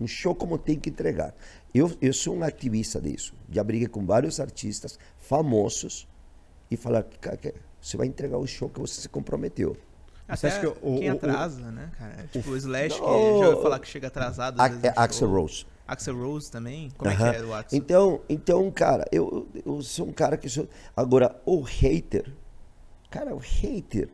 Um 0.00 0.06
show 0.06 0.34
como 0.34 0.58
tem 0.58 0.78
que 0.78 0.90
entregar. 0.90 1.34
Eu, 1.74 1.92
eu 2.00 2.12
sou 2.12 2.34
um 2.34 2.42
ativista 2.42 3.00
disso. 3.00 3.34
Já 3.50 3.62
briguei 3.62 3.86
com 3.86 4.04
vários 4.04 4.40
artistas 4.40 4.98
famosos 5.18 6.08
e 6.70 6.76
falar 6.76 7.04
que 7.04 7.54
você 7.80 7.96
vai 7.96 8.06
entregar 8.06 8.38
o 8.38 8.46
show 8.46 8.68
que 8.68 8.80
você 8.80 9.00
se 9.00 9.08
comprometeu. 9.08 9.76
Até 10.26 10.60
que 10.60 10.66
o, 10.66 10.98
quem 10.98 11.10
o, 11.10 11.14
atrasa, 11.14 11.60
o, 11.60 11.72
né, 11.72 11.90
cara? 11.98 12.28
Tipo, 12.32 12.50
o 12.50 12.56
Slash, 12.56 12.94
que 12.94 13.00
já 13.00 13.04
ouviu 13.04 13.62
falar 13.62 13.78
que 13.80 13.88
chega 13.88 14.06
atrasado. 14.06 14.60
é 14.62 14.92
Axel 14.94 15.28
Rose. 15.28 15.66
Axel 15.86 16.16
Rose 16.16 16.48
também? 16.50 16.88
Como 16.96 17.10
uh 17.10 17.14
-huh. 17.14 17.26
é 17.26 17.32
que 17.32 17.36
é 17.36 17.44
o 17.44 17.54
Axel? 17.54 17.78
Então, 17.78 18.20
então 18.28 18.70
cara, 18.70 19.04
eu, 19.10 19.48
eu 19.66 19.82
sou 19.82 20.06
um 20.06 20.12
cara 20.12 20.36
que 20.36 20.48
sou. 20.48 20.68
Agora, 20.96 21.34
o 21.44 21.60
hater, 21.62 22.32
cara, 23.10 23.34
o 23.34 23.38
hater, 23.38 24.08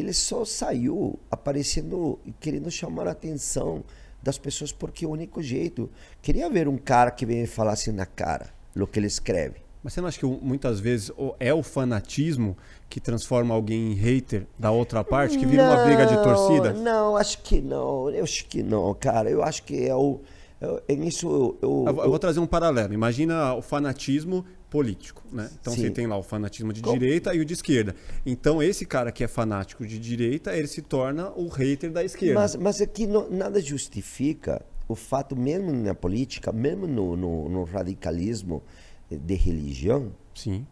ele 0.00 0.12
só 0.12 0.44
saiu 0.44 1.18
aparecendo 1.30 2.18
e 2.24 2.32
querendo 2.32 2.70
chamar 2.70 3.06
a 3.06 3.12
atenção 3.12 3.84
das 4.22 4.38
pessoas 4.38 4.72
porque 4.72 5.04
é 5.04 5.08
o 5.08 5.12
único 5.12 5.42
jeito. 5.42 5.90
Queria 6.20 6.48
ver 6.50 6.68
um 6.68 6.76
cara 6.76 7.10
que 7.10 7.24
venha 7.24 7.46
falar 7.46 7.72
assim 7.72 7.92
na 7.92 8.06
cara 8.06 8.50
o 8.76 8.86
que 8.86 8.98
ele 8.98 9.06
escreve. 9.06 9.56
Mas 9.82 9.94
você 9.94 10.00
não 10.00 10.08
acha 10.08 10.18
que 10.18 10.26
muitas 10.26 10.78
vezes 10.78 11.10
é 11.38 11.54
o 11.54 11.62
fanatismo 11.62 12.56
que 12.88 13.00
transforma 13.00 13.54
alguém 13.54 13.92
em 13.92 13.94
hater 13.94 14.46
da 14.58 14.70
outra 14.70 15.02
parte, 15.02 15.38
que 15.38 15.46
vira 15.46 15.66
não, 15.66 15.74
uma 15.74 15.84
briga 15.84 16.06
de 16.06 16.22
torcida? 16.22 16.72
Não, 16.74 17.16
acho 17.16 17.42
que 17.42 17.60
não. 17.60 18.10
Eu 18.10 18.24
acho 18.24 18.44
que 18.46 18.62
não, 18.62 18.92
cara. 18.94 19.30
Eu 19.30 19.42
acho 19.42 19.62
que 19.62 19.86
é 19.86 19.94
o 19.94 20.20
eu, 20.60 20.82
nisso 20.90 21.26
eu, 21.26 21.58
eu, 21.62 21.84
eu, 21.86 22.02
eu, 22.04 22.10
vou 22.10 22.18
trazer 22.18 22.38
um 22.38 22.46
paralelo. 22.46 22.92
Imagina 22.92 23.54
o 23.54 23.62
fanatismo 23.62 24.44
político, 24.70 25.22
né? 25.32 25.50
Então 25.60 25.74
Sim. 25.74 25.82
você 25.82 25.90
tem 25.90 26.06
lá 26.06 26.16
o 26.16 26.22
fanatismo 26.22 26.72
de 26.72 26.80
direita 26.80 27.34
e 27.34 27.40
o 27.40 27.44
de 27.44 27.52
esquerda. 27.52 27.94
Então 28.24 28.62
esse 28.62 28.86
cara 28.86 29.10
que 29.10 29.24
é 29.24 29.28
fanático 29.28 29.86
de 29.86 29.98
direita, 29.98 30.56
ele 30.56 30.68
se 30.68 30.80
torna 30.80 31.30
o 31.30 31.48
hater 31.48 31.90
da 31.90 32.04
esquerda. 32.04 32.40
Mas, 32.40 32.56
mas 32.56 32.80
aqui 32.80 33.06
não, 33.06 33.28
nada 33.28 33.60
justifica 33.60 34.64
o 34.88 34.94
fato, 34.94 35.36
mesmo 35.36 35.72
na 35.72 35.94
política, 35.94 36.52
mesmo 36.52 36.86
no, 36.86 37.16
no, 37.16 37.48
no 37.48 37.64
radicalismo 37.64 38.62
de 39.10 39.34
religião, 39.34 40.12
Sim. 40.34 40.66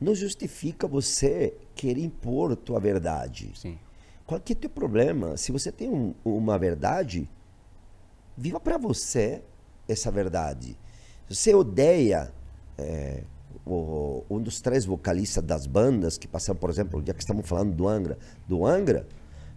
não 0.00 0.14
justifica 0.14 0.88
você 0.88 1.54
querer 1.74 2.02
impor 2.02 2.56
tua 2.56 2.80
verdade. 2.80 3.50
Sim. 3.54 3.78
Qual 4.26 4.40
que 4.40 4.52
é 4.52 4.56
o 4.56 4.58
teu 4.58 4.70
problema? 4.70 5.36
Se 5.36 5.52
você 5.52 5.70
tem 5.70 5.88
um, 5.88 6.14
uma 6.24 6.58
verdade, 6.58 7.28
Viva 8.36 8.58
para 8.58 8.78
você 8.78 9.42
essa 9.88 10.10
verdade. 10.10 10.76
Você 11.28 11.54
odeia 11.54 12.32
é, 12.78 13.22
o, 13.64 14.24
um 14.28 14.40
dos 14.40 14.60
três 14.60 14.84
vocalistas 14.84 15.42
das 15.42 15.66
bandas 15.66 16.18
que 16.18 16.26
passaram, 16.26 16.58
por 16.58 16.70
exemplo, 16.70 17.02
já 17.06 17.14
que 17.14 17.20
estamos 17.22 17.46
falando 17.46 17.74
do 17.74 17.88
Angra, 17.88 18.18
do 18.46 18.66
Angra, 18.66 19.06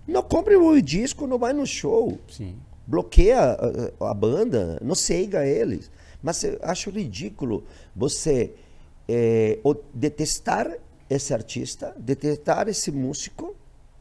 não 0.08 0.22
compre 0.22 0.56
o 0.56 0.82
disco, 0.82 1.26
não 1.26 1.38
vai 1.38 1.54
no 1.54 1.66
show. 1.66 2.20
Sim. 2.30 2.56
Bloqueia 2.86 3.58
a, 4.00 4.12
a 4.12 4.14
banda, 4.14 4.80
não 4.82 4.94
siga 4.94 5.46
eles. 5.46 5.90
Mas 6.22 6.44
eu 6.44 6.60
acho 6.62 6.90
ridículo 6.90 7.64
você 7.96 8.54
é, 9.08 9.60
detestar 9.94 10.72
esse 11.10 11.34
artista, 11.34 11.96
detestar 11.98 12.68
esse 12.68 12.92
músico, 12.92 13.56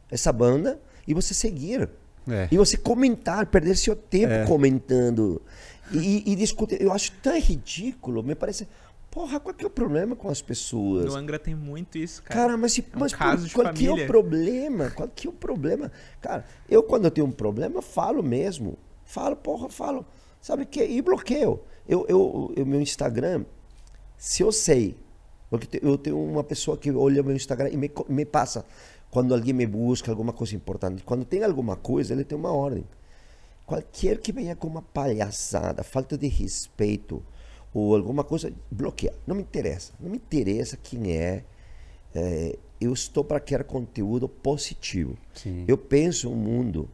essa 0.09 0.31
banda, 0.31 0.79
e 1.07 1.13
você 1.13 1.33
seguir. 1.33 1.89
É. 2.27 2.47
E 2.51 2.57
você 2.57 2.77
comentar, 2.77 3.45
perder 3.45 3.77
seu 3.77 3.95
tempo 3.95 4.33
é. 4.33 4.45
comentando. 4.45 5.41
E, 5.91 6.23
e, 6.31 6.35
discutir. 6.35 6.81
Eu 6.81 6.91
acho 6.91 7.11
tão 7.21 7.39
ridículo, 7.39 8.23
me 8.23 8.33
parece. 8.33 8.67
Porra, 9.15 9.39
qual 9.39 9.55
que 9.55 9.63
é 9.63 9.67
o 9.67 9.69
problema 9.69 10.13
com 10.13 10.27
as 10.27 10.41
pessoas? 10.41 11.05
No 11.05 11.15
Angra 11.15 11.39
tem 11.39 11.55
muito 11.55 11.97
isso, 11.97 12.21
cara. 12.21 12.41
Cara, 12.41 12.57
mas, 12.57 12.77
é 12.77 12.81
um 12.81 12.99
mas 12.99 13.13
por, 13.13 13.53
qual 13.53 13.73
que 13.73 13.87
é 13.87 13.93
o 13.93 14.05
problema? 14.05 14.91
Qual 14.91 15.07
que 15.07 15.25
é 15.25 15.29
o 15.29 15.33
problema? 15.33 15.89
Cara, 16.19 16.43
eu 16.67 16.83
quando 16.83 17.05
eu 17.05 17.11
tenho 17.11 17.25
um 17.25 17.31
problema, 17.31 17.81
falo 17.81 18.21
mesmo. 18.21 18.77
Falo, 19.05 19.37
porra, 19.37 19.69
falo. 19.69 20.05
Sabe 20.41 20.65
que? 20.65 20.83
E 20.83 21.01
bloqueio. 21.01 21.61
Eu, 21.87 22.05
eu, 22.09 22.53
eu, 22.57 22.65
meu 22.65 22.81
Instagram, 22.81 23.45
se 24.17 24.43
eu 24.43 24.51
sei, 24.51 24.97
porque 25.49 25.79
eu 25.81 25.97
tenho 25.97 26.21
uma 26.21 26.43
pessoa 26.43 26.75
que 26.75 26.91
olha 26.91 27.23
meu 27.23 27.37
Instagram 27.37 27.69
e 27.69 27.77
me, 27.77 27.89
me 28.09 28.25
passa 28.25 28.65
quando 29.09 29.33
alguém 29.33 29.53
me 29.53 29.65
busca 29.65 30.11
alguma 30.11 30.33
coisa 30.33 30.57
importante. 30.57 31.05
Quando 31.05 31.23
tem 31.23 31.41
alguma 31.41 31.77
coisa, 31.77 32.13
ele 32.13 32.25
tem 32.25 32.37
uma 32.37 32.51
ordem. 32.51 32.83
Qualquer 33.65 34.19
que 34.19 34.33
venha 34.33 34.57
com 34.57 34.67
uma 34.67 34.81
palhaçada, 34.81 35.83
falta 35.83 36.17
de 36.17 36.27
respeito 36.27 37.23
ou 37.75 37.93
alguma 37.93 38.23
coisa, 38.23 38.53
bloqueia. 38.71 39.13
Não 39.27 39.35
me 39.35 39.41
interessa. 39.41 39.91
Não 39.99 40.09
me 40.09 40.15
interessa 40.15 40.77
quem 40.77 41.11
é. 41.11 41.43
é 42.15 42.57
eu 42.79 42.93
estou 42.93 43.23
para 43.23 43.39
criar 43.39 43.65
conteúdo 43.65 44.29
positivo. 44.29 45.17
Sim. 45.33 45.65
Eu 45.67 45.77
penso 45.77 46.31
um 46.31 46.35
mundo 46.35 46.89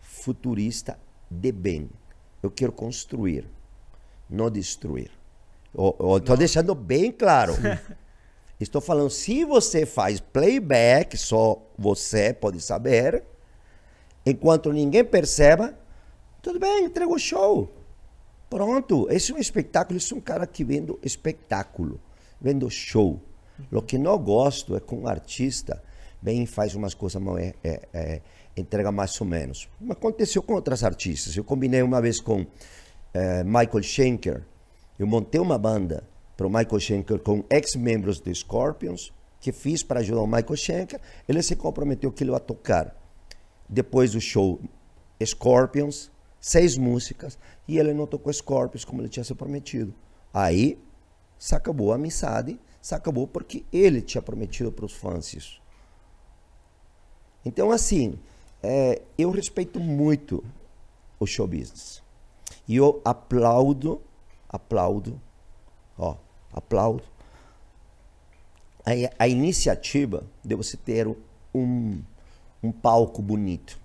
futurista 0.00 0.96
de 1.28 1.50
bem. 1.50 1.90
Eu 2.40 2.52
quero 2.52 2.70
construir, 2.70 3.48
não 4.28 4.48
destruir. 4.48 5.10
Estou 6.18 6.36
deixando 6.36 6.72
bem 6.72 7.10
claro. 7.10 7.54
Estou 8.60 8.80
falando, 8.80 9.10
se 9.10 9.44
você 9.44 9.86
faz 9.86 10.20
playback, 10.20 11.16
só 11.16 11.60
você 11.78 12.32
pode 12.32 12.60
saber, 12.60 13.24
enquanto 14.24 14.72
ninguém 14.72 15.02
perceba, 15.02 15.74
tudo 16.42 16.60
bem, 16.60 16.84
entrega 16.84 17.10
o 17.10 17.18
show. 17.18 17.79
Pronto, 18.50 19.06
esse 19.08 19.30
é 19.30 19.34
um 19.36 19.38
espetáculo, 19.38 19.96
esse 19.96 20.12
é 20.12 20.16
um 20.16 20.20
cara 20.20 20.44
que 20.44 20.64
vendo 20.64 20.98
espetáculo, 21.04 22.00
vendo 22.40 22.68
show. 22.68 23.22
O 23.70 23.80
que 23.80 23.96
não 23.96 24.18
gosto 24.18 24.76
é 24.76 24.80
com 24.80 25.02
um 25.02 25.06
artista 25.06 25.80
vem 26.20 26.42
e 26.42 26.46
faz 26.46 26.74
umas 26.74 26.92
coisas, 26.92 27.22
é, 27.38 27.54
é, 27.62 27.88
é, 27.94 28.22
entrega 28.56 28.90
mais 28.90 29.18
ou 29.20 29.26
menos. 29.26 29.68
Aconteceu 29.88 30.42
com 30.42 30.54
outras 30.54 30.82
artistas. 30.82 31.36
Eu 31.36 31.44
combinei 31.44 31.80
uma 31.80 32.02
vez 32.02 32.20
com 32.20 32.44
é, 33.14 33.44
Michael 33.44 33.82
Schenker, 33.84 34.44
eu 34.98 35.06
montei 35.06 35.40
uma 35.40 35.56
banda 35.56 36.02
para 36.36 36.46
o 36.46 36.50
Michael 36.50 36.80
Schenker 36.80 37.20
com 37.20 37.44
ex-membros 37.48 38.20
do 38.20 38.34
Scorpions, 38.34 39.12
que 39.40 39.52
fiz 39.52 39.84
para 39.84 40.00
ajudar 40.00 40.22
o 40.22 40.26
Michael 40.26 40.56
Schenker. 40.56 41.00
Ele 41.28 41.40
se 41.40 41.54
comprometeu 41.54 42.10
que 42.10 42.24
ele 42.24 42.32
ia 42.32 42.40
tocar 42.40 42.96
depois 43.68 44.12
do 44.12 44.20
show 44.20 44.60
Scorpions, 45.24 46.10
seis 46.40 46.76
músicas, 46.76 47.38
e 47.68 47.78
ele 47.78 47.92
não 47.92 48.06
tocou 48.06 48.32
Scorpions 48.32 48.84
como 48.84 49.02
ele 49.02 49.08
tinha 49.08 49.24
se 49.24 49.34
prometido. 49.34 49.94
Aí 50.32 50.78
se 51.38 51.54
acabou 51.54 51.92
a 51.92 51.96
amizade, 51.96 52.58
se 52.80 52.94
acabou 52.94 53.26
porque 53.26 53.64
ele 53.72 54.00
tinha 54.00 54.22
prometido 54.22 54.72
para 54.72 54.86
os 54.86 54.92
fãs 54.92 55.34
isso. 55.34 55.60
Então, 57.44 57.70
assim, 57.70 58.18
é, 58.62 59.02
eu 59.16 59.30
respeito 59.30 59.80
muito 59.80 60.44
o 61.18 61.26
show 61.26 61.46
business. 61.46 62.02
E 62.66 62.76
eu 62.76 63.00
aplaudo 63.04 64.02
aplaudo, 64.50 65.20
ó, 65.96 66.16
aplaudo 66.52 67.04
a, 68.84 68.90
a 69.24 69.28
iniciativa 69.28 70.26
de 70.44 70.56
você 70.56 70.76
ter 70.76 71.06
um, 71.54 72.02
um 72.60 72.72
palco 72.72 73.22
bonito. 73.22 73.79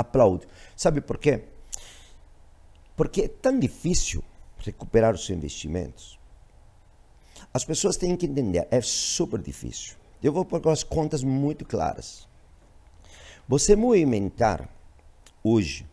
Aplaudo. 0.00 0.46
Sabe 0.76 1.00
por 1.00 1.18
quê? 1.18 1.44
Porque 2.96 3.22
é 3.22 3.28
tão 3.28 3.58
difícil 3.58 4.22
recuperar 4.58 5.14
os 5.14 5.28
investimentos. 5.30 6.18
As 7.52 7.64
pessoas 7.64 7.96
têm 7.96 8.16
que 8.16 8.26
entender, 8.26 8.66
é 8.70 8.80
super 8.80 9.40
difícil. 9.40 9.96
Eu 10.22 10.32
vou 10.32 10.44
pôr 10.44 10.66
as 10.68 10.82
contas 10.82 11.22
muito 11.22 11.64
claras. 11.64 12.28
Você 13.48 13.74
movimentar 13.74 14.68
hoje 15.42 15.88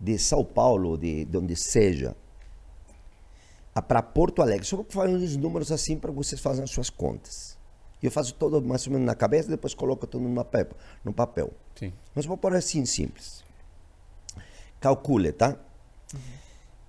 de 0.00 0.18
São 0.18 0.44
Paulo, 0.44 0.96
de, 0.96 1.24
de 1.24 1.36
onde 1.36 1.56
seja, 1.56 2.14
para 3.82 4.02
Porto 4.02 4.42
Alegre. 4.42 4.66
Só 4.66 4.76
vou 4.76 4.86
fazer 4.88 5.14
uns 5.14 5.36
números 5.36 5.72
assim 5.72 5.98
para 5.98 6.12
vocês 6.12 6.40
fazerem 6.40 6.64
as 6.64 6.70
suas 6.70 6.90
contas. 6.90 7.58
Eu 8.02 8.10
faço 8.10 8.34
todo 8.34 8.62
mais 8.62 8.86
ou 8.86 8.92
menos 8.92 9.06
na 9.06 9.14
cabeça, 9.14 9.48
depois 9.48 9.74
coloco 9.74 10.06
tudo 10.06 10.32
papel. 10.34 10.68
No 11.04 11.12
papel. 11.12 11.52
Sim. 11.78 11.92
Mas 12.14 12.26
vou 12.26 12.36
pôr 12.36 12.54
assim 12.54 12.84
simples. 12.84 13.44
Calcule, 14.80 15.32
tá? 15.32 15.56
Uhum. 16.12 16.20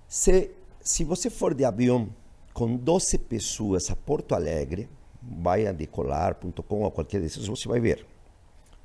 Se, 0.08 0.50
se 0.80 1.04
você 1.04 1.30
for 1.30 1.54
de 1.54 1.64
avião 1.64 2.08
com 2.52 2.76
12 2.76 3.18
pessoas 3.18 3.90
a 3.90 3.96
Porto 3.96 4.34
Alegre, 4.34 4.88
vai 5.22 5.66
a 5.66 5.72
decolar.com 5.72 6.82
ou 6.82 6.90
qualquer 6.90 7.20
desses, 7.20 7.46
você 7.46 7.68
vai 7.68 7.80
ver. 7.80 8.06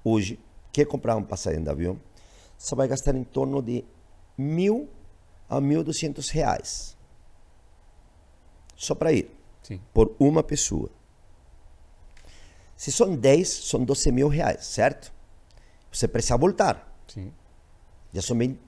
Hoje, 0.03 0.39
quer 0.71 0.85
comprar 0.85 1.15
um 1.15 1.23
passagem 1.23 1.63
de 1.63 1.69
avião, 1.69 1.99
você 2.57 2.75
vai 2.75 2.87
gastar 2.87 3.15
em 3.15 3.23
torno 3.23 3.61
de 3.61 3.83
mil 4.37 4.89
a 5.49 5.61
mil 5.61 5.83
duzentos 5.83 6.29
reais 6.29 6.95
só 8.75 8.93
para 8.93 9.11
ir. 9.11 9.31
Sim. 9.63 9.79
Por 9.93 10.15
uma 10.19 10.43
pessoa. 10.43 10.89
Se 12.75 12.91
são 12.91 13.15
10, 13.15 13.47
são 13.47 13.83
12 13.83 14.11
mil 14.11 14.27
reais, 14.27 14.65
certo? 14.65 15.14
Você 15.95 16.09
precisa 16.09 16.35
voltar. 16.37 16.93
Sim. 17.07 17.31
Já 18.11 18.21
são, 18.21 18.37
20, 18.37 18.59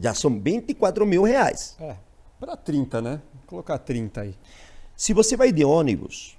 já 0.00 0.14
são 0.14 0.40
24 0.40 1.04
mil 1.04 1.22
reais. 1.22 1.76
É, 1.78 1.96
para 2.40 2.56
30, 2.56 3.02
né? 3.02 3.22
Vou 3.34 3.42
colocar 3.46 3.78
30 3.78 4.22
aí. 4.22 4.34
Se 4.96 5.12
você 5.12 5.36
vai 5.36 5.52
de 5.52 5.64
ônibus, 5.64 6.38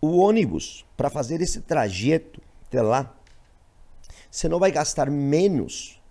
o 0.00 0.18
ônibus, 0.18 0.84
para 0.96 1.08
fazer 1.08 1.40
esse 1.40 1.60
trajeto 1.60 2.42
até 2.66 2.82
lá, 2.82 3.14
você 4.28 4.48
não 4.48 4.58
vai 4.58 4.72
gastar 4.72 5.08
menos 5.08 6.02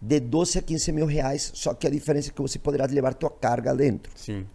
de 0.00 0.18
12 0.18 0.58
a 0.58 0.62
15 0.62 0.90
mil 0.90 1.06
reais, 1.06 1.52
só 1.54 1.72
que 1.72 1.86
a 1.86 1.90
diferença 1.90 2.30
é 2.30 2.32
que 2.32 2.42
você 2.42 2.58
poderá 2.58 2.86
levar 2.86 3.14
tua 3.14 3.30
carga 3.30 3.72
dentro. 3.72 4.12
Sim. 4.16 4.48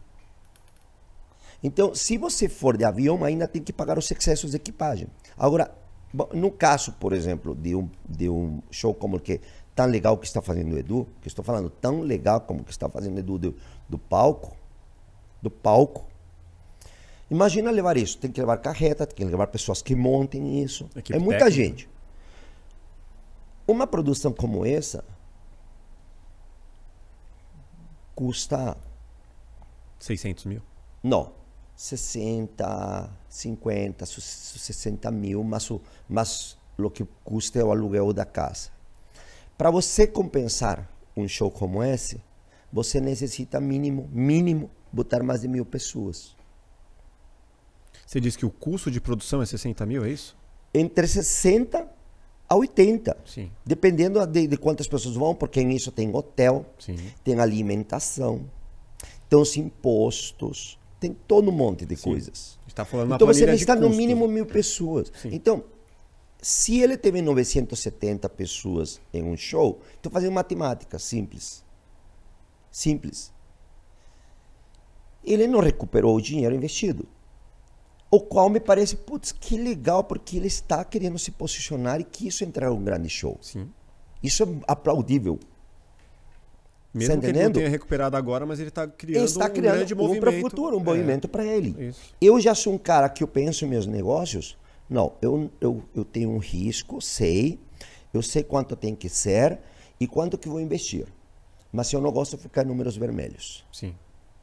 Então, 1.64 1.96
se 1.96 2.18
você 2.18 2.50
for 2.50 2.76
de 2.76 2.84
avião, 2.84 3.24
ainda 3.24 3.48
tem 3.48 3.64
que 3.64 3.72
pagar 3.72 3.98
os 3.98 4.12
excessos 4.12 4.52
de 4.52 4.58
equipagem. 4.58 5.08
Agora, 5.38 5.74
no 6.34 6.52
caso, 6.52 6.94
por 6.94 7.14
exemplo, 7.14 7.54
de 7.54 7.76
um, 7.76 7.90
de 8.08 8.30
um 8.30 8.62
show 8.72 8.94
como 8.94 9.20
que 9.20 9.42
tão 9.76 9.86
legal 9.86 10.18
que 10.18 10.26
está 10.26 10.42
fazendo 10.42 10.74
o 10.74 10.78
Edu, 10.78 11.08
que 11.22 11.28
estou 11.28 11.44
falando 11.44 11.70
tão 11.70 12.02
legal 12.02 12.42
como 12.42 12.64
que 12.64 12.72
está 12.72 12.90
fazendo 12.90 13.18
o 13.18 13.20
Edu 13.20 13.38
do, 13.38 13.56
do 13.88 13.98
palco, 13.98 14.56
do 15.42 15.52
palco. 15.52 16.06
Imagina 17.30 17.70
levar 17.70 17.98
isso, 17.98 18.18
tem 18.18 18.32
que 18.32 18.40
levar 18.40 18.58
carreta, 18.58 19.06
tem 19.06 19.26
que 19.26 19.32
levar 19.32 19.48
pessoas 19.48 19.82
que 19.82 19.96
montem 19.96 20.64
isso. 20.64 20.90
Equipe 20.96 21.16
é 21.16 21.20
muita 21.20 21.46
técnica. 21.46 21.70
gente. 21.70 21.90
Uma 23.68 23.86
produção 23.86 24.32
como 24.32 24.66
essa 24.66 25.04
custa 28.16 28.76
600 30.00 30.46
mil. 30.46 30.62
Não, 31.04 31.32
60, 31.78 33.08
50, 33.30 34.06
60 34.08 35.12
mil, 35.12 35.44
mas 35.44 35.70
o, 35.70 35.80
mas 36.10 36.58
o 36.76 36.90
que 36.90 37.06
custa 37.24 37.60
é 37.60 37.64
o 37.64 37.72
aluguel 37.72 38.12
da 38.12 38.26
casa. 38.26 38.72
Para 39.56 39.70
você 39.70 40.08
compensar 40.08 40.90
um 41.16 41.28
show 41.28 41.52
como 41.52 41.84
esse, 41.84 42.20
você 42.74 43.00
necessita 43.00 43.60
mínimo, 43.60 44.10
mínimo, 44.12 44.72
botar 44.92 45.22
mais 45.22 45.42
de 45.42 45.48
mil 45.48 45.64
pessoas. 45.64 46.36
Você 48.08 48.20
disse 48.20 48.40
que 48.40 48.46
o 48.46 48.50
custo 48.50 48.90
de 48.90 49.00
produção 49.00 49.44
é 49.44 49.46
60 49.46 49.86
mil, 49.86 50.04
é 50.04 50.10
isso? 50.10 50.36
Entre 50.74 51.08
60 51.08 51.88
a 52.50 52.56
80. 52.56 53.18
Sim. 53.24 53.52
Dependendo 53.64 54.26
de, 54.26 54.48
de 54.48 54.58
quantas 54.58 54.88
pessoas 54.88 55.16
vão, 55.16 55.36
porque 55.36 55.64
nisso 55.64 55.92
tem 55.92 56.14
hotel, 56.16 56.66
Sim. 56.80 56.98
tem 57.24 57.40
alimentação, 57.40 58.50
tem 59.30 59.38
os 59.38 59.56
impostos, 59.58 60.80
tem 61.00 61.14
todo 61.14 61.50
um 61.50 61.54
monte 61.54 61.86
de 61.86 61.96
Sim. 61.96 62.04
coisas. 62.04 62.60
Está 62.68 62.84
falando 62.86 63.16
então 63.16 63.28
você 63.28 63.46
necessita 63.46 63.76
no 63.76 63.90
mínimo 63.90 64.28
mil 64.28 64.46
pessoas. 64.46 65.12
Sim. 65.22 65.30
Então, 65.32 65.64
se 66.42 66.80
ele 66.80 66.98
teve 66.98 67.22
970 67.22 68.30
pessoas 68.30 69.00
em 69.14 69.24
um 69.24 69.36
show, 69.36 69.82
estou 69.96 70.12
fazendo 70.12 70.34
matemática 70.34 71.00
simples. 71.00 71.64
Simples. 72.72 73.32
Ele 75.24 75.48
não 75.48 75.60
recuperou 75.60 76.16
o 76.16 76.22
dinheiro 76.22 76.56
investido. 76.56 77.08
O 78.10 78.22
qual 78.22 78.50
me 78.50 78.60
parece, 78.60 78.96
putz, 78.96 79.32
que 79.34 79.58
legal, 79.58 80.04
porque 80.04 80.38
ele 80.38 80.48
está 80.48 80.86
querendo 80.86 81.20
se 81.20 81.32
posicionar 81.32 82.00
e 82.00 82.06
quis 82.06 82.42
entrar 82.42 82.70
em 82.70 82.74
um 82.74 82.84
grande 82.84 83.10
show. 83.10 83.38
Sim. 83.42 83.70
Isso 84.24 84.44
é 84.44 84.48
aplaudível. 84.68 85.40
Mesmo 86.94 87.16
tá 87.16 87.22
que 87.22 87.28
ele 87.28 87.44
não 87.44 87.52
tenha 87.52 87.70
recuperado 87.70 88.18
agora, 88.18 88.46
mas 88.46 88.60
ele 88.60 88.70
está 88.70 88.88
criando, 88.88 89.18
ele 89.18 89.26
está 89.26 89.50
criando 89.50 89.74
um 89.74 89.78
grande 89.78 89.94
um 89.94 89.98
movimento. 89.98 90.22
para 90.22 90.32
o 90.32 90.42
futuro, 90.42 90.78
um 90.78 90.82
é. 90.82 90.84
movimento 90.84 91.28
para 91.28 91.46
ele. 91.46 91.76
Isso. 91.90 92.16
Eu 92.20 92.40
já 92.40 92.56
sou 92.56 92.74
um 92.74 92.78
cara 92.78 93.10
que 93.10 93.24
eu 93.24 93.28
penso 93.28 93.66
em 93.66 93.68
meus 93.68 93.86
negócios. 93.86 94.58
Não, 94.90 95.14
eu, 95.22 95.52
eu, 95.60 95.84
eu 95.94 96.06
tenho 96.06 96.30
um 96.30 96.38
risco, 96.38 97.02
sei. 97.02 97.60
Eu 98.14 98.22
sei 98.22 98.44
quanto 98.44 98.76
tem 98.76 98.96
que 98.96 99.10
ser 99.10 99.60
e 100.00 100.08
quanto 100.08 100.38
que 100.38 100.48
vou 100.48 100.62
investir. 100.62 101.06
Mas 101.72 101.92
eu 101.92 102.02
não 102.02 102.12
gosto 102.12 102.38
de 102.38 102.44
ficar 102.44 102.64
em 102.64 102.68
números 102.68 102.96
vermelhos. 102.96 103.66
Sim. 103.72 103.94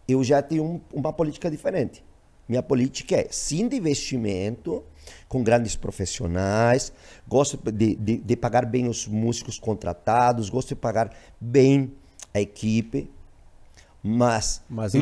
Eu 0.06 0.22
já 0.22 0.42
tenho 0.42 0.62
um, 0.62 0.80
uma 0.92 1.12
política 1.12 1.50
diferente. 1.50 2.04
Minha 2.46 2.62
política 2.62 3.16
é 3.16 3.28
sim 3.30 3.66
de 3.66 3.76
investimento, 3.76 4.84
com 5.28 5.42
grandes 5.42 5.76
profissionais, 5.76 6.92
gosto 7.26 7.58
de, 7.72 7.94
de, 7.96 8.18
de 8.18 8.36
pagar 8.36 8.66
bem 8.66 8.86
os 8.86 9.08
músicos 9.08 9.58
contratados, 9.58 10.50
gosto 10.50 10.68
de 10.68 10.76
pagar 10.76 11.10
bem 11.40 11.92
a 12.34 12.40
equipe, 12.40 13.08
mas, 14.02 14.62
mas, 14.68 14.94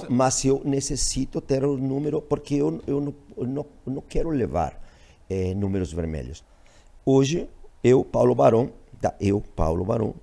você... 0.00 0.08
mas 0.10 0.44
eu 0.44 0.60
necessito 0.64 1.40
ter 1.40 1.64
o 1.64 1.78
número, 1.78 2.20
porque 2.20 2.56
eu, 2.56 2.82
eu, 2.86 3.00
não, 3.00 3.14
eu 3.36 3.46
não, 3.46 3.66
eu 3.86 3.92
não 3.94 4.02
quero 4.02 4.28
levar 4.28 4.78
é, 5.30 5.54
números 5.54 5.92
vermelhos. 5.92 6.44
Hoje, 7.06 7.48
eu, 7.82 8.04
Paulo 8.04 8.34
Barão, 8.34 8.70
tá, 9.00 9.14
eu, 9.20 9.40
Paulo 9.40 9.84
Barão, 9.84 10.14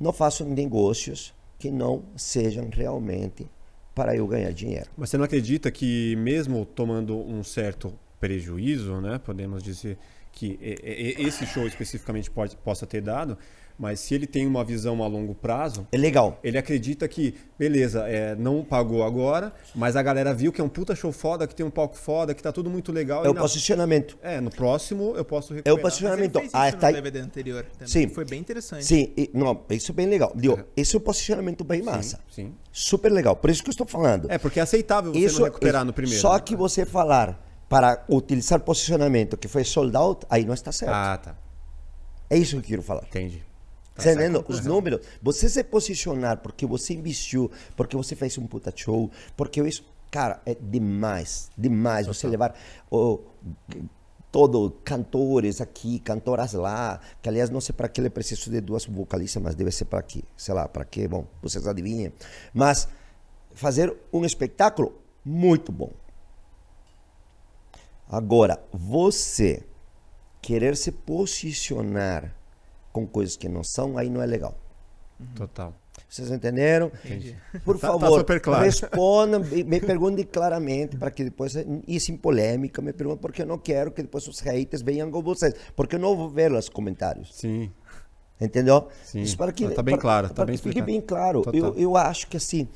não 0.00 0.12
faço 0.12 0.44
negócios 0.44 1.34
que 1.58 1.70
não 1.70 2.02
sejam 2.16 2.68
realmente 2.72 3.46
para 3.94 4.16
eu 4.16 4.26
ganhar 4.26 4.52
dinheiro. 4.52 4.88
Mas 4.96 5.10
você 5.10 5.18
não 5.18 5.24
acredita 5.24 5.70
que 5.70 6.16
mesmo 6.16 6.64
tomando 6.64 7.16
um 7.16 7.44
certo 7.44 7.92
prejuízo, 8.18 9.00
né, 9.00 9.18
podemos 9.18 9.62
dizer, 9.62 9.98
que 10.32 10.58
é, 10.62 10.74
é, 10.82 11.22
esse 11.22 11.46
show 11.46 11.66
especificamente 11.66 12.30
pode, 12.30 12.56
possa 12.56 12.86
ter 12.86 13.00
dado, 13.02 13.36
mas 13.78 14.00
se 14.00 14.14
ele 14.14 14.26
tem 14.26 14.46
uma 14.46 14.62
visão 14.62 15.02
a 15.02 15.06
longo 15.06 15.34
prazo, 15.34 15.86
É 15.90 15.96
legal. 15.96 16.38
ele 16.44 16.56
acredita 16.58 17.08
que, 17.08 17.34
beleza, 17.58 18.06
é, 18.08 18.34
não 18.36 18.62
pagou 18.64 19.02
agora, 19.02 19.52
mas 19.74 19.96
a 19.96 20.02
galera 20.02 20.32
viu 20.32 20.52
que 20.52 20.60
é 20.60 20.64
um 20.64 20.68
puta 20.68 20.94
show 20.94 21.10
foda, 21.10 21.46
que 21.46 21.54
tem 21.54 21.64
um 21.64 21.70
palco 21.70 21.96
foda, 21.96 22.34
que 22.34 22.42
tá 22.42 22.52
tudo 22.52 22.68
muito 22.70 22.92
legal. 22.92 23.24
É 23.24 23.28
e 23.28 23.30
o 23.30 23.34
na- 23.34 23.40
posicionamento. 23.40 24.16
é, 24.22 24.40
no 24.40 24.50
próximo 24.50 25.14
eu 25.16 25.24
posso 25.24 25.52
É 25.52 25.56
recuperar. 25.56 25.78
o 25.78 25.82
posicionamento. 25.82 26.34
Mas 26.34 26.42
ele 26.44 26.50
fez 26.50 26.62
Ah, 26.62 26.68
isso 26.68 26.78
tá 26.78 26.88
no. 26.88 26.94
DVD 26.94 27.18
anterior 27.20 27.64
também. 27.72 27.88
Sim. 27.88 28.08
Foi 28.08 28.24
bem 28.24 28.40
interessante. 28.40 28.84
Sim, 28.84 29.12
e- 29.16 29.30
não, 29.34 29.64
isso 29.70 29.90
é 29.90 29.94
bem 29.94 30.06
legal. 30.06 30.32
Digo, 30.36 30.62
esse 30.76 30.94
é 30.94 30.98
um 30.98 31.02
posicionamento 31.02 31.64
bem 31.64 31.82
massa. 31.82 32.20
Sim. 32.30 32.54
Super 32.70 33.10
legal. 33.10 33.34
Por 33.36 33.50
isso 33.50 33.62
que 33.62 33.68
eu 33.70 33.72
estou 33.72 33.86
falando. 33.86 34.30
É, 34.30 34.38
porque 34.38 34.60
é 34.60 34.62
aceitável 34.62 35.12
você 35.12 35.18
isso, 35.20 35.38
não 35.40 35.46
recuperar 35.46 35.80
isso- 35.80 35.86
no 35.86 35.92
primeiro. 35.92 36.20
Só 36.20 36.38
que 36.38 36.54
você 36.54 36.84
falar 36.86 37.51
para 37.72 38.04
utilizar 38.06 38.60
posicionamento 38.60 39.38
que 39.38 39.48
foi 39.48 39.64
sold 39.64 39.96
out, 39.96 40.26
aí 40.28 40.44
não 40.44 40.52
está 40.52 40.70
certo. 40.70 40.92
Ah, 40.92 41.16
tá. 41.16 41.34
É 42.28 42.36
isso 42.36 42.50
que 42.50 42.58
eu 42.58 42.62
quero 42.62 42.82
falar. 42.82 43.04
Entendi. 43.04 43.38
Tá 43.38 44.02
Você 44.02 44.02
certo. 44.02 44.18
entendendo? 44.20 44.44
Os 44.46 44.62
números. 44.62 45.00
Você 45.22 45.48
se 45.48 45.64
posicionar 45.64 46.36
porque 46.42 46.66
você 46.66 46.92
investiu, 46.92 47.50
porque 47.74 47.96
você 47.96 48.14
fez 48.14 48.36
um 48.36 48.46
puta 48.46 48.70
show, 48.76 49.10
porque 49.34 49.66
isso. 49.66 49.90
Cara, 50.10 50.42
é 50.44 50.54
demais. 50.54 51.50
Demais. 51.56 52.06
Você 52.06 52.28
levar 52.28 52.54
o, 52.90 53.20
todo 54.30 54.70
cantores 54.84 55.62
aqui, 55.62 55.98
cantoras 56.00 56.52
lá, 56.52 57.00
que 57.22 57.28
aliás 57.30 57.48
não 57.48 57.62
sei 57.62 57.74
para 57.74 57.88
que 57.88 58.02
ele 58.02 58.10
precisa 58.10 58.50
de 58.50 58.60
duas 58.60 58.84
vocalistas, 58.84 59.42
mas 59.42 59.54
deve 59.54 59.70
ser 59.70 59.86
para 59.86 60.02
quê? 60.02 60.22
Sei 60.36 60.52
lá, 60.52 60.68
para 60.68 60.84
quê? 60.84 61.08
Bom, 61.08 61.26
vocês 61.40 61.66
adivinhem. 61.66 62.12
Mas 62.52 62.86
fazer 63.54 63.96
um 64.12 64.26
espetáculo 64.26 65.00
muito 65.24 65.72
bom. 65.72 66.01
Agora, 68.12 68.62
você 68.70 69.62
querer 70.42 70.76
se 70.76 70.92
posicionar 70.92 72.34
com 72.92 73.06
coisas 73.06 73.36
que 73.36 73.48
não 73.48 73.64
são, 73.64 73.96
aí 73.96 74.10
não 74.10 74.20
é 74.22 74.26
legal. 74.26 74.54
Total. 75.34 75.74
Vocês 76.08 76.30
entenderam? 76.30 76.90
Entendi. 77.04 77.36
Por 77.64 77.78
Tá- 77.78 77.88
tá 77.88 77.98
favor, 77.98 78.18
super 78.18 78.40
claro. 78.40 78.64
respondam, 78.64 79.40
me 79.40 79.80
perguntem 79.80 80.24
claramente, 80.26 80.96
para 80.96 81.10
que 81.10 81.24
depois, 81.24 81.54
e 81.88 81.98
sem 82.00 82.16
polêmica, 82.16 82.82
me 82.82 82.92
perguntem, 82.92 83.20
porque 83.22 83.42
eu 83.42 83.46
não 83.46 83.56
quero 83.56 83.90
que 83.90 84.02
depois 84.02 84.26
os 84.28 84.40
haters 84.40 84.82
venham 84.82 85.10
com 85.10 85.22
vocês, 85.22 85.54
porque 85.74 85.96
eu 85.96 86.00
não 86.00 86.14
vou 86.14 86.28
ver 86.28 86.52
os 86.52 86.68
comentários. 86.68 87.34
Sim. 87.34 87.70
Entendeu? 88.40 88.88
Sim. 89.04 89.22
Isso 89.22 89.36
para 89.38 89.52
que, 89.52 89.68
Tá 89.68 89.82
bem 89.82 89.94
para- 89.94 90.02
claro, 90.02 90.28
tá 90.28 90.34
para 90.34 90.46
bem 90.46 90.56
que 90.56 90.62
fique 90.62 90.82
bem 90.82 91.00
claro. 91.00 91.42
Total. 91.42 91.58
Eu, 91.60 91.74
eu 91.78 91.96
acho 91.96 92.26
que 92.26 92.36
assim, 92.36 92.68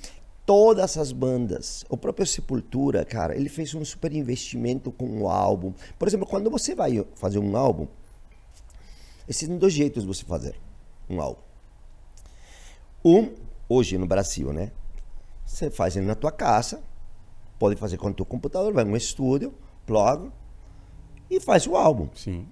todas 0.47 0.97
as 0.97 1.11
bandas, 1.13 1.85
o 1.91 1.97
próprio 1.97 2.25
Sepultura, 2.27 3.05
cara, 3.05 3.37
ele 3.37 3.49
fez 3.49 3.75
um 3.75 3.85
super 3.85 4.13
investimento 4.15 4.91
com 4.93 5.21
o 5.23 5.29
álbum. 5.29 5.75
Por 5.99 6.07
exemplo, 6.09 6.25
quando 6.27 6.49
você 6.49 6.75
vai 6.75 7.05
fazer 7.17 7.39
um 7.41 7.57
álbum, 7.57 7.87
existem 9.29 9.59
dois 9.59 9.73
jeitos 9.73 10.05
de 10.05 10.09
você 10.09 10.25
fazer 10.25 10.55
um 11.11 11.21
álbum. 11.21 11.41
Um, 13.05 13.35
hoje 13.69 13.99
no 13.99 14.07
Brasil, 14.07 14.53
né? 14.53 14.71
Você 15.45 15.71
faz 15.71 15.97
ele 15.97 16.07
na 16.07 16.15
tua 16.15 16.33
casa, 16.33 16.81
pode 17.59 17.77
fazer 17.77 17.97
com 17.99 18.09
o 18.09 18.15
teu 18.15 18.25
computador, 18.27 18.73
vai 18.73 18.85
num 18.85 18.97
estúdio, 18.97 19.53
plug 19.85 20.31
e 21.31 21.41
faz 21.41 21.67
o 21.67 21.77
álbum. 21.77 22.09
Sim. 22.15 22.47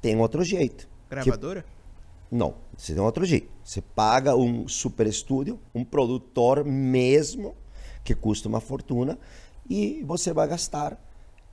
Tem 0.00 0.18
outro 0.18 0.42
jeito. 0.44 0.86
que- 1.08 1.14
Gravadora? 1.14 1.64
Não, 2.30 2.54
você 2.76 2.94
tem 2.94 3.02
outro 3.02 3.24
jeito. 3.24 3.52
Você 3.62 3.80
paga 3.80 4.36
um 4.36 4.66
super 4.68 5.06
estúdio, 5.06 5.60
um 5.74 5.84
produtor 5.84 6.64
mesmo, 6.64 7.54
que 8.02 8.14
custa 8.14 8.48
uma 8.48 8.60
fortuna, 8.60 9.18
e 9.68 10.02
você 10.04 10.32
vai 10.32 10.46
gastar 10.48 10.98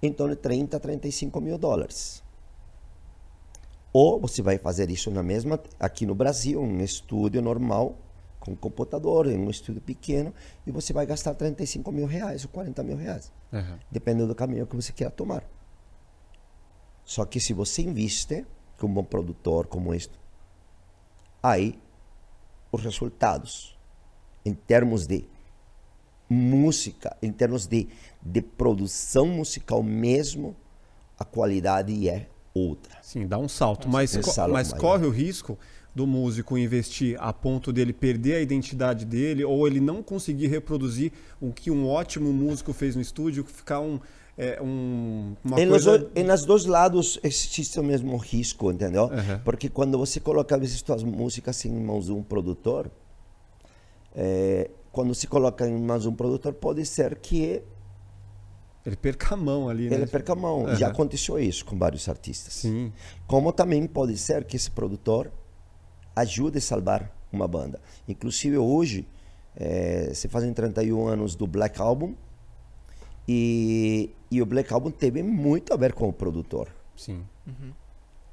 em 0.02 0.12
torno 0.12 0.36
de 0.36 0.42
30, 0.42 0.80
35 0.80 1.40
mil 1.40 1.58
dólares. 1.58 2.24
Ou 3.94 4.20
você 4.20 4.42
vai 4.42 4.58
fazer 4.58 4.90
isso 4.90 5.12
na 5.12 5.22
mesma, 5.22 5.60
aqui 5.80 6.06
no 6.06 6.16
Brasil, 6.16 6.62
um 6.62 6.82
estúdio 6.82 7.42
normal, 7.42 7.98
com 8.40 8.56
computador, 8.56 9.28
em 9.28 9.38
um 9.38 9.50
estúdio 9.50 9.82
pequeno, 9.82 10.34
e 10.66 10.72
você 10.72 10.92
vai 10.92 11.06
gastar 11.06 11.36
35 11.36 11.92
mil 11.92 12.08
reais 12.08 12.44
ou 12.44 12.50
40 12.50 12.82
mil 12.84 12.98
reais 12.98 13.32
Aham. 13.54 13.80
dependendo 13.92 14.28
do 14.28 14.36
caminho 14.36 14.66
que 14.66 14.76
você 14.76 14.92
queira 14.92 15.12
tomar. 15.12 15.44
Só 17.06 17.26
que 17.26 17.40
se 17.40 17.54
você 17.54 17.82
investe 17.82 18.46
com 18.78 18.88
um 18.88 18.94
bom 18.94 19.04
produtor 19.04 19.68
como 19.68 19.94
este, 19.94 20.18
aí 21.42 21.80
os 22.72 22.84
resultados 22.84 23.78
em 24.46 24.54
termos 24.54 25.06
de 25.08 25.26
música, 26.30 27.16
em 27.22 27.32
termos 27.32 27.68
de, 27.68 27.88
de 28.22 28.42
produção 28.42 29.28
musical 29.28 29.84
mesmo, 29.84 30.56
a 31.20 31.26
qualidade 31.26 32.08
é 32.10 32.28
outra. 32.54 32.98
Sim, 33.02 33.28
dá 33.28 33.38
um 33.38 33.48
salto. 33.50 33.90
Mas, 33.90 34.16
Um 34.16 34.22
co- 34.22 34.48
mas 34.50 34.70
maior. 34.72 34.82
corre 34.82 35.06
o 35.06 35.10
risco 35.10 35.58
do 35.94 36.08
músico 36.08 36.58
investir 36.58 37.18
a 37.20 37.34
ponto 37.34 37.74
dele 37.74 37.92
perder 37.92 38.36
a 38.36 38.40
identidade 38.42 39.04
dele 39.06 39.44
ou 39.44 39.68
ele 39.68 39.82
não 39.82 40.02
conseguir 40.02 40.48
reproduzir 40.48 41.12
o 41.40 41.52
que 41.52 41.70
um 41.70 41.86
ótimo 41.86 42.32
músico 42.32 42.72
fez 42.72 42.96
no 42.96 43.02
estúdio, 43.02 43.44
ficar 43.44 43.82
um, 43.82 44.00
é, 44.38 44.62
um 44.62 45.36
uma 45.44 45.60
Em 45.62 45.68
coisa... 45.70 46.10
em 46.16 46.30
os 46.32 46.46
dois 46.46 46.66
lados 46.66 47.20
existe 47.24 47.80
o 47.80 47.84
mesmo 47.84 48.16
risco, 48.18 48.72
entendeu? 48.72 49.06
Aham. 49.06 49.42
Porque 49.44 49.70
quando 49.70 49.98
você 49.98 50.20
coloca 50.20 50.56
às 50.56 50.62
vezes 50.62 50.80
suas 50.86 51.04
músicas 51.04 51.64
em 51.66 51.72
mãos 51.72 52.06
de 52.06 52.12
um 52.14 52.24
produtor, 52.24 52.90
é, 54.16 54.70
quando 54.92 55.14
se 55.14 55.28
coloca 55.28 55.68
em 55.68 55.80
mãos 55.80 56.04
de 56.04 56.10
um 56.10 56.14
produtor, 56.16 56.54
pode 56.54 56.86
ser 56.86 57.16
que 57.20 57.62
Ele 58.86 58.96
perca 58.96 59.36
a 59.36 59.38
mão 59.38 59.70
ali, 59.70 59.90
né? 59.90 59.96
ele 59.96 60.08
perca 60.08 60.34
a 60.34 60.36
mão. 60.36 60.66
Aham. 60.66 60.76
Já 60.76 60.88
aconteceu 60.88 61.38
isso 61.40 61.64
com 61.66 61.78
vários 61.78 62.08
artistas. 62.10 62.54
Sim. 62.54 62.92
Como 63.28 63.52
também 63.52 63.86
pode 63.86 64.18
ser 64.18 64.44
que 64.44 64.56
esse 64.56 64.72
produtor 64.72 65.32
ajude 66.16 66.58
a 66.58 66.62
salvar 66.62 67.16
uma 67.32 67.48
banda. 67.48 67.80
Inclusive 68.08 68.58
hoje, 68.58 69.08
eh, 69.56 70.12
se 70.14 70.28
fazem 70.28 70.52
31 70.54 71.08
anos 71.08 71.36
do 71.36 71.46
Black 71.48 71.80
Album 71.80 72.16
e, 73.28 74.10
e 74.30 74.42
o 74.42 74.46
Black 74.46 74.74
Album 74.74 74.92
teve 74.92 75.22
muito 75.24 75.74
a 75.74 75.78
ver 75.78 75.94
com 75.94 76.10
o 76.10 76.14
produtor. 76.14 76.68
Sim. 76.96 77.24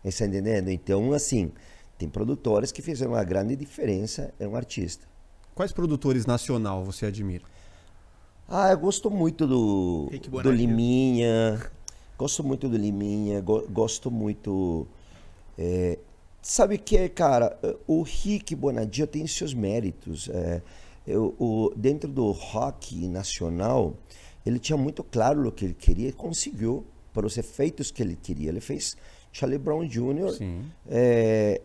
Está 0.04 0.26
entendendo? 0.26 0.68
Então, 0.70 1.12
assim, 1.12 1.50
tem 1.98 2.08
produtores 2.08 2.72
que 2.72 2.80
fizeram 2.82 3.12
uma 3.12 3.24
grande 3.24 3.56
diferença 3.56 4.32
em 4.40 4.46
um 4.46 4.56
artista. 4.56 5.06
Quais 5.54 5.72
produtores 5.72 6.24
nacional 6.24 6.84
você 6.84 7.06
admira? 7.06 7.44
Ah, 8.48 8.70
eu 8.70 8.78
gosto 8.78 9.10
muito 9.10 9.46
do, 9.46 10.08
Rick 10.10 10.30
do. 10.30 10.50
Liminha. 10.50 11.60
Gosto 12.16 12.42
muito 12.42 12.68
do 12.68 12.76
Liminha. 12.76 13.40
go- 13.40 13.66
gosto 13.68 14.10
muito. 14.10 14.86
é, 15.58 15.98
sabe 16.40 16.76
o 16.76 16.78
que 16.78 16.96
é, 16.96 17.08
cara? 17.08 17.58
O 17.86 18.02
Rick 18.02 18.54
Bonadio 18.54 19.06
tem 19.06 19.26
seus 19.26 19.52
méritos. 19.52 20.28
é, 20.30 20.62
eu- 21.06 21.34
o- 21.38 21.72
dentro 21.76 22.08
do 22.08 22.30
rock 22.30 23.06
nacional, 23.08 23.94
ele 24.44 24.58
tinha 24.58 24.76
muito 24.76 25.02
claro 25.04 25.46
o 25.46 25.52
que 25.52 25.64
ele 25.64 25.74
queria 25.74 26.08
e 26.08 26.12
conseguiu 26.12 26.86
para 27.12 27.26
os 27.26 27.36
efeitos 27.36 27.90
que 27.90 28.02
ele 28.02 28.16
queria. 28.16 28.48
Ele 28.48 28.60
fez 28.60 28.96
Charlie 29.32 29.58
Brown 29.58 29.86
Jr., 29.86 30.38
é, 30.86 31.60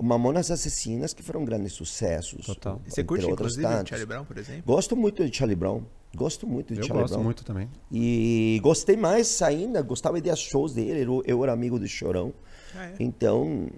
Mamonas 0.00 0.50
Assassinas, 0.50 1.12
que 1.12 1.22
foram 1.22 1.44
grandes 1.44 1.72
sucessos. 1.72 2.46
Total. 2.46 2.80
Você 2.86 3.02
curte, 3.02 3.24
outros 3.26 3.56
inclusive, 3.56 3.62
tantos. 3.74 3.88
Charlie 3.90 4.06
Brown, 4.06 4.24
por 4.24 4.38
exemplo? 4.38 4.62
Gosto 4.64 4.96
muito 4.96 5.28
de 5.28 5.36
Charlie 5.36 5.56
Brown. 5.56 5.82
Gosto 6.14 6.46
muito 6.46 6.72
de 6.72 6.80
Eu 6.80 6.86
Charlie 6.86 7.02
gosto 7.02 7.14
Brown. 7.14 7.24
muito 7.24 7.44
também. 7.44 7.68
E 7.92 8.58
gostei 8.62 8.96
mais 8.96 9.42
ainda, 9.42 9.82
gostava 9.82 10.20
de 10.20 10.34
shows 10.36 10.72
dele. 10.72 11.02
Eu, 11.04 11.22
eu 11.26 11.42
era 11.42 11.52
amigo 11.52 11.78
do 11.78 11.86
Chorão. 11.86 12.32
Ah, 12.74 12.86
é? 12.86 12.94
Então, 13.00 13.68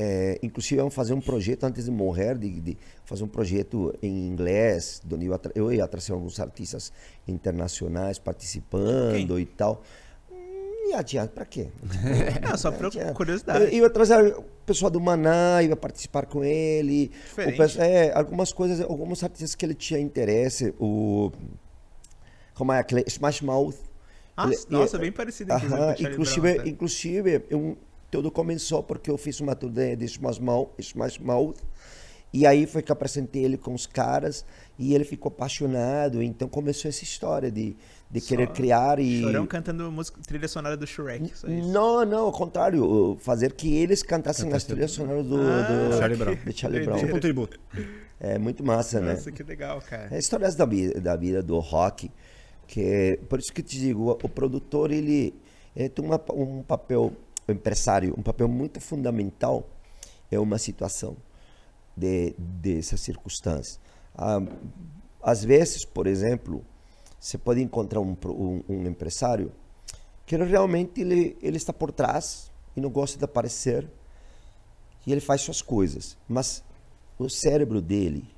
é, 0.00 0.38
inclusive, 0.42 0.76
vamos 0.76 0.94
fazer 0.94 1.12
um 1.12 1.20
projeto 1.20 1.64
antes 1.64 1.86
de 1.86 1.90
morrer, 1.90 2.38
de, 2.38 2.60
de 2.60 2.78
fazer 3.04 3.24
um 3.24 3.28
projeto 3.28 3.92
em 4.00 4.28
inglês, 4.28 5.02
onde 5.12 5.26
eu, 5.26 5.34
atra- 5.34 5.50
eu 5.56 5.72
ia 5.72 5.86
trazer 5.88 6.12
alguns 6.12 6.38
artistas 6.38 6.92
internacionais 7.26 8.18
participando 8.18 9.34
Quem? 9.34 9.40
e 9.40 9.46
tal. 9.46 9.82
Hum, 10.30 10.90
E 10.90 10.94
adianta, 10.94 11.32
pra 11.32 11.44
quê? 11.44 11.66
Não, 12.48 12.56
só 12.56 12.70
por 12.70 12.90
curiosidade. 13.14 13.64
Eu 13.64 13.82
ia 13.82 13.90
trazer 13.90 14.36
o 14.36 14.44
pessoal 14.64 14.90
do 14.90 15.00
Maná, 15.00 15.62
ia 15.62 15.74
participar 15.74 16.26
com 16.26 16.44
ele. 16.44 17.06
O 17.06 17.26
Diferente. 17.28 17.56
pesso- 17.56 17.80
é, 17.82 18.12
algumas 18.12 18.52
coisas, 18.52 18.80
alguns 18.80 19.22
artistas 19.24 19.54
que 19.54 19.66
ele 19.66 19.74
tinha 19.74 19.98
interesse. 19.98 20.72
O. 20.78 21.32
Como 22.54 22.72
é? 22.72 22.84
Smash 23.06 23.40
Mouth. 23.42 23.74
Ah, 24.36 24.46
Ele- 24.46 24.56
nossa, 24.70 24.96
e- 24.96 25.00
bem 25.00 25.10
parecido, 25.12 25.52
inclusive, 25.52 25.74
Aham, 25.74 25.86
com 25.86 25.92
o 25.92 25.96
Charlie 25.96 26.12
inclusive, 26.12 26.40
Brown, 26.52 26.64
tá? 26.64 26.68
inclusive 26.70 27.42
eu, 27.50 27.76
tudo 28.10 28.30
começou 28.30 28.82
porque 28.82 29.10
eu 29.10 29.18
fiz 29.18 29.40
uma 29.40 29.54
turnê 29.54 29.94
de 29.96 30.04
Smash 30.06 30.38
Mouth, 30.38 30.70
Smash 30.78 31.18
Mouth 31.18 31.56
e 32.32 32.46
aí 32.46 32.66
foi 32.66 32.82
que 32.82 32.90
eu 32.90 32.94
apresentei 32.94 33.42
ele 33.44 33.56
com 33.56 33.72
os 33.72 33.86
caras 33.86 34.44
e 34.78 34.94
ele 34.94 35.04
ficou 35.04 35.30
apaixonado. 35.30 36.22
Então 36.22 36.46
começou 36.48 36.88
essa 36.88 37.02
história 37.02 37.50
de, 37.50 37.74
de 38.10 38.20
Só 38.20 38.28
querer 38.28 38.48
criar 38.48 38.98
e. 38.98 39.22
Chorão 39.22 39.46
cantando 39.46 39.90
música, 39.90 40.20
trilha 40.26 40.46
sonora 40.46 40.76
do 40.76 40.86
Shrek, 40.86 41.30
só 41.34 41.48
isso. 41.48 41.68
Não, 41.68 42.04
não, 42.04 42.26
ao 42.26 42.32
contrário, 42.32 43.16
fazer 43.20 43.52
que 43.54 43.74
eles 43.74 44.02
cantassem 44.02 44.44
as 44.46 44.50
Cantasse 44.52 44.66
trilhas 44.66 44.90
sonoras 44.90 45.26
do, 45.26 45.36
Ah, 45.40 45.88
do- 45.90 45.96
Charlie 45.98 46.18
Brown. 46.18 46.34
de 46.44 46.52
Charlie 46.58 46.84
Brown. 46.84 46.98
Tipo 46.98 47.16
um 47.16 47.20
tributo. 47.20 47.58
É 48.20 48.36
muito 48.38 48.62
massa, 48.64 49.00
né? 49.00 49.12
Nossa, 49.12 49.30
que 49.32 49.42
legal, 49.42 49.80
cara. 49.80 50.08
É 50.14 50.18
histórias 50.18 50.54
da 50.54 50.66
vida, 50.66 51.00
da 51.00 51.16
vida 51.16 51.42
do 51.42 51.58
rock, 51.60 52.10
que 52.66 52.80
é- 52.82 53.16
por 53.16 53.38
isso 53.38 53.52
que 53.52 53.62
te 53.62 53.78
digo, 53.78 54.02
o, 54.04 54.10
o 54.10 54.28
produtor 54.28 54.90
ele, 54.90 55.34
ele 55.74 55.88
tem 55.88 56.04
uma- 56.04 56.20
um 56.34 56.62
papel 56.62 57.12
empresário, 57.52 58.14
um 58.16 58.22
papel 58.22 58.48
muito 58.48 58.80
fundamental 58.80 59.68
é 60.30 60.38
uma 60.38 60.58
situação 60.58 61.16
de 61.96 62.34
dessas 62.38 63.00
circunstâncias. 63.00 63.80
Ah, 64.14 64.40
às 65.22 65.44
vezes, 65.44 65.84
por 65.84 66.06
exemplo, 66.06 66.64
você 67.18 67.36
pode 67.36 67.60
encontrar 67.60 68.00
um, 68.00 68.16
um, 68.26 68.62
um 68.68 68.86
empresário 68.86 69.52
que 70.24 70.36
realmente 70.36 71.00
ele, 71.00 71.36
ele 71.40 71.56
está 71.56 71.72
por 71.72 71.90
trás 71.90 72.50
e 72.76 72.80
não 72.80 72.90
gosta 72.90 73.18
de 73.18 73.24
aparecer 73.24 73.88
e 75.06 75.12
ele 75.12 75.20
faz 75.20 75.40
suas 75.40 75.62
coisas, 75.62 76.16
mas 76.28 76.62
o 77.18 77.28
cérebro 77.28 77.80
dele 77.80 78.28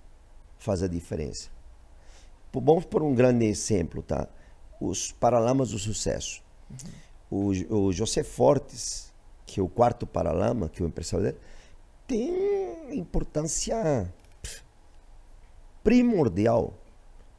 faz 0.58 0.82
a 0.82 0.88
diferença. 0.88 1.48
Vamos 2.52 2.84
por 2.84 3.02
um 3.02 3.14
grande 3.14 3.44
exemplo, 3.46 4.02
tá? 4.02 4.28
Os 4.80 5.12
Paralamas 5.12 5.70
do 5.70 5.78
Sucesso. 5.78 6.42
Uhum. 6.70 6.90
O, 7.30 7.50
o 7.74 7.92
José 7.92 8.22
Fortes, 8.22 9.12
que 9.46 9.60
é 9.60 9.62
o 9.62 9.68
quarto 9.68 10.06
Paralama, 10.06 10.68
que 10.68 10.82
é 10.82 10.84
o 10.84 10.88
empresário 10.88 11.26
dele, 11.26 11.38
tem 12.06 12.98
importância 12.98 14.12
primordial 15.82 16.74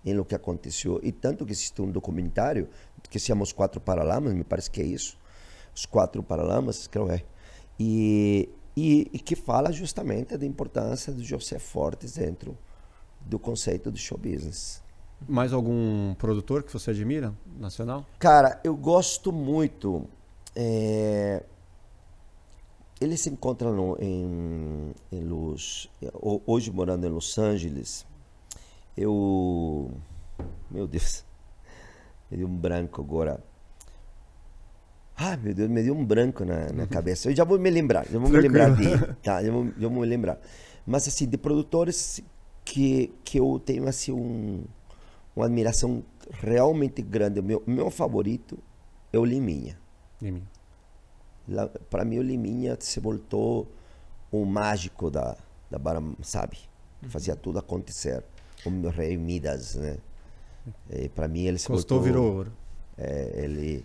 em 0.04 0.14
lo 0.14 0.26
que 0.26 0.36
aconteceu. 0.36 1.00
E 1.04 1.12
tanto 1.12 1.46
que 1.46 1.52
existe 1.52 1.82
um 1.82 1.92
documentário 1.92 2.70
que 3.10 3.20
se 3.20 3.28
chama 3.28 3.44
Os 3.44 3.52
Quatro 3.52 3.82
Paralamas, 3.82 4.34
me 4.34 4.44
parece 4.44 4.72
que 4.72 4.82
é 4.82 4.86
isso. 4.86 5.18
Os 5.76 5.86
Quatro 5.86 6.24
Paralamas, 6.24 6.88
creio 6.88 7.12
é. 7.12 7.24
E, 7.80 8.50
e, 8.76 9.10
e 9.14 9.20
que 9.20 9.36
fala 9.36 9.72
justamente 9.72 10.38
da 10.38 10.46
importância 10.46 11.12
do 11.12 11.24
José 11.24 11.60
Fortes 11.60 12.14
dentro 12.14 12.58
do 13.20 13.38
conceito 13.38 13.92
do 13.92 13.98
show 13.98 14.18
business. 14.18 14.81
Mais 15.28 15.54
algum 15.54 16.14
produtor 16.16 16.64
que 16.64 16.74
você 16.74 16.92
admira, 16.92 17.34
nacional? 17.60 18.06
Cara, 18.18 18.60
eu 18.64 18.76
gosto 18.76 19.32
muito. 19.32 20.08
É... 20.56 21.44
Ele 23.00 23.18
se 23.18 23.30
encontra 23.30 23.72
no, 23.72 23.98
em, 24.00 24.92
em 25.12 25.24
Los, 25.24 25.90
hoje 26.46 26.72
morando 26.72 27.06
em 27.08 27.10
Los 27.10 27.38
Angeles. 27.38 28.06
Eu, 28.96 29.92
meu 30.70 30.88
Deus, 30.88 31.24
me 32.30 32.38
deu 32.38 32.48
um 32.48 32.56
branco 32.56 33.02
agora. 33.02 33.44
Ah, 35.16 35.38
meu 35.38 35.54
Deus, 35.54 35.70
me 35.70 35.84
deu 35.84 35.96
um 35.96 36.06
branco 36.06 36.44
na, 36.44 36.72
na 36.74 36.86
cabeça. 36.88 37.30
Eu 37.30 37.36
já 37.36 37.44
vou 37.44 37.60
me 37.60 37.70
lembrar, 37.70 38.06
já 38.06 38.20
vou 38.20 38.30
me 38.30 38.38
lembrar 38.38 38.70
dele, 38.76 39.14
tá? 39.24 39.44
Já 39.44 39.52
vou, 39.52 39.68
já 39.78 39.88
vou 39.88 40.02
me 40.02 40.08
lembrar. 40.08 40.40
Mas 40.86 41.08
assim, 41.08 41.28
de 41.28 41.38
produtores 41.38 42.22
que, 42.66 43.14
que 43.24 43.40
eu 43.40 43.62
tenho 43.64 43.88
assim 43.88 44.12
um, 44.12 44.64
uma 45.36 45.46
admiração 45.46 46.04
realmente 46.32 47.02
grande. 47.02 47.42
Meu, 47.42 47.64
meu 47.66 47.90
favorito 47.90 48.58
é 49.12 49.18
o 49.18 49.26
Liminha. 49.26 49.78
Liminha. 50.22 50.48
Para 51.90 52.06
mim, 52.06 52.20
o 52.20 52.22
Liminha 52.22 52.78
se 52.80 53.00
voltou 53.00 53.68
o 54.32 54.46
mágico 54.46 55.10
da, 55.10 55.36
da 55.70 55.78
Bara, 55.78 56.02
sabe? 56.22 56.58
Uhum. 57.04 57.10
Fazia 57.10 57.36
tudo 57.36 57.60
acontecer. 57.60 58.24
O 58.66 58.90
rei 58.90 59.18
Midas, 59.18 59.76
né? 59.76 59.98
Para 61.16 61.28
mim, 61.28 61.46
ele 61.46 61.58
se 61.58 61.68
Costou, 61.68 62.00
voltou... 62.00 62.14
virou 62.22 62.36
ouro. 62.36 62.54
É, 62.98 63.44
ele, 63.44 63.84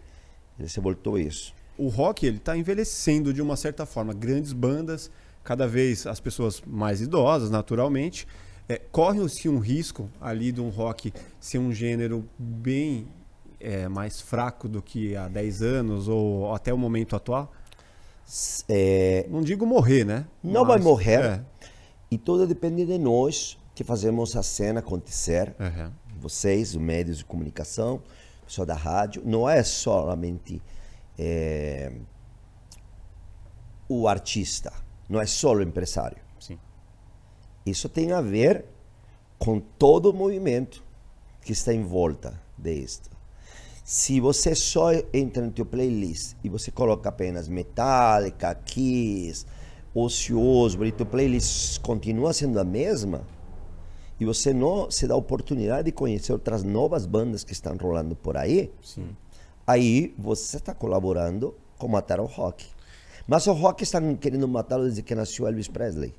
ele 0.58 0.68
se 0.68 0.78
voltou 0.80 1.18
isso. 1.18 1.54
O 1.78 1.88
rock, 1.88 2.26
ele 2.26 2.38
tá 2.38 2.56
envelhecendo 2.56 3.32
de 3.32 3.40
uma 3.40 3.56
certa 3.56 3.86
forma. 3.86 4.12
Grandes 4.12 4.52
bandas, 4.52 5.10
cada 5.42 5.66
vez 5.66 6.06
as 6.06 6.20
pessoas 6.20 6.62
mais 6.66 7.00
idosas, 7.00 7.50
naturalmente, 7.50 8.26
é, 8.68 8.78
Corre-se 8.78 9.48
um 9.48 9.58
risco 9.58 10.08
ali 10.20 10.50
de 10.50 10.60
um 10.60 10.68
rock 10.68 11.12
ser 11.38 11.58
um 11.58 11.72
gênero 11.72 12.28
bem 12.38 13.06
é, 13.60 13.88
mais 13.88 14.20
fraco 14.20 14.68
do 14.68 14.82
que 14.82 15.16
há 15.16 15.28
10 15.28 15.62
anos 15.62 16.08
ou 16.08 16.54
até 16.54 16.72
o 16.72 16.78
momento 16.78 17.14
atual? 17.14 17.52
É... 18.68 19.26
Não 19.30 19.40
digo 19.40 19.64
morrer, 19.64 20.04
né? 20.04 20.26
Não 20.42 20.64
Mas, 20.64 20.68
vai 20.68 20.78
morrer. 20.78 21.24
É. 21.24 21.40
E 22.10 22.18
tudo 22.18 22.46
depende 22.46 22.84
de 22.84 22.98
nós 22.98 23.56
que 23.74 23.84
fazemos 23.84 24.36
a 24.36 24.42
cena 24.42 24.80
acontecer. 24.80 25.54
Uhum. 25.60 25.92
Vocês, 26.18 26.74
os 26.74 26.80
meios 26.80 27.18
de 27.18 27.24
comunicação, 27.24 28.02
pessoal 28.44 28.66
da 28.66 28.74
rádio. 28.74 29.22
Não 29.24 29.48
é 29.48 29.62
solamente 29.62 30.60
é, 31.18 31.92
o 33.88 34.08
artista, 34.08 34.72
não 35.08 35.20
é 35.20 35.26
só 35.26 35.54
o 35.54 35.62
empresário. 35.62 36.25
Isso 37.66 37.88
tem 37.88 38.12
a 38.12 38.20
ver 38.20 38.64
com 39.38 39.58
todo 39.58 40.10
o 40.10 40.14
movimento 40.14 40.84
que 41.42 41.52
está 41.52 41.74
em 41.74 41.82
volta 41.82 42.40
disto. 42.56 43.10
Se 43.84 44.20
você 44.20 44.54
só 44.54 44.90
entra 45.12 45.44
no 45.44 45.50
teu 45.50 45.66
playlist 45.66 46.36
e 46.42 46.48
você 46.48 46.70
coloca 46.70 47.08
apenas 47.08 47.48
Metallica, 47.48 48.54
Kiss, 48.54 49.44
Ocioso, 49.94 50.84
e 50.84 50.92
teu 50.92 51.06
playlist 51.06 51.80
continua 51.80 52.32
sendo 52.32 52.58
a 52.60 52.64
mesma, 52.64 53.26
e 54.18 54.24
você 54.24 54.52
não 54.52 54.90
se 54.90 55.06
dá 55.06 55.14
a 55.14 55.16
oportunidade 55.18 55.86
de 55.86 55.92
conhecer 55.92 56.32
outras 56.32 56.62
novas 56.62 57.06
bandas 57.06 57.44
que 57.44 57.52
estão 57.52 57.76
rolando 57.76 58.16
por 58.16 58.36
aí, 58.36 58.72
Sim. 58.82 59.08
aí 59.66 60.14
você 60.18 60.56
está 60.56 60.74
colaborando 60.74 61.54
com 61.78 61.86
matar 61.86 62.20
o 62.20 62.24
rock. 62.26 62.66
Mas 63.28 63.46
o 63.46 63.52
rock 63.52 63.82
estão 63.82 64.16
querendo 64.16 64.48
matá-lo 64.48 64.84
desde 64.84 65.02
que 65.02 65.14
nasceu 65.14 65.46
Elvis 65.46 65.68
Presley. 65.68 66.14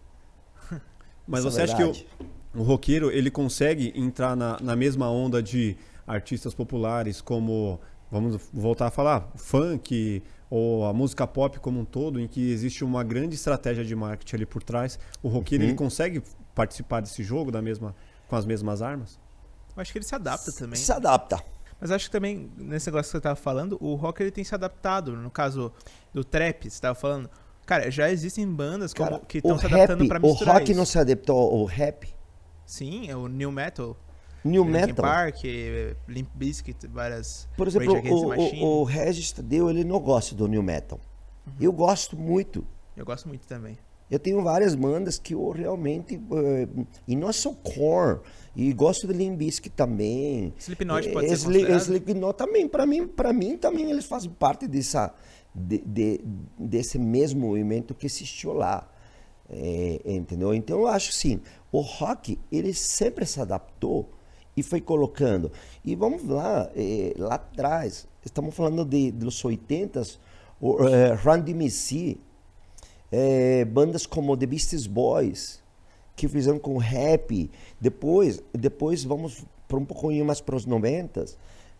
Mas 1.27 1.41
Isso 1.41 1.51
você 1.51 1.61
é 1.61 1.63
acha 1.65 1.75
que 1.75 1.83
o, 1.83 2.61
o 2.61 2.63
roqueiro 2.63 3.11
ele 3.11 3.29
consegue 3.29 3.91
entrar 3.95 4.35
na, 4.35 4.57
na 4.61 4.75
mesma 4.75 5.09
onda 5.09 5.43
de 5.43 5.75
artistas 6.05 6.53
populares 6.53 7.19
como, 7.19 7.79
vamos 8.09 8.49
voltar 8.53 8.87
a 8.87 8.91
falar, 8.91 9.29
funk 9.35 10.23
ou 10.49 10.85
a 10.85 10.93
música 10.93 11.27
pop 11.27 11.59
como 11.59 11.81
um 11.81 11.85
todo, 11.85 12.19
em 12.19 12.27
que 12.27 12.49
existe 12.51 12.83
uma 12.83 13.03
grande 13.03 13.35
estratégia 13.35 13.83
de 13.83 13.95
marketing 13.95 14.37
ali 14.37 14.45
por 14.45 14.63
trás, 14.63 14.97
o 15.21 15.27
roqueiro 15.27 15.65
uhum. 15.65 15.71
ele 15.71 15.77
consegue 15.77 16.23
participar 16.55 17.01
desse 17.01 17.21
jogo 17.21 17.51
da 17.51 17.61
mesma, 17.61 17.93
com 18.27 18.35
as 18.35 18.45
mesmas 18.45 18.81
armas? 18.81 19.19
Eu 19.75 19.81
acho 19.81 19.91
que 19.91 19.97
ele 19.97 20.05
se 20.05 20.15
adapta 20.15 20.51
também. 20.53 20.79
Se 20.79 20.91
adapta. 20.91 21.43
Mas 21.79 21.91
acho 21.91 22.05
que 22.05 22.11
também, 22.11 22.49
nesse 22.57 22.87
negócio 22.87 23.09
que 23.09 23.11
você 23.11 23.17
estava 23.17 23.35
falando, 23.35 23.77
o 23.79 23.93
rock 23.93 24.23
ele 24.23 24.31
tem 24.31 24.43
se 24.43 24.55
adaptado. 24.55 25.15
No 25.15 25.29
caso 25.29 25.71
do 26.11 26.23
trap, 26.23 26.63
você 26.63 26.67
estava 26.69 26.95
falando, 26.95 27.29
Cara, 27.67 27.91
já 27.91 28.09
existem 28.09 28.47
bandas 28.47 28.93
Cara, 28.93 29.19
que 29.19 29.39
estão 29.39 29.59
se 29.59 29.65
adaptando 29.65 30.07
para 30.07 30.19
misturar 30.19 30.55
O 30.55 30.57
rock 30.57 30.71
isso. 30.71 30.79
não 30.79 30.85
se 30.85 30.97
adaptou 30.97 31.37
ao 31.37 31.65
rap? 31.65 32.07
Sim, 32.65 33.09
é 33.09 33.15
o 33.15 33.27
new 33.27 33.51
metal. 33.51 33.97
New 34.41 34.63
Linkin 34.63 34.87
metal? 34.87 35.05
Park, 35.05 35.43
Limp 36.07 36.29
Bizkit, 36.33 36.87
várias... 36.87 37.49
Por 37.57 37.67
exemplo, 37.67 37.93
o, 37.93 38.33
o, 38.33 38.79
o 38.79 38.83
Regis 38.85 39.33
Tadeu, 39.33 39.69
ele 39.69 39.83
não 39.83 39.99
gosta 39.99 40.33
do 40.33 40.47
new 40.47 40.63
metal. 40.63 40.97
Uhum. 41.45 41.53
Eu 41.59 41.73
gosto 41.73 42.15
muito. 42.15 42.65
Eu 42.95 43.03
gosto 43.03 43.27
muito 43.27 43.45
também. 43.45 43.77
Eu 44.09 44.17
tenho 44.17 44.41
várias 44.41 44.73
bandas 44.73 45.19
que 45.19 45.33
eu 45.33 45.49
realmente... 45.49 46.15
Uh, 46.15 46.87
e 47.05 47.17
não 47.17 47.27
é 47.27 47.33
só 47.33 47.51
core. 47.51 48.21
E 48.55 48.71
gosto 48.71 49.05
do 49.05 49.11
Limp 49.11 49.37
Bizkit 49.37 49.75
também. 49.75 50.53
Slipknot 50.57 51.09
pode 51.09 51.27
ser 51.27 51.45
considerado? 51.45 51.81
Slipknot 51.81 52.37
também. 52.37 52.65
Para 52.65 52.85
mim, 52.85 53.05
para 53.05 53.33
mim, 53.33 53.57
também 53.57 53.91
eles 53.91 54.05
fazem 54.05 54.31
parte 54.31 54.65
dessa 54.69 55.13
de, 55.57 55.79
de, 55.79 56.21
desse 56.57 56.99
mesmo 56.99 57.47
movimento 57.47 57.95
que 57.95 58.05
existiu 58.05 58.53
lá. 58.53 58.87
É, 59.49 60.01
entendeu? 60.05 60.53
Então 60.53 60.79
eu 60.81 60.87
acho 60.87 61.13
sim, 61.13 61.39
o 61.71 61.79
rock 61.79 62.37
ele 62.51 62.73
sempre 62.73 63.25
se 63.25 63.39
adaptou 63.39 64.09
e 64.55 64.61
foi 64.61 64.81
colocando. 64.81 65.51
E 65.83 65.95
vamos 65.95 66.25
lá, 66.25 66.69
é, 66.75 67.13
lá 67.17 67.35
atrás, 67.35 68.07
estamos 68.23 68.53
falando 68.53 68.83
de, 68.83 69.11
dos 69.11 69.43
80 69.43 70.03
o 70.59 70.83
é, 70.87 71.13
Randy 71.13 71.53
Missy, 71.53 72.19
é, 73.11 73.63
bandas 73.63 74.05
como 74.05 74.35
The 74.35 74.45
Beastie 74.47 74.89
Boys, 74.89 75.61
que 76.15 76.27
fizeram 76.27 76.59
com 76.59 76.77
rap. 76.77 77.49
Depois, 77.79 78.41
depois 78.51 79.03
vamos 79.03 79.45
para 79.67 79.77
um 79.77 79.85
pouquinho 79.85 80.25
mais 80.25 80.41
para 80.41 80.55
os 80.55 80.65
90 80.65 81.25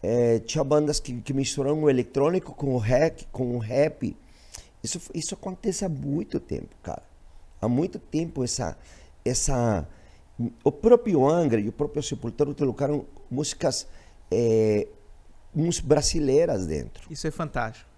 é, 0.02 0.39
tinha 0.39 0.64
bandas 0.64 1.00
que, 1.00 1.22
que 1.22 1.34
misturaram 1.34 1.84
o 1.84 1.89
eletrônico 1.89 2.54
com 2.54 2.74
o 2.74 2.78
rap, 2.78 3.26
com 3.32 3.56
o 3.56 3.58
rap. 3.58 4.16
Isso, 4.84 5.02
isso 5.14 5.34
acontece 5.34 5.84
há 5.84 5.89
muito 5.89 6.39
tempo, 6.39 6.76
cara. 6.84 7.04
Há 7.62 7.68
muito 7.68 7.98
tempo 7.98 8.43
essa, 8.43 8.78
essa 9.26 9.88
o 10.64 10.72
próprio 10.72 11.28
Angra 11.28 11.60
e 11.60 11.68
o 11.68 11.72
próprio 11.72 12.04
Sepultura 12.04 12.54
colocaram 12.54 13.06
músicas 13.30 13.88
é, 14.32 14.88
brasileiras 15.84 16.68
dentro. 16.68 17.12
Isso 17.12 17.26
é 17.28 17.32
fantástico. 17.32 17.89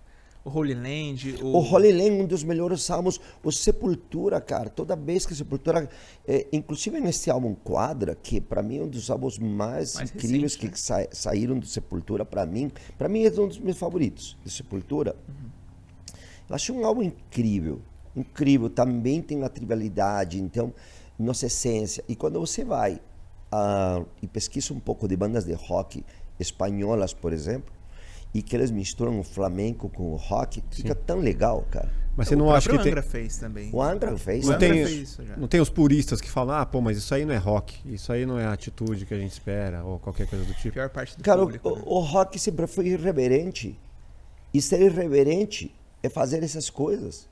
O 0.43 0.49
Holy 0.49 0.73
Land. 0.73 1.35
O... 1.41 1.57
o 1.57 1.59
Holy 1.59 1.91
Land, 1.91 2.23
um 2.23 2.25
dos 2.25 2.43
melhores 2.43 2.89
álbuns. 2.89 3.19
O 3.43 3.51
Sepultura, 3.51 4.39
cara. 4.39 4.69
Toda 4.69 4.95
vez 4.95 5.25
que 5.25 5.35
Sepultura. 5.35 5.89
É, 6.27 6.47
inclusive 6.51 6.99
nesse 6.99 7.29
álbum 7.29 7.53
Quadra, 7.53 8.15
que 8.15 8.39
para 8.39 8.63
mim 8.63 8.77
é 8.77 8.83
um 8.83 8.87
dos 8.87 9.09
álbuns 9.09 9.37
mais, 9.37 9.95
mais 9.95 10.11
incríveis 10.11 10.55
recente, 10.55 10.59
que 10.59 10.67
né? 10.67 10.75
sa 10.75 11.07
saíram 11.11 11.59
do 11.59 11.65
Sepultura, 11.65 12.23
para 12.23 12.45
mim. 12.45 12.71
para 12.97 13.09
mim 13.09 13.23
é 13.23 13.29
um 13.29 13.47
dos 13.47 13.59
meus 13.59 13.77
favoritos 13.77 14.37
de 14.43 14.51
Sepultura. 14.51 15.15
Uhum. 15.27 15.49
Eu 16.49 16.55
acho 16.55 16.73
um 16.73 16.85
álbum 16.85 17.03
incrível. 17.03 17.81
Incrível. 18.15 18.69
Também 18.69 19.21
tem 19.21 19.37
uma 19.37 19.49
trivialidade. 19.49 20.41
Então, 20.41 20.73
nossa 21.17 21.47
essência. 21.47 22.03
E 22.07 22.15
quando 22.15 22.39
você 22.39 22.63
vai 22.63 22.95
uh, 23.53 24.05
e 24.21 24.27
pesquisa 24.27 24.73
um 24.73 24.79
pouco 24.79 25.07
de 25.07 25.17
bandas 25.17 25.43
de 25.43 25.53
rock 25.53 26.03
espanholas, 26.39 27.13
por 27.13 27.33
exemplo 27.33 27.78
e 28.33 28.41
que 28.41 28.55
eles 28.55 28.69
misturam 28.71 29.19
o 29.19 29.23
flamenco 29.23 29.89
com 29.89 30.11
o 30.11 30.15
rock, 30.15 30.63
fica 30.71 30.93
tão 30.93 31.19
legal, 31.19 31.65
cara. 31.71 31.91
Mas 32.15 32.27
você 32.27 32.35
o 32.35 32.37
não 32.37 32.51
acha 32.51 32.69
que 32.69 32.77
tem. 32.77 32.87
Angra 32.89 33.01
fez 33.01 33.37
também. 33.37 33.69
O 33.73 33.81
Angra 33.81 34.17
fez. 34.17 34.45
Não 34.45 34.53
Angra 34.55 34.67
tem, 34.67 34.85
fez 34.85 34.91
isso 34.91 35.25
já. 35.25 35.37
não 35.37 35.47
tem 35.47 35.59
os 35.61 35.69
puristas 35.69 36.19
que 36.19 36.29
falam, 36.29 36.55
ah, 36.55 36.65
pô, 36.65 36.81
mas 36.81 36.97
isso 36.97 37.13
aí 37.15 37.23
não 37.25 37.33
é 37.33 37.37
rock, 37.37 37.79
isso 37.85 38.11
aí 38.11 38.25
não 38.25 38.37
é 38.37 38.45
a 38.45 38.51
atitude 38.53 39.05
que 39.05 39.13
a 39.13 39.17
gente 39.17 39.31
espera, 39.31 39.83
ou 39.85 39.99
qualquer 39.99 40.27
coisa 40.27 40.43
do 40.43 40.51
A 40.51 40.55
tipo. 40.55 40.73
pior 40.73 40.89
parte 40.89 41.17
do 41.17 41.23
Cara, 41.23 41.41
o, 41.41 41.45
público. 41.45 41.69
né? 41.75 41.81
o- 41.85 41.95
o 41.95 41.99
rock 42.01 42.37
sempre 42.37 42.67
foi 42.67 42.87
irreverente. 42.87 43.79
E 44.53 44.61
ser 44.61 44.81
irreverente 44.81 45.73
é 46.03 46.09
fazer 46.09 46.43
essas 46.43 46.69
coisas. 46.69 47.27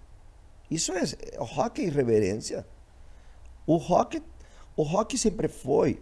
Isso 0.72 0.92
é. 0.94 1.04
O 1.40 1.44
rock 1.44 1.82
é 1.82 1.86
irreverência. 1.86 2.66
O 3.66 3.76
rock, 3.78 4.22
o 4.76 4.84
rock 4.84 5.18
sempre 5.18 5.48
foi 5.48 6.00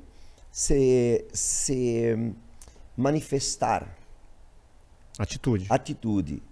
se, 0.52 1.26
se 1.34 2.34
manifestar 2.96 3.88
Atitude. 5.18 5.66
atitude. 5.70 6.44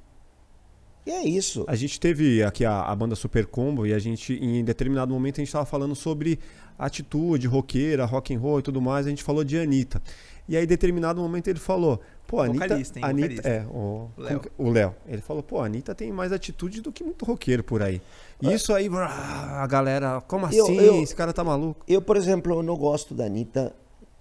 E 1.06 1.12
é 1.12 1.26
isso. 1.28 1.66
A 1.68 1.76
gente 1.76 2.00
teve 2.00 2.42
aqui 2.44 2.64
a, 2.64 2.82
a 2.84 2.96
banda 2.96 3.14
Super 3.16 3.46
Combo 3.46 3.86
e 3.86 3.94
a 3.94 4.00
gente, 4.00 4.34
em 4.36 4.64
determinado 4.64 5.14
momento, 5.14 5.36
a 5.36 5.42
gente 5.42 5.50
estava 5.50 5.66
falando 5.66 5.96
sobre 5.96 6.40
atitude, 6.80 7.46
roqueira, 7.46 8.06
rock 8.06 8.34
and 8.34 8.40
roll 8.40 8.60
e 8.60 8.62
tudo 8.62 8.82
mais. 8.82 9.06
A 9.06 9.10
gente 9.10 9.22
falou 9.24 9.44
de 9.44 9.58
Anitta. 9.60 10.02
E 10.48 10.56
aí, 10.56 10.64
em 10.64 10.68
determinado 10.68 11.22
momento, 11.22 11.50
ele 11.50 11.60
falou: 11.60 12.00
pô, 12.26 12.40
Anitta. 12.42 12.68
Vocalista, 12.68 13.00
hein? 13.00 13.06
Anitta 13.06 13.28
Vocalista. 13.36 13.50
é, 13.50 13.66
o 13.70 14.08
Léo. 14.18 14.42
o. 14.58 15.12
Ele 15.12 15.22
falou: 15.22 15.44
pô, 15.44 15.60
a 15.60 15.66
Anitta 15.66 15.94
tem 15.94 16.10
mais 16.12 16.32
atitude 16.32 16.80
do 16.82 16.90
que 16.92 17.04
muito 17.04 17.26
roqueiro 17.26 17.64
por 17.66 17.82
aí. 17.82 18.02
E 18.42 18.54
isso 18.54 18.74
aí, 18.74 18.90
a 18.94 19.68
galera, 19.68 20.22
como 20.22 20.46
Eu- 20.48 20.64
assim? 20.64 20.78
eu- 20.78 21.02
Esse 21.04 21.16
cara 21.16 21.34
tá 21.34 21.44
maluco. 21.44 21.84
Eu, 21.86 22.02
por 22.02 22.16
exemplo, 22.16 22.54
eu 22.54 22.64
não 22.64 22.78
gosto 22.78 23.14
da 23.14 23.26
Anitta 23.26 23.76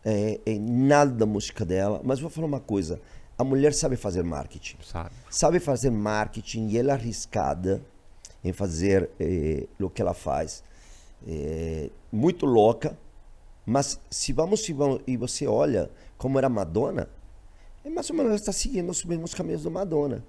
é, 0.04 0.40
em 0.44 0.58
nada 0.58 1.12
da 1.12 1.26
música 1.26 1.64
dela, 1.64 2.00
mas 2.02 2.18
vou 2.18 2.28
falar 2.28 2.48
uma 2.48 2.60
coisa. 2.60 3.00
A 3.38 3.44
mulher 3.44 3.72
sabe 3.72 3.96
fazer 3.96 4.22
marketing. 4.22 4.76
Sabe? 4.82 5.10
sabe 5.30 5.58
fazer 5.58 5.90
marketing 5.90 6.68
e 6.68 6.78
ela 6.78 6.92
é 6.92 6.94
arriscada 6.94 7.82
em 8.44 8.52
fazer 8.52 9.10
eh, 9.18 9.66
o 9.80 9.88
que 9.88 10.02
ela 10.02 10.14
faz. 10.14 10.62
Eh, 11.26 11.90
muito 12.10 12.46
louca, 12.46 12.98
mas 13.64 13.98
se 14.10 14.32
vamos, 14.32 14.60
se 14.62 14.72
vamos 14.72 15.00
e 15.06 15.16
você 15.16 15.46
olha 15.46 15.90
como 16.18 16.38
era 16.38 16.48
Madonna, 16.48 17.08
é 17.84 17.90
mais 17.90 18.08
ou 18.10 18.16
menos 18.16 18.30
ela 18.30 18.38
está 18.38 18.52
seguindo 18.52 18.90
os 18.90 19.04
mesmos 19.04 19.34
caminhos 19.34 19.62
do 19.62 19.70
Madonna. 19.70 20.24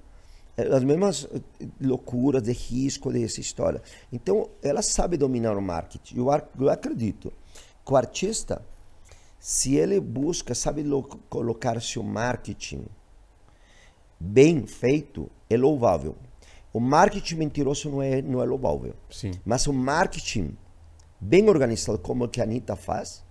É, 0.56 0.64
As 0.68 0.84
mesmas 0.84 1.28
eh, 1.34 1.68
loucuras 1.82 2.42
de 2.44 2.52
risco 2.52 3.12
dessa 3.12 3.40
história. 3.40 3.82
Então, 4.12 4.50
ela 4.62 4.82
sabe 4.82 5.18
dominar 5.18 5.58
o 5.58 5.62
marketing. 5.62 6.18
Eu, 6.18 6.28
eu 6.60 6.70
acredito 6.70 7.34
que 7.86 7.94
o 7.94 7.96
artista, 7.96 8.62
se 9.46 9.76
ele 9.76 10.00
busca, 10.00 10.56
sabe 10.56 10.84
lo- 10.84 11.04
colocar 11.30 11.82
seu 11.82 12.02
marketing 12.02 12.86
bem 14.18 14.66
feito 14.66 15.30
é 15.50 15.58
louvável. 15.58 16.16
O 16.72 16.80
marketing 16.80 17.36
mentiroso 17.36 17.90
não 17.90 18.02
é, 18.02 18.22
não 18.22 18.42
é 18.42 18.46
louvável. 18.46 18.96
Sim. 19.12 19.32
Mas 19.44 19.68
o 19.68 19.74
marketing 19.74 20.58
bem 21.20 21.50
organizado, 21.50 22.00
como 22.00 22.24
o 22.24 22.30
que 22.30 22.40
a 22.40 22.46
Anitta 22.46 22.78
faz, 22.78 23.22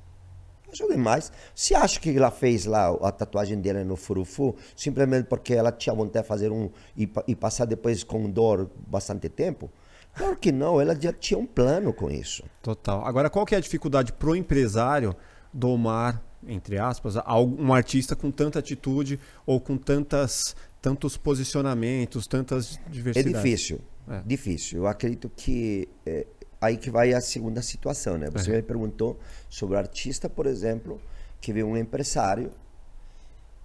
acho 0.70 0.86
demais. 0.86 1.32
Se 1.54 1.74
acha 1.74 1.98
que 1.98 2.14
ela 2.14 2.30
fez 2.30 2.66
lá 2.66 2.90
a 2.90 3.10
tatuagem 3.10 3.58
dela 3.58 3.82
no 3.82 3.96
furufu, 3.96 4.54
simplesmente 4.76 5.24
porque 5.28 5.54
ela 5.54 5.72
tinha 5.72 5.94
vontade 5.94 6.24
de 6.24 6.28
fazer 6.28 6.52
um 6.52 6.68
e, 6.94 7.10
e 7.26 7.34
passar 7.34 7.64
depois 7.64 8.04
com 8.04 8.28
dor 8.28 8.70
bastante 8.86 9.30
tempo? 9.30 9.70
Claro 10.14 10.36
que 10.36 10.52
não, 10.52 10.78
ela 10.78 10.94
já 10.94 11.10
tinha 11.10 11.38
um 11.40 11.46
plano 11.46 11.90
com 11.94 12.10
isso. 12.10 12.44
Total. 12.60 13.02
Agora, 13.06 13.30
qual 13.30 13.46
que 13.46 13.54
é 13.54 13.58
a 13.58 13.62
dificuldade 13.62 14.12
pro 14.12 14.36
empresário 14.36 15.16
domar, 15.52 16.22
entre 16.46 16.78
aspas, 16.78 17.14
um 17.16 17.72
artista 17.72 18.16
com 18.16 18.30
tanta 18.30 18.58
atitude 18.58 19.18
ou 19.46 19.60
com 19.60 19.76
tantas, 19.76 20.56
tantos 20.80 21.16
posicionamentos, 21.16 22.26
tantas 22.26 22.78
É 22.86 22.90
diversidades? 22.90 23.42
difícil, 23.42 23.80
É. 24.08 24.22
difícil. 24.26 24.78
Eu 24.78 24.86
acredito 24.86 25.30
que 25.36 25.88
é, 26.06 26.26
aí 26.60 26.76
que 26.76 26.90
vai 26.90 27.12
a 27.12 27.20
segunda 27.20 27.62
situação, 27.62 28.18
né? 28.18 28.28
Você 28.30 28.50
É. 28.52 28.56
me 28.56 28.62
perguntou 28.62 29.18
sobre 29.48 29.76
o 29.76 29.78
artista, 29.78 30.28
por 30.28 30.46
exemplo, 30.46 31.00
que 31.40 31.52
vê 31.52 31.62
um 31.62 31.76
empresário 31.76 32.50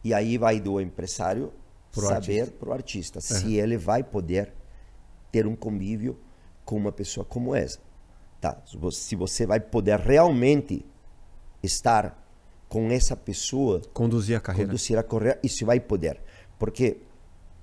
e 0.03 0.13
aí 0.13 0.38
vai 0.38 0.59
do 0.59 0.79
empresário 0.79 1.51
Pro 1.91 2.05
saber 2.07 2.51
para 2.51 2.69
o 2.69 2.73
artista 2.73 3.19
se 3.21 3.55
ele 3.55 3.77
vai 3.77 4.03
poder 4.03 4.53
ter 5.31 5.47
um 5.47 5.55
convívio 5.55 6.17
com 6.63 6.75
uma 6.75 6.91
pessoa 6.91 7.25
como 7.25 7.55
essa. 7.55 7.79
Tá? 8.39 8.55
Se 8.91 9.15
você 9.15 9.45
vai 9.47 9.59
poder 9.59 9.97
realmente 9.99 10.85
estar 11.68 12.24
com 12.68 12.91
essa 12.91 13.15
pessoa 13.15 13.82
Conduzir 13.93 14.36
a 14.38 14.39
carreira. 14.41 14.68
conduzir 14.70 14.97
a 14.97 15.03
carreira 15.03 15.39
e 15.43 15.47
se 15.49 15.63
vai 15.63 15.80
poder. 15.80 16.20
Porque 16.59 16.97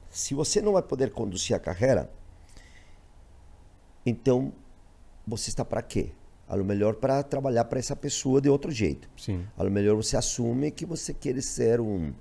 se 0.08 0.32
você 0.34 0.62
não 0.62 0.72
vai 0.72 0.82
poder 0.82 1.10
conduzir 1.10 1.54
a 1.56 1.58
carreira, 1.58 2.10
então 4.06 4.52
você 5.26 5.50
está 5.50 5.64
para 5.64 5.82
quê? 5.82 6.10
A 6.46 6.54
lo 6.54 6.64
melhor 6.64 6.94
para 6.96 7.22
trabalhar 7.22 7.64
para 7.64 7.78
essa 7.78 7.96
pessoa 7.96 8.40
de 8.40 8.48
outro 8.48 8.70
jeito. 8.70 9.08
Sim. 9.16 9.44
A 9.56 9.62
lo 9.62 9.70
melhor 9.70 9.96
você 9.96 10.16
assume 10.16 10.70
que 10.70 10.84
você 10.84 11.12
quer 11.14 11.40
ser 11.42 11.80
um, 11.80 12.12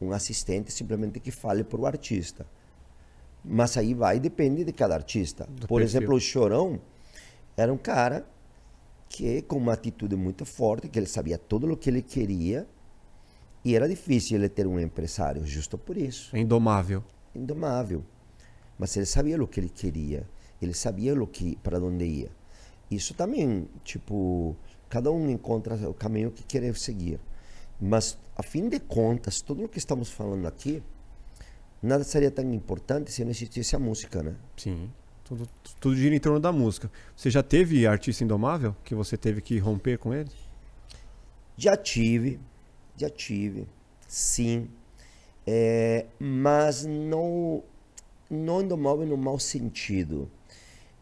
um 0.00 0.12
assistente 0.12 0.72
simplesmente 0.72 1.20
que 1.20 1.30
fale 1.30 1.62
para 1.62 1.80
o 1.80 1.86
artista. 1.86 2.46
Mas 3.44 3.76
aí 3.76 3.94
vai, 3.94 4.18
depende 4.18 4.64
de 4.64 4.72
cada 4.72 4.94
artista. 4.94 5.44
Do 5.44 5.68
Por 5.68 5.80
perfil. 5.80 6.00
exemplo, 6.00 6.16
o 6.16 6.20
Chorão 6.20 6.80
era 7.56 7.72
um 7.72 7.76
cara 7.76 8.26
que 9.08 9.42
com 9.42 9.56
uma 9.56 9.72
atitude 9.72 10.16
muito 10.16 10.44
forte, 10.44 10.88
que 10.88 10.98
ele 10.98 11.06
sabia 11.06 11.38
tudo 11.38 11.70
o 11.72 11.76
que 11.76 11.88
ele 11.88 12.02
queria 12.02 12.66
e 13.64 13.74
era 13.74 13.88
difícil 13.88 14.38
ele 14.38 14.48
ter 14.48 14.66
um 14.66 14.78
empresário, 14.78 15.44
justo 15.46 15.76
por 15.76 15.96
isso, 15.96 16.36
indomável. 16.36 17.02
indomável. 17.34 18.04
Mas 18.78 18.96
ele 18.96 19.06
sabia 19.06 19.42
o 19.42 19.46
que 19.48 19.58
ele 19.58 19.68
queria, 19.68 20.28
ele 20.60 20.74
sabia 20.74 21.20
o 21.20 21.26
que 21.26 21.56
para 21.56 21.78
onde 21.78 22.04
ia. 22.04 22.30
Isso 22.90 23.14
também, 23.14 23.68
tipo, 23.82 24.54
cada 24.88 25.10
um 25.10 25.28
encontra 25.30 25.74
o 25.88 25.94
caminho 25.94 26.30
que 26.30 26.44
quer 26.44 26.74
seguir. 26.76 27.18
Mas 27.80 28.16
a 28.36 28.42
fim 28.42 28.68
de 28.68 28.78
contas, 28.78 29.40
tudo 29.40 29.64
o 29.64 29.68
que 29.68 29.78
estamos 29.78 30.10
falando 30.10 30.46
aqui, 30.46 30.82
nada 31.82 32.04
seria 32.04 32.30
tão 32.30 32.52
importante 32.52 33.10
se 33.10 33.24
não 33.24 33.30
existisse 33.30 33.74
a 33.74 33.78
música, 33.78 34.22
né? 34.22 34.36
Sim. 34.56 34.90
Tudo, 35.26 35.48
tudo 35.80 35.96
gira 35.96 36.14
em 36.14 36.20
torno 36.20 36.38
da 36.38 36.52
música. 36.52 36.88
Você 37.16 37.30
já 37.30 37.42
teve 37.42 37.84
artista 37.84 38.22
indomável 38.22 38.76
que 38.84 38.94
você 38.94 39.16
teve 39.16 39.40
que 39.40 39.58
romper 39.58 39.98
com 39.98 40.14
ele? 40.14 40.30
Já 41.56 41.76
tive, 41.76 42.38
já 42.96 43.10
tive, 43.10 43.66
sim. 44.06 44.68
É, 45.44 46.06
mas 46.20 46.84
não, 46.84 47.64
não 48.30 48.62
indomável 48.62 49.04
no 49.04 49.16
mau 49.16 49.36
sentido. 49.40 50.30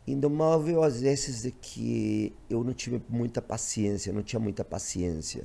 Indomável 0.06 0.82
às 0.82 1.02
vezes 1.02 1.44
é 1.44 1.50
que 1.50 2.34
eu 2.48 2.64
não 2.64 2.72
tive 2.72 3.02
muita 3.08 3.42
paciência, 3.42 4.10
não 4.10 4.22
tinha 4.22 4.40
muita 4.40 4.64
paciência. 4.64 5.44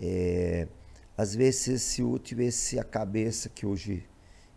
É, 0.00 0.68
às 1.18 1.34
vezes 1.34 1.82
se 1.82 2.00
eu 2.00 2.18
tivesse 2.18 2.78
a 2.78 2.84
cabeça 2.84 3.50
que 3.50 3.66
hoje 3.66 4.08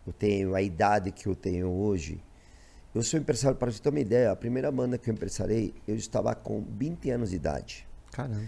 eu 0.06 0.14
tenho, 0.14 0.54
a 0.54 0.62
idade 0.62 1.12
que 1.12 1.26
eu 1.26 1.34
tenho 1.34 1.68
hoje, 1.70 2.22
eu 2.94 3.02
sou 3.02 3.18
empresário, 3.20 3.56
para 3.56 3.70
você 3.70 3.80
ter 3.80 3.88
uma 3.90 4.00
ideia, 4.00 4.30
a 4.32 4.36
primeira 4.36 4.70
banda 4.72 4.96
que 4.98 5.08
eu 5.10 5.14
empresariei, 5.14 5.74
eu 5.86 5.94
estava 5.96 6.34
com 6.34 6.62
20 6.62 7.10
anos 7.10 7.30
de 7.30 7.36
idade 7.36 7.86
Caramba, 8.10 8.46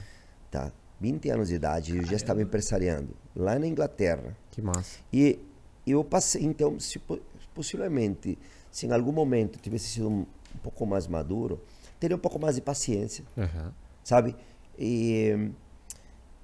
tá? 0.51 0.73
20 1.01 1.31
anos 1.31 1.49
de 1.49 1.55
idade, 1.55 1.97
eu 1.97 2.05
já 2.05 2.17
estava 2.17 2.43
empresariando 2.43 3.15
lá 3.35 3.59
na 3.59 3.67
Inglaterra. 3.67 4.37
que 4.51 4.61
massa. 4.61 4.99
E 5.13 5.39
eu 5.87 6.05
passei, 6.05 6.45
então, 6.45 6.79
se 6.79 6.99
po- 6.99 7.21
possivelmente, 7.55 8.37
se 8.71 8.87
em 8.87 8.93
algum 8.93 9.13
momento 9.13 9.59
tivesse 9.59 9.89
sido 9.89 10.09
um, 10.09 10.21
um 10.21 10.59
pouco 10.63 10.85
mais 10.85 11.07
maduro, 11.07 11.63
teria 11.99 12.17
um 12.17 12.21
pouco 12.21 12.39
mais 12.39 12.57
de 12.57 12.61
paciência, 12.61 13.25
Aham. 13.39 13.73
sabe? 14.05 14.37
E, 14.79 15.51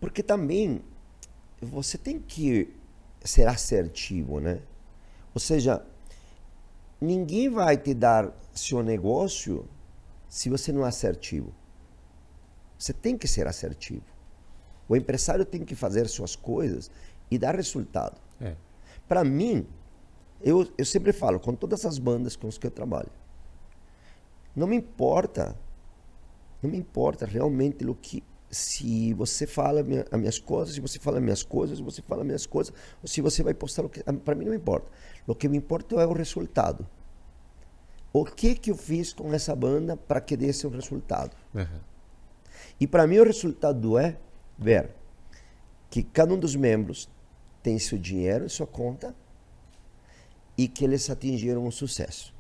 porque 0.01 0.23
também 0.23 0.81
você 1.61 1.99
tem 1.99 2.19
que 2.19 2.75
ser 3.25 3.47
assertivo, 3.49 4.41
né? 4.41 4.61
Ou 5.35 5.41
seja, 5.41 5.85
ninguém 7.01 7.49
vai 7.49 7.77
te 7.77 7.95
dar 7.95 8.33
seu 8.53 8.83
negócio 8.83 9.69
se 10.29 10.49
você 10.49 10.73
não 10.73 10.85
é 10.85 10.89
assertivo. 10.89 11.55
Você 12.79 12.93
tem 12.93 13.17
que 13.17 13.27
ser 13.27 13.47
assertivo. 13.47 14.05
O 14.89 14.97
empresário 14.97 15.45
tem 15.45 15.65
que 15.65 15.75
fazer 15.75 16.09
suas 16.09 16.37
coisas 16.37 16.91
e 17.31 17.39
dar 17.39 17.55
resultado. 17.55 18.21
É. 18.41 18.55
Para 19.09 19.25
mim, 19.25 19.67
eu, 20.41 20.69
eu 20.77 20.85
sempre 20.85 21.13
falo 21.13 21.41
com 21.41 21.55
todas 21.55 21.85
as 21.85 21.99
bandas 21.99 22.37
com 22.37 22.49
as 22.49 22.59
que 22.59 22.67
eu 22.67 22.71
trabalho, 22.71 23.11
não 24.55 24.67
me 24.67 24.77
importa, 24.77 25.57
não 26.63 26.71
me 26.71 26.79
importa 26.79 27.27
realmente 27.27 27.85
o 27.87 27.95
que 27.95 28.23
se 28.51 29.13
você 29.15 29.47
fala 29.47 29.83
minha, 29.83 30.05
as 30.11 30.19
minhas 30.19 30.39
coisas, 30.39 30.75
se 30.75 30.81
você 30.81 30.99
fala 30.99 31.19
as 31.19 31.23
minhas 31.23 31.43
coisas, 31.43 31.79
se 31.79 31.83
você 31.83 32.03
fala 32.03 32.23
as 32.23 32.27
minhas 32.27 32.47
coisas, 32.47 32.73
ou 33.03 33.09
se 33.09 33.21
você 33.21 33.43
vai 33.43 33.55
postar 33.55 33.85
o 33.85 33.89
que 33.89 34.03
para 34.03 34.35
mim 34.35 34.45
não 34.45 34.53
me 34.53 34.59
importa. 34.59 34.91
O 35.27 35.35
que 35.35 35.49
me 35.49 35.57
importa 35.57 35.97
é 35.97 36.07
o 36.07 36.13
resultado. 36.13 36.87
O 38.13 38.25
que 38.25 38.55
que 38.55 38.71
eu 38.71 38.77
fiz 38.77 39.13
com 39.13 39.33
essa 39.35 39.55
banda 39.55 39.97
para 39.97 40.21
que 40.21 40.37
desse 40.37 40.67
um 40.67 40.71
resultado? 40.71 41.37
Aham. 41.55 41.81
E 42.81 42.87
para 42.87 43.07
mim 43.07 43.19
o 43.19 43.25
resultado 43.25 43.99
é 43.99 44.17
ver 44.59 44.91
que 45.91 46.03
cada 46.03 46.33
um 46.33 46.39
dos 46.39 46.55
membros 46.55 47.09
tem 47.63 47.79
seu 47.79 47.99
dinheiro 47.99 48.45
em 48.45 48.49
sua 48.49 48.67
conta 48.67 49.15
e 50.57 50.69
que 50.69 50.85
eles 50.85 51.11
atingiram 51.11 51.67
um 51.67 51.71
sucesso, 51.71 52.33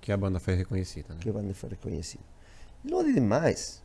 Que 0.00 0.10
a 0.10 0.16
banda 0.16 0.40
foi 0.40 0.54
reconhecida, 0.54 1.14
né? 1.14 1.20
que 1.20 1.28
a 1.28 1.32
banda 1.32 1.54
foi 1.54 1.70
reconhecida. 1.70 2.24
Nada 2.82 3.12
demais. 3.12 3.82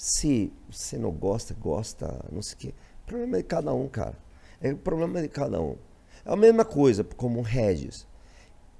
Se 0.00 0.52
você 0.70 0.96
não 0.96 1.10
gosta, 1.10 1.52
gosta, 1.54 2.24
não 2.30 2.40
sei 2.40 2.54
o 2.54 2.58
quê. 2.58 2.74
O 3.02 3.06
problema 3.06 3.36
é 3.36 3.42
de 3.42 3.48
cada 3.48 3.74
um, 3.74 3.88
cara. 3.88 4.16
É 4.60 4.72
o 4.72 4.76
problema 4.76 5.20
de 5.20 5.28
cada 5.28 5.60
um. 5.60 5.76
É 6.24 6.32
a 6.32 6.36
mesma 6.36 6.64
coisa 6.64 7.02
como 7.02 7.40
o 7.40 7.42
Regis. 7.42 8.06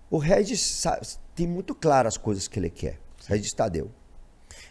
O 0.09 0.19
Regis 0.19 0.61
sabe- 0.61 1.05
tem 1.35 1.45
muito 1.47 1.75
claras 1.75 2.15
as 2.15 2.17
coisas 2.17 2.47
que 2.47 2.59
ele 2.59 2.71
quer. 2.71 3.01
Regis 3.27 3.53
Tadeu. 3.53 3.91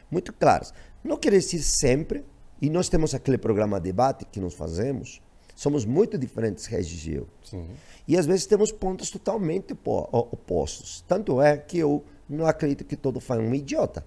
Muito 0.09 0.31
claras. 0.31 0.73
Não 1.03 1.17
quer 1.17 1.31
dizer 1.31 1.61
sempre, 1.61 2.23
e 2.61 2.69
nós 2.69 2.87
temos 2.87 3.13
aquele 3.13 3.37
programa 3.37 3.77
debate 3.79 4.23
que 4.25 4.39
nós 4.39 4.53
fazemos, 4.53 5.21
somos 5.53 5.83
muito 5.83 6.17
diferentes, 6.17 6.65
Regis 6.65 7.05
e 7.07 7.15
eu. 7.15 7.27
Sim. 7.43 7.67
E 8.07 8.17
às 8.17 8.25
vezes 8.25 8.45
temos 8.45 8.71
pontos 8.71 9.09
totalmente 9.09 9.75
opostos. 9.83 11.03
Tanto 11.07 11.41
é 11.41 11.57
que 11.57 11.77
eu 11.77 12.05
não 12.29 12.45
acredito 12.45 12.85
que 12.85 12.95
todo 12.95 13.19
fã 13.19 13.35
é 13.35 13.39
um 13.39 13.53
idiota. 13.53 14.05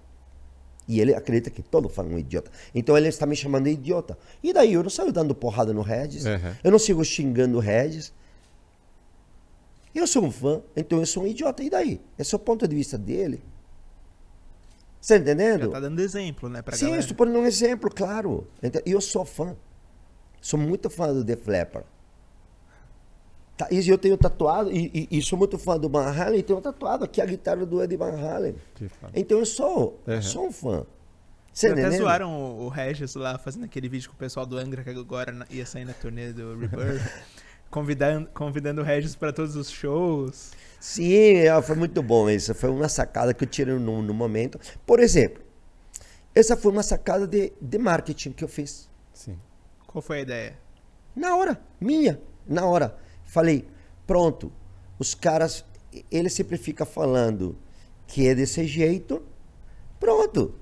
E 0.87 0.99
ele 0.99 1.13
acredita 1.13 1.49
que 1.49 1.61
todo 1.61 1.87
fã 1.87 2.03
é 2.03 2.05
um 2.07 2.17
idiota. 2.19 2.51
Então 2.73 2.97
ele 2.97 3.07
está 3.07 3.25
me 3.25 3.35
chamando 3.35 3.65
de 3.65 3.71
idiota. 3.71 4.17
E 4.43 4.51
daí 4.51 4.73
eu 4.73 4.83
não 4.83 4.89
saio 4.89 5.11
dando 5.11 5.33
porrada 5.35 5.73
no 5.73 5.81
Regis. 5.81 6.25
Uhum. 6.25 6.55
Eu 6.63 6.71
não 6.71 6.79
sigo 6.79 7.03
xingando 7.05 7.57
o 7.57 7.59
Regis. 7.61 8.13
Eu 9.93 10.07
sou 10.07 10.23
um 10.23 10.31
fã, 10.31 10.61
então 10.75 10.99
eu 10.99 11.05
sou 11.05 11.23
um 11.23 11.27
idiota. 11.27 11.63
E 11.63 11.69
daí? 11.69 12.01
Esse 12.17 12.33
é 12.33 12.37
o 12.37 12.39
ponto 12.39 12.67
de 12.67 12.75
vista 12.75 12.97
dele. 12.97 13.41
Você 14.99 15.15
tá 15.15 15.21
entendendo? 15.21 15.65
Já 15.65 15.69
tá 15.71 15.79
dando 15.79 15.99
exemplo, 15.99 16.47
né, 16.49 16.61
pra 16.61 16.75
Sim, 16.75 16.85
galera. 16.85 17.01
estou 17.01 17.17
pondo 17.17 17.31
um 17.37 17.45
exemplo, 17.45 17.89
claro. 17.89 18.47
Ente- 18.61 18.81
E 18.85 18.91
eu 18.91 19.01
sou 19.01 19.25
fã. 19.25 19.55
Sou 20.39 20.59
muito 20.59 20.89
fã 20.89 21.13
do 21.13 21.23
Def 21.23 21.47
Leppard. 21.47 21.87
Tá, 23.61 23.67
e 23.69 23.87
eu 23.87 23.97
tenho 23.97 24.17
tatuado, 24.17 24.71
e, 24.71 25.07
e- 25.11 25.17
e 25.19 25.21
sou 25.21 25.37
muito 25.37 25.55
fã 25.59 25.77
do 25.77 25.87
Van 25.87 26.03
Halen, 26.09 26.39
e 26.39 26.41
tenho 26.41 26.59
tatuado 26.59 27.05
aqui 27.05 27.21
a 27.21 27.25
guitarra 27.27 27.63
do 27.63 27.79
Eddie 27.83 27.95
Van 27.95 28.09
Halen. 28.19 28.55
Então 29.13 29.37
eu 29.37 29.45
sou, 29.45 30.01
Uhum. 30.07 30.21
sou 30.23 30.47
um 30.47 30.51
fã. 30.51 30.83
Você 31.53 31.67
até 31.67 31.91
zoaram 31.91 32.31
o, 32.33 32.63
o 32.65 32.69
Regis 32.69 33.13
lá 33.13 33.37
fazendo 33.37 33.65
aquele 33.65 33.87
vídeo 33.87 34.09
com 34.09 34.15
o 34.15 34.17
pessoal 34.17 34.47
do 34.47 34.57
Angra 34.57 34.83
que 34.83 34.89
agora 34.89 35.45
ia 35.51 35.63
sair 35.63 35.85
na 35.85 35.93
turnê 35.93 36.33
do 36.33 36.57
Rebirth. 36.57 37.01
convidando, 37.69 38.27
convidando 38.33 38.81
o 38.81 38.83
Regis 38.83 39.15
pra 39.15 39.31
todos 39.31 39.55
os 39.55 39.69
shows. 39.69 40.53
Sim, 40.79 41.35
é, 41.35 41.61
foi 41.61 41.75
muito 41.75 42.01
bom 42.01 42.27
isso. 42.31 42.55
Foi 42.55 42.69
uma 42.71 42.89
sacada 42.89 43.31
que 43.31 43.43
eu 43.43 43.47
tirei 43.47 43.75
no, 43.75 44.01
no 44.01 44.13
momento. 44.13 44.59
Por 44.87 44.99
exemplo, 44.99 45.43
essa 46.33 46.57
foi 46.57 46.71
uma 46.71 46.81
sacada 46.83 47.27
de, 47.27 47.53
de 47.61 47.77
marketing 47.77 48.31
que 48.31 48.43
eu 48.43 48.47
fiz. 48.47 48.89
Sim. 49.13 49.37
Qual 49.85 50.01
foi 50.01 50.17
a 50.17 50.21
ideia? 50.21 50.57
Na 51.15 51.35
hora, 51.35 51.61
minha, 51.79 52.19
na 52.47 52.65
hora. 52.65 52.97
Falei, 53.31 53.65
pronto, 54.05 54.51
os 54.99 55.15
caras, 55.15 55.63
ele 56.11 56.27
sempre 56.27 56.57
fica 56.57 56.85
falando 56.85 57.57
que 58.05 58.27
é 58.27 58.35
desse 58.35 58.67
jeito, 58.67 59.23
pronto. 59.97 60.53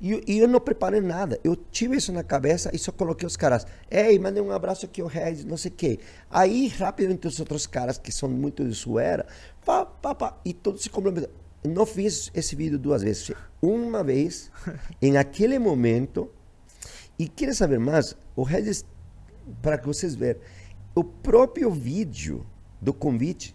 E, 0.00 0.22
e 0.24 0.38
eu 0.38 0.46
não 0.46 0.60
preparei 0.60 1.00
nada. 1.00 1.40
Eu 1.42 1.56
tive 1.56 1.96
isso 1.96 2.12
na 2.12 2.22
cabeça 2.22 2.70
e 2.72 2.78
só 2.78 2.92
coloquei 2.92 3.26
os 3.26 3.36
caras. 3.36 3.66
Ei, 3.90 4.16
mandei 4.20 4.40
um 4.40 4.52
abraço 4.52 4.86
aqui 4.86 5.00
ao 5.00 5.08
Regis, 5.08 5.44
não 5.44 5.56
sei 5.56 5.72
o 5.72 5.74
quê. 5.74 5.98
Aí, 6.30 6.68
rapidamente, 6.68 7.26
os 7.26 7.40
outros 7.40 7.66
caras 7.66 7.98
que 7.98 8.12
são 8.12 8.28
muito 8.28 8.64
de 8.64 8.76
suera, 8.76 9.26
pá, 9.64 9.84
pá, 9.84 10.14
pá, 10.14 10.38
e 10.44 10.54
todos 10.54 10.84
se 10.84 10.90
complementam. 10.90 11.28
Eu 11.64 11.70
Não 11.72 11.84
fiz 11.84 12.30
esse 12.32 12.54
vídeo 12.54 12.78
duas 12.78 13.02
vezes. 13.02 13.32
Uma 13.60 14.04
vez, 14.04 14.52
em 15.02 15.16
aquele 15.16 15.58
momento. 15.58 16.30
E 17.18 17.26
queria 17.28 17.54
saber 17.54 17.80
mais? 17.80 18.16
O 18.36 18.44
Regis, 18.44 18.84
para 19.60 19.78
que 19.78 19.86
vocês 19.88 20.14
verem, 20.14 20.40
o 20.94 21.02
próprio 21.02 21.70
vídeo 21.70 22.46
do 22.80 22.92
convite 22.92 23.54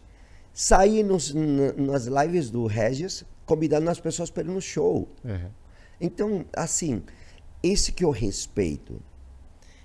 sai 0.53 1.03
nos, 1.03 1.34
na- 1.34 1.74
nas 1.74 2.06
lives 2.06 2.49
do 2.49 2.66
Regis, 2.68 3.24
convidando 3.45 3.90
as 3.90 3.99
pessoas 3.99 4.30
para 4.30 4.44
ir 4.44 4.48
no 4.48 4.61
show. 4.61 5.07
Uhum. 5.24 5.49
Então, 6.02 6.45
assim, 6.53 7.03
esse 7.64 7.91
que 7.91 8.03
eu 8.03 8.11
respeito. 8.11 9.02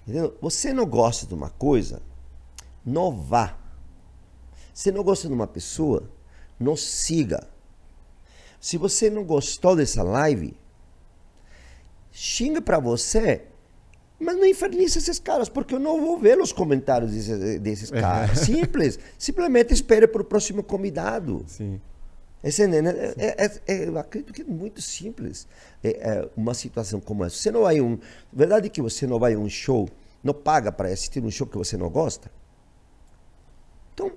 Entendeu? 0.03 0.37
Você 0.41 0.73
não 0.73 0.87
gosta 0.87 1.27
de 1.27 1.35
uma 1.35 1.51
coisa, 1.51 2.03
não 2.85 3.11
vá. 3.11 3.59
Se 4.73 4.91
não 4.93 5.03
gosta 5.03 5.29
de 5.29 5.35
uma 5.35 5.47
pessoa, 5.47 6.11
não 6.59 6.77
siga. 6.77 7.49
Se 8.61 8.77
você 8.77 9.09
não 9.09 9.25
gostou 9.25 9.77
dessa 9.77 10.03
live, 10.03 10.57
xinga 12.11 12.61
pra 12.61 12.79
você, 12.79 13.47
mas 14.19 14.37
não 14.37 14.47
inferniza 14.47 14.99
esses 14.99 15.19
caras, 15.19 15.49
porque 15.49 15.75
eu 15.75 15.81
não 15.81 16.01
vou 16.01 16.19
ver 16.19 16.41
os 16.41 16.53
comentários 16.53 17.13
desses, 17.13 17.61
desses 17.61 17.91
caras. 17.91 18.39
Simples. 18.47 18.99
Simplesmente 19.19 19.75
espere 19.75 20.07
para 20.07 20.23
o 20.23 20.25
próximo 20.25 20.63
convidado. 20.63 21.45
Sim. 21.47 21.81
Esse, 22.43 22.67
né, 22.67 22.83
né, 22.83 22.93
é, 23.17 23.45
é- 23.47 23.61
é- 23.67 23.89
eu 23.89 23.99
acredito 23.99 24.33
que 24.33 24.43
é 24.43 24.45
muito 24.45 24.83
simples 24.83 25.49
é, 25.83 25.89
é, 25.89 26.29
uma 26.37 26.53
situação 26.53 27.01
como 27.01 27.25
essa. 27.25 27.37
Você 27.37 27.51
não 27.51 27.63
vai 27.63 27.81
um. 27.81 27.99
Verdade 28.31 28.69
que 28.69 28.83
você 28.83 29.07
não 29.07 29.19
vai 29.19 29.33
a 29.33 29.39
um 29.39 29.49
show, 29.49 29.89
não 30.23 30.35
paga 30.35 30.71
para 30.71 30.89
assistir 30.91 31.25
um 31.25 31.31
show 31.31 31.47
que 31.47 31.57
você 31.57 31.77
não 31.79 31.89
gosta? 31.89 32.31
Então, 33.95 34.13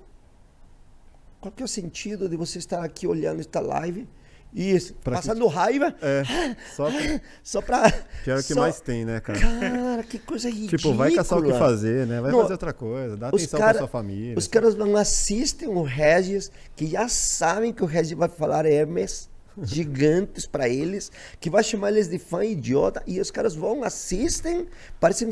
qual 1.40 1.50
que 1.50 1.62
é 1.62 1.64
o 1.64 1.68
sentido 1.68 2.28
de 2.28 2.36
você 2.36 2.58
estar 2.58 2.84
aqui 2.84 3.06
olhando 3.06 3.40
esta 3.40 3.60
live 3.60 4.06
e 4.54 4.78
Pra 5.04 5.16
passando 5.16 5.46
raiva 5.46 5.94
É. 6.00 6.22
Só 6.74 6.90
que, 6.90 7.20
só 7.42 7.60
para. 7.60 7.90
pior 8.24 8.38
que 8.42 8.54
só- 8.54 8.60
mais 8.60 8.80
tem, 8.80 9.04
né, 9.04 9.20
cara? 9.20 9.38
Cara, 9.38 10.02
que 10.04 10.18
coisa 10.18 10.48
ridícula. 10.48 10.70
Tipo, 10.78 10.94
vai 10.94 11.12
caçar 11.12 11.38
o 11.38 11.42
que 11.42 11.52
fazer, 11.52 12.06
né? 12.06 12.20
Vai 12.20 12.30
Não, 12.32 12.40
fazer 12.40 12.52
outra 12.54 12.72
coisa. 12.72 13.16
Dá 13.16 13.28
atenção 13.28 13.58
cara- 13.58 13.72
pra 13.74 13.78
sua 13.80 13.88
família. 13.88 14.38
Os 14.38 14.46
caras 14.46 14.74
não 14.74 14.96
assistem 14.96 15.68
o 15.68 15.82
Regis, 15.82 16.50
que 16.74 16.86
já 16.86 17.08
sabem 17.08 17.72
que 17.72 17.82
o 17.82 17.86
Regis 17.86 18.12
vai 18.16 18.28
falar 18.28 18.64
Hermes 18.64 19.28
gigantes 19.62 20.46
pra 20.46 20.68
eles, 20.68 21.10
que 21.40 21.50
vai 21.50 21.62
chamar 21.64 21.90
eles 21.90 22.08
de 22.08 22.18
fã 22.18 22.44
idiota, 22.44 23.02
e 23.06 23.20
os 23.20 23.30
caras 23.30 23.54
vão, 23.56 23.82
assistem, 23.82 24.66
parecem 25.00 25.28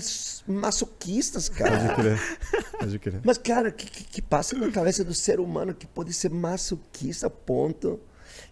masoquistas, 0.47 1.49
Pode 1.49 1.59
cara. 1.61 1.95
crer. 1.95 2.21
Pode 2.79 2.99
crer. 2.99 3.21
Mas, 3.25 3.39
cara, 3.39 3.69
o 3.69 3.73
que, 3.73 3.87
que, 3.87 4.05
que 4.05 4.23
passa 4.23 4.57
na 4.57 4.71
cabeça 4.71 5.05
do 5.05 5.15
ser 5.15 5.39
humano 5.41 5.73
que 5.75 5.87
pode 5.87 6.13
ser 6.13 6.31
masoquista 6.31 7.31
ponto 7.31 8.01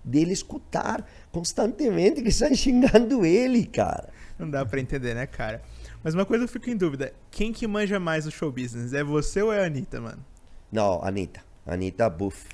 dele 0.05 0.32
escutar 0.32 1.06
constantemente 1.31 2.23
que 2.23 2.28
estão 2.28 2.52
xingando 2.55 3.24
ele, 3.24 3.66
cara? 3.66 4.09
Não 4.39 4.51
dá 4.51 4.65
pra 4.65 4.81
entender, 4.81 5.15
né, 5.15 5.27
cara? 5.27 5.62
Mas 6.02 6.15
uma 6.15 6.27
coisa 6.27 6.44
eu 6.44 6.48
fico 6.48 6.69
em 6.69 6.77
dúvida. 6.77 7.12
Quem 7.31 7.52
que 7.52 7.66
manja 7.66 7.98
mais 7.98 8.27
o 8.27 8.31
show 8.31 8.51
business? 8.52 8.93
É 8.93 9.02
você 9.02 9.40
ou 9.40 9.52
é 9.52 9.62
a 9.62 9.66
Anitta, 9.66 10.01
mano? 10.01 10.24
Não, 10.70 11.02
Anitta. 11.02 11.40
Anitta, 11.66 12.11
buff. 12.11 12.47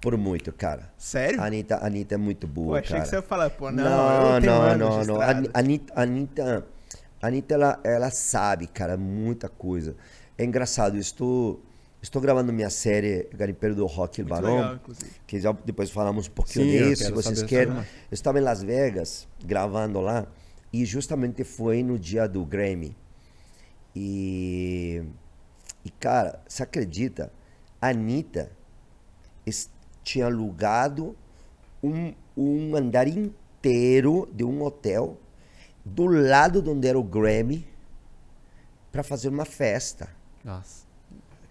Por 0.00 0.16
muito, 0.16 0.50
cara. 0.50 0.90
Sério? 0.96 1.42
Anitta, 1.42 1.84
Anitta 1.84 2.14
é 2.14 2.16
muito 2.16 2.48
Pô, 2.48 2.54
boa, 2.54 2.78
achei 2.78 2.92
cara. 2.92 3.02
que 3.02 3.08
você 3.10 3.16
ia 3.16 3.22
falar, 3.22 3.50
pô, 3.50 3.70
não, 3.70 3.84
não, 3.84 4.36
eu 4.36 4.40
não, 4.40 4.78
não, 4.78 5.04
não. 5.04 5.20
Anitta, 5.52 5.92
Anitta, 5.94 6.66
Anitta 7.20 7.54
ela, 7.54 7.80
ela 7.84 8.10
sabe, 8.10 8.66
cara, 8.66 8.96
muita 8.96 9.48
coisa. 9.50 9.94
É 10.38 10.44
engraçado, 10.44 10.94
eu 10.96 11.00
estou, 11.00 11.62
estou 12.02 12.20
gravando 12.20 12.52
minha 12.52 12.70
série 12.70 13.28
Garimpeiro 13.32 13.74
do 13.74 13.86
Rock 13.86 14.20
Muito 14.20 14.30
Barão, 14.30 14.56
legal, 14.56 14.80
que 15.26 15.40
já 15.40 15.52
depois 15.52 15.90
falamos 15.90 16.28
um 16.28 16.30
pouquinho 16.30 16.84
Sim, 16.84 16.88
disso, 16.90 17.04
se 17.04 17.12
vocês 17.12 17.42
querem. 17.42 17.74
Eu 17.74 17.84
estava 18.10 18.38
em 18.38 18.42
Las 18.42 18.62
Vegas 18.62 19.28
gravando 19.44 20.00
lá 20.00 20.26
e 20.72 20.84
justamente 20.84 21.44
foi 21.44 21.82
no 21.82 21.98
dia 21.98 22.28
do 22.28 22.44
Grammy. 22.44 22.96
E, 23.94 25.02
e 25.84 25.90
cara, 25.90 26.40
você 26.46 26.62
acredita? 26.62 27.32
A 27.80 27.88
Anitta 27.88 28.50
tinha 30.02 30.26
alugado 30.26 31.16
um, 31.82 32.14
um 32.36 32.76
andar 32.76 33.08
inteiro 33.08 34.28
de 34.32 34.44
um 34.44 34.62
hotel 34.62 35.18
do 35.84 36.06
lado 36.06 36.62
de 36.62 36.68
onde 36.68 36.88
era 36.88 36.98
o 36.98 37.02
Grammy 37.02 37.66
para 38.90 39.02
fazer 39.02 39.28
uma 39.28 39.44
festa. 39.44 40.08
Nossa. 40.44 40.89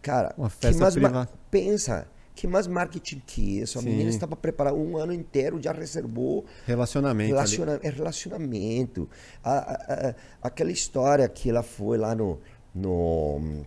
Cara, 0.02 0.34
Uma 0.38 0.50
que 0.50 0.56
festa 0.58 0.82
mais 0.82 0.96
ma- 0.96 1.10
privada. 1.10 1.30
pensa, 1.52 2.08
que 2.36 2.48
mais 2.48 2.68
marketing 2.68 3.22
que 3.26 3.60
isso? 3.60 3.78
A 3.80 3.82
Sim. 3.82 3.90
menina 3.90 4.10
estava 4.10 4.36
preparada 4.36 4.76
um 4.76 4.98
ano 4.98 5.12
inteiro, 5.14 5.62
já 5.62 5.72
reservou 5.74 6.46
Relacionamento. 6.66 7.24
ali. 7.24 7.34
relaciona, 7.34 7.80
é 7.84 7.90
relacionamento. 7.90 9.10
A- 9.44 9.52
a- 9.58 10.10
a- 10.10 10.16
aquela 10.44 10.72
história 10.72 11.28
que 11.28 11.50
ela 11.50 11.64
foi 11.64 11.98
lá 11.98 12.16
no, 12.16 12.40
no 12.74 13.66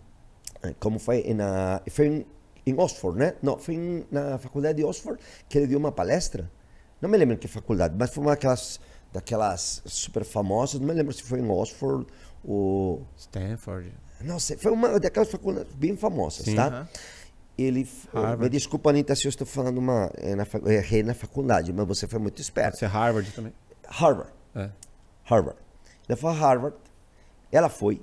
como 0.78 0.98
foi 0.98 1.22
na 1.34 1.82
foi 1.90 2.06
em, 2.06 2.26
em 2.66 2.78
Oxford, 2.78 3.18
né? 3.18 3.34
Não, 3.42 3.58
foi 3.58 3.74
em- 3.74 4.06
na 4.10 4.38
faculdade 4.38 4.78
de 4.78 4.84
Oxford 4.84 5.20
que 5.48 5.58
ele 5.58 5.66
deu 5.66 5.78
uma 5.78 5.92
palestra. 5.92 6.50
Não 7.00 7.10
me 7.10 7.18
lembro 7.18 7.36
que 7.36 7.48
faculdade, 7.48 7.94
mas 7.98 8.10
foi 8.10 8.22
uma 8.22 8.30
daquelas 8.32 8.80
daquelas 9.12 9.82
super 9.84 10.24
famosas. 10.24 10.80
Não 10.80 10.86
me 10.86 10.94
lembro 10.94 11.12
se 11.12 11.22
foi 11.22 11.40
em 11.40 11.50
Oxford 11.50 12.06
ou 12.42 13.06
Stanford. 13.18 13.92
Não 14.24 14.38
sei, 14.38 14.56
foi 14.56 14.72
uma 14.72 14.98
daquelas 15.00 15.30
faculdades 15.30 15.72
bem 15.74 15.96
famosas, 15.96 16.44
Sim. 16.44 16.54
tá? 16.56 16.66
Aham. 16.66 16.88
Ele, 17.58 17.82
f- 17.82 18.08
Harvard. 18.14 18.42
me 18.42 18.48
desculpa, 18.48 18.90
Anitta, 18.90 19.14
se 19.14 19.26
eu 19.26 19.28
estou 19.28 19.46
falando 19.46 19.76
uma, 19.78 20.10
é, 20.16 20.34
na, 20.34 20.46
errei 20.72 21.02
na 21.02 21.12
faculdade, 21.14 21.70
mas 21.72 21.86
você 21.86 22.06
foi 22.08 22.18
muito 22.18 22.40
esperto. 22.40 22.78
ser 22.78 22.86
Harvard 22.86 23.30
também. 23.32 23.52
Harvard. 23.86 24.32
É. 24.54 24.70
Harvard. 25.24 25.58
Ela 26.08 26.16
foi 26.16 26.30
a 26.30 26.34
Harvard. 26.34 26.76
Ela 27.52 27.68
foi 27.68 28.00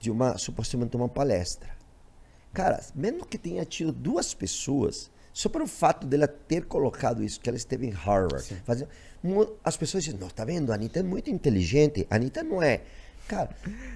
de 0.00 0.10
uma 0.10 0.36
supostamente 0.36 0.94
uma 0.96 1.08
palestra 1.08 1.70
Cara, 2.52 2.82
mesmo 2.94 3.24
que 3.24 3.38
tenha 3.38 3.64
tido 3.64 3.90
duas 3.92 4.34
pessoas, 4.34 5.10
só 5.32 5.48
pelo 5.48 5.66
fato 5.66 6.06
dela 6.06 6.28
ter 6.28 6.66
colocado 6.66 7.24
isso, 7.24 7.40
que 7.40 7.48
ela 7.48 7.56
esteve 7.56 7.86
em 7.86 7.90
Harvard, 7.90 8.44
fazendo, 8.62 8.90
as 9.64 9.74
pessoas 9.74 10.04
dizem, 10.04 10.20
não, 10.20 10.28
tá 10.28 10.44
vendo, 10.44 10.70
a 10.70 10.74
Anitta 10.74 10.98
é 11.00 11.02
muito 11.02 11.30
inteligente, 11.30 12.06
a 12.10 12.16
Anitta 12.16 12.42
não 12.42 12.62
é. 12.62 12.82
Cara, 13.28 13.50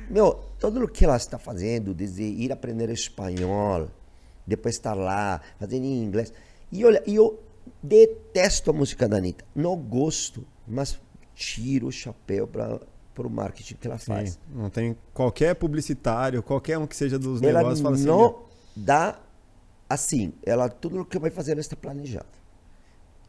meu, 0.09 0.45
tudo 0.59 0.85
o 0.85 0.89
que 0.89 1.05
ela 1.05 1.17
está 1.17 1.39
fazendo, 1.39 1.93
desde 1.93 2.23
ir 2.23 2.53
aprender 2.53 2.89
espanhol, 2.91 3.89
depois 4.47 4.77
estar 4.77 4.95
lá, 4.95 5.41
fazendo 5.59 5.85
em 5.85 6.03
inglês. 6.03 6.33
E 6.71 6.85
olha, 6.85 7.03
eu 7.07 7.43
detesto 7.83 8.71
a 8.71 8.73
música 8.73 9.09
da 9.09 9.17
Anitta. 9.17 9.45
Não 9.55 9.77
gosto, 9.77 10.47
mas 10.67 10.99
tiro 11.35 11.89
o 11.89 11.93
chapéu 11.93 12.47
para 12.47 12.81
o 13.19 13.31
marketing 13.31 13.75
que 13.75 13.87
ela 13.87 13.99
faz. 13.99 14.33
Sim, 14.33 14.39
não 14.55 14.71
tem 14.71 14.97
qualquer 15.13 15.55
publicitário, 15.55 16.43
qualquer 16.43 16.79
um 16.79 16.87
que 16.87 16.97
seja 16.97 17.19
dos 17.19 17.43
ela 17.43 17.59
negócios, 17.59 17.81
fala 17.81 17.95
assim. 17.95 18.07
Não 18.07 18.43
dá 18.75 19.19
assim. 19.89 20.33
Ela, 20.45 20.69
tudo 20.69 21.01
o 21.01 21.05
que 21.05 21.19
vai 21.19 21.31
fazer, 21.31 21.53
ela 21.53 21.61
está 21.61 21.77
planejado. 21.77 22.27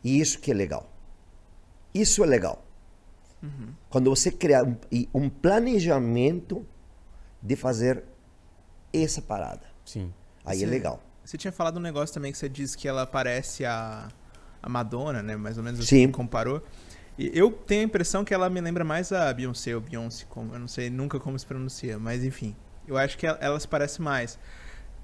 E 0.03 0.19
isso 0.19 0.39
que 0.39 0.51
é 0.51 0.53
legal. 0.53 0.89
Isso 1.93 2.23
é 2.23 2.27
legal. 2.27 2.63
Uhum. 3.41 3.69
Quando 3.89 4.09
você 4.09 4.31
cria 4.31 4.64
um, 4.64 4.76
um, 5.14 5.30
planejamento 5.30 6.65
de 7.41 7.55
fazer 7.55 8.03
essa 8.91 9.22
parada. 9.22 9.61
Sim. 9.85 10.14
Aí 10.43 10.57
é 10.57 10.59
você, 10.59 10.65
é 10.65 10.69
legal. 10.69 11.03
Você 11.23 11.38
tinha 11.38 11.51
falado 11.51 11.77
um 11.77 11.81
negócio 11.81 12.14
também 12.14 12.31
que 12.31 12.38
você 12.38 12.49
disse 12.49 12.77
que 12.77 12.88
ela 12.88 13.05
parece 13.05 13.65
a, 13.65 14.07
a 14.61 14.69
Madonna, 14.69 15.22
né? 15.22 15.35
Mais 15.35 15.57
ou 15.57 15.64
menos 15.64 15.80
assim, 15.80 16.05
Sim. 16.05 16.11
comparou. 16.11 16.64
E 17.18 17.31
eu 17.34 17.51
tenho 17.51 17.81
a 17.81 17.85
impressão 17.85 18.23
que 18.23 18.34
ela 18.34 18.49
me 18.49 18.61
lembra 18.61 18.84
mais 18.84 19.11
a 19.11 19.34
Beyoncé 19.34 19.76
ou 19.76 19.81
Beyoncé, 19.81 20.26
como, 20.30 20.53
eu 20.53 20.59
não 20.59 20.68
sei 20.68 20.89
nunca 20.89 21.19
como 21.19 21.38
se 21.38 21.45
pronuncia, 21.45 21.97
mas 21.97 22.23
enfim. 22.23 22.55
Eu 22.88 22.97
acho 22.97 23.18
que 23.18 23.26
ela, 23.26 23.38
ela 23.41 23.59
se 23.59 23.68
parece 23.68 24.01
mais 24.01 24.38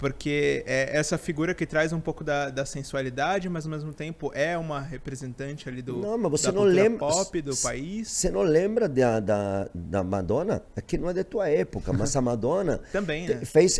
porque 0.03 0.65
é 0.67 0.97
essa 0.97 1.17
figura 1.17 1.53
que 1.53 1.65
traz 1.65 1.93
um 1.93 1.99
pouco 2.01 2.25
da, 2.25 2.49
da, 2.49 2.65
sensualidade, 2.65 3.47
mas 3.47 3.63
ao 3.63 3.71
mesmo 3.71 3.93
tempo 3.93 4.34
é 4.35 4.57
uma 4.57 4.81
representante 4.81 5.69
ali 5.69 5.81
do 5.81 5.95
não, 5.95 6.17
mas 6.17 6.30
você 6.30 6.51
não 6.51 6.63
lembra, 6.63 6.99
pop 6.99 7.41
do 7.41 7.55
país. 7.55 8.09
Você 8.09 8.30
não 8.30 8.41
lembra 8.41 8.89
da, 8.89 9.21
da, 9.21 9.69
da 9.73 10.03
Madonna? 10.03 10.61
É 10.75 10.81
que 10.81 10.97
não 10.97 11.09
é 11.09 11.13
da 11.13 11.23
tua 11.23 11.47
época, 11.47 11.93
mas 11.93 12.17
a 12.17 12.19
Madonna 12.21 12.81
também 12.91 13.30
né? 13.30 13.45
fez 13.45 13.80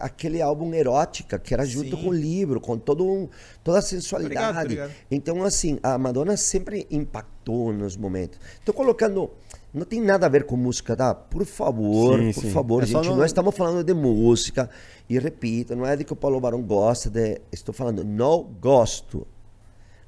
aquele 0.00 0.40
álbum 0.40 0.72
erótica 0.72 1.38
que 1.38 1.52
era 1.52 1.66
junto 1.66 1.98
Sim. 1.98 2.02
com 2.02 2.08
o 2.08 2.14
livro, 2.14 2.62
com 2.62 2.78
todo 2.78 3.06
um, 3.06 3.28
toda 3.62 3.80
a 3.80 3.82
sensualidade. 3.82 4.58
Obrigado, 4.58 4.64
obrigado. 4.64 4.92
Então 5.10 5.44
assim, 5.44 5.78
a 5.82 5.98
Madonna 5.98 6.38
sempre 6.38 6.86
impactou 6.90 7.74
nos 7.74 7.94
momentos. 7.94 8.40
Estou 8.58 8.74
colocando 8.74 9.30
não 9.72 9.84
tem 9.84 10.00
nada 10.00 10.26
a 10.26 10.28
ver 10.28 10.44
com 10.44 10.56
música, 10.56 10.96
tá? 10.96 11.14
Por 11.14 11.44
favor, 11.44 12.18
sim, 12.18 12.32
por 12.32 12.42
sim. 12.42 12.50
favor, 12.50 12.82
é 12.82 12.86
gente. 12.86 13.08
Não... 13.08 13.16
Nós 13.16 13.26
estamos 13.26 13.54
falando 13.54 13.84
de 13.84 13.92
música. 13.92 14.68
E 15.08 15.18
repito, 15.18 15.76
não 15.76 15.86
é 15.86 15.94
de 15.96 16.04
que 16.04 16.12
o 16.12 16.16
Paulo 16.16 16.40
Barão 16.40 16.62
gosta 16.62 17.10
de. 17.10 17.40
Estou 17.52 17.74
falando, 17.74 18.04
não 18.04 18.42
gosto. 18.60 19.26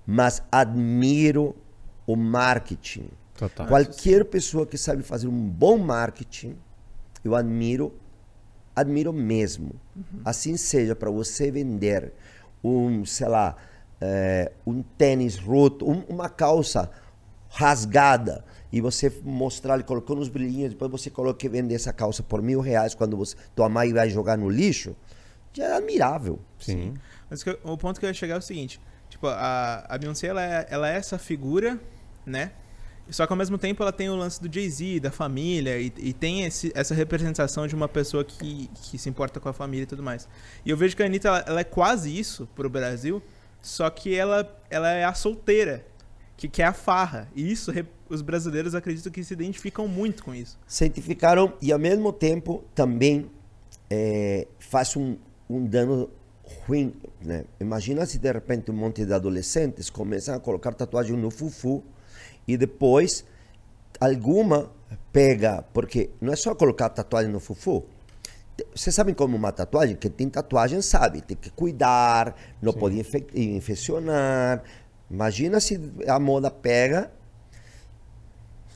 Mas 0.07 0.43
admiro 0.51 1.55
o 2.07 2.16
marketing. 2.16 3.09
Total. 3.37 3.66
Qualquer 3.66 4.24
pessoa 4.24 4.66
que 4.66 4.77
sabe 4.77 5.03
fazer 5.03 5.28
um 5.28 5.49
bom 5.49 5.78
marketing, 5.78 6.57
eu 7.23 7.35
admiro, 7.35 7.95
admiro 8.74 9.12
mesmo. 9.12 9.73
Uhum. 9.95 10.20
Assim 10.24 10.57
seja 10.57 10.97
para 10.97 11.11
você 11.11 11.51
vender 11.51 12.12
um, 12.65 13.05
sei 13.05 13.28
lá, 13.28 13.57
é, 14.01 14.53
um 14.66 14.82
tênis 14.82 15.39
roto, 15.39 15.89
um, 15.89 16.01
uma 16.09 16.28
calça 16.28 16.91
rasgada 17.49 18.45
e 18.73 18.81
você 18.81 19.13
mostrar, 19.25 19.75
ele 19.75 19.83
colocou 19.83 20.17
nos 20.17 20.29
brilhinhos, 20.29 20.71
depois 20.71 20.91
você 20.91 21.11
coloca 21.11 21.39
que 21.39 21.49
vender 21.49 21.75
essa 21.75 21.93
calça 21.93 22.23
por 22.23 22.41
mil 22.41 22.61
reais 22.61 22.95
quando 22.95 23.17
você, 23.17 23.37
tua 23.55 23.69
mãe 23.69 23.93
vai 23.93 24.09
jogar 24.09 24.37
no 24.37 24.49
lixo, 24.49 24.95
já 25.53 25.65
é 25.65 25.77
admirável. 25.77 26.39
Sim. 26.59 26.73
Sim. 26.73 26.95
Mas 27.29 27.45
o 27.65 27.77
ponto 27.77 27.99
que 27.99 28.07
eu 28.07 28.11
ia 28.11 28.15
chegar 28.15 28.37
é 28.37 28.39
o 28.39 28.43
seguinte, 28.43 28.81
tipo, 29.09 29.27
a, 29.27 29.85
a 29.89 29.99
Beyoncé, 29.99 30.29
ela 30.29 30.43
é, 30.43 30.67
ela 30.71 30.91
é 30.91 30.97
essa 30.97 31.19
figura, 31.19 31.79
né? 32.25 32.53
Só 33.11 33.27
que 33.27 33.33
ao 33.33 33.37
mesmo 33.37 33.59
tempo 33.59 33.83
ela 33.83 33.93
tem 33.93 34.09
o 34.09 34.15
lance 34.15 34.41
do 34.41 34.53
Jay-Z, 34.53 35.01
da 35.01 35.11
família, 35.11 35.81
e, 35.81 35.93
e 35.99 36.13
tem 36.13 36.45
esse, 36.45 36.71
essa 36.77 36.95
representação 36.95 37.67
de 37.67 37.75
uma 37.75 37.89
pessoa 37.89 38.25
que, 38.25 38.71
que 38.75 38.97
se 38.97 39.09
importa 39.09 39.41
com 39.41 39.49
a 39.49 39.53
família 39.53 39.83
e 39.83 39.87
tudo 39.87 40.03
mais. 40.03 40.29
E 40.65 40.71
eu 40.71 40.77
vejo 40.77 40.95
que 40.97 41.03
a 41.03 41.07
Anitta, 41.07 41.27
ela, 41.27 41.45
ela 41.47 41.61
é 41.61 41.65
quase 41.65 42.17
isso 42.17 42.49
pro 42.55 42.71
Brasil, 42.71 43.21
só 43.61 43.91
que 43.91 44.15
ela, 44.15 44.49
ela 44.71 44.91
é 44.91 45.05
a 45.05 45.13
solteira 45.13 45.85
que, 46.37 46.49
que 46.49 46.63
é 46.63 46.67
a 46.67 46.73
farra. 46.73 47.29
E 47.35 47.51
isso 47.51 47.73
os 48.11 48.23
brasileiros 48.23 48.74
acreditam 48.74 49.11
que 49.11 49.23
se 49.23 49.32
identificam 49.32 49.87
muito 49.87 50.24
com 50.24 50.35
isso. 50.35 50.59
Se 50.66 50.85
identificaram 50.85 51.55
e 51.62 51.73
ao 51.73 51.78
mesmo 51.78 52.12
tempo 52.12 52.65
também 52.74 53.31
é, 53.89 54.47
faz 54.59 54.97
um, 54.97 55.16
um 55.49 55.65
dano 55.65 56.11
ruim. 56.66 56.93
Né? 57.23 57.45
Imagina 57.61 58.05
se 58.05 58.19
de 58.19 58.31
repente 58.32 58.70
um 58.70 58.74
monte 58.74 59.05
de 59.05 59.15
adolescentes 59.15 59.89
começam 59.89 60.35
a 60.35 60.41
colocar 60.41 60.74
tatuagem 60.74 61.16
no 61.16 61.31
fufu 61.31 61.82
e 62.47 62.57
depois 62.57 63.24
alguma 64.01 64.70
pega, 65.12 65.65
porque 65.73 66.11
não 66.20 66.32
é 66.32 66.37
só 66.37 66.55
colocar 66.55 66.89
tatuagem 66.89 67.31
no 67.31 67.41
fufu. 67.41 67.85
Vocês 68.74 68.95
sabem 68.95 69.15
como 69.15 69.37
uma 69.37 69.53
tatuagem? 69.53 69.97
Quem 69.97 70.11
tem 70.11 70.28
tatuagem 70.28 70.82
sabe, 70.82 71.23
tem 71.23 71.37
que 71.37 71.49
cuidar, 71.49 72.37
não 72.61 72.73
Sim. 72.73 72.78
pode 72.78 73.03
infeccionar, 73.35 74.62
Imagina 75.11 75.59
se 75.59 75.81
a 76.07 76.19
moda 76.20 76.51
pega. 76.51 77.11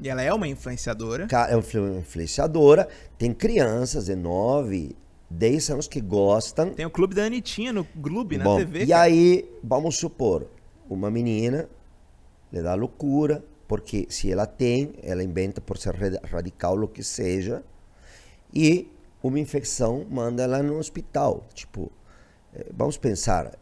E 0.00 0.08
ela 0.08 0.22
é 0.22 0.32
uma 0.32 0.48
influenciadora. 0.48 1.28
É 1.48 1.56
uma 1.56 1.98
influenciadora. 1.98 2.88
Tem 3.16 3.32
crianças 3.32 4.06
de 4.06 4.16
9, 4.16 4.96
10 5.30 5.70
anos 5.70 5.88
que 5.88 6.00
gostam. 6.00 6.70
Tem 6.70 6.86
o 6.86 6.90
clube 6.90 7.14
da 7.14 7.24
Anitinha 7.24 7.72
no 7.72 7.84
clube, 7.84 8.38
Bom, 8.38 8.58
na 8.58 8.64
TV. 8.64 8.84
E 8.84 8.86
cara. 8.88 9.02
aí, 9.02 9.48
vamos 9.62 9.96
supor, 9.96 10.46
uma 10.88 11.10
menina 11.10 11.68
lhe 12.52 12.62
dá 12.62 12.74
loucura, 12.74 13.44
porque 13.66 14.06
se 14.08 14.30
ela 14.30 14.46
tem, 14.46 14.94
ela 15.02 15.24
inventa 15.24 15.60
por 15.60 15.76
ser 15.76 15.94
radical, 16.24 16.80
o 16.80 16.86
que 16.86 17.02
seja, 17.02 17.64
e 18.52 18.88
uma 19.22 19.40
infecção 19.40 20.06
manda 20.08 20.44
ela 20.44 20.62
no 20.62 20.78
hospital. 20.78 21.44
Tipo, 21.52 21.90
eh, 22.54 22.66
vamos 22.72 22.96
pensar, 22.96 23.58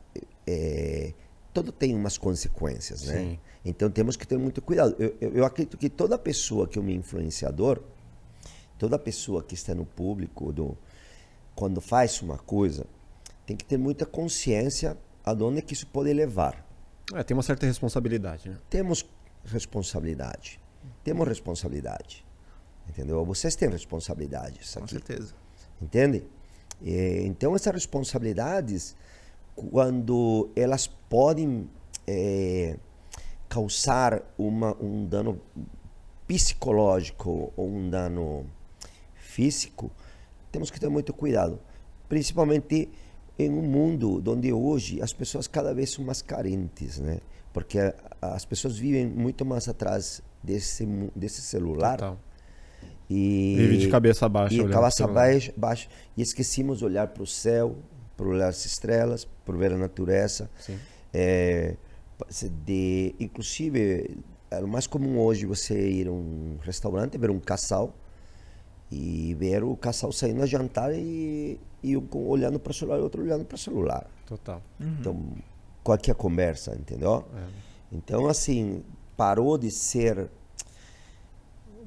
é, 0.47 1.15
tudo 1.55 1.73
tem 1.73 1.95
umas 1.95 2.19
consequências, 2.19 3.05
né? 3.05 3.17
Sim. 3.17 3.39
Então 3.65 3.91
temos 3.91 4.17
que 4.17 4.27
ter 4.27 4.39
muito 4.39 4.61
cuidado. 4.61 4.97
Eu, 4.99 5.17
eu, 5.21 5.33
eu, 5.35 5.45
acredito 5.45 5.77
que 5.77 5.89
toda 5.89 6.19
pessoa 6.19 6.67
que 6.67 6.79
é 6.79 6.83
um 6.83 6.89
influenciador, 6.89 7.81
toda 8.79 8.99
pessoa 8.99 9.43
que 9.43 9.55
está 9.55 9.75
no 9.75 9.87
público, 9.87 10.53
do, 10.53 10.77
quando 11.55 11.81
faz 11.81 12.21
uma 12.23 12.39
coisa, 12.39 12.87
tem 13.47 13.57
que 13.57 13.65
ter 13.65 13.77
muita 13.77 14.05
consciência 14.05 14.97
aonde 15.25 15.63
que 15.63 15.75
isso 15.75 15.87
pode 15.87 16.13
levar. 16.13 16.67
É, 17.15 17.23
tem 17.23 17.37
uma 17.37 17.43
certa 17.43 17.67
responsabilidade, 17.67 18.49
né? 18.49 18.59
Temos 18.69 19.05
responsabilidade. 19.45 20.61
Temos 21.05 21.29
responsabilidade. 21.29 22.25
Entendeu? 22.89 23.25
Vocês 23.25 23.55
têm 23.55 23.69
responsabilidades 23.69 24.77
aqui. 24.77 24.81
Com 24.81 24.89
certeza. 24.89 25.35
Entende? 25.81 26.25
E, 26.81 27.23
então 27.27 27.55
essas 27.55 27.73
responsabilidades 27.73 28.97
quando 29.55 30.51
elas 30.57 30.87
podem 30.87 31.69
é, 32.07 32.77
causar 33.53 34.23
uma, 34.39 34.75
um 34.83 35.05
dano 35.05 35.39
psicológico 36.27 37.53
ou 37.55 37.69
um 37.69 37.91
dano 37.91 38.47
físico, 39.15 39.91
temos 40.51 40.71
que 40.71 40.81
ter 40.81 40.89
muito 40.89 41.13
cuidado. 41.13 41.61
Principalmente 42.09 42.89
em 43.39 43.51
um 43.51 43.61
mundo 43.61 44.23
onde 44.27 44.51
hoje 44.51 45.03
as 45.03 45.13
pessoas 45.13 45.47
cada 45.47 45.75
vez 45.75 45.91
são 45.91 46.03
mais 46.03 46.23
carentes, 46.23 46.99
né? 46.99 47.19
Porque 47.53 47.79
as 48.23 48.47
pessoas 48.47 48.79
vivem 48.79 49.07
muito 49.07 49.45
mais 49.45 49.69
atrás 49.69 50.23
desse, 50.43 50.87
desse 51.15 51.43
celular. 51.43 51.99
Total. 51.99 52.19
E, 53.11 53.55
Vive 53.59 53.77
de 53.77 53.89
cabeça 53.89 54.27
baixa. 54.31 54.55
E 54.55 54.69
cabeça 54.71 55.07
baixa, 55.07 55.53
baixa. 55.55 55.89
E 56.17 56.23
esquecemos 56.23 56.79
de 56.79 56.87
olhar 56.87 57.09
para 57.09 57.23
o 57.23 57.27
céu, 57.27 57.77
para 58.17 58.27
olhar 58.27 58.49
as 58.49 58.65
estrelas, 58.65 59.29
para 59.45 59.55
ver 59.59 59.73
a 59.73 59.77
natureza. 59.77 60.49
É, 61.13 61.77
de, 62.65 63.15
inclusive, 63.19 64.19
é 64.51 64.61
mais 64.63 64.87
comum 64.87 65.19
hoje 65.19 65.47
você 65.47 65.91
ir 65.91 66.09
a 66.09 66.13
um 66.13 66.59
restaurante, 66.63 67.17
ver 67.19 67.31
um 67.31 67.41
casal 67.41 67.95
e 68.91 69.35
ver 69.35 69.65
o 69.65 69.77
casal 69.77 70.13
saindo 70.13 70.43
a 70.43 70.47
jantar 70.47 70.95
e, 70.95 71.59
e 71.83 71.97
um 71.97 72.07
olhando 72.13 72.61
para 72.61 72.71
o 72.71 72.75
celular 72.75 72.99
e 72.99 73.03
outro 73.03 73.23
olhando 73.23 73.45
para 73.45 73.55
o 73.55 73.59
celular. 73.59 74.07
Total. 74.27 74.61
Uhum. 74.79 74.97
Então, 75.01 75.33
qualquer 75.83 76.15
conversa, 76.15 76.75
entendeu? 76.75 77.25
É. 77.35 77.47
Então, 77.91 78.27
assim, 78.27 78.83
parou 79.17 79.57
de 79.57 79.71
ser 79.71 80.29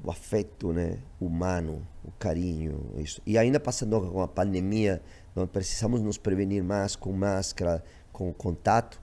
o 0.02 0.10
afeto 0.10 0.72
né, 0.72 0.98
humano, 1.20 1.86
o 2.04 2.10
carinho. 2.12 2.80
Isso. 2.96 3.20
E 3.26 3.36
ainda 3.36 3.58
passando 3.58 4.00
com 4.00 4.22
a 4.22 4.28
pandemia, 4.28 5.02
nós 5.34 5.48
precisamos 5.50 6.00
nos 6.00 6.18
prevenir 6.18 6.62
mais 6.62 6.96
com 6.96 7.12
máscara, 7.12 7.82
com 8.12 8.32
contato. 8.32 9.00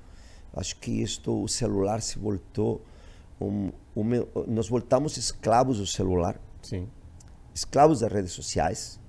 Acho 0.54 0.76
que 0.78 0.92
isto, 0.92 1.44
o 1.44 1.48
celular 1.48 2.02
se 2.02 2.20
voltou. 2.20 2.82
Um, 3.42 3.72
um, 3.96 4.04
nós 4.48 4.70
voltamos 4.70 5.18
escravos 5.18 5.80
do 5.80 5.88
celular. 5.88 6.40
Sim. 6.62 6.88
Escravos 7.54 8.02
das 8.02 8.12
redes 8.12 8.32
sociais. 8.32 9.00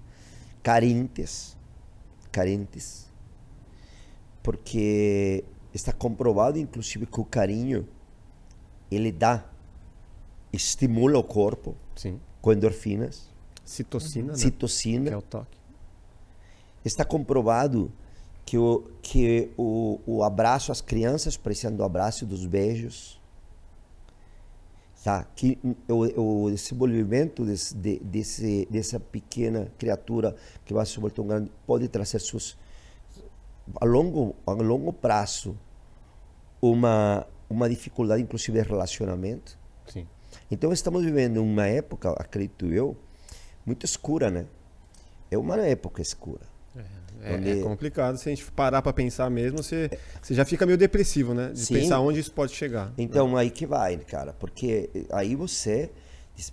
Carentes. 0.62 1.56
Carentes. 2.32 3.10
porque 4.42 5.44
está 5.72 5.92
comprovado, 5.92 6.58
inclusive, 6.58 7.06
que 7.06 7.20
o 7.20 7.24
carinho 7.24 7.88
ele 8.90 9.10
dá, 9.10 9.44
estimula 10.52 11.18
o 11.18 11.24
corpo 11.24 11.74
Sim. 11.96 12.20
com 12.40 12.52
endorfinas, 12.52 13.30
Citocina, 13.64 14.32
né? 14.32 14.38
citocina. 14.38 15.06
Que 15.08 15.14
é 15.14 15.16
o 15.16 15.22
toque. 15.22 15.56
Está 16.84 17.04
comprovado 17.04 17.90
que 18.44 18.58
o, 18.58 18.90
que 19.02 19.50
o, 19.56 20.00
o 20.06 20.22
abraço 20.22 20.70
às 20.70 20.80
crianças 20.80 21.36
precisam 21.36 21.74
do 21.74 21.82
abraço 21.82 22.24
e 22.24 22.26
dos 22.26 22.44
beijos. 22.46 23.20
Tá? 25.02 25.24
Que 25.36 25.58
o, 25.88 26.44
o 26.46 26.50
desenvolvimento 26.50 27.44
desse, 27.44 27.74
de, 27.74 27.98
desse, 28.00 28.66
dessa 28.70 28.98
pequena 28.98 29.70
criatura 29.78 30.34
que 30.64 30.72
vai 30.72 30.84
se 30.86 30.98
voltar 30.98 31.22
um 31.22 31.26
grande 31.26 31.50
pode 31.66 31.88
trazer 31.88 32.20
seus, 32.20 32.56
a 33.80 33.84
longo, 33.84 34.34
a 34.46 34.52
longo 34.52 34.92
prazo 34.92 35.56
uma, 36.60 37.26
uma 37.50 37.68
dificuldade, 37.68 38.22
inclusive, 38.22 38.62
de 38.62 38.66
relacionamento. 38.66 39.58
Sim. 39.86 40.06
Então 40.50 40.72
estamos 40.72 41.04
vivendo 41.04 41.42
uma 41.42 41.66
época, 41.66 42.10
acredito 42.12 42.66
eu, 42.66 42.96
muito 43.64 43.84
escura, 43.84 44.30
né? 44.30 44.46
É 45.30 45.36
uma 45.36 45.56
época 45.58 46.00
escura. 46.00 46.53
É, 47.24 47.58
é 47.58 47.62
complicado. 47.62 48.16
Se 48.16 48.28
a 48.28 48.34
gente 48.34 48.50
parar 48.52 48.82
pra 48.82 48.92
pensar 48.92 49.30
mesmo, 49.30 49.62
você, 49.62 49.90
você 50.20 50.34
já 50.34 50.44
fica 50.44 50.66
meio 50.66 50.78
depressivo, 50.78 51.34
né? 51.34 51.50
De 51.50 51.60
Sim. 51.60 51.74
pensar 51.74 52.00
onde 52.00 52.20
isso 52.20 52.32
pode 52.32 52.52
chegar. 52.52 52.92
Então 52.98 53.36
aí 53.36 53.50
que 53.50 53.66
vai, 53.66 53.96
cara, 53.96 54.32
porque 54.32 54.90
aí 55.10 55.34
você 55.34 55.90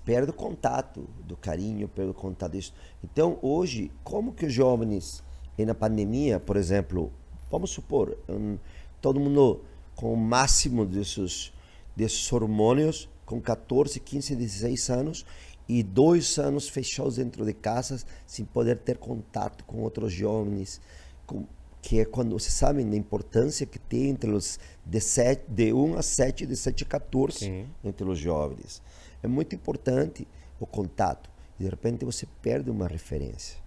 perde 0.05 0.29
o 0.29 0.33
contato 0.33 1.09
do 1.25 1.35
carinho, 1.35 1.87
perde 1.87 2.11
o 2.11 2.13
contato 2.13 2.53
disso. 2.53 2.73
Então 3.03 3.37
hoje, 3.41 3.91
como 4.03 4.31
que 4.31 4.45
os 4.45 4.53
jovens 4.53 5.23
na 5.65 5.75
pandemia, 5.75 6.39
por 6.39 6.57
exemplo, 6.57 7.11
vamos 7.49 7.71
supor, 7.71 8.17
um, 8.27 8.57
todo 9.01 9.19
mundo 9.19 9.61
com 9.95 10.13
o 10.13 10.17
máximo 10.17 10.85
desses, 10.85 11.53
desses 11.95 12.31
hormônios, 12.31 13.09
com 13.25 13.39
14, 13.39 13.99
15, 13.99 14.35
16 14.35 14.89
anos, 14.89 15.25
e 15.71 15.81
dois 15.81 16.37
anos 16.37 16.67
fechados 16.67 17.15
dentro 17.15 17.45
de 17.45 17.53
casas, 17.53 18.05
sem 18.27 18.43
poder 18.43 18.77
ter 18.79 18.97
contato 18.97 19.63
com 19.63 19.77
outros 19.77 20.11
jovens, 20.11 20.81
com, 21.25 21.45
que 21.81 22.01
é 22.01 22.03
quando 22.03 22.37
vocês 22.37 22.53
sabem 22.53 22.89
da 22.89 22.97
importância 22.97 23.65
que 23.65 23.79
tem 23.79 24.09
entre 24.09 24.31
os 24.31 24.59
de, 24.85 24.99
sete, 24.99 25.49
de 25.49 25.71
1 25.71 25.97
a 25.97 26.01
7, 26.01 26.45
de 26.45 26.57
7 26.57 26.83
a 26.83 26.87
14, 26.87 27.37
Sim. 27.37 27.69
entre 27.85 28.03
os 28.03 28.19
jovens. 28.19 28.81
É 29.23 29.27
muito 29.29 29.55
importante 29.55 30.27
o 30.59 30.65
contato. 30.65 31.29
E 31.57 31.63
de 31.63 31.69
repente 31.69 32.03
você 32.03 32.27
perde 32.41 32.69
uma 32.69 32.85
referência. 32.85 33.57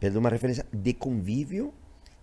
Perde 0.00 0.18
uma 0.18 0.28
referência 0.28 0.66
de 0.72 0.92
convívio, 0.92 1.72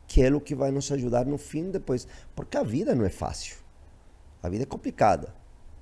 que 0.05 0.21
é 0.21 0.35
o 0.35 0.41
que 0.41 0.53
vai 0.53 0.69
nos 0.69 0.91
ajudar 0.91 1.25
no 1.25 1.37
fim 1.37 1.71
depois. 1.71 2.05
Porque 2.35 2.57
a 2.57 2.63
vida 2.63 2.93
não 2.93 3.05
é 3.05 3.09
fácil. 3.09 3.55
A 4.41 4.49
vida 4.49 4.63
é 4.63 4.67
complicada. 4.67 5.33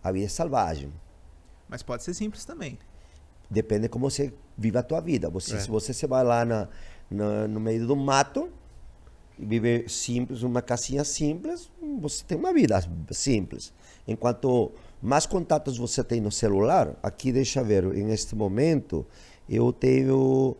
A 0.03 0.11
vida 0.11 0.27
é 0.27 0.29
selvagem. 0.29 0.93
Mas 1.71 1.81
pode 1.81 2.03
ser 2.03 2.13
simples 2.13 2.45
também. 2.45 2.77
Depende 3.49 3.89
como 3.89 4.09
você 4.09 4.31
vive 4.57 4.77
a 4.77 4.83
tua 4.83 4.99
vida. 4.99 5.29
Você, 5.29 5.55
É. 5.55 5.59
Se 5.59 5.69
você 5.69 5.93
se 5.93 6.05
vai 6.05 6.23
lá 6.23 6.45
na, 6.45 6.67
na- 7.09 7.47
no 7.47 7.59
meio 7.59 7.87
do 7.87 7.95
mato 7.95 8.49
e 9.39 9.45
vive 9.45 9.87
simples, 9.89 10.43
uma 10.43 10.61
casinha 10.61 11.03
simples, 11.03 11.71
você 11.99 12.23
tem 12.25 12.37
uma 12.37 12.53
vida 12.53 12.79
simples. 13.11 13.73
Enquanto 14.07 14.71
mais 15.01 15.25
contatos 15.25 15.77
você 15.77 16.03
tem 16.03 16.19
no 16.21 16.31
celular, 16.31 16.93
aqui 17.01 17.31
deixa 17.31 17.63
ver, 17.63 17.85
em 17.95 18.11
este 18.11 18.35
momento 18.35 19.05
eu 19.49 19.71
tenho, 19.73 20.55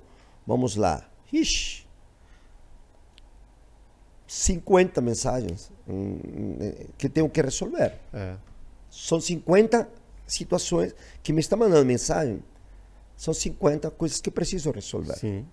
vamos 0.47 0.75
lá, 0.75 1.07
ixi, 1.31 1.85
50 4.27 5.01
mensagens 5.01 5.71
que 6.97 7.09
tenho 7.09 7.29
que 7.29 7.41
resolver. 7.41 7.93
É. 8.13 8.35
São 8.89 9.19
50 9.19 9.87
situações 10.33 10.95
que 11.21 11.31
me 11.33 11.39
estão 11.39 11.57
mandando 11.59 11.85
mensagem. 11.85 12.41
São 13.17 13.33
50 13.33 13.91
coisas 13.91 14.19
que 14.19 14.29
eu 14.29 14.33
preciso 14.33 14.71
resolver. 14.71 15.13
Sim. 15.15 15.45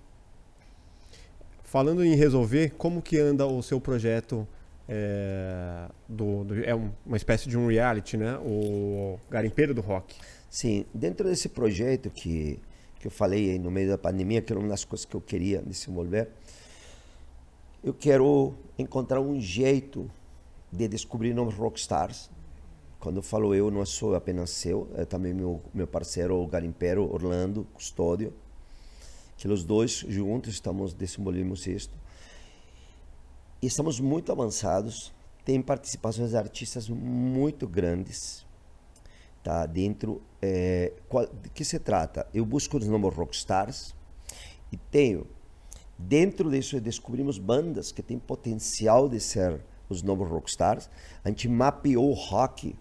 Falando 1.63 2.03
em 2.05 2.15
resolver, 2.15 2.71
como 2.79 3.03
que 3.03 3.19
anda 3.19 3.47
o 3.47 3.63
seu 3.63 3.81
projeto? 3.81 4.47
É, 4.91 5.87
do, 6.09 6.45
do- 6.45 6.65
é 6.65 6.75
um- 6.75 6.91
uma 7.05 7.19
espécie 7.19 7.47
de 7.47 7.59
um 7.59 7.67
reality, 7.67 8.17
né? 8.17 8.39
O 8.39 9.19
Garimpeiro 9.29 9.75
do 9.75 9.83
Rock. 9.83 10.17
Sim, 10.49 10.87
dentro 10.95 11.29
desse 11.29 11.51
projeto 11.51 12.09
que, 12.09 12.59
que 12.99 13.07
eu 13.07 13.11
falei 13.11 13.51
aí 13.51 13.59
no 13.59 13.71
meio 13.71 13.91
da 13.91 13.99
pandemia, 13.99 14.41
que 14.41 14.51
era 14.51 14.59
uma 14.59 14.69
das 14.71 14.87
coisas 14.87 15.05
que 15.05 15.15
eu 15.15 15.21
queria 15.21 15.61
desenvolver, 15.61 16.31
eu 17.85 17.93
quero 17.93 18.55
encontrar 18.79 19.21
um 19.21 19.39
jeito 19.39 20.11
de 20.73 20.89
descobrir 20.89 21.35
novos 21.35 21.55
rockstars. 21.55 22.31
Quando 23.01 23.19
eu 23.19 23.23
falo 23.23 23.55
eu, 23.55 23.71
não 23.71 23.87
sou 23.87 24.15
apenas 24.17 24.51
seu, 24.51 24.91
é 24.97 25.05
também 25.05 25.33
meu, 25.33 25.63
meu 25.73 25.87
parceiro, 25.87 26.37
o 26.37 26.47
Garimpero, 26.47 27.09
Orlando, 27.13 27.65
Custódio, 27.73 28.33
que 29.37 29.47
os 29.47 29.63
dois 29.63 30.05
juntos 30.09 30.55
estamos 30.55 30.93
desenvolvemos 30.93 31.67
isto. 31.69 31.97
E 33.63 33.67
estamos 33.67 34.01
muito 34.01 34.33
avançados, 34.33 35.15
tem 35.45 35.63
participações 35.63 36.31
de 36.31 36.37
artistas 36.37 36.89
muito 36.89 37.69
grandes, 37.69 38.45
tá? 39.45 39.65
Dentro 39.65 40.21
é, 40.43 40.93
qual, 41.09 41.27
de 41.27 41.49
que 41.51 41.65
se 41.65 41.79
trata? 41.79 42.27
Eu 42.35 42.45
busco 42.45 42.79
os 42.79 42.87
novos 42.89 43.15
rockstars 43.15 43.95
e 44.73 44.77
tenho 44.77 45.25
dentro 45.97 46.51
disso 46.51 46.81
descobrimos 46.81 47.39
bandas 47.39 47.93
que 47.93 48.03
têm 48.03 48.19
potencial 48.19 49.09
de 49.09 49.21
ser 49.21 49.61
os 49.89 50.03
novos 50.03 50.29
rockstars. 50.29 50.91
A 51.25 51.29
gente 51.29 51.49
mapeou 51.49 52.11
o 52.11 52.15
rock 52.15 52.77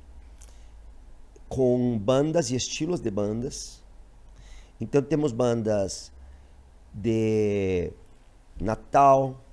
com 1.47 1.97
bandas 1.97 2.51
e 2.51 2.55
estilos 2.55 2.99
de 2.99 3.09
bandas 3.09 3.83
então 4.79 5.01
temos 5.01 5.31
bandas 5.31 6.11
de 6.93 7.91
Natal 8.59 9.43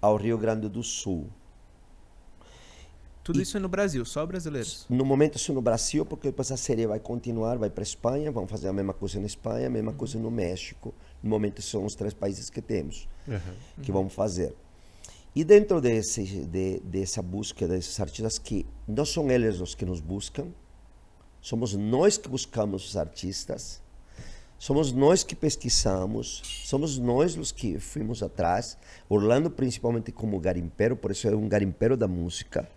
ao 0.00 0.16
Rio 0.16 0.38
Grande 0.38 0.68
do 0.68 0.82
Sul 0.82 1.28
Tudo 3.22 3.40
isso 3.40 3.56
é 3.56 3.60
no 3.60 3.68
Brasil, 3.68 4.04
só 4.04 4.24
brasileiros. 4.26 4.86
no 4.88 5.04
momento 5.04 5.36
isso 5.36 5.52
no 5.52 5.60
Brasil, 5.60 6.04
porque 6.06 6.28
depois 6.28 6.50
a 6.50 6.56
série 6.56 6.86
vai 6.86 6.98
continuar, 6.98 7.58
vai 7.58 7.70
para 7.70 7.82
Espanha, 7.82 8.32
vamos 8.32 8.50
fazer 8.50 8.68
a 8.68 8.72
mesma 8.72 8.92
coisa 8.94 9.20
na 9.20 9.26
Espanha, 9.26 9.66
a 9.66 9.70
mesma 9.70 9.92
coisa 9.92 10.18
no 10.18 10.30
México. 10.30 10.94
No 11.22 11.30
momento 11.30 11.60
são 11.62 11.84
os 11.84 11.94
três 11.94 12.14
países 12.14 12.48
que 12.48 12.62
temos, 12.62 13.08
que 13.82 13.92
vamos 13.92 14.14
fazer. 14.14 14.54
E 15.34 15.44
dentro 15.44 15.80
desse, 15.80 16.24
de, 16.24 16.80
dessa 16.80 17.22
búsqueda 17.22 17.74
desses 17.74 18.00
artistas, 18.00 18.38
que 18.38 18.66
não 18.88 19.04
são 19.04 19.30
eles 19.30 19.60
os 19.60 19.74
que 19.74 19.84
nos 19.84 20.00
buscam, 20.00 20.48
somos 21.40 21.74
nós 21.74 22.18
que 22.18 22.28
buscamos 22.28 22.86
os 22.88 22.96
artistas, 22.96 23.80
somos 24.58 24.92
nós 24.92 25.22
que 25.22 25.34
pesquisamos, 25.34 26.42
somos 26.64 26.98
nós 26.98 27.36
os 27.36 27.50
que 27.50 27.78
fomos 27.78 28.22
atrás. 28.22 28.76
Orlando, 29.08 29.50
principalmente, 29.50 30.12
como 30.12 30.38
garimpero, 30.38 30.96
por 30.96 31.10
isso 31.10 31.26
é 31.26 31.34
um 31.34 31.48
garimpero 31.48 31.96
da 31.96 32.06
música. 32.06 32.68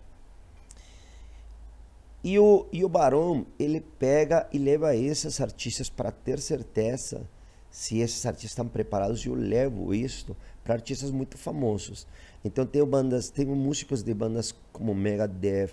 E 2.24 2.38
o, 2.38 2.66
e 2.72 2.82
o 2.82 2.88
Barão, 2.88 3.46
ele 3.58 3.82
pega 3.82 4.48
e 4.50 4.56
leva 4.56 4.96
esses 4.96 5.42
artistas 5.42 5.90
para 5.90 6.10
ter 6.10 6.40
certeza 6.40 7.28
se 7.70 7.98
esses 7.98 8.24
artistas 8.24 8.52
estão 8.52 8.66
preparados. 8.66 9.22
E 9.22 9.28
eu 9.28 9.34
levo 9.34 9.92
isso 9.94 10.34
para 10.64 10.72
artistas 10.72 11.10
muito 11.10 11.36
famosos. 11.36 12.06
Então, 12.42 12.64
tenho 12.64 12.86
bandas, 12.86 13.28
tenho 13.28 13.54
músicos 13.54 14.02
de 14.02 14.14
bandas 14.14 14.54
como 14.72 14.94
Megadeth, 14.94 15.72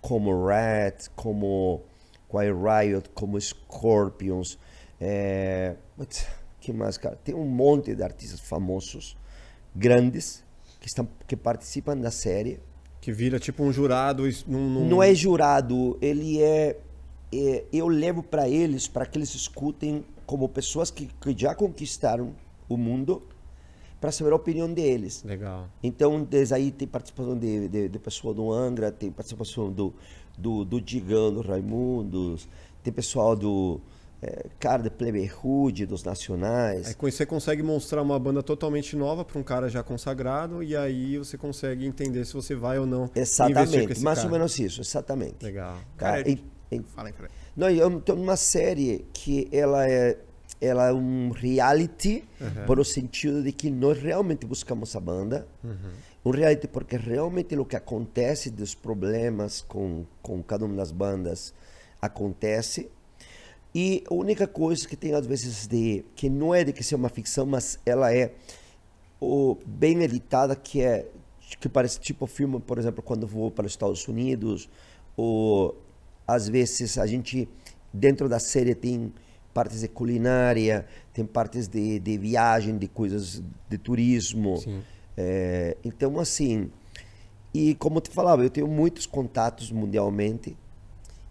como 0.00 0.44
Rat, 0.44 1.06
como 1.14 1.82
Quiet 2.32 2.52
Riot, 2.54 3.10
como 3.14 3.38
Scorpions. 3.40 4.58
É... 5.00 5.76
que 6.60 6.72
mais, 6.72 6.96
cara? 6.96 7.16
Tem 7.22 7.34
um 7.34 7.44
monte 7.44 7.94
de 7.94 8.02
artistas 8.02 8.40
famosos, 8.40 9.16
grandes, 9.74 10.44
que, 10.80 10.86
estão, 10.88 11.08
que 11.26 11.36
participam 11.36 11.96
da 11.96 12.10
série. 12.10 12.60
Que 13.00 13.12
vira 13.12 13.38
tipo 13.38 13.62
um 13.62 13.72
jurado. 13.72 14.22
Num, 14.46 14.68
num- 14.70 14.88
Não 14.88 15.02
é 15.02 15.14
jurado, 15.14 15.98
ele 16.00 16.40
é. 16.40 16.78
é- 17.34 17.64
eu 17.72 17.88
levo 17.88 18.22
para 18.22 18.48
eles, 18.48 18.86
para 18.88 19.04
que 19.06 19.18
eles 19.18 19.34
escutem 19.34 20.04
como 20.24 20.48
pessoas 20.48 20.90
que, 20.90 21.06
que 21.20 21.36
já 21.36 21.54
conquistaram 21.54 22.34
o 22.68 22.76
mundo, 22.76 23.22
para 24.02 24.10
saber 24.10 24.32
a 24.32 24.36
opinião 24.36 24.70
deles. 24.72 25.22
Legal. 25.22 25.68
Então, 25.80 26.24
desde 26.24 26.54
aí 26.54 26.72
tem 26.72 26.88
participação 26.88 27.38
de, 27.38 27.68
de, 27.68 27.88
de 27.88 27.98
pessoal 28.00 28.34
do 28.34 28.50
Angra, 28.52 28.90
tem 28.90 29.12
participação 29.12 29.70
do, 29.70 29.94
do, 30.36 30.64
do 30.64 30.80
Digão, 30.80 31.32
do 31.32 31.40
Raimundos, 31.40 32.48
tem 32.82 32.92
pessoal 32.92 33.36
do. 33.36 33.80
É, 34.20 34.46
cara, 34.60 34.82
de 34.82 34.90
Plebe 34.90 35.28
Hood, 35.42 35.86
dos 35.86 36.02
Nacionais. 36.04 36.94
Com 36.94 37.06
isso 37.08 37.16
você 37.18 37.26
consegue 37.26 37.62
mostrar 37.62 38.02
uma 38.02 38.18
banda 38.18 38.40
totalmente 38.42 38.94
nova 38.96 39.24
para 39.24 39.38
um 39.38 39.42
cara 39.42 39.68
já 39.68 39.82
consagrado 39.82 40.62
e 40.62 40.76
aí 40.76 41.18
você 41.18 41.36
consegue 41.38 41.86
entender 41.86 42.24
se 42.24 42.32
você 42.32 42.54
vai 42.54 42.78
ou 42.78 42.86
não 42.86 43.10
Exatamente, 43.16 43.92
esse 43.92 44.02
mais 44.04 44.18
cara. 44.18 44.28
ou 44.28 44.32
menos 44.32 44.58
isso, 44.60 44.80
exatamente. 44.80 45.44
Legal. 45.44 45.74
Tá? 45.74 45.80
Cara, 45.96 46.28
E- 46.28 46.38
e- 46.70 46.82
Fala 46.94 47.08
aí, 47.08 47.12
cara. 47.14 47.30
Não, 47.56 47.68
eu 47.68 48.00
tenho 48.00 48.20
uma 48.20 48.36
série 48.36 49.04
que 49.12 49.48
ela 49.52 49.88
é, 49.88 50.16
ela 50.62 50.86
é 50.86 50.92
um 50.92 51.30
reality 51.30 52.24
por 52.66 52.78
o 52.78 52.84
sentido 52.84 53.42
de 53.42 53.50
que 53.50 53.68
nós 53.68 53.98
realmente 53.98 54.46
buscamos 54.46 54.94
a 54.94 55.00
banda. 55.00 55.48
Um 56.24 56.30
reality 56.30 56.68
porque 56.68 56.96
realmente 56.96 57.58
o 57.58 57.64
que 57.64 57.74
acontece 57.74 58.48
dos 58.48 58.72
problemas 58.72 59.60
com, 59.60 60.06
com 60.22 60.40
cada 60.40 60.64
uma 60.64 60.76
das 60.76 60.92
bandas 60.92 61.52
acontece. 62.00 62.88
E 63.74 64.04
a 64.08 64.14
única 64.14 64.46
coisa 64.46 64.86
que 64.86 64.94
tem 64.94 65.14
às 65.14 65.26
vezes 65.26 65.66
de 65.66 66.04
que 66.14 66.30
não 66.30 66.54
é 66.54 66.62
de 66.62 66.72
que 66.72 66.84
seja 66.84 66.96
uma 66.96 67.08
ficção, 67.08 67.44
mas 67.44 67.80
ela 67.84 68.14
é 68.14 68.32
o, 69.20 69.58
bem 69.66 70.00
editada, 70.02 70.54
que 70.54 70.80
é 70.80 71.08
que 71.58 71.68
parece 71.68 71.98
tipo 72.00 72.26
filme, 72.26 72.60
por 72.60 72.78
exemplo, 72.78 73.02
quando 73.02 73.26
vou 73.26 73.50
para 73.50 73.66
os 73.66 73.72
Estados 73.72 74.06
Unidos, 74.06 74.70
ou 75.16 75.76
às 76.26 76.48
vezes 76.48 76.96
a 76.98 77.06
gente 77.06 77.48
dentro 77.92 78.28
da 78.28 78.38
série 78.38 78.74
tem 78.74 79.12
partes 79.52 79.80
de 79.80 79.88
culinária, 79.88 80.86
tem 81.12 81.24
partes 81.24 81.68
de, 81.68 81.98
de 81.98 82.18
viagem, 82.18 82.78
de 82.78 82.88
coisas 82.88 83.42
de 83.68 83.78
turismo. 83.78 84.62
É, 85.16 85.76
então, 85.84 86.18
assim, 86.18 86.70
e 87.54 87.74
como 87.74 87.98
eu 87.98 88.00
te 88.00 88.10
falava, 88.10 88.42
eu 88.42 88.50
tenho 88.50 88.66
muitos 88.66 89.06
contatos 89.06 89.70
mundialmente 89.70 90.56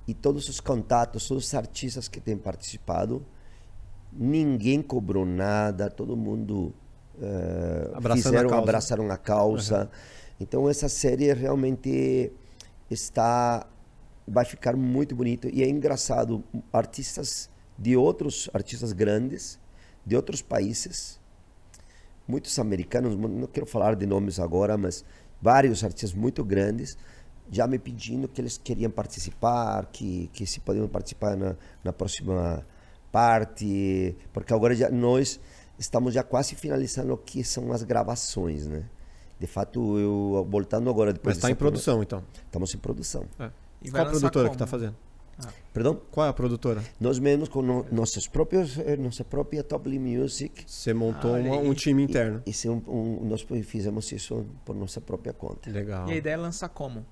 e 0.08 0.14
todos 0.14 0.48
os 0.50 0.60
contatos, 0.60 1.28
todos 1.28 1.46
os 1.46 1.54
artistas 1.54 2.08
que 2.08 2.20
têm 2.20 2.38
participado, 2.38 3.26
ninguém 4.12 4.82
cobrou 4.82 5.26
nada, 5.26 5.90
todo 5.90 6.18
mundo 6.18 6.74
eh, 7.22 7.92
Abraçando 7.94 8.12
a 8.12 8.16
fizeram, 8.30 8.50
causa. 8.50 8.64
abraçaram 8.64 9.12
a 9.12 9.18
causa. 9.18 9.92
Então 10.40 10.68
essa 10.68 10.90
série 10.90 11.32
realmente 11.34 12.32
está 12.90 13.68
vai 14.28 14.46
ficar 14.46 14.76
muito 14.76 15.16
bonito 15.16 15.50
e 15.52 15.62
é 15.64 15.70
engraçado 15.70 16.44
artistas 16.72 17.50
de 17.82 17.98
outros 17.98 18.50
artistas 18.54 18.94
grandes 18.94 19.60
de 20.06 20.16
outros 20.16 20.42
países 20.42 21.20
muitos 22.28 22.58
americanos, 22.60 23.16
não 23.18 23.48
quero 23.48 23.66
falar 23.66 23.96
de 23.96 24.06
nomes 24.06 24.40
agora, 24.40 24.78
mas 24.78 25.04
vários 25.42 25.84
artistas 25.84 26.14
muito 26.14 26.44
grandes 26.46 26.98
já 27.52 27.68
me 27.68 27.78
pedindo 27.78 28.28
que 28.30 28.40
eles 28.40 28.58
queriam 28.58 28.90
participar, 28.90 29.88
que, 29.92 30.30
que 30.32 30.46
se 30.46 30.62
podiam 30.62 30.88
participar 30.88 31.36
na, 31.36 31.56
na 31.84 31.92
próxima 31.92 32.66
parte, 33.12 34.16
porque 34.32 34.54
agora 34.54 34.74
já 34.74 34.90
nós 34.90 35.40
estamos 35.78 36.14
já 36.14 36.24
quase 36.24 36.56
finalizando 36.56 37.14
o 37.14 37.18
que 37.18 37.44
são 37.44 37.74
as 37.74 37.84
gravações, 37.84 38.68
né? 38.68 38.86
De 39.38 39.48
fato, 39.48 39.98
eu 39.98 40.48
voltando 40.50 40.90
agora 40.90 41.12
depois 41.12 41.36
Mas 41.36 41.38
está 41.38 41.50
em 41.50 41.56
produção, 41.56 42.02
então. 42.02 42.24
Estamos 42.46 42.74
em 42.74 42.78
produção. 42.78 43.26
É. 43.40 43.50
E 43.82 43.90
Qual 43.90 44.04
a 44.04 44.10
produtora 44.10 44.32
que 44.32 44.50
como? 44.50 44.54
está 44.54 44.68
fazendo? 44.68 44.96
Perdão? 45.74 46.00
Qual 46.12 46.26
é 46.26 46.30
a 46.30 46.34
produtora? 46.34 46.84
Nós 47.00 47.18
mesmos 47.18 47.48
com 47.50 47.62
no, 47.62 47.86
nossos 47.92 48.28
próprios, 48.28 48.78
eh, 48.78 48.98
nossa 48.98 49.24
própria 49.24 49.64
Top 49.64 49.88
Lee 49.88 49.98
Music. 50.00 50.64
Você 50.68 50.94
montou 50.94 51.32
Olha 51.32 51.52
uma- 51.52 51.58
um 51.62 51.74
time 51.74 52.04
interno. 52.04 52.44
Esse 52.46 52.68
é 52.68 52.72
um, 52.72 52.82
um- 52.88 53.26
nós 53.26 53.42
fizemos 53.64 54.12
isso 54.12 54.46
por 54.66 54.76
nossa 54.76 55.00
própria 55.00 55.32
conta, 55.34 55.72
Legal. 55.72 56.08
E 56.10 56.14
a 56.14 56.16
ideia 56.16 56.34
é 56.34 56.38
lançar 56.38 56.70
como? 56.70 57.06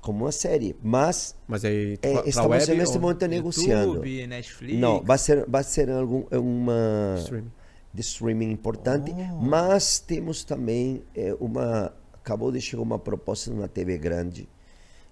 como 0.00 0.24
uma 0.24 0.32
série. 0.32 0.74
Mas 0.82 1.36
Mas 1.46 1.62
aí, 1.62 1.98
pra 1.98 2.22
estamos 2.26 2.50
web 2.50 2.74
neste 2.78 2.96
ou 2.96 3.02
momento 3.02 3.26
negociando. 3.26 3.92
YouTube, 3.96 4.26
Netflix? 4.26 4.78
Não, 4.80 5.02
vai 5.02 5.18
ser, 5.18 5.44
vai 5.46 5.62
ser 5.62 5.90
algum, 5.90 6.24
é 6.30 6.38
uma 6.38 7.16
streaming? 7.18 7.52
de 7.92 8.00
streaming 8.00 8.50
importante, 8.50 9.12
Oh. 9.12 9.36
mas 9.42 9.98
temos 9.98 10.42
também 10.42 11.02
eh, 11.14 11.36
uma 11.38 11.92
acabou 12.14 12.50
de 12.50 12.60
chegar 12.62 12.82
uma 12.82 12.98
proposta 12.98 13.50
numa 13.50 13.68
TV 13.68 13.98
grande. 13.98 14.48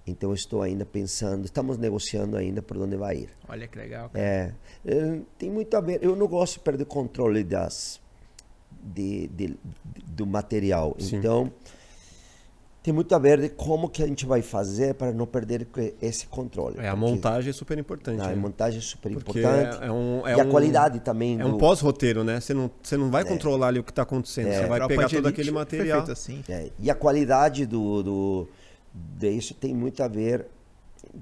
Então 0.08 0.32
estou 0.32 0.62
ainda 0.62 0.84
pensando, 0.86 1.44
estamos 1.44 1.76
negociando 1.78 2.36
ainda 2.36 2.62
por 2.62 2.76
onde 2.78 2.96
vai 2.96 3.16
ir. 3.18 3.30
Olha 3.48 3.66
que 3.68 3.78
legal. 3.78 4.08
cara. 4.10 4.24
É, 4.24 4.52
é, 4.86 5.20
tem 5.38 5.50
muito 5.50 5.76
a 5.76 5.80
ver. 5.80 5.98
Eu 6.02 6.16
não 6.16 6.26
gosto 6.26 6.54
de 6.54 6.60
perder 6.60 6.84
controle 6.86 7.44
das 7.44 8.00
de, 8.82 9.26
de- 9.28 9.56
do 10.06 10.26
material. 10.26 10.96
Sim. 10.98 11.16
Então 11.16 11.52
tem 12.82 12.94
muito 12.94 13.14
a 13.14 13.18
ver 13.18 13.38
de 13.40 13.48
como 13.50 13.88
que 13.90 14.02
a 14.02 14.06
gente 14.06 14.24
vai 14.24 14.40
fazer 14.40 14.94
para 14.94 15.12
não 15.12 15.26
perder 15.26 15.66
esse 16.00 16.26
controle. 16.26 16.76
É, 16.78 16.88
a 16.88 16.96
Porque- 16.96 17.10
montagem 17.10 17.50
é 17.50 17.52
super 17.52 17.76
importante. 17.76 18.20
Ah, 18.22 18.26
a 18.26 18.28
né? 18.28 18.36
montagem 18.36 18.78
é 18.78 18.82
super 18.82 19.12
Porque 19.12 19.40
importante. 19.40 19.82
é, 19.82 19.86
é 19.88 19.92
um, 19.92 20.26
é 20.26 20.36
e 20.36 20.40
a 20.40 20.44
um- 20.44 20.48
qualidade 20.50 21.00
também. 21.00 21.38
É 21.38 21.44
um 21.44 21.50
do- 21.52 21.58
pós-roteiro, 21.58 22.24
né? 22.24 22.40
Você 22.40 22.54
não, 22.54 22.70
você 22.82 22.96
não 22.96 23.10
vai 23.10 23.24
controlar 23.24 23.68
ali 23.68 23.78
o 23.80 23.84
que 23.84 23.90
está 23.90 24.02
acontecendo. 24.02 24.46
Você 24.46 24.66
vai 24.66 24.86
pegar 24.86 25.08
todo 25.10 25.26
aquele 25.26 25.50
material. 25.50 25.98
feito 25.98 26.12
assim. 26.12 26.42
É, 26.48 26.70
e 26.78 26.90
a 26.90 26.94
qualidade 26.94 27.66
do, 27.66 28.02
do 28.02 28.48
disso 28.94 29.54
tem 29.54 29.74
muito 29.74 30.02
a 30.02 30.08
ver 30.08 30.46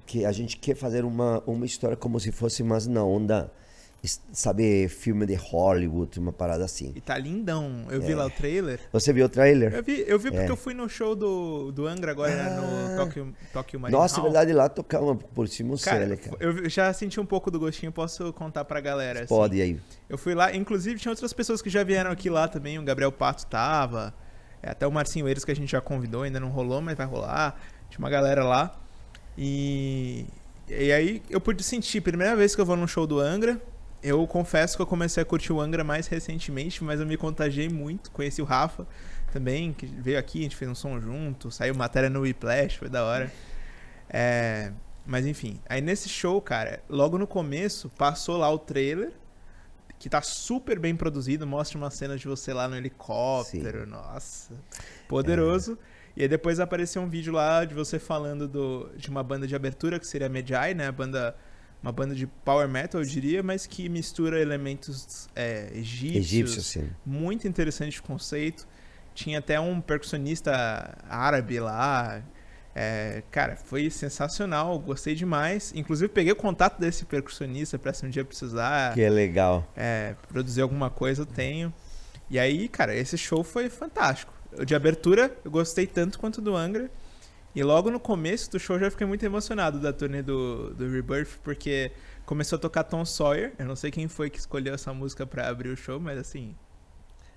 que 0.06 0.24
a 0.24 0.32
gente 0.32 0.56
quer 0.56 0.74
fazer 0.74 1.04
uma, 1.04 1.42
uma 1.46 1.64
história 1.66 1.96
como 1.96 2.18
se 2.18 2.32
fosse 2.32 2.62
mais 2.62 2.86
na 2.86 3.04
onda, 3.04 3.50
sabe, 4.32 4.88
filme 4.88 5.26
de 5.26 5.34
Hollywood, 5.34 6.18
uma 6.18 6.32
parada 6.32 6.64
assim. 6.64 6.92
E 6.94 7.00
tá 7.00 7.16
lindão. 7.18 7.86
Eu 7.90 8.00
É. 8.02 8.06
vi 8.06 8.14
lá 8.14 8.26
o 8.26 8.30
trailer. 8.30 8.78
Você 8.92 9.12
viu 9.12 9.26
o 9.26 9.28
trailer? 9.28 9.74
Eu 9.74 9.82
vi, 9.82 10.04
eu 10.06 10.18
vi 10.18 10.30
porque 10.30 10.46
É. 10.46 10.50
eu 10.50 10.56
fui 10.56 10.74
no 10.74 10.88
show 10.88 11.14
do, 11.16 11.72
do 11.72 11.86
Angra 11.86 12.12
agora 12.12 12.50
no 12.56 12.96
Tokyo, 12.96 13.34
Tokyo 13.52 13.80
Marine 13.80 13.98
Nossa, 13.98 14.16
é 14.16 14.16
Hall. 14.16 14.24
verdade, 14.24 14.52
lá 14.52 14.68
tocava 14.68 15.14
por 15.14 15.48
cima 15.48 15.76
Cara, 15.78 16.16
cara. 16.16 16.36
eu 16.40 16.68
já 16.68 16.92
senti 16.92 17.18
um 17.20 17.26
pouco 17.26 17.50
do 17.50 17.58
gostinho, 17.58 17.90
posso 17.92 18.32
contar 18.32 18.64
pra 18.64 18.80
galera. 18.80 19.20
assim. 19.20 19.28
Pode 19.28 19.60
aí. 19.60 19.80
Eu 20.08 20.16
fui 20.18 20.34
lá, 20.34 20.54
inclusive 20.54 20.98
tinha 21.00 21.10
outras 21.12 21.32
pessoas 21.32 21.60
que 21.60 21.68
já 21.70 21.82
vieram 21.82 22.10
aqui 22.10 22.30
lá 22.30 22.46
também, 22.48 22.78
o 22.78 22.82
Gabriel 22.82 23.10
Pato 23.12 23.46
tava, 23.46 24.14
é, 24.66 24.70
até 24.70 24.86
o 24.86 24.90
Marcinho 24.90 25.28
Eiros 25.28 25.44
que 25.44 25.52
a 25.52 25.56
gente 25.56 25.70
já 25.70 25.80
convidou, 25.80 26.22
ainda 26.22 26.40
não 26.40 26.48
rolou, 26.48 26.82
mas 26.82 26.96
vai 26.96 27.06
rolar. 27.06 27.58
Tinha 27.88 28.00
uma 28.00 28.10
galera 28.10 28.42
lá. 28.42 28.76
E, 29.38 30.26
e 30.68 30.92
aí 30.92 31.22
eu 31.30 31.40
pude 31.40 31.62
sentir, 31.62 32.00
primeira 32.00 32.34
vez 32.34 32.54
que 32.54 32.60
eu 32.60 32.66
vou 32.66 32.76
num 32.76 32.86
show 32.86 33.06
do 33.06 33.20
Angra, 33.20 33.60
eu 34.02 34.26
confesso 34.26 34.76
que 34.76 34.82
eu 34.82 34.86
comecei 34.86 35.22
a 35.22 35.26
curtir 35.26 35.52
o 35.52 35.60
Angra 35.60 35.84
mais 35.84 36.08
recentemente, 36.08 36.82
mas 36.82 36.98
eu 37.00 37.06
me 37.06 37.16
contagiei 37.16 37.68
muito, 37.68 38.10
conheci 38.10 38.42
o 38.42 38.44
Rafa 38.44 38.86
também, 39.32 39.72
que 39.72 39.86
veio 39.86 40.18
aqui, 40.18 40.40
a 40.40 40.42
gente 40.42 40.56
fez 40.56 40.70
um 40.70 40.74
som 40.74 41.00
junto, 41.00 41.50
saiu 41.50 41.74
matéria 41.74 42.10
no 42.10 42.20
Whiplash, 42.22 42.78
foi 42.78 42.88
da 42.88 43.04
hora. 43.04 43.32
É, 44.08 44.72
mas 45.04 45.26
enfim, 45.26 45.60
aí 45.68 45.80
nesse 45.80 46.08
show, 46.08 46.40
cara, 46.40 46.82
logo 46.88 47.18
no 47.18 47.26
começo 47.26 47.88
passou 47.90 48.36
lá 48.36 48.50
o 48.50 48.58
trailer, 48.58 49.12
que 49.98 50.08
tá 50.08 50.20
super 50.22 50.78
bem 50.78 50.94
produzido, 50.94 51.46
mostra 51.46 51.78
uma 51.78 51.90
cena 51.90 52.16
de 52.16 52.26
você 52.26 52.52
lá 52.52 52.68
no 52.68 52.76
helicóptero, 52.76 53.86
nossa, 53.86 54.54
poderoso. 55.08 55.78
E 56.16 56.22
aí 56.22 56.28
depois 56.28 56.58
apareceu 56.60 57.02
um 57.02 57.08
vídeo 57.08 57.32
lá 57.32 57.64
de 57.64 57.74
você 57.74 57.98
falando 57.98 58.48
do, 58.48 58.90
de 58.96 59.10
uma 59.10 59.22
banda 59.22 59.46
de 59.46 59.54
abertura 59.54 59.98
que 59.98 60.06
seria 60.06 60.28
Medjai, 60.28 60.72
né? 60.72 60.86
A 60.86 60.92
banda, 60.92 61.36
uma 61.82 61.92
banda 61.92 62.14
de 62.14 62.26
power 62.26 62.66
metal, 62.66 63.02
eu 63.02 63.06
diria, 63.06 63.42
mas 63.42 63.66
que 63.66 63.88
mistura 63.88 64.40
elementos 64.40 65.28
é, 65.36 65.70
egípcios, 65.74 66.24
Egípcio, 66.26 66.62
sim. 66.62 66.90
muito 67.04 67.46
interessante 67.46 68.00
o 68.00 68.02
conceito. 68.02 68.66
Tinha 69.14 69.38
até 69.38 69.60
um 69.60 69.80
percussionista 69.80 70.96
árabe 71.08 71.60
lá. 71.60 72.22
É, 72.78 73.22
cara, 73.30 73.56
foi 73.56 73.88
sensacional, 73.88 74.78
gostei 74.78 75.14
demais. 75.14 75.72
Inclusive, 75.74 76.10
peguei 76.10 76.32
o 76.32 76.36
contato 76.36 76.78
desse 76.78 77.06
percussionista 77.06 77.78
pra 77.78 77.90
se 77.94 78.04
um 78.04 78.10
dia 78.10 78.22
precisar 78.22 78.92
Que 78.92 79.00
é 79.00 79.08
legal. 79.08 79.66
é, 79.74 80.14
produzir 80.28 80.60
alguma 80.60 80.90
coisa, 80.90 81.22
eu 81.22 81.26
tenho. 81.26 81.72
E 82.28 82.38
aí, 82.38 82.68
cara, 82.68 82.94
esse 82.94 83.16
show 83.16 83.42
foi 83.42 83.70
fantástico. 83.70 84.30
De 84.66 84.74
abertura, 84.74 85.34
eu 85.42 85.50
gostei 85.50 85.86
tanto 85.86 86.18
quanto 86.18 86.42
do 86.42 86.54
Angra. 86.54 86.90
E 87.54 87.62
logo 87.62 87.90
no 87.90 87.98
começo 87.98 88.50
do 88.50 88.58
show, 88.60 88.76
eu 88.76 88.80
já 88.80 88.90
fiquei 88.90 89.06
muito 89.06 89.24
emocionado 89.24 89.80
da 89.80 89.90
turnê 89.90 90.20
do, 90.22 90.74
do 90.74 90.90
Rebirth, 90.90 91.38
porque 91.42 91.90
começou 92.26 92.56
a 92.56 92.60
tocar 92.60 92.84
Tom 92.84 93.06
Sawyer. 93.06 93.54
Eu 93.58 93.64
não 93.64 93.74
sei 93.76 93.90
quem 93.90 94.06
foi 94.06 94.28
que 94.28 94.38
escolheu 94.38 94.74
essa 94.74 94.92
música 94.92 95.24
pra 95.26 95.48
abrir 95.48 95.70
o 95.70 95.76
show, 95.78 95.98
mas 95.98 96.18
assim, 96.18 96.54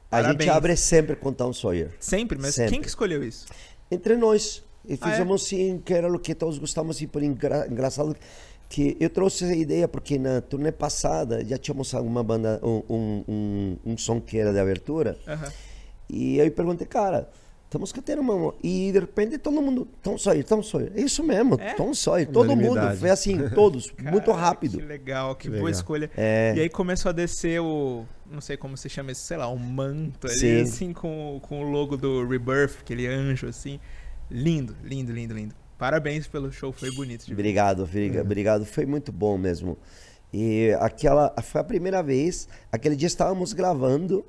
A 0.07 0.17
Parabéns. 0.17 0.41
gente 0.43 0.49
abre 0.49 0.75
sempre 0.75 1.15
com 1.15 1.31
Tom 1.31 1.53
Sawyer. 1.53 1.91
sempre. 1.97 2.37
Mas 2.37 2.55
Sempre. 2.55 2.71
quem 2.71 2.81
que 2.81 2.89
escolheu 2.89 3.23
isso? 3.23 3.45
Entre 3.89 4.17
nós. 4.17 4.67
E 4.87 4.93
Ah, 5.01 5.07
é? 5.07 5.11
fizemos 5.11 5.43
sim, 5.47 5.81
que 5.83 5.93
era 5.93 6.11
o 6.11 6.19
que 6.19 6.33
todos 6.35 6.57
gostávamos. 6.57 7.01
E 7.01 7.07
por 7.07 7.21
engra- 7.23 7.67
engraçado 7.69 8.15
que 8.69 8.95
eu 8.99 9.09
trouxe 9.09 9.43
essa 9.45 9.55
ideia 9.55 9.87
porque 9.87 10.17
na 10.19 10.41
turnê 10.41 10.71
passada 10.71 11.43
já 11.43 11.57
tínhamos 11.57 11.93
alguma 11.93 12.23
banda, 12.23 12.59
um, 12.63 12.81
um, 12.89 13.23
um, 13.27 13.77
um 13.93 13.97
som 13.97 14.21
que 14.21 14.37
era 14.37 14.51
de 14.53 14.59
abertura. 14.59 15.17
Aham. 15.27 15.51
E 16.09 16.39
aí 16.41 16.47
eu 16.47 16.51
perguntei, 16.51 16.87
cara, 16.87 17.29
temos 17.69 17.91
que 17.91 18.01
ter 18.01 18.17
uma. 18.17 18.53
E 18.63 18.91
de 18.91 18.99
repente 18.99 19.37
todo 19.37 19.61
mundo, 19.61 19.87
Tom 20.01 20.17
Sawyer, 20.17 20.43
Tom 20.43 20.63
Sawyer. 20.63 20.91
É 20.95 21.01
isso 21.01 21.23
mesmo, 21.23 21.55
É? 21.59 21.73
Tom 21.75 21.93
Sawyer. 21.93 22.27
Todo 22.27 22.55
mundo. 22.55 22.79
Foi 22.97 23.09
assim, 23.11 23.47
todos. 23.49 23.91
muito 24.01 24.25
Caraca, 24.25 24.33
rápido. 24.41 24.77
Que 24.79 24.85
legal, 24.85 25.35
que, 25.35 25.43
Que 25.43 25.49
boa 25.49 25.57
legal. 25.65 25.71
escolha. 25.71 26.09
É. 26.17 26.53
E 26.55 26.61
aí 26.61 26.69
começou 26.69 27.09
a 27.09 27.11
descer 27.11 27.59
o. 27.61 28.05
Não 28.31 28.41
sei 28.41 28.57
como 28.57 28.75
se 28.77 28.87
chama 28.89 29.11
isso, 29.11 29.21
sei 29.21 29.37
lá, 29.37 29.47
um 29.51 29.57
manto 29.57 30.27
ali, 30.27 30.35
Sim. 30.37 30.61
assim, 30.61 30.93
com, 30.93 31.39
com 31.41 31.63
o 31.63 31.71
logo 31.71 31.97
do 31.97 32.27
Rebirth, 32.27 32.77
aquele 32.81 33.07
anjo, 33.07 33.47
assim. 33.47 33.79
Lindo, 34.29 34.75
lindo, 34.83 35.11
lindo, 35.11 35.33
lindo. 35.33 35.55
Parabéns 35.77 36.27
pelo 36.27 36.51
show, 36.51 36.71
foi 36.71 36.91
bonito. 36.91 37.25
de. 37.25 37.33
Obrigado, 37.33 37.83
obriga- 37.83 38.21
obrigado. 38.21 38.65
Foi 38.65 38.85
muito 38.85 39.11
bom 39.11 39.37
mesmo. 39.37 39.77
E 40.31 40.71
aquela 40.79 41.33
foi 41.41 41.61
a 41.61 41.63
primeira 41.63 42.03
vez. 42.03 42.47
Aquele 42.71 42.95
dia 42.95 43.07
estávamos 43.07 43.53
gravando 43.53 44.25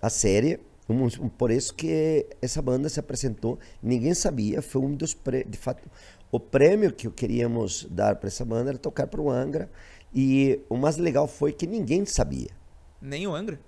a 0.00 0.08
série. 0.10 0.58
um- 0.88 1.08
por 1.28 1.50
isso 1.50 1.72
que 1.74 2.26
essa 2.42 2.60
banda 2.60 2.88
se 2.88 2.98
apresentou. 3.00 3.58
Ninguém 3.82 4.12
sabia. 4.14 4.60
Foi 4.60 4.82
um 4.82 4.94
dos 4.94 5.14
prê- 5.14 5.44
de 5.44 5.56
fato 5.56 5.80
o 6.30 6.38
prêmio 6.40 6.92
que 6.92 7.08
queríamos 7.10 7.86
dar 7.90 8.16
para 8.16 8.26
essa 8.28 8.44
banda 8.44 8.70
era 8.70 8.78
tocar 8.78 9.06
para 9.06 9.20
o 9.20 9.30
Angra. 9.30 9.70
E 10.14 10.60
o 10.68 10.76
mais 10.76 10.96
legal 10.96 11.26
foi 11.26 11.52
que 11.52 11.66
ninguém 11.66 12.04
sabia. 12.04 12.50
Nem 13.00 13.26
o 13.26 13.34
Angra? 13.34 13.58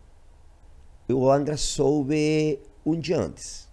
O 1.08 1.30
Angra 1.30 1.56
soube 1.56 2.58
um 2.84 2.98
dia 2.98 3.18
antes. 3.18 3.63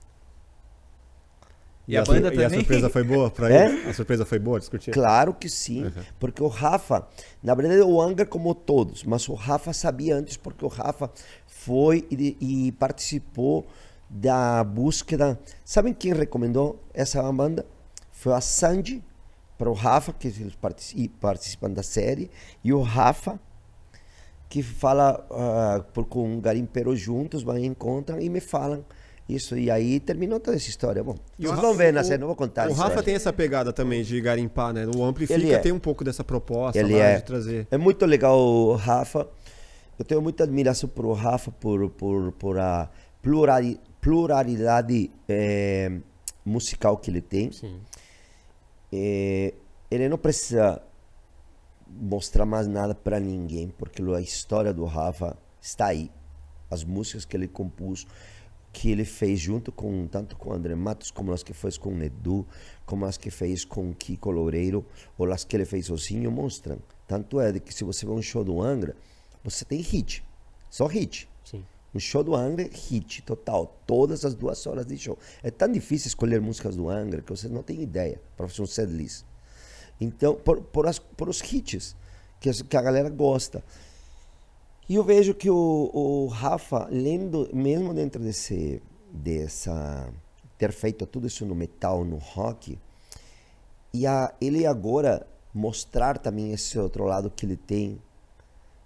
E, 1.92 1.98
a, 1.98 2.04
banda 2.04 2.30
também? 2.32 2.40
E 2.40 2.46
a 2.46 2.50
surpresa 2.50 2.90
foi 2.90 3.04
boa 3.04 3.30
pra 3.30 3.52
É? 3.52 3.66
ele? 3.66 3.90
A 3.90 3.94
surpresa 3.94 4.26
foi 4.26 4.40
boa, 4.40 4.60
discutir? 4.60 4.92
Claro 4.92 5.34
que 5.34 5.50
sim, 5.50 5.92
porque 6.20 6.42
o 6.42 6.48
Rafa, 6.48 7.08
na 7.44 7.54
verdade 7.54 7.82
o 7.82 8.02
Angra 8.02 8.26
como 8.26 8.56
todos, 8.56 9.04
mas 9.04 9.28
o 9.28 9.34
Rafa 9.34 9.74
sabia 9.74 10.16
antes 10.16 10.38
porque 10.38 10.64
o 10.64 10.68
Rafa 10.68 11.12
foi 11.46 12.08
e, 12.10 12.38
e 12.40 12.72
participou 12.74 13.68
da 14.10 14.64
búsqueda. 14.64 15.40
Sabem 15.64 15.94
quem 15.94 16.14
recomendou 16.14 16.82
essa 16.94 17.22
banda? 17.32 17.66
Foi 18.12 18.34
a 18.34 18.42
Sandy 18.42 19.04
para 19.58 19.70
o 19.70 19.74
Rafa, 19.74 20.12
que 20.12 20.28
eles 20.28 20.56
partici- 20.56 21.08
participam 21.20 21.70
da 21.70 21.84
série, 21.84 22.32
e 22.64 22.74
o 22.74 22.82
Rafa, 22.82 23.40
que 24.50 24.64
fala 24.64 25.26
ah, 25.32 25.84
por, 25.94 26.06
com 26.06 26.26
um 26.26 26.42
garimpeiro 26.42 26.96
juntos, 26.96 27.44
vão 27.44 27.58
encontram 27.58 28.20
e 28.20 28.28
me 28.30 28.40
falam 28.40 28.84
isso. 29.30 29.58
E 29.58 29.70
aí 29.72 30.00
terminou 30.00 30.40
toda 30.40 30.58
essa 30.58 30.70
história. 30.70 31.04
Bom, 31.04 31.16
E 31.38 31.44
vocês 31.44 31.52
Rafa- 31.52 31.62
vão 31.62 31.74
ver 31.76 31.94
na 31.94 32.02
o- 32.02 32.04
série, 32.04 32.20
não 32.20 32.28
vou 32.28 32.36
contar. 32.36 32.70
O 32.70 32.74
Rafa 32.74 33.02
tem 33.04 33.16
essa 33.16 33.32
pegada 33.32 33.72
também 33.72 34.04
de 34.04 34.20
garimpar, 34.22 34.74
né? 34.74 34.86
O 34.96 35.04
Amplifica 35.04 35.56
é. 35.56 35.60
tem 35.60 35.72
um 35.72 35.80
pouco 35.80 36.04
dessa 36.04 36.24
proposta 36.24 36.80
Ele 36.80 36.94
lá 36.98 37.04
é. 37.06 37.16
de 37.18 37.24
trazer. 37.24 37.68
É 37.72 37.78
muito 37.78 38.06
legal 38.06 38.38
o 38.40 38.74
Rafa. 38.76 39.28
Eu 40.00 40.06
tenho 40.06 40.22
muita 40.22 40.44
admiração 40.44 40.90
por 40.90 41.06
o 41.06 41.14
Rafa, 41.14 41.52
por, 41.52 41.90
por, 41.92 42.32
por 42.34 42.58
a 42.60 42.90
plurali- 43.22 43.80
pluralidade 44.02 45.12
eh, 45.30 45.92
musical 46.44 46.98
que 46.98 47.12
ele 47.12 47.22
tem. 47.22 47.52
Eh, 48.92 49.54
ele 49.90 50.10
não 50.10 50.18
precisa 50.18 50.82
mostrar 51.88 52.46
mais 52.46 52.68
nada 52.68 52.96
para 52.96 53.20
ninguém, 53.20 53.70
porque 53.78 54.02
a 54.02 54.20
história 54.22 54.74
do 54.74 54.86
Rafa 54.86 55.38
está 55.62 55.88
aí. 55.88 56.10
As 56.70 56.84
músicas 56.84 57.26
que 57.26 57.36
ele 57.36 57.48
compôs, 57.48 58.08
que 58.72 58.90
ele 58.90 59.04
fez 59.06 59.40
junto 59.40 59.72
com 59.72 60.08
tanto 60.08 60.36
com 60.36 60.50
o 60.50 60.54
André 60.54 60.76
Matos, 60.76 61.12
como 61.12 61.32
as 61.32 61.44
que 61.44 61.54
fez 61.54 61.78
com 61.78 61.94
o 61.94 62.04
Edu, 62.04 62.46
como 62.86 63.06
as 63.06 63.18
que 63.18 63.30
fez 63.30 63.66
com 63.66 63.92
o 63.92 63.96
Kiko 63.96 64.32
Loureiro, 64.32 64.86
ou 65.18 65.32
as 65.32 65.44
que 65.44 65.56
ele 65.56 65.66
fez 65.66 65.88
sozinho, 65.88 66.32
mostram. 66.32 66.80
Tanto 67.08 67.40
é 67.40 67.60
que 67.60 67.74
se 67.74 67.84
você 67.84 68.06
vê 68.06 68.12
um 68.12 68.22
show 68.22 68.44
do 68.44 68.62
Angra, 68.62 68.96
você 69.44 69.66
tem 69.66 69.82
hit, 69.82 70.24
só 70.70 70.86
hit. 70.88 71.28
Sim. 71.44 71.66
Um 71.94 72.00
show 72.00 72.24
do 72.24 72.34
Angra, 72.34 72.70
hit 72.72 73.22
total, 73.24 73.78
todas 73.86 74.24
as 74.24 74.34
duas 74.34 74.66
horas 74.66 74.86
de 74.86 74.98
show. 74.98 75.18
É 75.44 75.52
tão 75.52 75.70
difícil 75.70 76.08
escolher 76.08 76.40
músicas 76.40 76.76
do 76.76 76.90
Angra 76.90 77.22
que 77.22 77.30
vocês 77.30 77.52
não 77.52 77.64
têm 77.64 77.82
ideia 77.82 78.22
para 78.38 78.48
fazer 78.48 78.62
um 78.62 78.66
setlist. 78.66 79.26
Então, 80.00 80.34
por, 80.36 80.62
por, 80.62 80.88
as, 80.88 80.98
por 80.98 81.28
os 81.28 81.42
hits 81.42 81.96
que, 82.40 82.52
que 82.64 82.78
a 82.78 82.82
galera 82.82 83.10
gosta. 83.10 83.64
E 84.92 84.96
eu 84.96 85.06
vejo 85.06 85.34
que 85.34 85.50
o, 85.50 85.90
o 85.94 86.28
Rafa, 86.28 86.86
lendo, 86.92 87.50
mesmo 87.54 87.94
dentro 87.94 88.22
desse, 88.22 88.84
dessa. 89.10 90.14
ter 90.58 90.74
feito 90.74 91.06
tudo 91.06 91.28
isso 91.28 91.46
no 91.46 91.56
metal, 91.56 92.04
no 92.04 92.18
rock, 92.18 92.78
e 93.94 94.06
a, 94.06 94.34
ele 94.42 94.66
agora 94.66 95.26
mostrar 95.54 96.18
também 96.18 96.52
esse 96.52 96.78
outro 96.78 97.06
lado 97.06 97.32
que 97.32 97.46
ele 97.46 97.56
tem, 97.56 98.02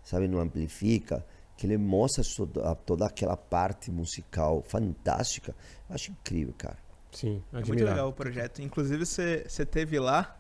sabe, 0.04 0.28
no 0.28 0.40
Amplifica, 0.40 1.26
que 1.58 1.66
ele 1.66 1.76
mostra 1.76 2.24
toda, 2.24 2.76
toda 2.76 3.08
aquela 3.08 3.36
parte 3.36 3.90
musical 3.90 4.62
fantástica. 4.62 5.56
Eu 5.90 5.96
acho 5.96 6.12
incrível, 6.12 6.54
cara. 6.56 6.78
Sim, 7.12 7.42
É 7.52 7.66
muito 7.66 7.84
legal 7.84 8.10
o 8.10 8.14
projeto. 8.14 8.62
Inclusive, 8.62 9.08
você 9.08 9.44
você 9.48 9.66
teve 9.66 9.98
lá 9.98 10.38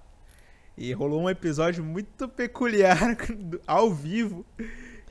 e 0.78 0.94
rolou 0.94 1.22
um 1.24 1.30
episódio 1.30 1.84
muito 1.84 2.30
peculiar 2.30 3.18
ao 3.66 3.92
vivo. 3.92 4.46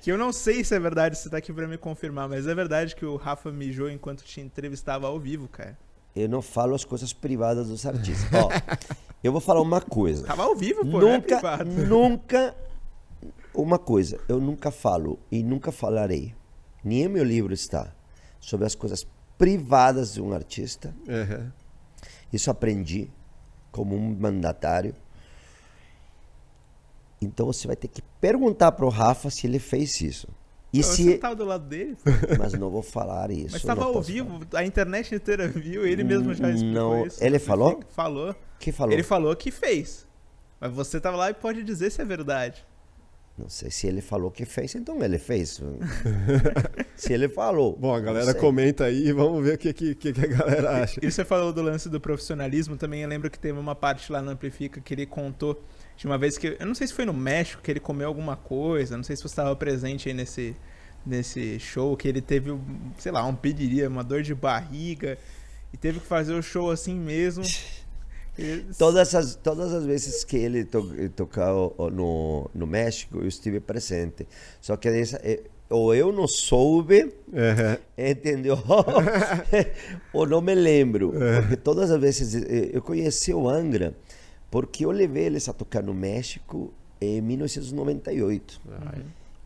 Que 0.04 0.12
eu 0.12 0.18
não 0.18 0.34
sei 0.34 0.62
se 0.62 0.74
é 0.74 0.78
verdade, 0.78 1.16
você 1.16 1.30
tá 1.30 1.38
aqui 1.38 1.50
pra 1.50 1.66
me 1.66 1.78
confirmar, 1.78 2.28
mas 2.28 2.46
é 2.46 2.54
verdade 2.54 2.94
que 2.94 3.06
o 3.06 3.16
Rafa 3.16 3.50
mijou 3.50 3.88
enquanto 3.88 4.22
te 4.22 4.38
entrevistava 4.38 5.06
ao 5.06 5.18
vivo, 5.18 5.48
cara. 5.48 5.78
Eu 6.14 6.28
não 6.28 6.42
falo 6.42 6.74
as 6.74 6.84
coisas 6.84 7.14
privadas 7.14 7.68
dos 7.68 7.86
artistas. 7.86 8.28
Ó, 8.34 8.50
eu 9.24 9.32
vou 9.32 9.40
falar 9.40 9.62
uma 9.62 9.80
coisa. 9.80 10.26
Tava 10.26 10.42
ao 10.42 10.54
vivo, 10.54 10.84
pô, 10.84 10.98
é 11.00 11.00
nunca, 11.00 11.36
privado. 11.38 11.70
nunca. 11.70 12.54
Uma 13.54 13.78
coisa, 13.78 14.20
eu 14.28 14.38
nunca 14.38 14.70
falo 14.70 15.18
e 15.32 15.42
nunca 15.42 15.72
falarei. 15.72 16.34
Nem 16.84 17.04
em 17.04 17.08
meu 17.08 17.24
livro 17.24 17.54
está 17.54 17.90
sobre 18.38 18.66
as 18.66 18.74
coisas 18.74 19.06
privadas 19.38 20.12
de 20.12 20.20
um 20.20 20.34
artista. 20.34 20.94
Uhum. 21.08 21.50
Isso 22.30 22.50
aprendi 22.50 23.10
como 23.72 23.96
um 23.96 24.14
mandatário. 24.14 24.94
Então 27.24 27.46
você 27.46 27.66
vai 27.66 27.76
ter 27.76 27.88
que 27.88 28.02
perguntar 28.20 28.72
pro 28.72 28.88
Rafa 28.88 29.30
se 29.30 29.46
ele 29.46 29.58
fez 29.58 30.00
isso. 30.00 30.28
E 30.72 30.82
Você 30.82 31.02
se, 31.04 31.18
tava 31.18 31.36
do 31.36 31.44
lado 31.44 31.66
dele, 31.68 31.96
mas 32.36 32.52
não 32.54 32.68
vou 32.68 32.82
falar 32.82 33.30
isso. 33.30 33.52
mas 33.52 33.62
não 33.62 33.74
tava 33.76 33.86
ao 33.86 34.02
vivo, 34.02 34.40
a 34.54 34.64
internet 34.64 35.14
inteira 35.14 35.46
viu, 35.46 35.86
ele 35.86 36.02
mesmo 36.02 36.34
já 36.34 36.50
explicou 36.50 36.74
Não, 36.74 37.06
isso. 37.06 37.22
ele 37.22 37.38
falou? 37.38 37.80
Falou. 37.94 38.32
falar. 38.32 38.36
Que 38.58 38.72
falou? 38.72 38.92
Ele 38.92 39.02
falou 39.04 39.36
que 39.36 39.52
fez. 39.52 40.04
Mas 40.60 40.72
você 40.72 41.00
tava 41.00 41.16
lá 41.16 41.30
e 41.30 41.34
pode 41.34 41.62
dizer 41.62 41.90
se 41.90 42.02
é 42.02 42.04
verdade. 42.04 42.64
Não 43.36 43.48
sei 43.48 43.70
se 43.70 43.86
ele 43.86 44.00
falou 44.00 44.30
que 44.30 44.44
fez, 44.44 44.74
então 44.74 45.02
ele 45.02 45.18
fez. 45.18 45.60
se 46.96 47.12
ele 47.12 47.28
falou. 47.28 47.76
Bom, 47.76 47.92
a 47.94 48.00
galera 48.00 48.32
comenta 48.32 48.84
aí 48.84 49.08
e 49.08 49.12
vamos 49.12 49.44
ver 49.44 49.54
o 49.54 49.58
que, 49.58 49.72
que, 49.72 49.94
que 49.94 50.12
que 50.12 50.20
a 50.24 50.28
galera 50.28 50.82
acha. 50.82 51.00
E 51.02 51.10
você 51.10 51.24
falou 51.24 51.52
do 51.52 51.60
lance 51.60 51.88
do 51.88 52.00
profissionalismo 52.00 52.76
também. 52.76 53.02
Eu 53.02 53.08
lembro 53.08 53.28
que 53.28 53.38
teve 53.38 53.58
uma 53.58 53.74
parte 53.74 54.10
lá 54.10 54.22
no 54.22 54.30
Amplifica 54.30 54.80
que 54.80 54.94
ele 54.94 55.04
contou 55.04 55.60
de 55.96 56.06
uma 56.06 56.18
vez 56.18 56.36
que. 56.36 56.56
Eu 56.58 56.66
não 56.66 56.74
sei 56.74 56.86
se 56.86 56.92
foi 56.92 57.04
no 57.04 57.12
México 57.12 57.62
que 57.62 57.70
ele 57.70 57.80
comeu 57.80 58.08
alguma 58.08 58.36
coisa. 58.36 58.96
Não 58.96 59.04
sei 59.04 59.16
se 59.16 59.22
você 59.22 59.28
estava 59.28 59.54
presente 59.54 60.08
aí 60.08 60.14
nesse, 60.14 60.56
nesse 61.06 61.58
show. 61.58 61.96
Que 61.96 62.08
ele 62.08 62.20
teve, 62.20 62.56
sei 62.98 63.12
lá, 63.12 63.24
um 63.24 63.34
pediria, 63.34 63.88
uma 63.88 64.02
dor 64.04 64.22
de 64.22 64.34
barriga. 64.34 65.18
E 65.72 65.76
teve 65.76 66.00
que 66.00 66.06
fazer 66.06 66.34
o 66.34 66.42
show 66.42 66.70
assim 66.70 66.94
mesmo. 66.94 67.44
Todas 68.76 69.14
as, 69.14 69.36
todas 69.36 69.72
as 69.72 69.86
vezes 69.86 70.24
que 70.24 70.36
ele 70.36 70.64
to, 70.64 70.82
tocou 71.14 71.88
no, 71.92 72.50
no 72.52 72.66
México, 72.66 73.18
eu 73.18 73.28
estive 73.28 73.60
presente. 73.60 74.26
Só 74.60 74.76
que 74.76 74.90
dessa, 74.90 75.20
eh, 75.22 75.44
ou 75.70 75.94
eu 75.94 76.12
não 76.12 76.26
soube, 76.26 77.04
Uhum. 77.04 77.76
entendeu? 78.10 78.58
ou 80.12 80.26
não 80.26 80.40
me 80.40 80.52
lembro. 80.52 81.12
Porque 81.42 81.56
todas 81.56 81.92
as 81.92 82.00
vezes 82.00 82.34
eh, 82.34 82.70
eu 82.72 82.82
conheci 82.82 83.32
o 83.32 83.48
Angra 83.48 83.94
porque 84.50 84.84
eu 84.84 84.90
levei 84.90 85.24
eles 85.24 85.48
a 85.48 85.52
tocar 85.52 85.82
no 85.82 85.92
México 85.94 86.72
em 87.00 87.20
1998. 87.20 88.60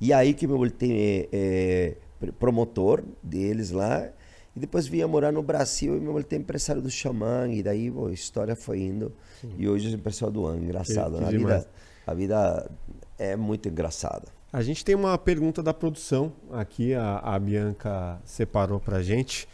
E 0.01 0.13
aí 0.13 0.35
que 0.35 0.47
me 0.47 0.55
voltei 0.55 1.29
eh, 1.33 1.97
eh, 2.23 2.33
promotor 2.39 3.03
deles 3.23 3.71
lá. 3.71 4.09
E 4.55 4.61
depois 4.61 4.87
vim 4.87 5.05
morar 5.05 5.33
no 5.33 5.43
Brasil 5.43 5.97
e 5.97 6.01
me 6.01 6.07
voltei 6.07 6.39
empresário 6.39 6.81
do 6.83 6.91
Xamã. 6.91 7.49
E 7.49 7.63
daí 7.63 7.91
bom, 7.91 8.07
a 8.09 8.13
história 8.13 8.55
foi 8.57 8.81
indo. 8.81 9.13
E 9.57 9.69
hoje 9.69 9.87
eu 9.87 9.91
sou 9.91 9.99
empresário 9.99 10.33
do 10.35 10.47
Angra. 10.47 10.65
Engraçado. 10.65 11.13
Que- 11.13 11.19
que 11.19 11.25
a, 11.25 11.31
demais. 11.31 11.57
vida, 11.57 11.71
a 12.07 12.15
vida 12.15 12.71
é 13.19 13.37
muito 13.37 13.69
engraçada. 13.69 14.29
A 14.53 14.63
gente 14.63 14.85
tem 14.85 14.95
uma 14.95 15.17
pergunta 15.19 15.63
da 15.63 15.75
produção 15.75 16.33
aqui, 16.53 16.95
a, 16.95 17.19
a 17.19 17.39
Bianca 17.39 18.19
separou 18.25 18.81
pra 18.81 19.03
gente. 19.03 19.47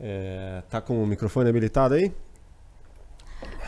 É, 0.00 0.62
tá 0.70 0.80
com 0.80 1.02
o 1.02 1.06
microfone 1.06 1.48
habilitado 1.50 1.94
aí? 1.94 2.12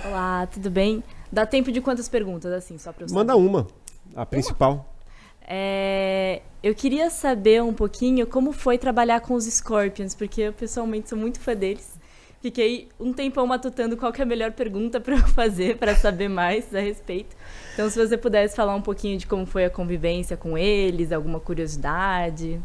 Olá, 0.04 0.46
tudo 0.46 0.70
bem? 0.70 1.02
Dá 1.30 1.46
tempo 1.46 1.70
de 1.70 1.80
quantas 1.80 2.08
perguntas, 2.08 2.52
assim, 2.52 2.78
só 2.78 2.92
pra 2.92 3.04
eu 3.04 3.12
Manda 3.12 3.32
saber? 3.34 3.46
uma, 3.46 3.66
a 4.14 4.26
principal. 4.26 4.94
É, 5.42 6.42
eu 6.62 6.74
queria 6.74 7.10
saber 7.10 7.62
um 7.62 7.72
pouquinho 7.72 8.26
como 8.26 8.52
foi 8.52 8.78
trabalhar 8.78 9.20
com 9.20 9.34
os 9.34 9.44
Scorpions, 9.44 10.14
porque 10.14 10.42
eu 10.42 10.52
pessoalmente 10.52 11.08
sou 11.08 11.18
muito 11.18 11.40
fã 11.40 11.54
deles. 11.54 11.98
Fiquei 12.40 12.88
um 12.98 13.12
tempão 13.12 13.46
matutando 13.46 13.96
qual 13.96 14.12
que 14.12 14.20
é 14.20 14.24
a 14.24 14.26
melhor 14.26 14.52
pergunta 14.52 14.98
pra 14.98 15.14
eu 15.16 15.26
fazer, 15.28 15.76
pra 15.76 15.94
saber 15.94 16.28
mais 16.28 16.74
a 16.74 16.80
respeito. 16.80 17.36
Então, 17.74 17.90
se 17.90 17.98
você 17.98 18.16
pudesse 18.16 18.56
falar 18.56 18.74
um 18.74 18.80
pouquinho 18.80 19.18
de 19.18 19.26
como 19.26 19.44
foi 19.44 19.66
a 19.66 19.70
convivência 19.70 20.36
com 20.36 20.56
eles, 20.56 21.12
alguma 21.12 21.38
curiosidade, 21.38 22.60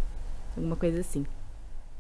alguma 0.56 0.76
coisa 0.76 1.02
assim. 1.02 1.26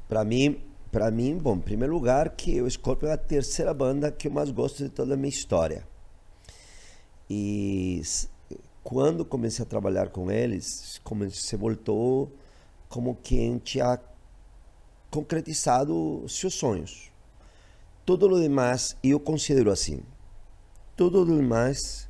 Para 0.07 0.23
mim, 0.23 0.61
para 0.95 1.11
mim, 1.11 1.37
bom, 1.37 1.57
em 1.57 1.59
primeiro 1.59 1.93
lugar, 1.93 2.29
que 2.37 2.61
o 2.61 2.71
Scorpion 2.71 3.09
é 3.09 3.11
a 3.11 3.17
terceira 3.17 3.73
banda 3.73 4.09
que 4.09 4.29
eu 4.29 4.31
mais 4.31 4.49
gosto 4.49 4.81
de 4.81 4.89
toda 4.89 5.13
a 5.13 5.17
minha 5.17 5.27
história. 5.27 5.85
E 7.29 8.01
quando 8.81 9.25
comecei 9.25 9.65
a 9.65 9.67
trabalhar 9.67 10.07
com 10.07 10.31
eles, 10.31 11.01
como 11.03 11.29
se 11.29 11.57
voltou 11.57 12.31
como 12.87 13.13
quem 13.21 13.57
tinha 13.57 13.99
concretizado 15.11 16.23
seus 16.29 16.53
sonhos. 16.53 17.11
Tudo 18.05 18.29
o 18.29 18.41
demais, 18.41 18.95
eu 19.03 19.19
considero 19.19 19.71
assim, 19.71 19.99
tudo 20.95 21.23
o 21.23 21.25
demais 21.25 22.07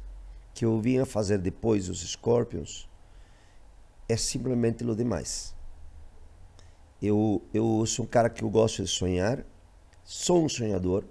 que 0.54 0.64
eu 0.64 0.80
vinha 0.80 1.08
fazer 1.08 1.40
depois 1.40 1.88
dos 1.88 2.08
Scorpions 2.08 2.88
é 4.08 4.16
simplesmente 4.16 4.84
o 4.84 4.96
demais. 4.96 5.55
Eu, 7.02 7.42
eu 7.54 7.86
sou 7.86 8.06
um 8.06 8.08
cara 8.08 8.30
que 8.30 8.44
eu 8.44 8.50
gosto 8.50 8.84
de 8.84 8.90
sonhar, 8.90 9.46
sou 10.04 10.44
um 10.44 10.50
sonhador, 10.50 11.04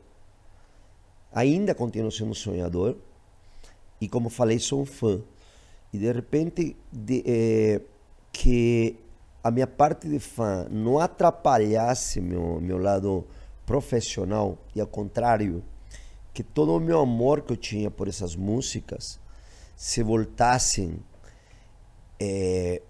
ainda 1.32 1.74
continuo 1.74 2.10
sendo 2.10 2.30
um 2.30 2.34
sonhador, 2.34 2.96
e 4.00 4.08
como 4.08 4.28
falei, 4.28 4.58
sou 4.58 4.82
um 4.82 4.86
fã. 4.86 5.20
E 5.92 5.98
de 5.98 6.10
repente, 6.10 6.76
de, 6.92 7.22
eh, 7.26 7.80
que 8.32 8.96
a 9.42 9.50
minha 9.50 9.66
parte 9.66 10.08
de 10.08 10.18
fã 10.18 10.66
não 10.70 10.98
atrapalhasse 10.98 12.20
meu, 12.20 12.60
meu 12.60 12.78
lado 12.78 13.24
profissional, 13.64 14.58
e 14.74 14.80
ao 14.80 14.86
contrário, 14.86 15.62
que 16.32 16.42
todo 16.42 16.74
o 16.74 16.80
meu 16.80 17.00
amor 17.00 17.42
que 17.42 17.52
eu 17.52 17.56
tinha 17.56 17.90
por 17.90 18.08
essas 18.08 18.34
músicas 18.34 19.20
se 19.76 20.02
voltassem 20.02 20.98
é, 22.18 22.82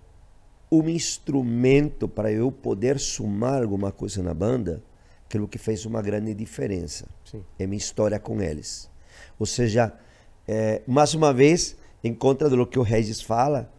um 0.81 0.89
instrumento 0.89 2.09
para 2.09 2.31
eu 2.33 2.51
poder 2.51 2.99
somar 2.99 3.63
alguma 3.63 3.93
coisa 3.93 4.23
na 4.23 4.35
banda, 4.35 4.83
aquilo 5.27 5.49
que 5.49 5.59
fez 5.59 5.85
uma 5.85 6.01
grande 6.01 6.35
diferença. 6.35 7.07
Sim. 7.25 7.45
É 7.59 7.67
minha 7.67 7.79
história 7.79 8.19
com 8.19 8.41
eles. 8.41 8.91
Ou 9.39 9.47
seja, 9.47 9.93
é, 10.47 10.83
mais 10.87 11.15
uma 11.15 11.33
vez, 11.33 11.77
em 12.03 12.15
contra 12.15 12.49
do 12.49 12.67
que 12.67 12.79
o 12.79 12.83
Regis 12.83 13.21
fala, 13.21 13.73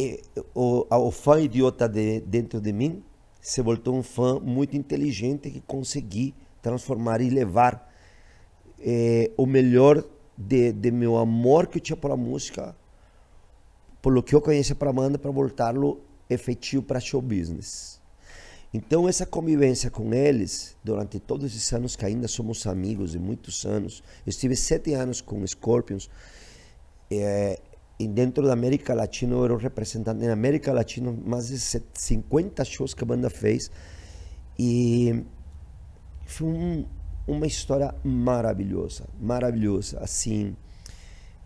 é, 0.00 0.20
o, 0.54 0.86
o 0.88 1.10
fã 1.10 1.40
idiota 1.40 1.88
de, 1.88 2.20
dentro 2.20 2.60
de 2.60 2.72
mim 2.72 3.02
se 3.40 3.60
voltou 3.60 3.96
um 3.96 4.02
fã 4.02 4.38
muito 4.38 4.76
inteligente 4.76 5.50
que 5.50 5.60
consegui 5.60 6.34
transformar 6.60 7.20
e 7.20 7.28
levar 7.28 7.92
é, 8.78 9.30
o 9.36 9.46
melhor 9.46 10.04
de, 10.36 10.72
de 10.72 10.90
meu 10.90 11.16
amor 11.16 11.66
que 11.66 11.78
eu 11.78 11.82
tinha 11.82 11.96
pela 11.96 12.16
música, 12.16 12.76
pelo 14.02 14.22
que 14.22 14.34
eu 14.34 14.40
conhecia 14.40 14.74
para 14.74 14.90
a 14.90 14.92
banda, 14.92 15.16
para 15.16 15.30
voltá-lo 15.30 16.00
efetivo 16.28 16.82
para 16.82 16.98
show 16.98 17.22
business. 17.22 18.00
Então, 18.74 19.08
essa 19.08 19.24
convivência 19.24 19.90
com 19.90 20.12
eles, 20.12 20.76
durante 20.82 21.20
todos 21.20 21.46
esses 21.46 21.70
anos 21.72 21.94
que 21.94 22.04
ainda 22.04 22.26
somos 22.26 22.66
amigos, 22.66 23.14
e 23.14 23.18
muitos 23.18 23.64
anos, 23.64 24.02
eu 24.26 24.30
estive 24.30 24.56
sete 24.56 24.94
anos 24.94 25.20
com 25.20 25.46
Scorpions, 25.46 26.10
é, 27.10 27.60
e 27.98 28.08
dentro 28.08 28.46
da 28.46 28.54
América 28.54 28.94
Latina, 28.94 29.34
eu 29.34 29.44
era 29.44 29.54
o 29.54 29.58
representante 29.58 30.24
na 30.24 30.32
América 30.32 30.72
Latina, 30.72 31.14
mais 31.24 31.48
de 31.48 31.58
50 31.58 32.64
shows 32.64 32.94
que 32.94 33.04
a 33.04 33.06
banda 33.06 33.28
fez, 33.28 33.70
e 34.58 35.22
foi 36.24 36.48
um, 36.48 36.86
uma 37.26 37.46
história 37.46 37.94
maravilhosa, 38.02 39.04
maravilhosa, 39.20 40.00
assim... 40.00 40.56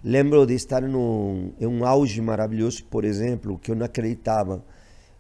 Lembro 0.09 0.47
de 0.47 0.55
estar 0.55 0.83
num, 0.83 1.53
em 1.59 1.67
um 1.67 1.85
auge 1.85 2.21
maravilhoso, 2.21 2.85
por 2.85 3.05
exemplo, 3.05 3.59
que 3.59 3.73
eu 3.73 3.75
não 3.75 3.85
acreditava 3.85 4.65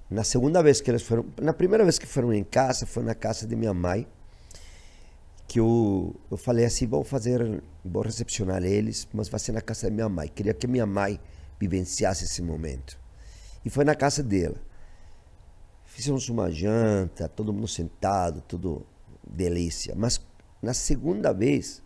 na 0.09 0.23
segunda 0.23 0.63
vez 0.63 0.81
que 0.81 0.89
eles 0.89 1.03
foram, 1.03 1.27
na 1.43 1.53
primeira 1.53 1.83
vez 1.83 1.99
que 1.99 2.07
foram 2.07 2.33
em 2.33 2.45
casa, 2.45 2.87
foi 2.87 3.03
na 3.03 3.13
casa 3.13 3.49
de 3.49 3.57
minha 3.57 3.75
mãe, 3.75 4.07
que 5.49 5.59
eu, 5.59 6.15
eu 6.31 6.37
falei 6.37 6.65
assim, 6.65 6.87
vou 6.87 7.03
fazer, 7.03 7.61
vou 7.85 8.01
recepcionar 8.01 8.63
eles, 8.63 9.09
mas 9.13 9.29
vai 9.29 9.41
ser 9.41 9.51
na 9.51 9.61
casa 9.61 9.89
da 9.89 9.93
minha 9.93 10.09
mãe. 10.09 10.29
Queria 10.29 10.55
que 10.55 10.69
minha 10.69 10.87
mãe 10.87 11.19
vivenciasse 11.59 12.23
esse 12.23 12.41
momento. 12.41 12.97
E 13.65 13.69
foi 13.69 13.85
na 13.85 13.97
casa 13.97 14.23
dela. 14.23 14.55
Fizemos 15.85 16.29
uma 16.29 16.49
janta, 16.49 17.29
todo 17.29 17.53
mundo 17.53 17.67
sentado, 17.67 18.41
tudo 18.47 18.87
delícia. 19.27 19.97
Mas 19.97 20.25
na 20.63 20.73
segunda 20.73 21.33
vez 21.33 21.83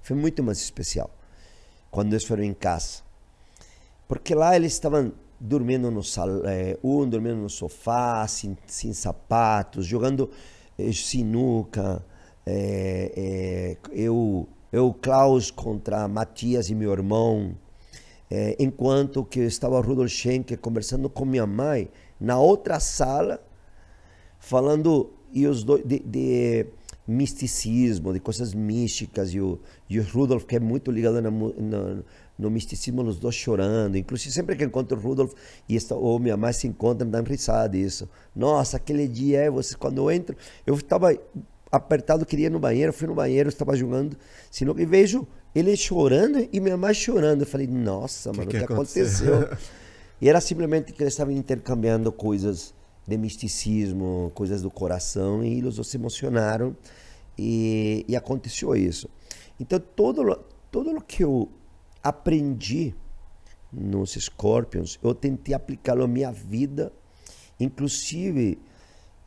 foi 0.00 0.16
muito 0.16 0.42
mais 0.42 0.56
especial, 0.56 1.14
quando 1.90 2.12
eles 2.12 2.24
foram 2.24 2.42
em 2.42 2.54
casa. 2.54 3.02
Porque 4.06 4.34
lá 4.34 4.56
eles 4.56 4.72
estavam 4.72 5.12
dormindo 5.38 5.90
no 5.90 6.02
salão, 6.02 6.42
é, 6.46 6.76
um 6.82 7.08
dormindo 7.08 7.36
no 7.36 7.50
sofá, 7.50 8.26
sem, 8.26 8.56
sem 8.66 8.92
sapatos, 8.92 9.86
jogando 9.86 10.30
é, 10.78 10.92
sinuca. 10.92 12.04
É, 12.46 13.76
eu, 13.92 14.48
eu, 14.72 14.94
Klaus 14.94 15.50
contra 15.50 16.08
Matias 16.08 16.70
e 16.70 16.74
meu 16.74 16.92
irmão. 16.92 17.54
enquanto 18.58 19.24
que 19.24 19.40
estava 19.40 19.80
Rudolf 19.80 20.10
Schenker 20.10 20.58
conversando 20.58 21.08
com 21.08 21.24
minha 21.24 21.46
mãe 21.46 21.90
na 22.20 22.38
outra 22.38 22.80
sala, 22.80 23.40
falando 24.38 25.10
e 25.32 25.46
os 25.46 25.62
dois 25.62 25.84
de, 25.84 25.98
de 26.00 26.66
misticismo, 27.08 28.12
de 28.12 28.20
coisas 28.20 28.52
místicas, 28.52 29.32
e 29.32 29.40
o, 29.40 29.58
e 29.88 29.98
o 29.98 30.02
Rudolf, 30.02 30.44
que 30.44 30.56
é 30.56 30.60
muito 30.60 30.90
ligado 30.90 31.22
na, 31.22 31.30
na, 31.30 32.02
no 32.38 32.50
misticismo, 32.50 33.02
os 33.02 33.18
dois 33.18 33.34
chorando. 33.34 33.96
Inclusive, 33.96 34.30
sempre 34.30 34.54
que 34.54 34.62
encontro 34.62 34.98
o 34.98 35.00
Rudolf 35.00 35.32
e 35.66 35.74
esta, 35.74 35.94
ou 35.94 36.18
minha 36.18 36.36
mãe 36.36 36.52
se 36.52 36.68
encontram, 36.68 37.08
dão 37.08 37.22
risada 37.22 37.70
disso. 37.70 38.08
Nossa, 38.36 38.76
aquele 38.76 39.08
dia, 39.08 39.40
é, 39.40 39.50
você, 39.50 39.74
quando 39.74 40.02
eu 40.02 40.10
entro, 40.10 40.36
eu 40.66 40.74
estava 40.74 41.16
apertado, 41.72 42.26
queria 42.26 42.46
ir 42.46 42.50
no 42.50 42.58
banheiro, 42.58 42.92
fui 42.92 43.08
no 43.08 43.14
banheiro, 43.14 43.48
estava 43.48 43.74
jogando, 43.74 44.16
que 44.50 44.86
vejo 44.86 45.26
ele 45.54 45.74
chorando 45.76 46.46
e 46.52 46.60
minha 46.60 46.76
mãe 46.76 46.92
chorando. 46.92 47.40
Eu 47.40 47.46
falei, 47.46 47.66
nossa, 47.66 48.32
mano, 48.32 48.44
o 48.44 48.46
que, 48.48 48.58
que, 48.58 48.64
aconteceu? 48.64 49.34
aconteceu? 49.34 49.58
e 50.20 50.28
era 50.28 50.42
simplesmente 50.42 50.92
que 50.92 51.02
eles 51.02 51.14
estavam 51.14 51.32
intercambiando 51.32 52.12
coisas 52.12 52.74
de 53.08 53.16
misticismo, 53.16 54.30
coisas 54.34 54.60
do 54.60 54.70
coração, 54.70 55.42
e 55.42 55.58
eles 55.58 55.74
se 55.86 55.96
emocionaram 55.96 56.76
e, 57.38 58.04
e 58.06 58.14
aconteceu 58.14 58.76
isso. 58.76 59.08
Então, 59.58 59.80
todo, 59.80 60.44
todo 60.70 60.90
o 60.90 61.00
que 61.00 61.24
eu 61.24 61.48
aprendi 62.04 62.94
nos 63.72 64.12
Scorpions, 64.12 64.98
eu 65.02 65.14
tentei 65.14 65.54
aplicá-lo 65.54 66.04
à 66.04 66.06
minha 66.06 66.30
vida. 66.30 66.92
Inclusive, 67.58 68.58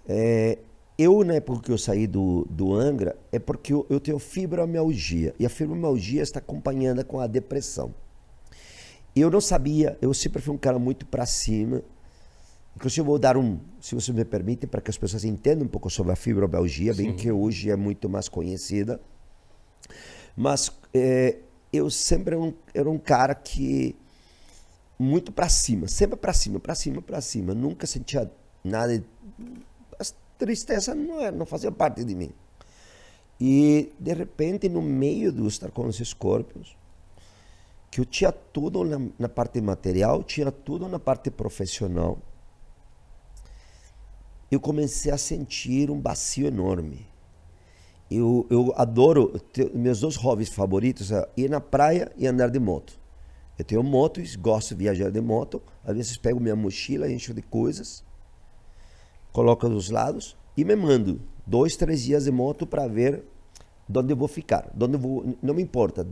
é, 0.07 0.59
eu, 0.97 1.23
na 1.23 1.33
época 1.33 1.61
que 1.61 1.71
eu 1.71 1.77
saí 1.77 2.05
do, 2.05 2.45
do 2.49 2.75
Angra, 2.75 3.17
é 3.31 3.39
porque 3.39 3.73
eu, 3.73 3.85
eu 3.89 3.99
tenho 3.99 4.19
fibromialgia. 4.19 5.33
E 5.39 5.45
a 5.45 5.49
fibromialgia 5.49 6.21
está 6.21 6.37
acompanhada 6.37 7.03
com 7.03 7.19
a 7.19 7.25
depressão. 7.25 7.93
Eu 9.15 9.31
não 9.31 9.41
sabia, 9.41 9.97
eu 10.01 10.13
sempre 10.13 10.39
fui 10.39 10.53
um 10.53 10.57
cara 10.57 10.77
muito 10.77 11.05
para 11.05 11.25
cima. 11.25 11.81
Inclusive, 12.75 13.01
eu 13.01 13.05
vou 13.05 13.19
dar 13.19 13.37
um, 13.37 13.59
se 13.79 13.93
você 13.95 14.11
me 14.13 14.23
permite, 14.23 14.65
para 14.65 14.81
que 14.81 14.89
as 14.89 14.97
pessoas 14.97 15.23
entendam 15.23 15.65
um 15.65 15.69
pouco 15.69 15.89
sobre 15.89 16.13
a 16.13 16.15
fibromialgia, 16.15 16.93
bem 16.93 17.15
que 17.15 17.31
hoje 17.31 17.69
é 17.69 17.75
muito 17.75 18.09
mais 18.09 18.29
conhecida. 18.29 18.99
Mas 20.35 20.71
é, 20.93 21.39
eu 21.71 21.89
sempre 21.89 22.35
era 22.35 22.43
um, 22.43 22.53
era 22.73 22.89
um 22.89 22.97
cara 22.97 23.35
que 23.35 23.95
muito 24.97 25.31
para 25.31 25.49
cima, 25.49 25.87
sempre 25.87 26.15
para 26.15 26.33
cima, 26.33 26.59
para 26.59 26.75
cima, 26.75 27.01
para 27.01 27.21
cima. 27.21 27.53
Nunca 27.53 27.87
sentia 27.87 28.31
nada. 28.63 28.97
De, 28.97 29.05
a 29.99 30.03
tristeza 30.37 30.93
não, 30.93 31.19
era, 31.19 31.35
não 31.35 31.45
fazia 31.45 31.71
parte 31.71 32.03
de 32.03 32.15
mim. 32.15 32.31
E 33.39 33.91
de 33.99 34.13
repente, 34.13 34.69
no 34.69 34.81
meio 34.81 35.31
de 35.31 35.45
estar 35.47 35.71
com 35.71 35.87
os 35.87 35.99
escorpios, 35.99 36.77
que 37.89 37.99
eu 37.99 38.05
tinha 38.05 38.31
tudo 38.31 38.83
na, 38.83 39.01
na 39.17 39.27
parte 39.27 39.59
material, 39.59 40.23
tinha 40.23 40.51
tudo 40.51 40.87
na 40.87 40.99
parte 40.99 41.31
profissional, 41.31 42.19
eu 44.51 44.59
comecei 44.59 45.11
a 45.11 45.17
sentir 45.17 45.89
um 45.89 46.01
vazio 46.01 46.45
enorme 46.45 47.11
eu, 48.11 48.45
eu 48.49 48.73
adoro, 48.75 49.41
meus 49.73 50.01
dois 50.01 50.17
hobbies 50.17 50.49
favoritos 50.49 51.13
é 51.13 51.25
ir 51.37 51.49
na 51.49 51.61
praia 51.61 52.11
e 52.17 52.27
andar 52.27 52.49
de 52.49 52.59
moto. 52.59 52.99
Eu 53.57 53.63
tenho 53.63 53.81
moto 53.81 54.19
e 54.19 54.35
gosto 54.35 54.75
de 54.75 54.83
viajar 54.83 55.09
de 55.09 55.21
moto. 55.21 55.61
Às 55.83 55.95
vezes 55.95 56.17
pego 56.17 56.39
minha 56.39 56.55
mochila, 56.55 57.09
encho 57.09 57.33
de 57.33 57.41
coisas, 57.41 58.03
coloco 59.31 59.69
dos 59.69 59.89
lados 59.89 60.35
e 60.57 60.65
me 60.65 60.75
mando 60.75 61.21
dois, 61.47 61.77
três 61.77 62.03
dias 62.03 62.25
de 62.25 62.31
moto 62.31 62.67
para 62.67 62.85
ver 62.85 63.23
onde 63.95 64.11
eu 64.11 64.17
vou 64.17 64.27
ficar. 64.27 64.69
Onde 64.77 64.97
vou, 64.97 65.37
não 65.41 65.53
me 65.53 65.61
importa 65.61 66.05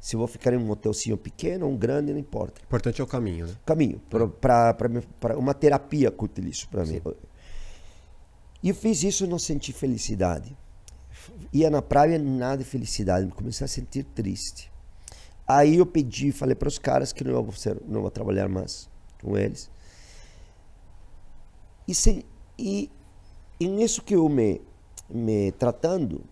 se 0.00 0.16
vou 0.16 0.26
ficar 0.26 0.52
em 0.52 0.56
um 0.56 0.68
hotelzinho 0.70 1.16
pequeno 1.16 1.66
ou 1.66 1.72
um 1.72 1.76
grande, 1.76 2.12
não 2.12 2.18
importa. 2.18 2.60
O 2.60 2.64
importante 2.64 3.00
é 3.00 3.04
o 3.04 3.06
caminho, 3.06 3.46
né? 3.46 3.54
Caminho, 3.64 4.00
para 4.40 5.36
uma 5.36 5.54
terapia 5.54 6.10
que 6.10 6.18
eu 6.18 6.24
utilizo 6.24 6.68
para 6.68 6.84
mim. 6.84 7.00
E 8.62 8.70
eu 8.70 8.74
fiz 8.74 9.02
isso 9.02 9.24
e 9.24 9.28
não 9.28 9.38
senti 9.38 9.72
felicidade 9.72 10.56
ia 11.52 11.70
na 11.70 11.82
praia, 11.82 12.18
nada 12.18 12.58
de 12.58 12.64
felicidade, 12.64 13.26
comecei 13.30 13.64
a 13.64 13.68
sentir 13.68 14.04
triste. 14.04 14.70
Aí 15.46 15.76
eu 15.76 15.86
pedi, 15.86 16.30
falei 16.30 16.54
para 16.54 16.68
os 16.68 16.78
caras 16.78 17.12
que 17.12 17.24
não 17.24 17.42
vou, 17.42 17.52
ser, 17.52 17.80
não 17.86 18.02
vou 18.02 18.10
trabalhar 18.10 18.48
mais 18.48 18.88
com 19.22 19.36
eles. 19.36 19.70
E, 21.86 21.94
se, 21.94 22.24
e, 22.58 22.90
e 23.58 23.66
nisso 23.66 24.02
que 24.02 24.14
eu 24.14 24.28
me, 24.28 24.60
me 25.08 25.52
tratando 25.52 26.22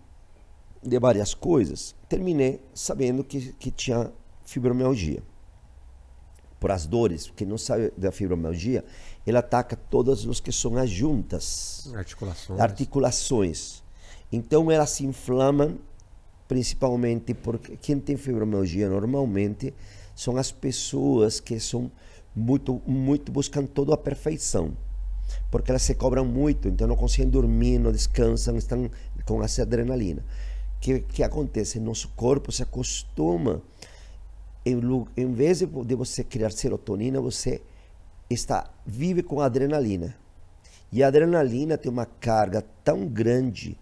de 0.83 0.99
várias 0.99 1.33
coisas, 1.33 1.95
terminei 2.07 2.61
sabendo 2.73 3.23
que, 3.23 3.53
que 3.53 3.71
tinha 3.71 4.11
fibromialgia. 4.45 5.23
Por 6.59 6.71
as 6.71 6.85
dores, 6.85 7.31
quem 7.35 7.47
não 7.47 7.57
sabe 7.57 7.91
da 7.97 8.11
fibromialgia, 8.11 8.85
ele 9.27 9.37
ataca 9.37 9.75
todas 9.75 10.25
os 10.25 10.39
que 10.39 10.53
são 10.53 10.77
as 10.77 10.89
juntas. 10.89 11.91
Articulações. 11.93 12.59
Articulações. 12.61 13.83
Então 14.31 14.71
elas 14.71 14.91
se 14.91 15.05
inflamam 15.05 15.77
principalmente 16.47 17.33
porque 17.33 17.75
quem 17.75 17.99
tem 17.99 18.15
fibromialgia 18.15 18.89
normalmente 18.89 19.73
são 20.15 20.37
as 20.37 20.49
pessoas 20.49 21.41
que 21.41 21.59
são 21.59 21.91
muito 22.33 22.81
muito 22.87 23.33
buscam 23.33 23.65
toda 23.65 23.93
a 23.93 23.97
perfeição 23.97 24.71
porque 25.51 25.71
elas 25.71 25.81
se 25.81 25.93
cobram 25.95 26.23
muito 26.23 26.69
então 26.69 26.87
não 26.87 26.95
conseguem 26.95 27.29
dormir 27.29 27.79
não 27.79 27.91
descansam 27.91 28.55
estão 28.55 28.89
com 29.25 29.43
essa 29.43 29.63
adrenalina 29.63 30.23
que 30.79 31.01
que 31.01 31.21
acontece 31.21 31.81
nosso 31.81 32.07
corpo 32.15 32.49
se 32.49 32.63
acostuma 32.63 33.61
em, 34.65 34.79
em 35.17 35.33
vez 35.33 35.59
de, 35.59 35.65
de 35.65 35.95
você 35.95 36.23
criar 36.23 36.51
serotonina 36.51 37.19
você 37.19 37.61
está 38.29 38.69
vive 38.85 39.23
com 39.23 39.39
adrenalina. 39.41 40.15
E 40.91 41.03
a 41.03 41.07
adrenalina 41.07 41.77
tem 41.77 41.91
uma 41.91 42.05
carga 42.05 42.63
tão 42.83 43.05
grande 43.07 43.77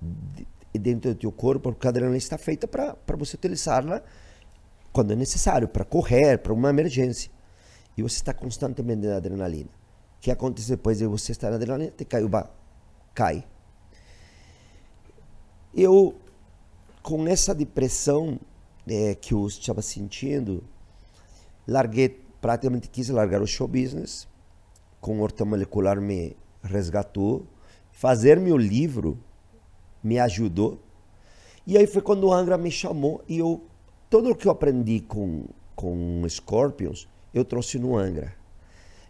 de- 0.00 0.46
dentro 0.78 1.12
do 1.14 1.18
teu 1.18 1.32
corpo, 1.32 1.72
porque 1.72 1.86
a 1.86 1.90
adrenalina 1.90 2.18
está 2.18 2.38
feita 2.38 2.66
para 2.68 2.96
você 3.16 3.36
utilizá-la 3.36 4.02
quando 4.92 5.12
é 5.12 5.16
necessário, 5.16 5.66
para 5.68 5.84
correr, 5.84 6.38
para 6.38 6.52
uma 6.52 6.70
emergência. 6.70 7.30
E 7.96 8.02
você 8.02 8.16
está 8.16 8.32
constantemente 8.34 9.06
na 9.06 9.16
adrenalina. 9.16 9.70
O 10.18 10.20
que 10.20 10.30
acontece 10.30 10.68
depois 10.70 10.98
de 10.98 11.06
você 11.06 11.32
estar 11.32 11.50
na 11.50 11.56
adrenalina? 11.56 11.90
Te 11.90 12.04
caiu, 12.04 12.28
ba- 12.28 12.50
cai. 13.14 13.44
Eu, 15.74 16.14
com 17.02 17.26
essa 17.26 17.54
depressão 17.54 18.38
eh, 18.86 19.14
que 19.16 19.34
eu 19.34 19.46
estava 19.46 19.82
sentindo, 19.82 20.62
larguei, 21.66 22.23
praticamente 22.44 22.90
quis 22.90 23.08
largar 23.08 23.40
o 23.40 23.46
show 23.46 23.66
business, 23.66 24.28
com 25.00 25.18
o 25.18 25.22
ortomolecular 25.22 25.98
me 25.98 26.36
resgatou, 26.62 27.46
fazer 27.90 28.38
meu 28.38 28.58
livro 28.58 29.18
me 30.02 30.18
ajudou, 30.18 30.78
e 31.66 31.78
aí 31.78 31.86
foi 31.86 32.02
quando 32.02 32.24
o 32.24 32.34
Angra 32.34 32.58
me 32.58 32.70
chamou 32.70 33.24
e 33.26 33.38
eu, 33.38 33.62
tudo 34.10 34.28
o 34.28 34.34
que 34.34 34.46
eu 34.46 34.52
aprendi 34.52 35.00
com, 35.00 35.46
com 35.74 36.22
Scorpions, 36.28 37.08
eu 37.32 37.46
trouxe 37.46 37.78
no 37.78 37.96
Angra. 37.96 38.36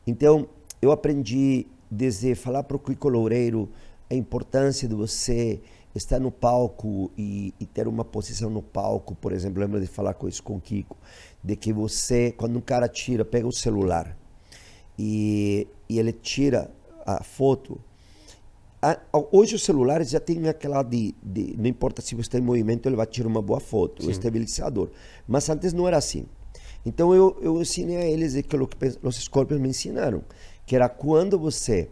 Então, 0.06 0.48
eu 0.80 0.92
aprendi 0.92 1.66
desde 1.90 2.36
falar 2.36 2.62
para 2.62 2.76
o 2.76 2.78
Kiko 2.78 3.08
Loureiro 3.08 3.68
a 4.08 4.14
importância 4.14 4.86
de 4.86 4.94
você 4.94 5.60
estar 5.94 6.18
no 6.18 6.30
palco 6.30 7.10
e, 7.16 7.54
e 7.60 7.66
ter 7.66 7.86
uma 7.86 8.04
posição 8.04 8.50
no 8.50 8.62
palco, 8.62 9.14
por 9.14 9.32
exemplo, 9.32 9.60
lembro 9.60 9.80
de 9.80 9.86
falar 9.86 10.14
com 10.14 10.26
isso 10.28 10.42
com 10.42 10.56
o 10.56 10.60
Kiko, 10.60 10.96
de 11.42 11.54
que 11.56 11.72
você, 11.72 12.32
quando 12.32 12.56
um 12.56 12.60
cara 12.60 12.88
tira, 12.88 13.24
pega 13.24 13.46
o 13.46 13.52
celular 13.52 14.16
e, 14.98 15.66
e 15.88 15.98
ele 15.98 16.12
tira 16.12 16.70
a 17.06 17.22
foto, 17.22 17.80
a- 18.82 18.98
hoje 19.32 19.54
os 19.54 19.62
celulares 19.62 20.10
já 20.10 20.20
tem 20.20 20.48
aquela 20.48 20.82
de, 20.82 21.14
de- 21.22 21.54
não 21.56 21.66
importa 21.66 22.02
se 22.02 22.14
você 22.14 22.22
está 22.22 22.38
em 22.38 22.42
movimento, 22.42 22.88
ele 22.88 22.96
vai 22.96 23.06
tirar 23.06 23.28
uma 23.28 23.42
boa 23.42 23.60
foto, 23.60 24.06
o 24.06 24.10
estabilizador. 24.10 24.90
Mas 25.26 25.48
antes 25.48 25.72
não 25.72 25.86
era 25.88 25.96
assim. 25.96 26.26
Então 26.84 27.14
eu, 27.14 27.36
eu 27.40 27.60
ensinei 27.62 27.96
a 27.96 28.04
eles 28.06 28.34
aquilo 28.34 28.66
que 28.68 28.76
os 29.02 29.16
Scorpions 29.16 29.60
me 29.60 29.68
ensinaram, 29.68 30.22
que 30.66 30.76
era 30.76 30.88
quando 30.88 31.38
você 31.38 31.88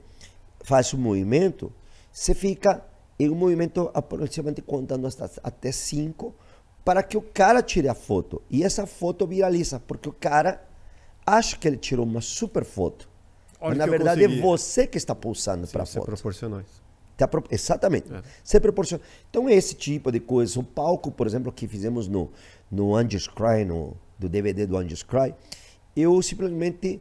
faz 0.63 0.93
um 0.93 0.99
movimento, 0.99 1.73
você 2.13 2.35
fica 2.35 2.85
em 3.19 3.31
um 3.31 3.35
movimento 3.35 3.91
aproximadamente 3.95 4.63
contando 4.63 5.07
hasta, 5.07 5.31
até 5.43 5.71
cinco 5.71 6.35
para 6.85 7.03
que 7.03 7.17
o 7.17 7.23
cara 7.23 7.63
tire 7.63 7.89
a 7.89 7.95
foto. 7.95 8.43
E 8.51 8.63
essa 8.63 8.87
foto 8.87 9.27
viraliza, 9.27 9.81
porque 9.81 10.09
o 10.09 10.13
cara 10.13 10.63
acha 11.25 11.57
que 11.57 11.69
ele 11.69 11.77
tirou 11.77 12.05
uma 12.05 12.21
super 12.21 12.65
foto. 12.65 13.09
Mas 13.61 13.79
na 13.79 13.87
verdade 13.87 14.25
é 14.25 14.41
você 14.41 14.87
que 14.87 14.99
está 14.99 15.15
pulsando 15.15 15.69
para 15.69 15.83
a 15.83 15.87
você 15.87 15.99
foto. 15.99 16.07
proporcionou 16.07 16.61
isso. 16.61 16.83
Exatamente. 17.51 18.13
É. 18.13 18.23
Você 18.43 18.59
proporciona. 18.59 19.03
Então, 19.31 19.49
esse 19.49 19.75
tipo 19.75 20.11
de 20.11 20.19
coisa. 20.19 20.59
O 20.59 20.65
palco, 20.65 21.11
por 21.11 21.27
exemplo, 21.27 21.53
que 21.53 21.69
fizemos 21.69 22.09
no, 22.09 22.31
no 22.71 22.97
Angels 22.97 23.29
Cry, 23.29 23.65
no, 23.65 23.97
do 24.19 24.29
DVD 24.29 24.67
do 24.67 24.77
Angels 24.77 25.05
Cry, 25.05 25.33
eu 25.95 26.21
simplesmente 26.23 27.01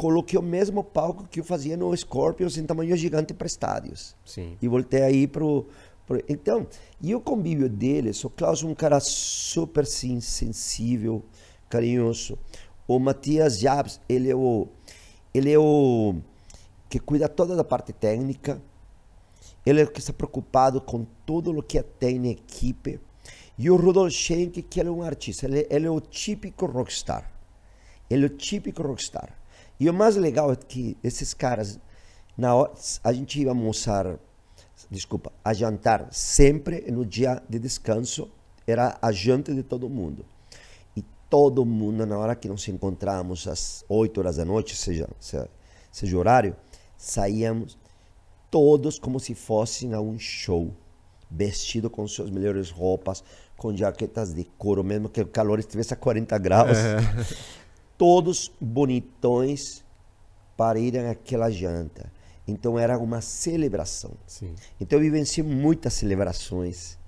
coloquei 0.00 0.38
o 0.38 0.42
mesmo 0.42 0.82
palco 0.82 1.28
que 1.28 1.40
eu 1.40 1.44
fazia 1.44 1.76
no 1.76 1.94
Scorpions 1.94 2.56
em 2.56 2.64
tamanho 2.64 2.96
gigante 2.96 3.34
para 3.34 3.46
estádios. 3.46 4.16
Sim. 4.24 4.56
E 4.62 4.66
voltei 4.66 5.02
aí 5.02 5.26
pro, 5.26 5.66
pro... 6.06 6.24
Então, 6.26 6.66
e 7.02 7.14
o 7.14 7.20
convívio 7.20 7.68
deles, 7.68 8.24
o 8.24 8.30
Klaus 8.30 8.62
é 8.62 8.66
um 8.66 8.74
cara 8.74 8.98
super 8.98 9.84
sim, 9.84 10.18
sensível, 10.22 11.22
carinhoso. 11.68 12.38
O 12.88 12.98
Matias 12.98 13.60
Jabs, 13.60 14.00
ele 14.08 14.30
é 14.30 14.34
o... 14.34 14.68
Ele 15.34 15.52
é 15.52 15.58
o 15.58 16.14
que 16.88 16.98
cuida 16.98 17.28
toda 17.28 17.54
da 17.54 17.62
parte 17.62 17.92
técnica. 17.92 18.58
Ele 19.66 19.82
é 19.82 19.84
o 19.84 19.90
que 19.90 20.00
está 20.00 20.14
preocupado 20.14 20.80
com 20.80 21.04
tudo 21.26 21.50
o 21.50 21.62
que 21.62 21.82
tem 21.82 22.18
na 22.18 22.28
equipe. 22.28 22.98
E 23.58 23.68
o 23.68 23.76
Rudolf 23.76 24.14
Schenck, 24.14 24.62
que 24.62 24.80
ele 24.80 24.88
é 24.88 24.92
um 24.92 25.02
artista. 25.02 25.44
Ele, 25.44 25.66
ele 25.68 25.86
é 25.86 25.90
o 25.90 26.00
típico 26.00 26.64
rockstar. 26.64 27.30
Ele 28.08 28.24
é 28.24 28.26
o 28.26 28.30
típico 28.30 28.82
rockstar. 28.82 29.39
E 29.80 29.88
o 29.88 29.94
mais 29.94 30.14
legal 30.14 30.52
é 30.52 30.56
que 30.56 30.98
esses 31.02 31.32
caras, 31.32 31.80
na 32.36 32.54
hora, 32.54 32.70
a 33.02 33.12
gente 33.14 33.40
ia 33.40 33.48
almoçar, 33.48 34.18
desculpa, 34.90 35.32
a 35.42 35.54
jantar 35.54 36.06
sempre 36.12 36.90
no 36.90 37.06
dia 37.06 37.42
de 37.48 37.58
descanso, 37.58 38.30
era 38.66 38.98
a 39.00 39.10
janta 39.10 39.54
de 39.54 39.62
todo 39.62 39.88
mundo. 39.88 40.26
E 40.94 41.02
todo 41.30 41.64
mundo, 41.64 42.04
na 42.04 42.18
hora 42.18 42.36
que 42.36 42.46
nos 42.46 42.68
encontramos, 42.68 43.48
às 43.48 43.82
8 43.88 44.20
horas 44.20 44.36
da 44.36 44.44
noite, 44.44 44.76
seja, 44.76 45.08
seja, 45.18 45.48
seja 45.90 46.18
horário, 46.18 46.54
saíamos 46.98 47.78
todos 48.50 48.98
como 48.98 49.18
se 49.18 49.34
fossem 49.34 49.94
a 49.94 50.00
um 50.00 50.18
show, 50.18 50.74
vestido 51.30 51.88
com 51.88 52.06
suas 52.06 52.28
melhores 52.28 52.70
roupas, 52.70 53.24
com 53.56 53.74
jaquetas 53.74 54.34
de 54.34 54.44
couro, 54.58 54.84
mesmo 54.84 55.08
que 55.08 55.22
o 55.22 55.26
calor 55.26 55.58
estivesse 55.58 55.94
a 55.94 55.96
40 55.96 56.36
graus. 56.36 56.76
Todos 58.00 58.50
bonitões 58.58 59.84
para 60.56 60.78
irem 60.78 61.06
àquela 61.06 61.50
janta. 61.50 62.10
Então 62.48 62.78
era 62.78 62.98
uma 62.98 63.20
celebração. 63.20 64.12
Sim. 64.26 64.54
Então 64.80 64.98
eu 64.98 65.02
vivenciei 65.02 65.46
muitas 65.46 65.92
celebrações, 65.92 66.98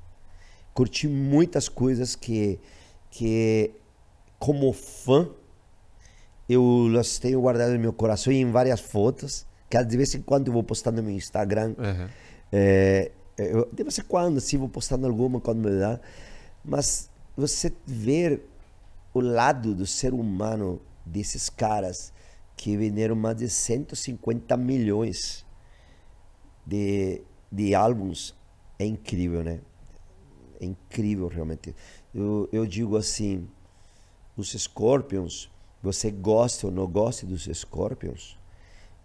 curti 0.74 1.08
muitas 1.08 1.66
coisas 1.66 2.14
que, 2.14 2.60
que 3.10 3.70
como 4.38 4.70
fã, 4.74 5.30
eu 6.46 6.88
as 7.00 7.18
tenho 7.18 7.40
guardado 7.40 7.72
no 7.72 7.78
meu 7.78 7.94
coração 7.94 8.30
e 8.30 8.36
em 8.36 8.50
várias 8.50 8.78
fotos, 8.80 9.46
que 9.70 9.82
de 9.82 9.96
vez 9.96 10.14
em 10.14 10.20
quando 10.20 10.48
eu 10.48 10.52
vou 10.52 10.62
postando 10.62 11.00
no 11.00 11.08
meu 11.08 11.16
Instagram. 11.16 11.74
Aham. 11.78 12.10
É, 12.52 13.10
eu, 13.38 13.66
de 13.72 13.82
vez 13.82 13.98
em 13.98 14.02
quando, 14.02 14.36
assim, 14.36 14.58
vou 14.58 14.68
postando 14.68 15.06
alguma 15.06 15.40
quando 15.40 15.66
me 15.66 15.78
dá. 15.78 15.98
Mas 16.62 17.08
você 17.34 17.72
ver 17.86 18.51
o 19.12 19.20
lado 19.20 19.74
do 19.74 19.86
ser 19.86 20.14
humano 20.14 20.80
desses 21.04 21.48
caras 21.48 22.12
que 22.56 22.76
venderam 22.76 23.16
mais 23.16 23.36
de 23.36 23.48
150 23.48 24.56
milhões 24.56 25.44
de, 26.66 27.22
de 27.50 27.74
álbuns 27.74 28.34
é 28.78 28.86
incrível, 28.86 29.42
né? 29.42 29.60
É 30.60 30.64
incrível, 30.64 31.28
realmente. 31.28 31.74
Eu, 32.14 32.48
eu 32.52 32.66
digo 32.66 32.96
assim, 32.96 33.48
os 34.36 34.52
Scorpions, 34.52 35.50
você 35.82 36.10
gosta 36.10 36.66
ou 36.66 36.72
não 36.72 36.86
gosta 36.86 37.26
dos 37.26 37.44
Scorpions, 37.44 38.38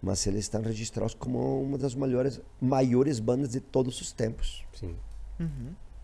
mas 0.00 0.24
eles 0.26 0.44
estão 0.44 0.62
registrados 0.62 1.14
como 1.14 1.60
uma 1.60 1.76
das 1.76 1.94
maiores, 1.94 2.40
maiores 2.60 3.18
bandas 3.18 3.50
de 3.50 3.60
todos 3.60 4.00
os 4.00 4.12
tempos. 4.12 4.64
Sim. 4.72 4.96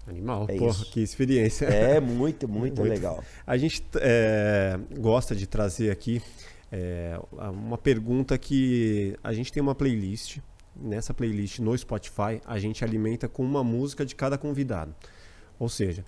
Animal. 0.07 0.47
É 0.49 0.57
Porra, 0.57 0.71
isso. 0.71 0.91
que 0.91 1.01
experiência. 1.01 1.67
É 1.67 2.01
muito, 2.01 2.49
muito, 2.49 2.81
Muito. 2.81 2.83
legal. 2.83 3.23
A 3.47 3.57
gente 3.57 3.85
é, 3.97 4.79
gosta 4.99 5.35
de 5.35 5.47
trazer 5.47 5.91
aqui 5.91 6.23
é, 6.71 7.19
uma 7.33 7.79
pergunta 7.79 8.37
que 8.37 9.17
a 9.23 9.33
gente 9.33 9.53
tem 9.53 9.63
uma 9.63 9.75
playlist. 9.75 10.39
Nessa 10.77 11.15
playlist 11.15 11.61
no 11.61 11.77
Spotify, 11.79 12.41
a 12.45 12.59
gente 12.59 12.85
alimenta 12.85 13.29
com 13.29 13.45
uma 13.45 13.63
música 13.63 14.05
de 14.05 14.15
cada 14.15 14.37
convidado. 14.37 14.95
Ou 15.59 15.69
seja, 15.69 16.05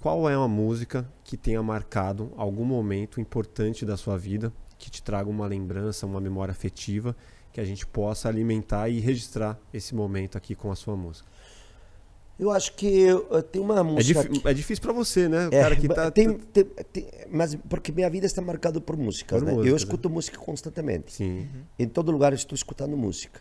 qual 0.00 0.28
é 0.30 0.36
uma 0.36 0.48
música 0.48 1.08
que 1.24 1.36
tenha 1.36 1.62
marcado 1.62 2.32
algum 2.36 2.64
momento 2.64 3.20
importante 3.20 3.84
da 3.84 3.96
sua 3.96 4.16
vida, 4.16 4.52
que 4.78 4.90
te 4.90 5.02
traga 5.02 5.28
uma 5.28 5.46
lembrança, 5.46 6.06
uma 6.06 6.20
memória 6.20 6.52
afetiva, 6.52 7.16
que 7.52 7.60
a 7.60 7.64
gente 7.64 7.86
possa 7.86 8.28
alimentar 8.28 8.88
e 8.88 9.00
registrar 9.00 9.58
esse 9.74 9.94
momento 9.94 10.38
aqui 10.38 10.54
com 10.54 10.70
a 10.70 10.76
sua 10.76 10.96
música? 10.96 11.28
Eu 12.38 12.50
acho 12.50 12.72
que 12.74 13.06
eh, 13.08 13.42
tem 13.42 13.60
uma 13.62 13.78
É, 13.78 13.82
música. 13.82 14.22
difí- 14.24 14.40
que- 14.40 14.48
é 14.48 14.54
difícil 14.54 14.82
para 14.82 14.92
você, 14.92 15.28
né? 15.28 15.48
O 15.48 15.54
É, 15.54 15.62
cara 15.62 15.76
que 15.76 15.86
tá. 15.88 16.10
tem, 16.10 16.32
tem- 16.38 16.64
tem- 16.64 17.06
mas 17.30 17.54
porque 17.68 17.92
minha 17.92 18.08
vida 18.10 18.26
está 18.26 18.40
marcada 18.42 18.80
por 18.80 18.96
músicas, 18.96 19.38
Por 19.38 19.46
né? 19.46 19.52
músicas, 19.52 19.66
eu 19.68 19.72
né? 19.72 19.76
escuto 19.78 20.10
música 20.10 20.38
constantemente. 20.38 21.12
Sim. 21.12 21.48
Em 21.78 21.86
todo 21.86 22.10
lugar 22.10 22.32
eu 22.32 22.36
estou 22.36 22.56
escutando 22.56 22.96
música. 22.96 23.40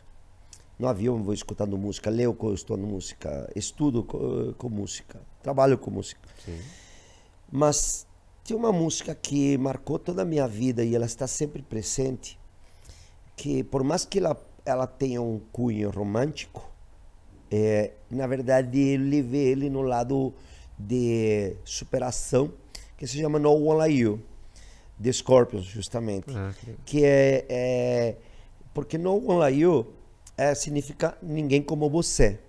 No 0.78 0.88
avião 0.88 1.18
eu 1.18 1.24
vou 1.24 1.34
escutando 1.34 1.78
música, 1.78 2.10
leio 2.10 2.34
com 2.34 2.54
escutando 2.54 2.86
música, 2.86 3.50
estudo 3.56 4.04
com, 4.04 4.54
com 4.58 4.70
música, 4.70 5.20
trabalho 5.42 5.78
com 5.78 5.90
música. 5.92 6.20
Sim. 6.46 6.60
Mas 7.52 8.06
tem 8.44 8.56
uma 8.58 8.72
música 8.72 9.14
que 9.16 9.58
marcou 9.58 9.98
toda 10.00 10.22
a 10.24 10.26
minha 10.26 10.48
vida 10.48 10.84
e 10.84 10.96
ela 10.96 11.06
está 11.06 11.28
sempre 11.28 11.62
presente, 11.62 12.38
que 13.36 13.64
por 13.64 13.84
mais 13.84 14.06
que 14.06 14.20
ela, 14.20 14.36
ela 14.66 14.88
tenha 14.88 15.22
um 15.22 15.40
cunho 15.52 15.90
romântico, 15.92 16.71
é, 17.52 17.92
na 18.10 18.26
verdade 18.28 18.80
eu 18.80 19.00
levei 19.02 19.48
ele 19.50 19.70
no 19.70 19.82
lado 19.82 20.34
de 20.80 21.56
superação, 21.66 22.52
que 22.98 23.06
se 23.06 23.20
chama 23.20 23.38
No 23.38 23.52
One 23.54 23.78
Like 23.80 23.98
You, 24.00 24.22
de 24.98 25.12
Scorpions, 25.14 25.66
justamente 25.66 26.32
Ah, 26.36 26.54
que- 26.60 26.76
que 26.86 27.06
é, 27.06 27.46
é 27.50 28.16
porque 28.74 28.98
no 28.98 29.16
one 29.18 29.40
like 29.40 29.60
you 29.60 29.86
é, 30.38 30.56
significa 30.56 31.18
ninguém 31.22 31.62
como 31.62 31.90
você. 31.90 32.40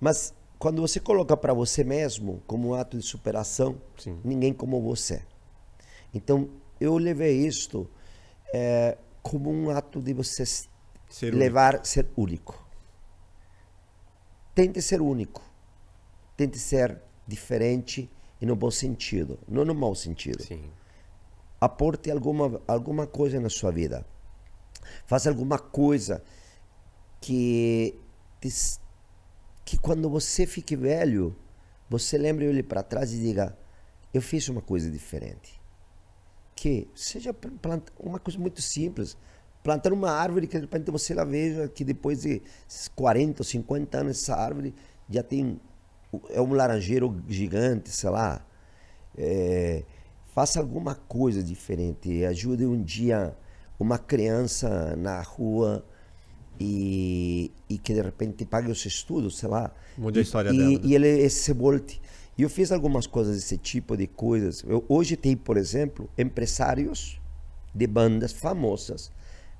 Mas 0.00 0.32
quando 0.58 0.80
você 0.80 0.98
coloca 0.98 1.36
para 1.36 1.52
você 1.52 1.84
mesmo 1.84 2.40
como 2.46 2.68
um 2.70 2.74
ato 2.74 2.96
de 2.96 3.04
superação, 3.04 3.76
Sim. 3.98 4.18
ninguém 4.24 4.52
como 4.52 4.80
você. 4.80 5.22
Então 6.14 6.48
eu 6.80 6.96
levei 6.96 7.36
isto 7.46 7.88
é, 8.54 8.96
como 9.22 9.50
um 9.50 9.70
ato 9.70 10.00
de 10.00 10.12
você 10.14 10.44
Ser 11.10 11.34
levar 11.34 11.84
ser 11.84 12.06
único. 12.16 12.61
Tente 14.54 14.82
ser 14.82 15.00
único. 15.00 15.42
Tente 16.36 16.58
ser 16.58 17.00
diferente 17.26 18.10
e 18.40 18.46
no 18.46 18.56
bom 18.56 18.70
sentido, 18.70 19.38
não 19.48 19.64
no 19.64 19.74
mau 19.74 19.94
sentido. 19.94 20.42
Sim. 20.42 20.70
Aporte 21.60 22.10
alguma, 22.10 22.60
alguma 22.66 23.06
coisa 23.06 23.38
na 23.38 23.48
sua 23.48 23.70
vida. 23.70 24.04
Faça 25.06 25.28
alguma 25.28 25.58
coisa 25.58 26.22
que, 27.20 27.94
que 29.64 29.78
quando 29.78 30.10
você 30.10 30.44
fique 30.44 30.74
velho, 30.74 31.36
você 31.88 32.18
lembre 32.18 32.48
olhe 32.48 32.62
para 32.62 32.82
trás 32.82 33.12
e 33.12 33.20
diga: 33.20 33.56
Eu 34.12 34.20
fiz 34.20 34.48
uma 34.48 34.60
coisa 34.60 34.90
diferente. 34.90 35.60
Que 36.56 36.88
seja 36.94 37.34
uma 38.00 38.18
coisa 38.18 38.38
muito 38.38 38.60
simples. 38.60 39.16
Plantar 39.62 39.92
uma 39.92 40.10
árvore 40.10 40.46
que 40.46 40.56
de 40.56 40.62
repente 40.62 40.90
você 40.90 41.14
lá 41.14 41.24
veja 41.24 41.68
que 41.68 41.84
depois 41.84 42.22
de 42.22 42.42
40 42.96 43.42
ou 43.42 43.44
50 43.44 43.98
anos 43.98 44.20
essa 44.22 44.34
árvore 44.34 44.74
já 45.08 45.22
tem 45.22 45.60
é 46.30 46.40
um 46.40 46.52
laranjeiro 46.52 47.22
gigante, 47.28 47.90
sei 47.90 48.10
lá. 48.10 48.44
É, 49.16 49.84
faça 50.34 50.58
alguma 50.60 50.94
coisa 50.94 51.42
diferente. 51.42 52.24
Ajude 52.24 52.66
um 52.66 52.82
dia 52.82 53.36
uma 53.78 53.98
criança 53.98 54.94
na 54.96 55.20
rua 55.22 55.84
e, 56.60 57.50
e 57.68 57.78
que 57.78 57.94
de 57.94 58.02
repente 58.02 58.44
pague 58.44 58.70
os 58.70 58.84
estudos, 58.84 59.38
sei 59.38 59.48
lá. 59.48 59.70
Mude 59.96 60.18
a 60.18 60.22
E- 60.22 60.24
história 60.24 60.50
e, 60.50 60.56
dela, 60.56 60.70
né? 60.70 60.80
E 60.82 60.94
ele 60.94 61.28
se 61.30 61.52
volte. 61.52 62.00
E 62.36 62.42
eu 62.42 62.50
fiz 62.50 62.72
algumas 62.72 63.06
coisas 63.06 63.36
desse 63.36 63.58
tipo 63.58 63.96
de 63.96 64.06
coisas. 64.06 64.62
Eu, 64.66 64.84
hoje 64.88 65.16
tem, 65.16 65.36
por 65.36 65.56
exemplo, 65.56 66.08
empresários 66.16 67.20
de 67.74 67.86
bandas 67.86 68.32
famosas 68.32 69.10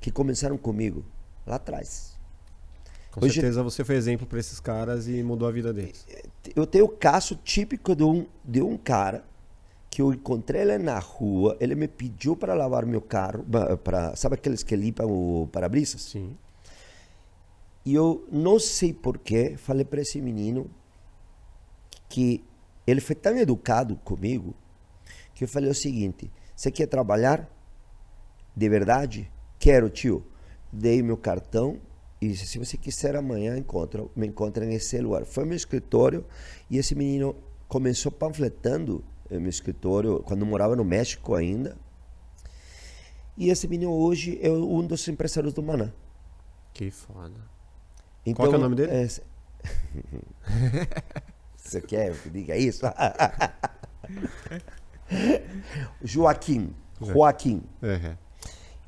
que 0.02 0.10
começaram 0.10 0.58
comigo 0.58 1.02
lá 1.46 1.56
atrás. 1.56 2.18
Com 3.12 3.24
Hoje- 3.24 3.34
certeza 3.34 3.62
você 3.62 3.84
foi 3.84 3.94
exemplo 3.96 4.26
para 4.26 4.38
esses 4.40 4.58
caras 4.58 5.06
e 5.06 5.22
mudou 5.22 5.48
a 5.48 5.52
vida 5.52 5.72
deles. 5.72 6.06
eu 6.56 6.66
tenho 6.66 6.84
o 6.86 6.88
caso 6.88 7.36
típico 7.36 7.94
de 7.94 8.02
um, 8.02 8.26
de 8.44 8.60
um 8.60 8.76
cara 8.76 9.24
que 9.88 10.00
eu 10.02 10.12
encontrei 10.12 10.62
ele 10.62 10.78
na 10.78 10.98
rua, 10.98 11.56
ele 11.60 11.74
me 11.74 11.86
pediu 11.86 12.34
para 12.34 12.54
lavar 12.54 12.84
meu 12.86 13.00
carro, 13.00 13.44
para 13.84 14.16
sabe 14.16 14.34
aqueles 14.34 14.62
que 14.62 14.74
limpam 14.74 15.06
o 15.06 15.46
para-brisas? 15.52 16.00
Sim. 16.02 16.36
E 17.84 17.94
eu 17.94 18.26
não 18.32 18.58
sei 18.58 18.92
porquê, 18.92 19.56
falei 19.58 19.84
para 19.84 20.00
esse 20.00 20.20
menino 20.20 20.70
que 22.08 22.42
ele 22.86 23.00
foi 23.00 23.14
tão 23.14 23.36
educado 23.36 23.96
comigo 23.96 24.54
que 25.34 25.44
eu 25.44 25.48
falei 25.48 25.70
o 25.70 25.74
seguinte: 25.74 26.30
você 26.56 26.70
quer 26.70 26.86
trabalhar 26.86 27.46
de 28.56 28.68
verdade? 28.68 29.30
Quero, 29.62 29.88
tio. 29.88 30.26
Dei 30.72 31.00
meu 31.04 31.16
cartão 31.16 31.80
e 32.20 32.26
disse: 32.26 32.48
se 32.48 32.58
você 32.58 32.76
quiser 32.76 33.14
amanhã 33.14 33.56
encontra, 33.56 34.04
me 34.16 34.26
encontra 34.26 34.66
nesse 34.66 34.98
lugar. 34.98 35.24
Foi 35.24 35.44
meu 35.44 35.56
escritório 35.56 36.24
e 36.68 36.78
esse 36.78 36.96
menino 36.96 37.36
começou 37.68 38.10
panfletando 38.10 39.04
no 39.30 39.40
meu 39.40 39.48
escritório 39.48 40.20
quando 40.24 40.44
morava 40.44 40.74
no 40.74 40.84
México 40.84 41.36
ainda. 41.36 41.76
E 43.36 43.50
esse 43.50 43.68
menino 43.68 43.92
hoje 43.92 44.36
é 44.42 44.50
um 44.50 44.84
dos 44.84 45.06
empresários 45.06 45.54
do 45.54 45.62
Maná. 45.62 45.92
Que 46.74 46.90
foda. 46.90 47.40
Então, 48.26 48.48
que 48.48 48.54
é 48.54 48.58
o 48.58 48.60
nome 48.60 48.74
dele? 48.74 48.90
é, 48.90 49.06
Você 51.56 51.80
quer 51.80 52.20
que 52.20 52.30
diga 52.30 52.56
isso? 52.56 52.84
Joaquim. 56.02 56.74
Joaquim. 57.00 57.62
É. 57.80 58.16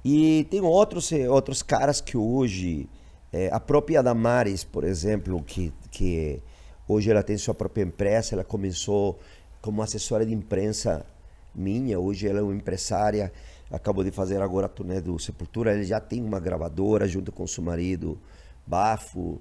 E 0.04 0.44
tem 0.50 0.60
outros, 0.60 1.10
eh, 1.12 1.28
outros 1.28 1.62
caras 1.62 2.00
que 2.00 2.16
hoje, 2.16 2.86
eh, 3.32 3.48
a 3.50 3.58
própria 3.58 4.02
Damares, 4.02 4.62
por 4.62 4.84
exemplo, 4.84 5.42
que, 5.42 5.72
que 5.90 6.42
hoje 6.86 7.10
ela 7.10 7.22
tem 7.22 7.38
sua 7.38 7.54
própria 7.54 7.82
empresa, 7.82 8.34
ela 8.34 8.44
começou 8.44 9.18
como 9.62 9.80
assessora 9.80 10.26
de 10.26 10.34
imprensa 10.34 11.06
minha, 11.54 11.98
hoje 11.98 12.28
ela 12.28 12.40
é 12.40 12.42
uma 12.42 12.54
empresária, 12.54 13.32
acabou 13.70 14.04
de 14.04 14.10
fazer 14.10 14.42
agora 14.42 14.66
a 14.66 14.68
turnê 14.68 15.00
do 15.00 15.18
Sepultura, 15.18 15.72
ele 15.72 15.84
já 15.84 16.00
tem 16.00 16.22
uma 16.22 16.38
gravadora 16.38 17.08
junto 17.08 17.32
com 17.32 17.46
seu 17.46 17.64
marido, 17.64 18.20
Bafo, 18.66 19.40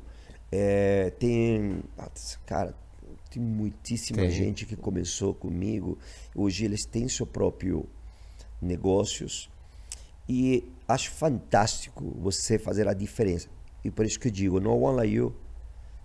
eh, 0.49 1.11
tem, 1.19 1.83
cara, 2.45 2.73
tem 3.29 3.43
muitíssima 3.43 4.21
Tem. 4.21 4.29
gente 4.31 4.65
que 4.65 4.77
começou 4.77 5.33
comigo, 5.33 5.97
hoje 6.33 6.63
eles 6.63 6.85
têm 6.85 7.09
seu 7.09 7.25
próprio 7.25 7.85
negócios 8.61 9.49
e 10.27 10.67
acho 10.87 11.11
fantástico 11.11 12.03
você 12.19 12.57
fazer 12.57 12.87
a 12.87 12.93
diferença. 12.93 13.47
E 13.83 13.91
por 13.91 14.05
isso 14.05 14.19
que 14.19 14.27
eu 14.27 14.31
digo, 14.31 14.59
No 14.59 14.77
One 14.77 14.97
Like 14.97 15.13
You, 15.13 15.35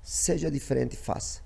seja 0.02 0.50
diferente, 0.50 0.96
faça. 0.96 1.40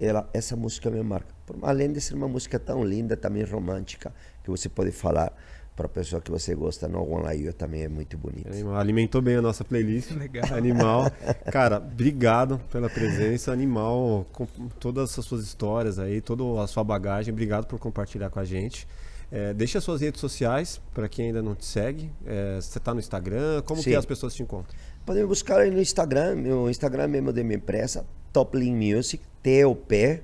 Ela, 0.00 0.28
essa 0.32 0.54
música 0.54 0.90
me 0.90 1.02
marca. 1.02 1.34
Por- 1.44 1.58
além 1.62 1.92
de 1.92 2.00
ser 2.00 2.14
uma 2.14 2.28
música 2.28 2.58
tão 2.58 2.84
linda, 2.84 3.16
também 3.16 3.42
romântica, 3.44 4.14
que 4.44 4.50
você 4.50 4.68
pode 4.68 4.92
falar 4.92 5.32
para 5.74 5.86
a 5.86 5.88
pessoa 5.88 6.20
que 6.20 6.30
você 6.30 6.54
gosta, 6.54 6.86
No 6.88 7.02
One 7.08 7.24
Like 7.24 7.42
You 7.44 7.52
também 7.52 7.82
é 7.82 7.88
muito 7.88 8.16
bonito. 8.16 8.48
Animal. 8.48 8.76
Alimentou 8.76 9.20
bem 9.22 9.36
a 9.36 9.42
nossa 9.42 9.64
playlist. 9.64 10.10
Legal. 10.14 10.44
Animal. 10.56 11.04
Cara, 11.50 11.78
obrigado 11.78 12.60
pela 12.70 12.88
presença. 12.88 13.52
Animal, 13.52 14.24
com 14.32 14.46
todas 14.78 15.18
as 15.18 15.24
suas 15.24 15.42
histórias 15.42 15.98
aí, 15.98 16.20
toda 16.20 16.62
a 16.62 16.66
sua 16.68 16.84
bagagem. 16.84 17.32
Obrigado 17.32 17.66
por 17.66 17.78
compartilhar 17.80 18.30
com 18.30 18.38
a 18.38 18.44
gente. 18.44 18.86
É, 19.30 19.52
deixa 19.52 19.78
suas 19.80 20.00
redes 20.00 20.20
sociais 20.20 20.80
para 20.94 21.06
quem 21.08 21.26
ainda 21.26 21.42
não 21.42 21.54
te 21.54 21.64
segue. 21.66 22.10
É, 22.24 22.56
você 22.60 22.80
tá 22.80 22.94
no 22.94 23.00
Instagram? 23.00 23.62
Como 23.62 23.82
que 23.82 23.90
Sim. 23.90 23.96
as 23.96 24.06
pessoas 24.06 24.34
te 24.34 24.42
encontram? 24.42 24.74
Podem 25.04 25.22
me 25.22 25.28
buscar 25.28 25.60
aí 25.60 25.70
no 25.70 25.80
Instagram, 25.80 26.36
meu 26.36 26.68
Instagram 26.70 27.08
mesmo 27.08 27.32
de 27.32 27.42
minha 27.44 27.56
empresa, 27.56 28.06
Toplin 28.32 28.74
Music, 28.74 29.22
T-O-P, 29.42 30.22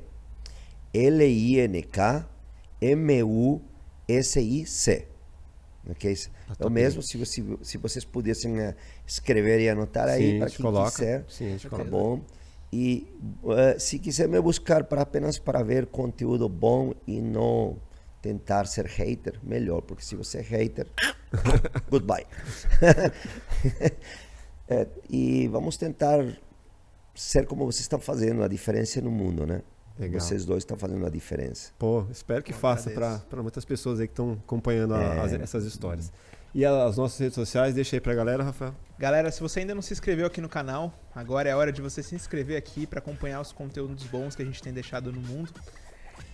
L-I-N-K, 0.93 2.26
M-U-S-I-C. 4.09 5.09
Ok? 5.90 6.16
É 6.59 6.66
o 6.66 6.70
mesmo, 6.70 7.02
se, 7.02 7.18
você, 7.18 7.43
se 7.62 7.76
vocês 7.78 8.05
pudessem 8.06 8.59
eh, 8.59 8.74
escrever 9.06 9.60
e 9.60 9.68
anotar 9.68 10.09
aí 10.09 10.32
Sim, 10.32 10.39
para 10.39 10.48
quem 10.51 10.59
coloca. 10.64 10.90
quiser. 10.93 11.24
Sim, 11.28 11.56
Tá 11.62 11.68
coloca. 11.68 11.90
bom? 11.90 12.20
E 12.72 13.06
eh, 13.51 13.78
se 13.78 13.98
quiser 13.98 14.26
me 14.28 14.40
buscar 14.40 14.85
para 14.85 15.02
apenas 15.02 15.39
para 15.39 15.62
ver 15.62 15.86
conteúdo 15.86 16.48
bom 16.48 16.94
e 17.06 17.20
não 17.20 17.76
tentar 18.24 18.64
ser 18.66 18.86
hater, 18.86 19.38
melhor, 19.42 19.82
porque 19.82 20.02
se 20.02 20.16
você 20.16 20.38
é 20.38 20.40
hater, 20.40 20.86
goodbye. 21.90 22.24
É, 24.66 24.86
e 25.10 25.46
vamos 25.48 25.76
tentar 25.76 26.24
ser 27.14 27.46
como 27.46 27.66
vocês 27.66 27.82
estão 27.82 28.01
fazendo, 28.01 28.42
a 28.42 28.48
diferença 28.48 28.98
no 29.02 29.10
mundo, 29.10 29.46
né? 29.46 29.60
Legal. 29.98 30.18
Vocês 30.18 30.46
dois 30.46 30.62
estão 30.62 30.74
fazendo 30.78 31.05
a 31.05 31.10
diferença. 31.10 31.70
Pô, 31.78 32.06
espero 32.10 32.42
que 32.42 32.55
faça 32.55 32.90
para 33.28 33.42
muitas 33.42 33.62
pessoas 33.66 34.01
aí 34.01 34.06
que 34.09 34.12
estão 34.12 34.32
acompanhando 34.42 34.94
a- 34.94 35.02
É. 35.02 35.20
as- 35.20 35.32
essas 35.34 35.64
histórias. 35.66 36.10
E 36.55 36.64
as 36.64 36.96
nossas 36.96 37.18
redes 37.18 37.34
sociais, 37.34 37.74
deixa 37.74 37.94
aí 37.96 38.01
pra 38.01 38.14
galera, 38.14 38.42
Rafael. 38.42 38.74
Galera, 38.98 39.30
se 39.30 39.40
você 39.42 39.60
ainda 39.60 39.74
não 39.74 39.82
se 39.82 39.92
inscreveu 39.92 40.24
aqui 40.26 40.40
no 40.40 40.48
canal, 40.48 40.98
agora 41.14 41.46
é 41.48 41.52
a 41.52 41.59
hora 41.59 41.70
de 41.70 41.82
você 41.82 42.02
se 42.02 42.14
inscrever 42.14 42.56
aqui 42.56 42.86
para 42.86 43.01
acompanhar 43.01 43.42
os 43.42 43.52
conteúdos 43.52 44.05
bons 44.05 44.34
que 44.34 44.40
a 44.40 44.46
gente 44.46 44.62
tem 44.62 44.72
deixado 44.72 45.12
no 45.12 45.20
mundo. 45.20 45.52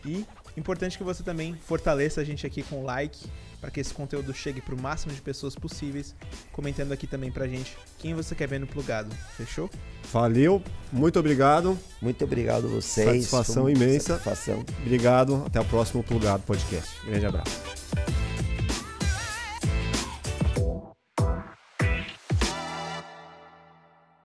E 0.04 0.24
importante 0.56 0.98
que 0.98 1.04
você 1.04 1.22
também 1.22 1.54
fortaleça 1.66 2.20
a 2.20 2.24
gente 2.24 2.46
aqui 2.46 2.62
com 2.62 2.82
o 2.82 2.84
like, 2.84 3.26
para 3.60 3.70
que 3.70 3.80
esse 3.80 3.92
conteúdo 3.92 4.32
chegue 4.32 4.60
para 4.60 4.74
o 4.74 4.80
máximo 4.80 5.12
de 5.12 5.20
pessoas 5.20 5.54
possíveis, 5.54 6.14
comentando 6.52 6.92
aqui 6.92 7.06
também 7.06 7.30
pra 7.30 7.46
gente 7.46 7.76
quem 7.98 8.14
você 8.14 8.34
quer 8.34 8.48
ver 8.48 8.58
no 8.58 8.66
plugado. 8.66 9.14
Fechou? 9.36 9.68
Valeu, 10.12 10.62
muito 10.90 11.18
obrigado. 11.18 11.78
Muito 12.00 12.24
obrigado 12.24 12.66
a 12.66 12.70
vocês. 12.70 13.26
Satisfação 13.26 13.68
imensa. 13.68 14.14
Satisfação. 14.18 14.64
Obrigado. 14.80 15.42
Até 15.46 15.60
o 15.60 15.64
próximo 15.64 16.02
Plugado 16.02 16.42
Podcast. 16.44 16.90
Grande 17.04 17.26
abraço. 17.26 18.29